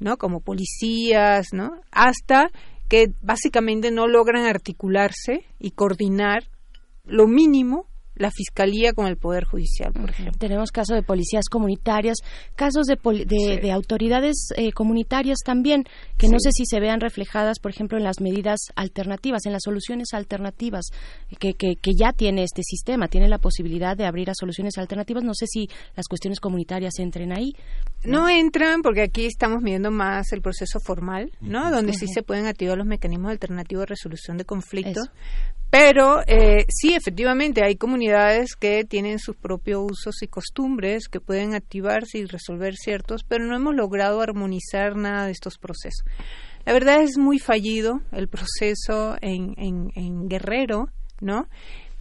¿no? 0.00 0.18
Como 0.18 0.40
policías, 0.40 1.48
¿no? 1.52 1.70
Hasta 1.92 2.50
que 2.88 3.14
básicamente 3.22 3.92
no 3.92 4.08
logran 4.08 4.44
articularse 4.44 5.44
y 5.60 5.70
coordinar 5.70 6.42
lo 7.04 7.28
mínimo 7.28 7.86
la 8.20 8.30
fiscalía 8.30 8.92
con 8.92 9.06
el 9.06 9.16
poder 9.16 9.44
judicial, 9.44 9.92
por 9.92 10.10
ejemplo. 10.10 10.34
Tenemos 10.38 10.70
casos 10.70 10.94
de 10.94 11.02
policías 11.02 11.46
comunitarias, 11.50 12.18
casos 12.54 12.86
de, 12.86 12.96
de, 13.24 13.72
autoridades 13.72 14.48
eh, 14.56 14.72
comunitarias 14.72 15.38
también, 15.44 15.84
que 16.18 16.28
no 16.28 16.38
sé 16.38 16.50
si 16.52 16.66
se 16.66 16.80
vean 16.80 17.00
reflejadas, 17.00 17.58
por 17.60 17.70
ejemplo, 17.70 17.96
en 17.96 18.04
las 18.04 18.20
medidas 18.20 18.60
alternativas, 18.76 19.46
en 19.46 19.52
las 19.52 19.62
soluciones 19.64 20.12
alternativas 20.12 20.90
que, 21.38 21.54
que, 21.54 21.92
ya 21.98 22.12
tiene 22.12 22.42
este 22.42 22.62
sistema, 22.62 23.08
tiene 23.08 23.26
la 23.26 23.38
posibilidad 23.38 23.96
de 23.96 24.04
abrir 24.04 24.28
a 24.28 24.34
soluciones 24.34 24.76
alternativas. 24.76 25.24
No 25.24 25.32
sé 25.34 25.46
si 25.46 25.68
las 25.96 26.06
cuestiones 26.06 26.40
comunitarias 26.40 26.98
entren 26.98 27.32
ahí. 27.32 27.54
No, 28.04 28.28
entran 28.28 28.82
porque 28.82 29.02
aquí 29.02 29.24
estamos 29.24 29.62
midiendo 29.62 29.90
más 29.90 30.32
el 30.32 30.42
proceso 30.42 30.78
formal, 30.78 31.30
¿no? 31.40 31.70
Donde 31.70 31.94
sí 31.94 32.06
se 32.06 32.22
pueden 32.22 32.46
activar 32.46 32.76
los 32.76 32.86
mecanismos 32.86 33.30
alternativos 33.30 33.82
de 33.82 33.86
resolución 33.86 34.36
de 34.36 34.44
conflictos, 34.44 35.10
pero 35.70 36.20
eh, 36.26 36.66
sí, 36.68 36.94
efectivamente, 36.94 37.62
hay 37.64 37.76
comunidades 37.76 38.09
que 38.58 38.84
tienen 38.84 39.18
sus 39.18 39.36
propios 39.36 39.90
usos 39.90 40.22
y 40.22 40.28
costumbres 40.28 41.08
que 41.08 41.20
pueden 41.20 41.54
activarse 41.54 42.18
y 42.18 42.24
resolver 42.24 42.74
ciertos, 42.76 43.24
pero 43.24 43.44
no 43.44 43.56
hemos 43.56 43.74
logrado 43.74 44.20
armonizar 44.20 44.96
nada 44.96 45.26
de 45.26 45.32
estos 45.32 45.58
procesos. 45.58 46.04
La 46.64 46.72
verdad 46.72 47.02
es 47.02 47.16
muy 47.16 47.38
fallido 47.38 48.00
el 48.12 48.28
proceso 48.28 49.16
en, 49.20 50.28
Guerrero, 50.28 50.88
¿no? 51.20 51.48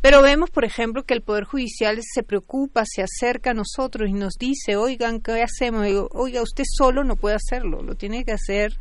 Pero 0.01 0.21
vemos, 0.21 0.49
por 0.49 0.65
ejemplo, 0.65 1.03
que 1.03 1.13
el 1.13 1.21
Poder 1.21 1.43
Judicial 1.43 1.99
se 2.01 2.23
preocupa, 2.23 2.83
se 2.85 3.01
acerca 3.01 3.51
a 3.51 3.53
nosotros 3.53 4.09
y 4.09 4.13
nos 4.13 4.35
dice, 4.39 4.77
oigan, 4.77 5.19
¿qué 5.19 5.43
hacemos? 5.43 5.85
Oiga, 6.11 6.41
usted 6.41 6.63
solo 6.65 7.03
no 7.03 7.15
puede 7.15 7.35
hacerlo, 7.35 7.81
lo 7.83 7.95
tiene 7.95 8.23
que 8.23 8.31
hacer 8.31 8.73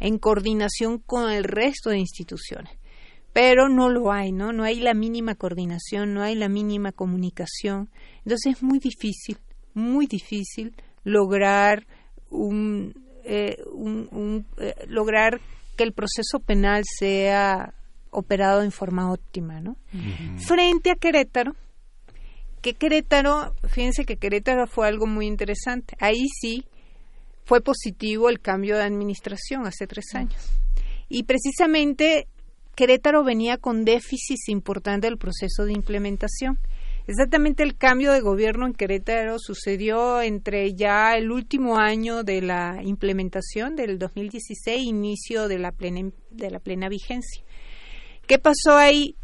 en 0.00 0.18
coordinación 0.18 0.98
con 0.98 1.30
el 1.30 1.44
resto 1.44 1.90
de 1.90 1.98
instituciones 1.98 2.70
pero 3.36 3.68
no 3.68 3.90
lo 3.90 4.12
hay, 4.12 4.32
¿no? 4.32 4.54
No 4.54 4.64
hay 4.64 4.80
la 4.80 4.94
mínima 4.94 5.34
coordinación, 5.34 6.14
no 6.14 6.22
hay 6.22 6.34
la 6.34 6.48
mínima 6.48 6.90
comunicación. 6.90 7.90
Entonces 8.24 8.54
es 8.54 8.62
muy 8.62 8.78
difícil, 8.78 9.36
muy 9.74 10.06
difícil 10.06 10.74
lograr 11.04 11.86
un, 12.30 12.94
eh, 13.24 13.58
eh, 14.56 14.74
lograr 14.88 15.38
que 15.76 15.84
el 15.84 15.92
proceso 15.92 16.40
penal 16.40 16.84
sea 16.86 17.74
operado 18.08 18.62
en 18.62 18.72
forma 18.72 19.12
óptima, 19.12 19.60
¿no? 19.60 19.76
Frente 20.38 20.90
a 20.90 20.94
Querétaro, 20.94 21.54
que 22.62 22.72
Querétaro, 22.72 23.54
fíjense 23.68 24.06
que 24.06 24.16
Querétaro 24.16 24.66
fue 24.66 24.88
algo 24.88 25.06
muy 25.06 25.26
interesante. 25.26 25.94
Ahí 26.00 26.24
sí 26.40 26.64
fue 27.44 27.60
positivo 27.60 28.30
el 28.30 28.40
cambio 28.40 28.78
de 28.78 28.84
administración 28.84 29.66
hace 29.66 29.86
tres 29.86 30.06
años. 30.14 30.42
Y 31.10 31.24
precisamente 31.24 32.28
Querétaro 32.76 33.24
venía 33.24 33.56
con 33.56 33.86
déficits 33.86 34.50
importantes 34.50 35.08
del 35.08 35.16
proceso 35.18 35.64
de 35.64 35.72
implementación. 35.72 36.58
Exactamente 37.06 37.62
el 37.62 37.74
cambio 37.76 38.12
de 38.12 38.20
gobierno 38.20 38.66
en 38.66 38.74
Querétaro 38.74 39.38
sucedió 39.38 40.20
entre 40.20 40.74
ya 40.74 41.14
el 41.16 41.32
último 41.32 41.78
año 41.78 42.22
de 42.22 42.42
la 42.42 42.80
implementación 42.82 43.76
del 43.76 43.98
2016 43.98 44.84
inicio 44.84 45.48
de 45.48 45.58
la 45.58 45.72
plena, 45.72 46.10
de 46.30 46.50
la 46.50 46.58
plena 46.58 46.90
vigencia. 46.90 47.42
¿Qué 48.26 48.38
pasó 48.38 48.76
ahí? 48.76 49.16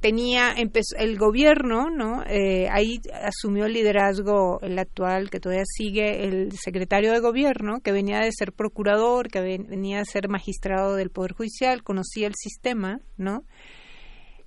Tenía 0.00 0.54
el 0.98 1.18
gobierno 1.18 1.90
no 1.90 2.22
eh, 2.24 2.68
ahí 2.70 3.00
asumió 3.12 3.66
el 3.66 3.72
liderazgo 3.72 4.60
el 4.62 4.78
actual 4.78 5.30
que 5.30 5.40
todavía 5.40 5.64
sigue 5.66 6.24
el 6.24 6.52
secretario 6.52 7.12
de 7.12 7.20
gobierno 7.20 7.80
que 7.82 7.92
venía 7.92 8.20
de 8.20 8.30
ser 8.32 8.52
procurador 8.52 9.28
que 9.28 9.40
venía 9.40 9.98
de 9.98 10.04
ser 10.04 10.28
magistrado 10.28 10.94
del 10.94 11.10
poder 11.10 11.32
judicial 11.32 11.82
conocía 11.82 12.28
el 12.28 12.34
sistema 12.36 13.00
no 13.16 13.44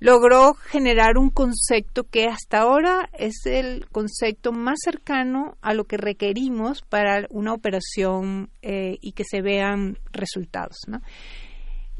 logró 0.02 0.56
generar 0.56 1.18
un 1.20 1.30
concepto 1.30 2.06
que 2.06 2.26
hasta 2.26 2.62
ahora 2.62 3.08
es 3.14 3.46
el 3.46 3.88
concepto 3.92 4.52
más 4.52 4.80
cercano 4.84 5.58
a 5.62 5.76
lo 5.76 5.86
que 5.86 5.96
requerimos 5.96 6.82
para 6.82 7.28
una 7.30 7.54
operación 7.54 8.50
eh, 8.64 8.98
y 9.00 9.12
que 9.12 9.24
se 9.24 9.44
vean 9.44 10.00
resultados. 10.12 10.78
¿no? 10.88 11.02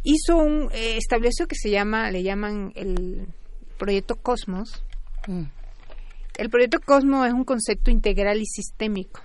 Hizo 0.04 0.36
un 0.36 0.70
eh, 0.74 0.98
estableció 0.98 1.48
que 1.48 1.56
se 1.56 1.70
llama, 1.70 2.10
le 2.10 2.24
llaman 2.24 2.74
el 2.76 3.28
proyecto 3.82 4.16
Cosmos. 4.16 4.84
Mm. 5.28 5.46
El 6.38 6.50
proyecto 6.52 6.80
Cosmos 6.80 7.28
es 7.28 7.34
un 7.34 7.44
concepto 7.44 7.90
integral 7.90 8.40
y 8.40 8.46
sistémico, 8.46 9.22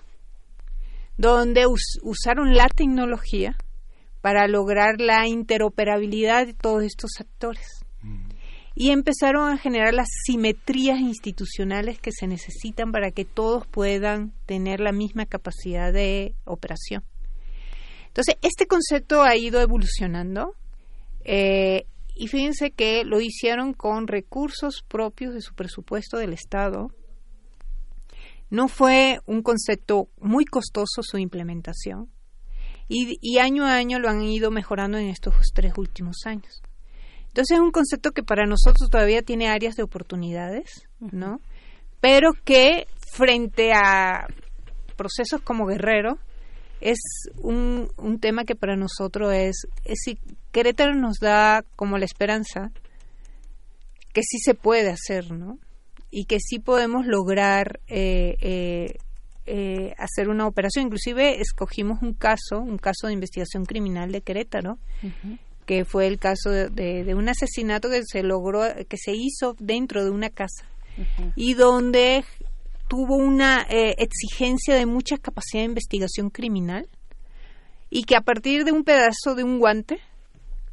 donde 1.18 1.66
usaron 2.02 2.54
la 2.54 2.68
tecnología 2.68 3.54
para 4.22 4.48
lograr 4.48 4.98
la 4.98 5.28
interoperabilidad 5.28 6.46
de 6.46 6.54
todos 6.54 6.84
estos 6.84 7.10
actores 7.20 7.84
y 8.74 8.90
empezaron 8.90 9.50
a 9.50 9.58
generar 9.58 9.94
las 9.94 10.08
simetrías 10.24 11.00
institucionales 11.00 11.98
que 11.98 12.12
se 12.12 12.26
necesitan 12.26 12.92
para 12.92 13.10
que 13.10 13.24
todos 13.24 13.66
puedan 13.66 14.32
tener 14.46 14.80
la 14.80 14.92
misma 14.92 15.26
capacidad 15.26 15.92
de 15.92 16.34
operación. 16.44 17.02
Entonces, 18.08 18.36
este 18.42 18.66
concepto 18.66 19.22
ha 19.22 19.36
ido 19.36 19.60
evolucionando 19.60 20.54
eh, 21.24 21.86
y 22.16 22.28
fíjense 22.28 22.70
que 22.70 23.04
lo 23.04 23.20
hicieron 23.20 23.74
con 23.74 24.06
recursos 24.06 24.82
propios 24.88 25.34
de 25.34 25.42
su 25.42 25.54
presupuesto 25.54 26.16
del 26.16 26.32
Estado. 26.32 26.90
No 28.48 28.68
fue 28.68 29.20
un 29.26 29.42
concepto 29.42 30.08
muy 30.18 30.46
costoso 30.46 31.02
su 31.02 31.18
implementación 31.18 32.10
y, 32.88 33.18
y 33.20 33.38
año 33.38 33.66
a 33.66 33.74
año 33.74 33.98
lo 33.98 34.08
han 34.08 34.22
ido 34.22 34.50
mejorando 34.50 34.96
en 34.96 35.08
estos 35.08 35.34
tres 35.52 35.74
últimos 35.76 36.16
años. 36.24 36.62
Entonces 37.28 37.58
es 37.58 37.60
un 37.60 37.70
concepto 37.70 38.12
que 38.12 38.22
para 38.22 38.46
nosotros 38.46 38.88
todavía 38.88 39.20
tiene 39.20 39.48
áreas 39.48 39.74
de 39.74 39.82
oportunidades, 39.82 40.88
¿no? 41.00 41.42
Pero 42.00 42.32
que 42.44 42.86
frente 43.12 43.72
a 43.74 44.26
procesos 44.96 45.42
como 45.42 45.66
Guerrero 45.66 46.18
es 46.80 46.98
un, 47.42 47.90
un 47.98 48.20
tema 48.20 48.44
que 48.44 48.54
para 48.54 48.76
nosotros 48.76 49.34
es, 49.34 49.66
es 49.84 49.98
Querétaro 50.56 50.94
nos 50.94 51.18
da 51.18 51.66
como 51.76 51.98
la 51.98 52.06
esperanza 52.06 52.70
que 54.14 54.22
sí 54.22 54.38
se 54.38 54.54
puede 54.54 54.88
hacer, 54.88 55.30
¿no? 55.30 55.58
Y 56.10 56.24
que 56.24 56.40
sí 56.40 56.60
podemos 56.60 57.04
lograr 57.04 57.80
eh, 57.88 58.38
eh, 58.40 58.96
eh, 59.44 59.92
hacer 59.98 60.30
una 60.30 60.46
operación. 60.46 60.86
Inclusive 60.86 61.42
escogimos 61.42 62.00
un 62.00 62.14
caso, 62.14 62.58
un 62.58 62.78
caso 62.78 63.06
de 63.06 63.12
investigación 63.12 63.66
criminal 63.66 64.10
de 64.12 64.22
Querétaro, 64.22 64.78
que 65.66 65.84
fue 65.84 66.06
el 66.06 66.18
caso 66.18 66.48
de, 66.48 67.14
un 67.14 67.28
asesinato 67.28 67.90
que 67.90 68.00
se 68.06 68.22
logró, 68.22 68.62
que 68.88 68.96
se 68.96 69.12
hizo 69.12 69.56
dentro 69.58 70.04
de 70.04 70.10
una 70.10 70.30
casa 70.30 70.64
y 71.34 71.52
donde 71.52 72.24
tuvo 72.88 73.16
una 73.16 73.66
eh, 73.68 73.94
exigencia 73.98 74.74
de 74.74 74.86
mucha 74.86 75.18
capacidad 75.18 75.60
de 75.60 75.66
investigación 75.66 76.30
criminal 76.30 76.88
y 77.90 78.04
que 78.04 78.16
a 78.16 78.22
partir 78.22 78.64
de 78.64 78.72
un 78.72 78.84
pedazo 78.84 79.34
de 79.34 79.44
un 79.44 79.58
guante 79.58 80.00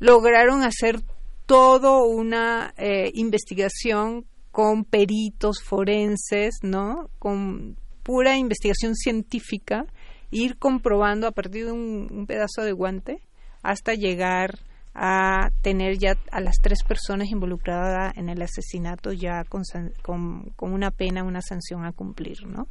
lograron 0.03 0.63
hacer 0.63 1.01
toda 1.45 2.03
una 2.03 2.73
eh, 2.77 3.09
investigación 3.13 4.25
con 4.51 4.83
peritos 4.83 5.63
forenses, 5.63 6.55
¿no? 6.61 7.09
Con 7.19 7.77
pura 8.03 8.37
investigación 8.37 8.95
científica, 8.95 9.85
ir 10.29 10.57
comprobando 10.57 11.25
a 11.25 11.31
partir 11.31 11.65
de 11.65 11.71
un 11.71 12.25
pedazo 12.27 12.63
de 12.63 12.73
guante 12.73 13.21
hasta 13.61 13.93
llegar 13.93 14.59
a 14.95 15.49
tener 15.61 15.97
ya 15.97 16.17
a 16.31 16.39
las 16.39 16.57
tres 16.61 16.83
personas 16.83 17.29
involucradas 17.29 18.15
en 18.15 18.29
el 18.29 18.41
asesinato 18.41 19.11
ya 19.11 19.43
con, 19.45 19.63
con, 20.03 20.73
una 20.73 20.91
pena, 20.91 21.23
una 21.23 21.41
sanción 21.41 21.83
a 21.85 21.93
cumplir, 21.93 22.45
¿no? 22.45 22.67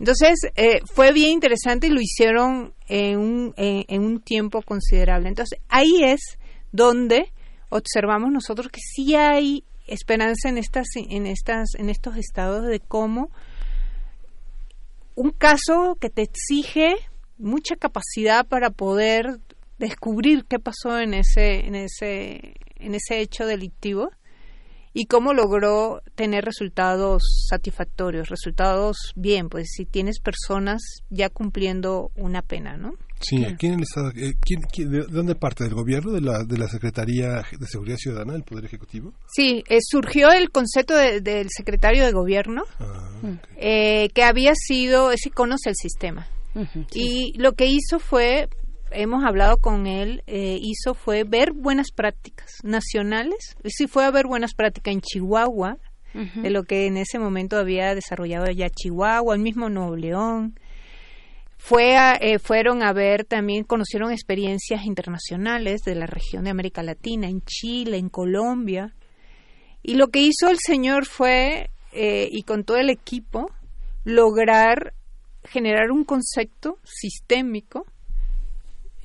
Entonces, 0.00 0.40
eh, 0.56 0.80
fue 0.84 1.12
bien 1.12 1.30
interesante 1.30 1.86
y 1.86 1.90
lo 1.90 2.00
hicieron 2.00 2.74
en 2.88 3.18
un, 3.18 3.54
en, 3.56 4.02
un 4.02 4.20
tiempo 4.20 4.62
considerable. 4.62 5.28
Entonces, 5.28 5.60
ahí 5.68 6.02
es 6.02 6.38
donde 6.74 7.32
observamos 7.68 8.32
nosotros 8.32 8.68
que 8.68 8.80
sí 8.80 9.14
hay 9.14 9.62
esperanza 9.86 10.48
en 10.48 10.58
estas, 10.58 10.88
en 10.96 11.28
estas, 11.28 11.68
en 11.78 11.88
estos 11.88 12.16
estados 12.16 12.66
de 12.66 12.80
cómo 12.80 13.30
un 15.14 15.30
caso 15.30 15.96
que 16.00 16.10
te 16.10 16.22
exige 16.22 16.96
mucha 17.38 17.76
capacidad 17.76 18.44
para 18.44 18.70
poder 18.70 19.38
descubrir 19.78 20.46
qué 20.46 20.58
pasó 20.58 20.98
en 20.98 21.14
ese, 21.14 21.64
en 21.64 21.76
ese, 21.76 22.54
en 22.74 22.96
ese 22.96 23.20
hecho 23.20 23.46
delictivo 23.46 24.10
y 24.94 25.06
cómo 25.06 25.34
logró 25.34 26.00
tener 26.14 26.44
resultados 26.44 27.46
satisfactorios, 27.50 28.28
resultados 28.28 29.12
bien, 29.16 29.48
pues 29.48 29.72
si 29.74 29.84
tienes 29.84 30.20
personas 30.20 30.82
ya 31.10 31.28
cumpliendo 31.28 32.12
una 32.14 32.42
pena, 32.42 32.76
¿no? 32.76 32.92
Sí, 33.20 33.36
en 33.36 33.74
el 33.74 33.82
Estado, 33.82 34.10
eh, 34.16 34.34
de 34.76 35.04
dónde 35.08 35.34
parte? 35.34 35.64
¿Del 35.64 35.74
gobierno, 35.74 36.12
de 36.12 36.20
la, 36.20 36.44
de 36.44 36.58
la 36.58 36.68
Secretaría 36.68 37.42
de 37.58 37.66
Seguridad 37.66 37.96
Ciudadana, 37.96 38.34
del 38.34 38.42
Poder 38.42 38.66
Ejecutivo? 38.66 39.14
Sí, 39.34 39.64
eh, 39.68 39.78
surgió 39.82 40.30
el 40.30 40.50
concepto 40.50 40.94
del 40.94 41.48
secretario 41.50 42.04
de 42.04 42.12
gobierno, 42.12 42.64
ah, 42.80 43.10
eh, 43.56 44.10
que 44.14 44.22
había 44.22 44.52
sido, 44.54 45.10
ese 45.10 45.30
conoce 45.30 45.70
el 45.70 45.76
sistema. 45.76 46.28
Y 46.92 47.36
lo 47.36 47.52
que 47.52 47.66
hizo 47.66 47.98
fue 47.98 48.48
hemos 48.94 49.24
hablado 49.24 49.58
con 49.58 49.86
él, 49.86 50.22
eh, 50.26 50.58
hizo 50.60 50.94
fue 50.94 51.24
ver 51.24 51.52
buenas 51.52 51.90
prácticas 51.90 52.58
nacionales. 52.62 53.56
Sí 53.64 53.86
fue 53.86 54.04
a 54.04 54.10
ver 54.10 54.26
buenas 54.26 54.54
prácticas 54.54 54.94
en 54.94 55.00
Chihuahua, 55.00 55.78
de 56.14 56.50
lo 56.50 56.62
que 56.62 56.86
en 56.86 56.96
ese 56.96 57.18
momento 57.18 57.56
había 57.56 57.92
desarrollado 57.92 58.48
ya 58.48 58.70
Chihuahua, 58.70 59.34
el 59.34 59.40
mismo 59.40 59.68
Nuevo 59.68 59.96
León. 59.96 60.58
Fue 61.58 61.96
eh, 62.20 62.38
fueron 62.38 62.84
a 62.84 62.92
ver 62.92 63.24
también, 63.24 63.64
conocieron 63.64 64.12
experiencias 64.12 64.84
internacionales 64.84 65.80
de 65.82 65.96
la 65.96 66.06
región 66.06 66.44
de 66.44 66.50
América 66.50 66.84
Latina, 66.84 67.26
en 67.28 67.40
Chile, 67.42 67.96
en 67.96 68.10
Colombia. 68.10 68.94
Y 69.82 69.94
lo 69.94 70.08
que 70.08 70.20
hizo 70.20 70.48
el 70.50 70.58
señor 70.58 71.04
fue, 71.04 71.70
eh, 71.92 72.28
y 72.30 72.44
con 72.44 72.62
todo 72.62 72.76
el 72.76 72.90
equipo, 72.90 73.50
lograr 74.04 74.94
generar 75.44 75.90
un 75.90 76.04
concepto 76.04 76.78
sistémico 76.84 77.86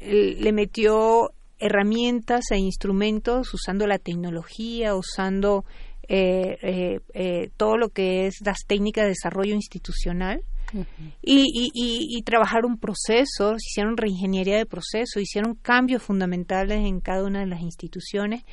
le 0.02 0.52
metió 0.52 1.32
herramientas 1.60 2.52
e 2.52 2.58
instrumentos 2.58 3.54
usando 3.54 3.86
la 3.86 4.00
tecnología, 4.00 4.96
usando 4.96 5.66
eh, 6.08 6.58
eh, 6.62 7.00
eh, 7.14 7.52
todo 7.56 7.78
lo 7.78 7.90
que 7.90 8.26
es 8.26 8.42
las 8.44 8.66
técnicas 8.66 9.04
de 9.04 9.10
desarrollo 9.10 9.54
institucional. 9.54 10.44
Y, 11.22 11.42
y, 11.42 11.70
y, 11.74 12.22
trabajaron 12.24 12.78
procesos, 12.78 13.58
hicieron 13.66 13.98
reingeniería 13.98 14.58
de 14.58 14.66
procesos, 14.66 15.22
hicieron 15.22 15.56
cambios 15.56 16.04
fundamentales 16.04 16.80
en 16.80 17.00
cada 17.00 17.24
una 17.24 17.40
de 17.40 17.48
las 17.48 17.62
instituciones. 17.62 18.44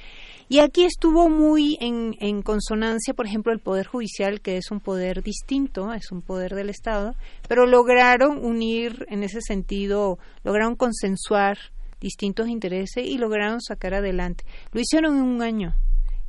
Y 0.49 0.61
aquí 0.61 0.85
estuvo 0.85 1.29
muy 1.29 1.77
en 1.81 2.43
consonancia, 2.43 3.15
por 3.15 3.27
ejemplo, 3.27 3.53
el 3.53 3.59
Poder 3.59 3.87
Judicial, 3.87 4.41
que 4.41 4.57
es 4.57 4.71
un 4.71 4.81
poder 4.81 5.23
distinto, 5.23 5.93
es 5.93 6.13
un 6.13 6.23
poder 6.23 6.55
del 6.55 6.71
Estado, 6.71 7.15
pero 7.49 7.67
lograron 7.67 8.45
unir 8.45 9.07
en 9.09 9.23
ese 9.23 9.41
sentido, 9.41 10.19
lograron 10.45 10.77
consensuar 10.77 11.59
distintos 12.01 12.49
intereses 12.49 13.05
y 13.05 13.19
lograron 13.19 13.61
sacar 13.61 13.95
adelante. 13.95 14.45
Lo 14.73 14.81
hicieron 14.81 15.17
en 15.17 15.23
un 15.23 15.43
año. 15.43 15.75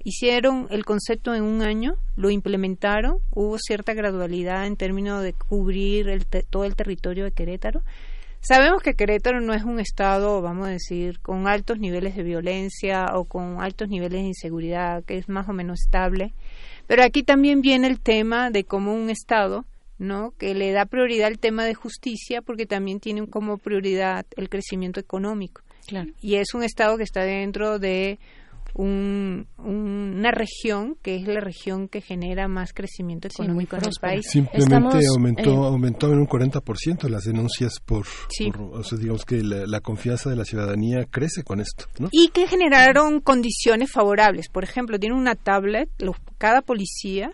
Hicieron 0.04 0.68
el 0.70 0.86
concepto 0.86 1.36
en 1.36 1.44
un 1.44 1.62
año, 1.62 1.96
lo 2.16 2.30
implementaron, 2.30 3.18
hubo 3.32 3.58
cierta 3.58 3.94
gradualidad 3.94 4.66
en 4.66 4.78
términos 4.78 5.22
de 5.22 5.34
cubrir 5.34 6.10
el 6.10 6.26
todo 6.26 6.64
el 6.64 6.76
territorio 6.76 7.26
de 7.26 7.32
Querétaro. 7.32 7.82
Sabemos 8.40 8.82
que 8.82 8.94
Querétaro 8.94 9.42
no 9.42 9.54
es 9.54 9.64
un 9.64 9.80
estado, 9.80 10.42
vamos 10.42 10.68
a 10.68 10.72
decir, 10.72 11.20
con 11.20 11.48
altos 11.48 11.80
niveles 11.80 12.16
de 12.16 12.24
violencia 12.24 13.08
o 13.16 13.26
con 13.26 13.62
altos 13.62 13.90
niveles 13.90 14.22
de 14.22 14.28
inseguridad, 14.28 15.04
que 15.04 15.18
es 15.18 15.28
más 15.28 15.50
o 15.50 15.54
menos 15.54 15.82
estable, 15.82 16.34
pero 16.88 17.04
aquí 17.04 17.24
también 17.24 17.62
viene 17.62 17.88
el 17.88 18.00
tema 18.00 18.50
de 18.50 18.64
cómo 18.64 18.94
un 18.94 19.10
estado, 19.10 19.66
¿no? 19.98 20.32
que 20.38 20.54
le 20.54 20.72
da 20.72 20.86
prioridad 20.86 21.28
al 21.28 21.40
tema 21.40 21.66
de 21.66 21.74
justicia 21.74 22.42
porque 22.42 22.66
también 22.66 23.00
tiene 23.00 23.28
como 23.28 23.58
prioridad 23.58 24.26
el 24.38 24.50
crecimiento 24.50 25.00
económico. 25.00 25.62
Y 26.22 26.36
es 26.36 26.54
un 26.54 26.64
estado 26.64 26.98
que 26.98 27.04
está 27.04 27.24
dentro 27.24 27.80
de 27.80 28.20
una 28.78 30.32
región 30.32 30.98
que 31.02 31.16
es 31.16 31.28
la 31.28 31.40
región 31.40 31.88
que 31.88 32.02
genera 32.02 32.48
más 32.48 32.74
crecimiento 32.74 33.28
económico 33.28 33.76
en 33.76 33.86
el 33.86 33.94
país. 34.00 34.28
Simplemente 34.30 35.08
aumentó, 35.08 35.66
aumentó 35.66 36.12
en 36.12 36.20
un 36.20 36.28
40% 36.28 37.10
las 37.10 37.24
denuncias 37.24 37.80
por, 37.80 38.06
o 38.72 38.84
sea, 38.84 38.98
digamos 38.98 39.26
que 39.26 39.42
la, 39.42 39.80
confianza 39.82 40.30
de 40.30 40.36
la 40.36 40.46
ciudadanía 40.46 41.06
crece 41.10 41.44
con 41.44 41.60
esto. 41.60 41.86
Y 42.12 42.30
que 42.30 42.48
generaron 42.48 43.20
condiciones 43.22 43.92
favorables. 43.92 44.50
Por 44.50 44.64
ejemplo, 44.64 45.00
tiene 45.00 45.16
una 45.16 45.36
tablet, 45.36 45.90
cada 46.38 46.62
policía 46.62 47.32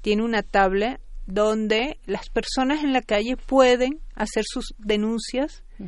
tiene 0.00 0.22
una 0.22 0.42
tablet 0.42 1.00
donde 1.26 1.98
las 2.06 2.30
personas 2.30 2.82
en 2.82 2.94
la 2.94 3.02
calle 3.02 3.36
pueden 3.36 4.00
hacer 4.14 4.44
sus 4.46 4.74
denuncias 4.78 5.62
mm. 5.78 5.84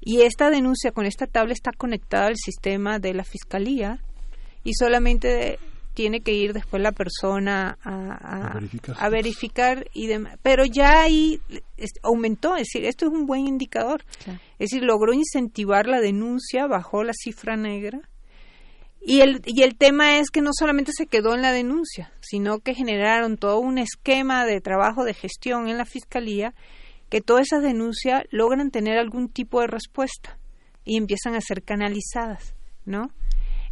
y 0.00 0.20
esta 0.20 0.50
denuncia 0.50 0.92
con 0.92 1.06
esta 1.06 1.26
tablet 1.26 1.56
está 1.56 1.72
conectada 1.72 2.26
al 2.26 2.36
sistema 2.36 3.00
de 3.00 3.14
la 3.14 3.24
fiscalía 3.24 3.98
y 4.64 4.74
solamente 4.74 5.58
tiene 5.94 6.20
que 6.20 6.32
ir 6.32 6.52
después 6.52 6.82
la 6.82 6.92
persona 6.92 7.78
a, 7.82 8.58
a, 8.98 9.08
verificar. 9.08 9.88
y 9.94 10.08
demás. 10.08 10.36
Pero 10.42 10.64
ya 10.64 11.02
ahí 11.02 11.40
aumentó, 12.02 12.56
es 12.56 12.68
decir, 12.72 12.84
esto 12.84 13.06
es 13.06 13.12
un 13.12 13.26
buen 13.26 13.46
indicador. 13.46 14.04
Es 14.58 14.70
decir, 14.70 14.82
logró 14.82 15.12
incentivar 15.12 15.86
la 15.86 16.00
denuncia, 16.00 16.66
bajó 16.66 17.04
la 17.04 17.12
cifra 17.14 17.56
negra. 17.56 18.00
Y 19.06 19.20
el, 19.20 19.42
y 19.44 19.62
el 19.62 19.76
tema 19.76 20.18
es 20.18 20.30
que 20.30 20.40
no 20.40 20.50
solamente 20.52 20.90
se 20.96 21.06
quedó 21.06 21.34
en 21.34 21.42
la 21.42 21.52
denuncia, 21.52 22.12
sino 22.20 22.58
que 22.58 22.74
generaron 22.74 23.36
todo 23.36 23.58
un 23.58 23.78
esquema 23.78 24.46
de 24.46 24.60
trabajo 24.60 25.04
de 25.04 25.14
gestión 25.14 25.68
en 25.68 25.78
la 25.78 25.84
Fiscalía 25.84 26.54
que 27.10 27.20
todas 27.20 27.42
esas 27.42 27.62
denuncias 27.62 28.24
logran 28.30 28.70
tener 28.70 28.98
algún 28.98 29.28
tipo 29.28 29.60
de 29.60 29.66
respuesta 29.66 30.38
y 30.84 30.96
empiezan 30.96 31.34
a 31.34 31.40
ser 31.40 31.62
canalizadas, 31.62 32.54
¿no? 32.86 33.10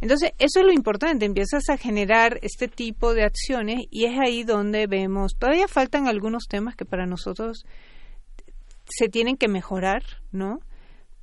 Entonces, 0.03 0.31
eso 0.37 0.59
es 0.59 0.65
lo 0.65 0.73
importante, 0.73 1.23
empiezas 1.23 1.69
a 1.69 1.77
generar 1.77 2.37
este 2.41 2.67
tipo 2.67 3.13
de 3.13 3.23
acciones 3.23 3.85
y 3.89 4.03
es 4.03 4.19
ahí 4.19 4.43
donde 4.43 4.85
vemos, 4.85 5.37
todavía 5.39 5.69
faltan 5.69 6.09
algunos 6.09 6.43
temas 6.49 6.75
que 6.75 6.83
para 6.83 7.05
nosotros 7.05 7.63
se 8.83 9.07
tienen 9.07 9.37
que 9.37 9.47
mejorar, 9.47 10.03
¿no? 10.33 10.59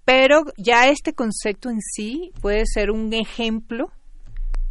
Pero 0.07 0.44
ya 0.57 0.89
este 0.89 1.12
concepto 1.12 1.68
en 1.68 1.83
sí 1.83 2.33
puede 2.41 2.65
ser 2.65 2.91
un 2.91 3.12
ejemplo, 3.12 3.92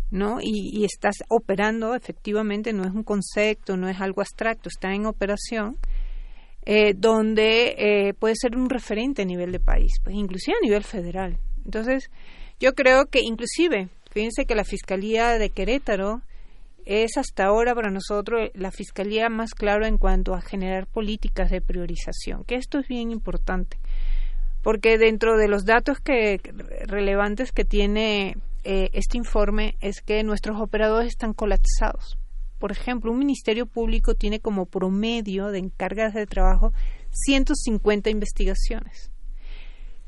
¿no? 0.10 0.40
Y, 0.42 0.84
estás 0.86 1.18
operando 1.30 1.94
efectivamente, 1.94 2.74
no 2.74 2.86
es 2.86 2.96
un 2.96 3.04
concepto, 3.04 3.78
no 3.78 3.90
es 3.90 4.02
algo 4.02 4.22
abstracto, 4.22 4.70
está 4.70 4.92
en 4.92 5.06
operación 5.06 5.78
eh, 6.66 6.96
donde 6.98 7.76
eh, 7.78 8.16
puede 8.16 8.34
ser 8.36 8.58
un 8.58 8.72
referente 8.72 9.22
a 9.22 9.26
nivel 9.26 9.52
de 9.52 9.60
país, 9.60 10.00
pues 10.04 10.16
inclusive 10.16 10.58
a 10.60 10.66
nivel 10.66 10.84
federal. 10.84 11.38
Entonces, 11.64 12.10
yo 12.60 12.74
creo 12.74 13.06
que 13.06 13.22
inclusive, 13.22 13.88
fíjense 14.10 14.46
que 14.46 14.56
la 14.56 14.64
Fiscalía 14.64 15.38
de 15.38 15.50
Querétaro 15.50 16.22
es 16.86 17.18
hasta 17.18 17.46
ahora 17.46 17.76
para 17.76 17.92
nosotros 17.92 18.50
la 18.54 18.72
fiscalía 18.72 19.30
más 19.30 19.54
clara 19.54 19.88
en 19.88 19.98
cuanto 19.98 20.34
a 20.34 20.42
generar 20.42 20.88
políticas 20.88 21.52
de 21.52 21.62
priorización, 21.62 22.44
que 22.46 22.56
esto 22.56 22.80
es 22.80 22.88
bien 22.88 23.12
importante, 23.12 23.78
porque 24.64 24.98
dentro 24.98 25.38
de 25.38 25.48
los 25.48 25.66
datos 25.66 26.00
que 26.00 26.40
relevantes 26.88 27.52
que 27.52 27.66
tiene 27.66 28.38
eh, 28.64 28.90
este 28.94 29.18
informe 29.18 29.76
es 29.82 30.02
que 30.02 30.24
nuestros 30.24 30.60
operadores 30.60 31.10
están 31.10 31.34
colapsados 31.34 32.18
por 32.60 32.74
ejemplo, 32.74 33.12
un 33.12 33.18
ministerio 33.18 33.66
público 33.66 34.16
tiene 34.16 34.42
como 34.42 34.66
promedio 34.66 35.48
de 35.48 35.60
encargas 35.60 36.14
de 36.14 36.28
trabajo 36.28 36.74
150 37.12 38.10
investigaciones. 38.10 39.12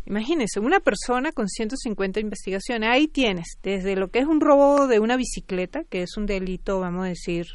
Imagínense, 0.05 0.59
una 0.59 0.79
persona 0.79 1.31
con 1.31 1.47
150 1.47 2.19
investigaciones, 2.19 2.89
ahí 2.91 3.07
tienes 3.07 3.57
desde 3.61 3.95
lo 3.95 4.09
que 4.09 4.19
es 4.19 4.25
un 4.25 4.41
robo 4.41 4.87
de 4.87 4.99
una 4.99 5.15
bicicleta, 5.15 5.83
que 5.83 6.01
es 6.01 6.17
un 6.17 6.25
delito, 6.25 6.79
vamos 6.79 7.05
a 7.05 7.09
decir, 7.09 7.45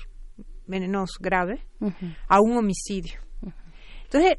menos 0.67 1.19
grave, 1.21 1.67
a 2.29 2.41
un 2.41 2.57
homicidio. 2.57 3.21
Entonces, 4.05 4.39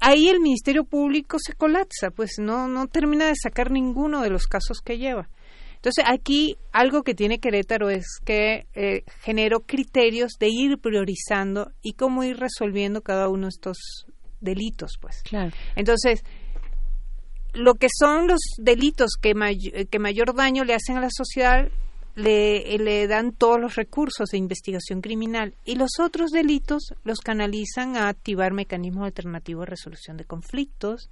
ahí 0.00 0.28
el 0.28 0.40
Ministerio 0.40 0.84
Público 0.84 1.38
se 1.40 1.54
colapsa, 1.54 2.10
pues 2.10 2.36
no, 2.38 2.68
no 2.68 2.86
termina 2.86 3.26
de 3.26 3.34
sacar 3.34 3.70
ninguno 3.70 4.22
de 4.22 4.30
los 4.30 4.46
casos 4.46 4.80
que 4.80 4.98
lleva. 4.98 5.28
Entonces, 5.76 6.04
aquí 6.08 6.56
algo 6.72 7.02
que 7.02 7.14
tiene 7.14 7.38
Querétaro 7.38 7.88
es 7.88 8.04
que 8.24 8.66
eh, 8.74 9.04
generó 9.20 9.60
criterios 9.60 10.32
de 10.40 10.48
ir 10.48 10.78
priorizando 10.78 11.70
y 11.82 11.92
cómo 11.92 12.24
ir 12.24 12.36
resolviendo 12.36 13.02
cada 13.02 13.28
uno 13.28 13.46
de 13.46 13.50
estos 13.50 14.06
delitos, 14.40 14.98
pues. 15.00 15.22
Claro. 15.22 15.52
Entonces, 15.76 16.24
lo 17.54 17.74
que 17.74 17.88
son 17.90 18.26
los 18.26 18.40
delitos 18.58 19.12
que, 19.20 19.34
que 19.90 19.98
mayor 19.98 20.34
daño 20.34 20.64
le 20.64 20.74
hacen 20.74 20.96
a 20.96 21.00
la 21.00 21.10
sociedad, 21.10 21.68
le, 22.14 22.78
le, 22.78 23.06
dan 23.06 23.32
todos 23.32 23.60
los 23.60 23.76
recursos 23.76 24.30
de 24.30 24.38
investigación 24.38 25.00
criminal 25.00 25.54
y 25.64 25.76
los 25.76 26.00
otros 26.00 26.30
delitos 26.30 26.92
los 27.04 27.20
canalizan 27.20 27.96
a 27.96 28.08
activar 28.08 28.52
mecanismos 28.52 29.04
alternativos 29.04 29.66
de 29.66 29.70
resolución 29.70 30.16
de 30.16 30.24
conflictos, 30.24 31.10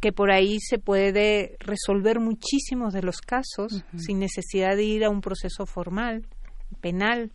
que 0.00 0.12
por 0.12 0.30
ahí 0.30 0.58
se 0.60 0.78
puede 0.78 1.56
resolver 1.58 2.20
muchísimos 2.20 2.92
de 2.92 3.02
los 3.02 3.20
casos 3.20 3.84
sin 3.96 4.20
necesidad 4.20 4.76
de 4.76 4.84
ir 4.84 5.04
a 5.04 5.10
un 5.10 5.20
proceso 5.20 5.66
formal, 5.66 6.26
penal. 6.80 7.32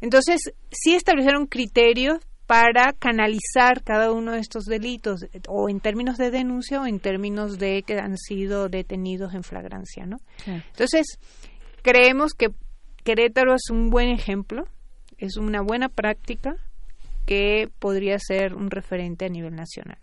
Entonces, 0.00 0.52
sí 0.70 0.94
establecieron 0.94 1.46
criterios 1.46 2.18
para 2.50 2.94
canalizar 2.94 3.84
cada 3.84 4.10
uno 4.10 4.32
de 4.32 4.40
estos 4.40 4.64
delitos, 4.64 5.24
o 5.46 5.68
en 5.68 5.78
términos 5.78 6.18
de 6.18 6.32
denuncia 6.32 6.82
o 6.82 6.86
en 6.86 6.98
términos 6.98 7.60
de 7.60 7.84
que 7.84 8.00
han 8.00 8.18
sido 8.18 8.68
detenidos 8.68 9.34
en 9.34 9.44
flagrancia, 9.44 10.04
¿no? 10.04 10.16
Entonces, 10.44 11.20
creemos 11.82 12.34
que 12.34 12.48
Querétaro 13.04 13.54
es 13.54 13.70
un 13.70 13.88
buen 13.88 14.08
ejemplo, 14.08 14.64
es 15.16 15.36
una 15.36 15.62
buena 15.62 15.88
práctica 15.88 16.56
que 17.24 17.68
podría 17.78 18.18
ser 18.18 18.56
un 18.56 18.68
referente 18.68 19.26
a 19.26 19.28
nivel 19.28 19.54
nacional. 19.54 19.98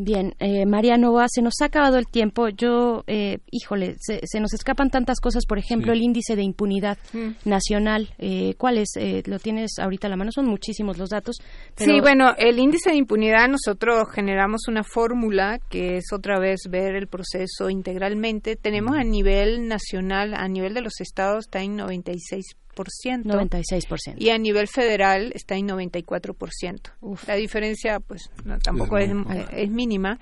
Bien, 0.00 0.36
eh, 0.38 0.64
María 0.64 0.96
Nova, 0.96 1.26
se 1.28 1.42
nos 1.42 1.54
ha 1.60 1.64
acabado 1.64 1.98
el 1.98 2.06
tiempo. 2.06 2.48
Yo, 2.50 3.02
eh, 3.08 3.38
híjole, 3.50 3.96
se, 3.98 4.38
nos 4.38 4.54
escapan 4.54 4.90
tantas 4.90 5.18
cosas. 5.18 5.44
Por 5.44 5.58
ejemplo, 5.58 5.92
el 5.92 6.00
índice 6.00 6.36
de 6.36 6.44
impunidad 6.44 6.98
mm. 7.12 7.48
nacional. 7.48 8.08
Eh, 8.18 8.54
¿Cuál 8.58 8.78
es? 8.78 8.90
Eh, 8.94 9.24
lo 9.26 9.40
tienes 9.40 9.72
ahorita 9.80 10.06
a 10.06 10.10
la 10.10 10.16
mano. 10.16 10.30
Son 10.30 10.46
muchísimos 10.46 10.98
los 10.98 11.10
datos. 11.10 11.38
Sí, 11.76 11.98
bueno, 12.00 12.32
el 12.38 12.60
índice 12.60 12.90
de 12.90 12.96
impunidad 12.96 13.48
nosotros 13.48 14.06
generamos 14.14 14.68
una 14.68 14.84
fórmula 14.84 15.58
que 15.68 15.96
es 15.96 16.12
otra 16.12 16.38
vez 16.38 16.60
ver 16.70 16.94
el 16.94 17.08
proceso 17.08 17.68
integralmente. 17.68 18.54
Tenemos 18.54 18.96
a 18.96 19.02
nivel 19.02 19.66
nacional, 19.66 20.34
a 20.34 20.46
nivel 20.46 20.74
de 20.74 20.82
los 20.82 21.00
estados, 21.00 21.46
está 21.46 21.60
en 21.60 21.74
96 21.74 22.54
96%. 22.84 24.14
Y 24.18 24.30
a 24.30 24.38
nivel 24.38 24.68
federal 24.68 25.32
está 25.34 25.56
en 25.56 25.68
94%. 25.68 26.92
La 27.26 27.34
diferencia, 27.34 28.00
pues, 28.00 28.30
tampoco 28.62 28.98
es, 28.98 29.10
es, 29.52 29.70
mínima. 29.70 30.18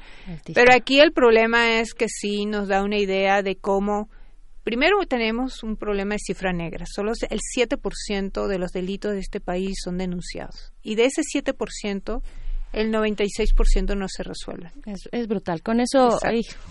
Pero 0.55 0.73
aquí 0.75 1.01
el 1.01 1.13
problema 1.13 1.79
es 1.81 1.95
que 1.95 2.07
sí 2.09 2.47
nos 2.47 2.69
da 2.69 2.83
una 2.83 2.99
idea 2.99 3.43
de 3.43 3.57
cómo. 3.57 4.09
Primero 4.63 4.97
tenemos 5.07 5.63
un 5.63 5.77
problema 5.77 6.15
de 6.15 6.19
cifra 6.19 6.53
negra. 6.53 6.87
Solo 6.93 7.13
el 7.31 7.41
7% 7.57 8.47
de 8.47 8.59
los 8.59 8.73
delitos 8.73 9.13
de 9.13 9.21
este 9.21 9.41
país 9.41 9.77
son 9.83 9.99
denunciados. 9.99 10.73
Y 10.83 10.97
de 10.97 11.05
ese 11.05 11.23
7%, 11.23 12.23
el 12.77 12.93
96% 12.93 13.97
no 13.97 14.07
se 14.07 14.23
resuelve. 14.23 14.71
Es, 15.11 15.27
brutal. 15.27 15.63
Con 15.63 15.81
eso, 15.81 16.19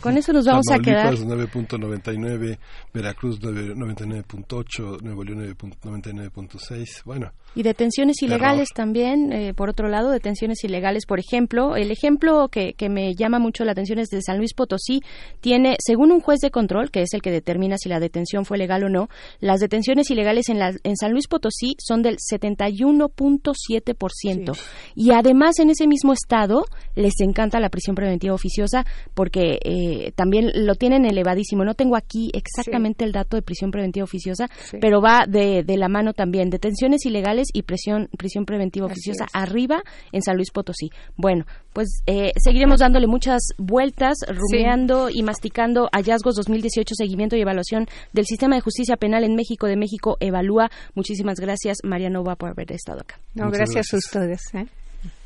con 0.01 0.15
eso 0.17 0.33
nos 0.33 0.45
vamos 0.45 0.67
a 0.71 0.77
quedar. 0.77 1.15
9.99, 1.15 2.59
Veracruz 2.93 3.41
99.8, 3.41 5.01
Nuevo 5.01 5.23
León 5.23 5.55
9.99.6. 5.57 7.01
Bueno. 7.05 7.31
Y 7.55 7.63
detenciones 7.63 8.21
ilegales 8.21 8.69
también, 8.75 9.33
eh, 9.33 9.55
por 9.55 9.69
otro 9.69 9.87
lado, 9.87 10.11
detenciones 10.11 10.63
ilegales, 10.63 11.07
por 11.07 11.17
ejemplo. 11.19 11.75
El 11.75 11.89
ejemplo 11.89 12.49
que, 12.49 12.73
que 12.73 12.87
me 12.87 13.15
llama 13.15 13.39
mucho 13.39 13.65
la 13.65 13.71
atención 13.71 13.97
es 13.97 14.09
de 14.09 14.21
San 14.21 14.37
Luis 14.37 14.53
Potosí. 14.53 15.01
Tiene, 15.41 15.75
según 15.79 16.11
un 16.11 16.21
juez 16.21 16.39
de 16.39 16.51
control, 16.51 16.91
que 16.91 17.01
es 17.01 17.15
el 17.15 17.23
que 17.23 17.31
determina 17.31 17.77
si 17.79 17.89
la 17.89 17.99
detención 17.99 18.45
fue 18.45 18.59
legal 18.59 18.83
o 18.83 18.89
no, 18.89 19.09
las 19.39 19.59
detenciones 19.59 20.11
ilegales 20.11 20.49
en, 20.49 20.59
la, 20.59 20.71
en 20.83 20.97
San 20.97 21.13
Luis 21.13 21.27
Potosí 21.27 21.75
son 21.79 22.03
del 22.03 22.17
71.7%. 22.17 24.55
Y 24.93 25.09
además 25.11 25.57
en 25.59 25.71
ese 25.71 25.87
mismo 25.87 25.94
estado 26.13 26.65
les 26.95 27.13
encanta 27.21 27.59
la 27.59 27.69
prisión 27.69 27.95
preventiva 27.95 28.33
oficiosa 28.33 28.85
porque 29.13 29.59
eh, 29.63 30.11
también 30.15 30.51
lo 30.65 30.75
tienen 30.75 31.05
elevadísimo. 31.05 31.63
No 31.63 31.73
tengo 31.73 31.95
aquí 31.95 32.29
exactamente 32.33 33.05
el 33.05 33.11
dato 33.11 33.37
de 33.37 33.41
prisión 33.41 33.71
preventiva 33.71 34.03
oficiosa, 34.03 34.47
pero 34.79 35.01
va 35.01 35.25
de, 35.27 35.63
de 35.63 35.77
la 35.77 35.89
mano 35.89 36.13
también. 36.13 36.49
Detenciones 36.49 37.05
ilegales 37.05 37.47
y 37.53 37.63
prisión, 37.63 38.09
prisión 38.17 38.45
preventiva 38.45 38.85
oficiosa 38.85 39.25
arriba 39.33 39.83
en 40.11 40.21
San 40.21 40.35
Luis 40.35 40.51
Potosí. 40.51 40.89
Bueno, 41.15 41.45
pues 41.73 42.01
eh, 42.05 42.31
seguiremos 42.37 42.79
dándole 42.79 43.07
muchas 43.07 43.41
vueltas, 43.57 44.17
rumiando 44.27 45.09
y 45.11 45.23
masticando 45.23 45.89
hallazgos 45.91 46.35
2018, 46.35 46.95
seguimiento 46.95 47.35
y 47.35 47.41
evaluación 47.41 47.87
del 48.13 48.25
sistema 48.25 48.55
de 48.55 48.61
justicia 48.61 48.95
penal 48.95 49.23
en 49.23 49.35
México, 49.35 49.67
de 49.67 49.75
México 49.75 50.17
Evalúa. 50.19 50.69
Muchísimas 50.93 51.39
gracias, 51.39 51.79
María 51.83 52.09
Nova, 52.09 52.35
por 52.35 52.49
haber 52.49 52.71
estado 52.71 53.01
acá. 53.01 53.19
No, 53.33 53.49
gracias, 53.51 53.93
a 53.93 53.97
ustedes. 53.97 54.41
¿eh? 54.53 54.65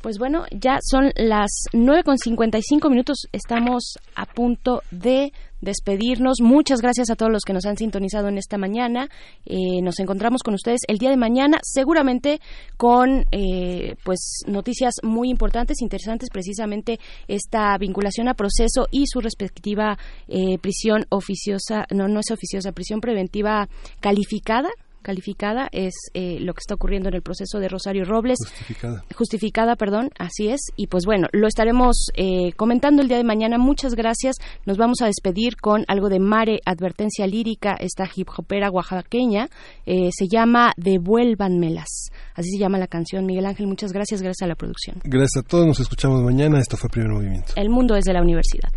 Pues 0.00 0.18
bueno, 0.18 0.44
ya 0.50 0.78
son 0.82 1.12
las 1.14 1.50
9.55 1.72 2.88
minutos. 2.88 3.26
Estamos 3.32 3.98
a 4.14 4.24
punto 4.24 4.82
de 4.90 5.30
despedirnos. 5.60 6.38
Muchas 6.40 6.80
gracias 6.80 7.10
a 7.10 7.16
todos 7.16 7.30
los 7.30 7.42
que 7.42 7.52
nos 7.52 7.66
han 7.66 7.76
sintonizado 7.76 8.28
en 8.28 8.38
esta 8.38 8.56
mañana. 8.56 9.10
Eh, 9.44 9.82
nos 9.82 10.00
encontramos 10.00 10.42
con 10.42 10.54
ustedes 10.54 10.80
el 10.88 10.96
día 10.96 11.10
de 11.10 11.18
mañana, 11.18 11.58
seguramente 11.62 12.40
con 12.78 13.26
eh, 13.30 13.96
pues 14.02 14.40
noticias 14.46 14.94
muy 15.02 15.28
importantes, 15.28 15.82
interesantes, 15.82 16.30
precisamente 16.30 16.98
esta 17.28 17.76
vinculación 17.76 18.28
a 18.28 18.34
proceso 18.34 18.86
y 18.90 19.04
su 19.06 19.20
respectiva 19.20 19.98
eh, 20.28 20.56
prisión 20.62 21.04
oficiosa, 21.10 21.84
no, 21.90 22.08
no 22.08 22.20
es 22.20 22.30
oficiosa, 22.30 22.72
prisión 22.72 23.02
preventiva 23.02 23.68
calificada 24.00 24.70
calificada 25.02 25.68
es 25.72 25.94
eh, 26.14 26.38
lo 26.40 26.54
que 26.54 26.60
está 26.60 26.74
ocurriendo 26.74 27.08
en 27.08 27.14
el 27.14 27.22
proceso 27.22 27.58
de 27.58 27.68
Rosario 27.68 28.04
Robles. 28.04 28.38
Justificada. 28.40 29.04
Justificada, 29.14 29.76
perdón, 29.76 30.10
así 30.18 30.48
es. 30.48 30.60
Y 30.76 30.86
pues 30.86 31.04
bueno, 31.04 31.28
lo 31.32 31.46
estaremos 31.46 32.08
eh, 32.14 32.52
comentando 32.56 33.02
el 33.02 33.08
día 33.08 33.16
de 33.16 33.24
mañana. 33.24 33.58
Muchas 33.58 33.94
gracias. 33.94 34.36
Nos 34.66 34.76
vamos 34.76 35.00
a 35.02 35.06
despedir 35.06 35.56
con 35.56 35.84
algo 35.88 36.08
de 36.08 36.20
Mare, 36.20 36.60
advertencia 36.64 37.26
lírica, 37.26 37.76
esta 37.78 38.08
hip 38.14 38.28
hopera 38.36 38.70
oaxaqueña. 38.70 39.48
Eh, 39.86 40.10
se 40.12 40.26
llama 40.28 40.72
Devuélvanmelas. 40.76 42.10
Así 42.34 42.50
se 42.50 42.58
llama 42.58 42.78
la 42.78 42.86
canción. 42.86 43.26
Miguel 43.26 43.46
Ángel, 43.46 43.66
muchas 43.66 43.92
gracias. 43.92 44.22
Gracias 44.22 44.44
a 44.44 44.48
la 44.48 44.54
producción. 44.54 45.00
Gracias 45.04 45.44
a 45.44 45.46
todos. 45.46 45.66
Nos 45.66 45.80
escuchamos 45.80 46.22
mañana. 46.22 46.58
Esto 46.58 46.76
fue 46.76 46.88
Primer 46.90 47.10
Movimiento. 47.10 47.52
El 47.56 47.70
mundo 47.70 47.96
es 47.96 48.04
de 48.04 48.12
la 48.12 48.22
universidad. 48.22 48.70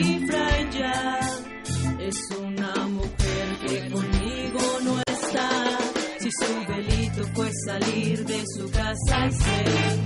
Y 0.00 0.24
es 2.00 2.16
una 2.38 2.74
mujer 2.88 3.58
que 3.66 3.90
conmigo 3.90 4.60
no 4.82 4.98
está. 5.06 5.78
Si 6.20 6.30
su 6.30 6.72
delito 6.72 7.24
fue 7.34 7.50
salir 7.66 8.24
de 8.24 8.42
su 8.56 8.70
casa 8.70 9.26
y 9.26 9.32
ser 9.32 10.00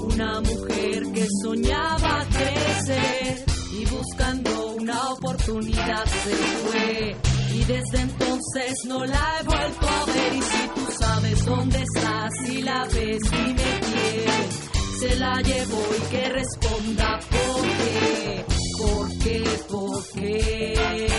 una 0.00 0.40
mujer 0.40 1.02
que 1.12 1.26
soñaba 1.42 2.24
crecer 2.30 3.44
y 3.72 3.84
buscando 3.86 4.74
una 4.76 5.10
oportunidad 5.10 6.04
se 6.04 6.34
fue. 6.34 7.16
Y 7.52 7.64
desde 7.64 8.00
entonces 8.00 8.74
no 8.86 9.04
la 9.04 9.38
he 9.40 9.44
vuelto 9.44 9.88
a 9.88 10.04
ver. 10.06 10.34
Y 10.34 10.42
si 10.42 10.68
tú 10.74 10.92
sabes 10.98 11.44
dónde 11.44 11.82
está, 11.82 12.28
si 12.44 12.62
la 12.62 12.84
ves, 12.84 13.20
dime 13.30 13.80
quién 13.80 14.70
se 15.00 15.16
la 15.16 15.40
llevó 15.40 15.82
y 15.96 16.10
que 16.10 16.28
responda 16.28 17.18
por 17.30 17.62
qué, 17.62 18.44
por 18.80 19.18
qué, 19.18 19.44
por 19.68 20.04
qué 20.12 21.10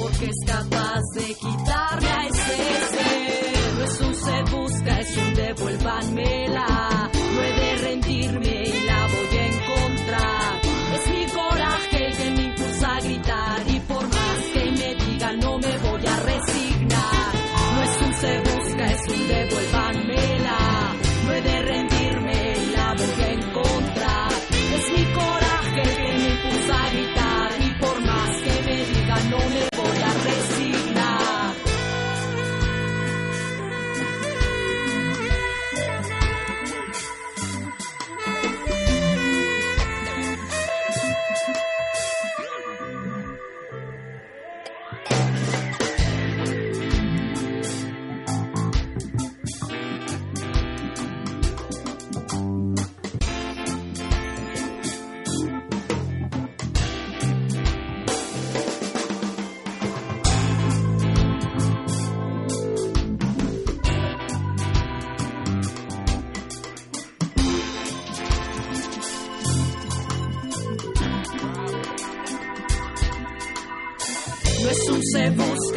porque 0.00 0.26
es 0.26 0.36
capaz 0.46 1.00
de 1.14 1.34
quitarme 1.34 2.08
a 2.08 2.26
ese 2.26 2.56
ser. 2.90 3.74
No 3.76 3.84
es 3.84 4.00
un 4.00 4.14
se 4.14 4.56
busca, 4.56 4.98
es 4.98 5.16
un 5.16 5.34
devuélvanmela. 5.34 6.99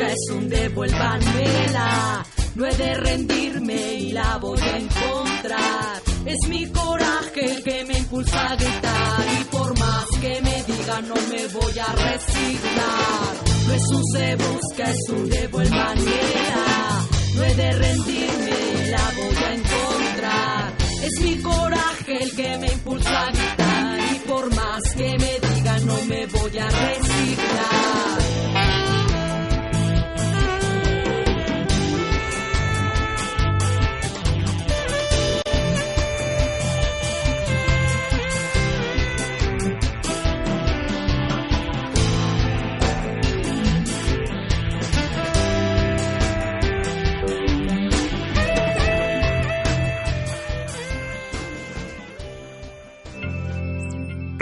Es 0.08 0.30
un 0.32 0.50
devuélvanmela. 0.50 2.26
No 2.56 2.66
he 2.68 2.76
de 2.76 2.94
rendirme 2.96 3.94
y 3.96 4.12
la 4.12 4.38
voy 4.38 4.60
a 4.60 4.78
encontrar. 4.78 6.02
Es 6.26 6.50
mi 6.50 6.66
coraje 6.68 7.52
el 7.52 7.64
que 7.64 7.84
me 7.86 7.98
impulsa 7.98 8.50
a 8.50 8.56
gritar. 8.56 9.26
Y 9.40 9.44
por 9.46 9.80
más 9.80 10.06
que 10.22 10.42
me 10.42 10.64
digan, 10.64 11.08
no 11.08 11.16
me 11.16 11.48
voy 11.48 11.80
a 11.80 11.92
resignar. 11.92 13.34
No 13.68 13.74
es 13.74 13.88
un 13.90 14.04
se 14.14 14.36
busca, 14.36 14.92
es 14.92 15.10
un 15.10 15.30
devuélvanmela. 15.30 17.08
No 17.36 17.44
he 17.44 17.56
de 17.56 17.72
rendirme 17.72 18.52
y 18.86 18.90
la 18.92 19.12
voy 19.18 19.36
a 19.36 19.54
encontrar. 19.54 20.74
Es 21.04 21.20
mi 21.22 21.42
coraje 21.42 22.24
el 22.24 22.36
que 22.36 22.58
me 22.60 22.68
impulsa 22.68 23.28
a 23.28 23.32
gritar. 23.32 24.00
Y 24.14 24.20
por 24.28 24.56
más 24.56 24.82
que 24.96 25.18
me 25.18 25.56
digan, 25.56 25.86
no 25.88 25.98
me 26.08 26.26
voy 26.28 26.58
a 26.58 26.70
resignar. 26.70 28.33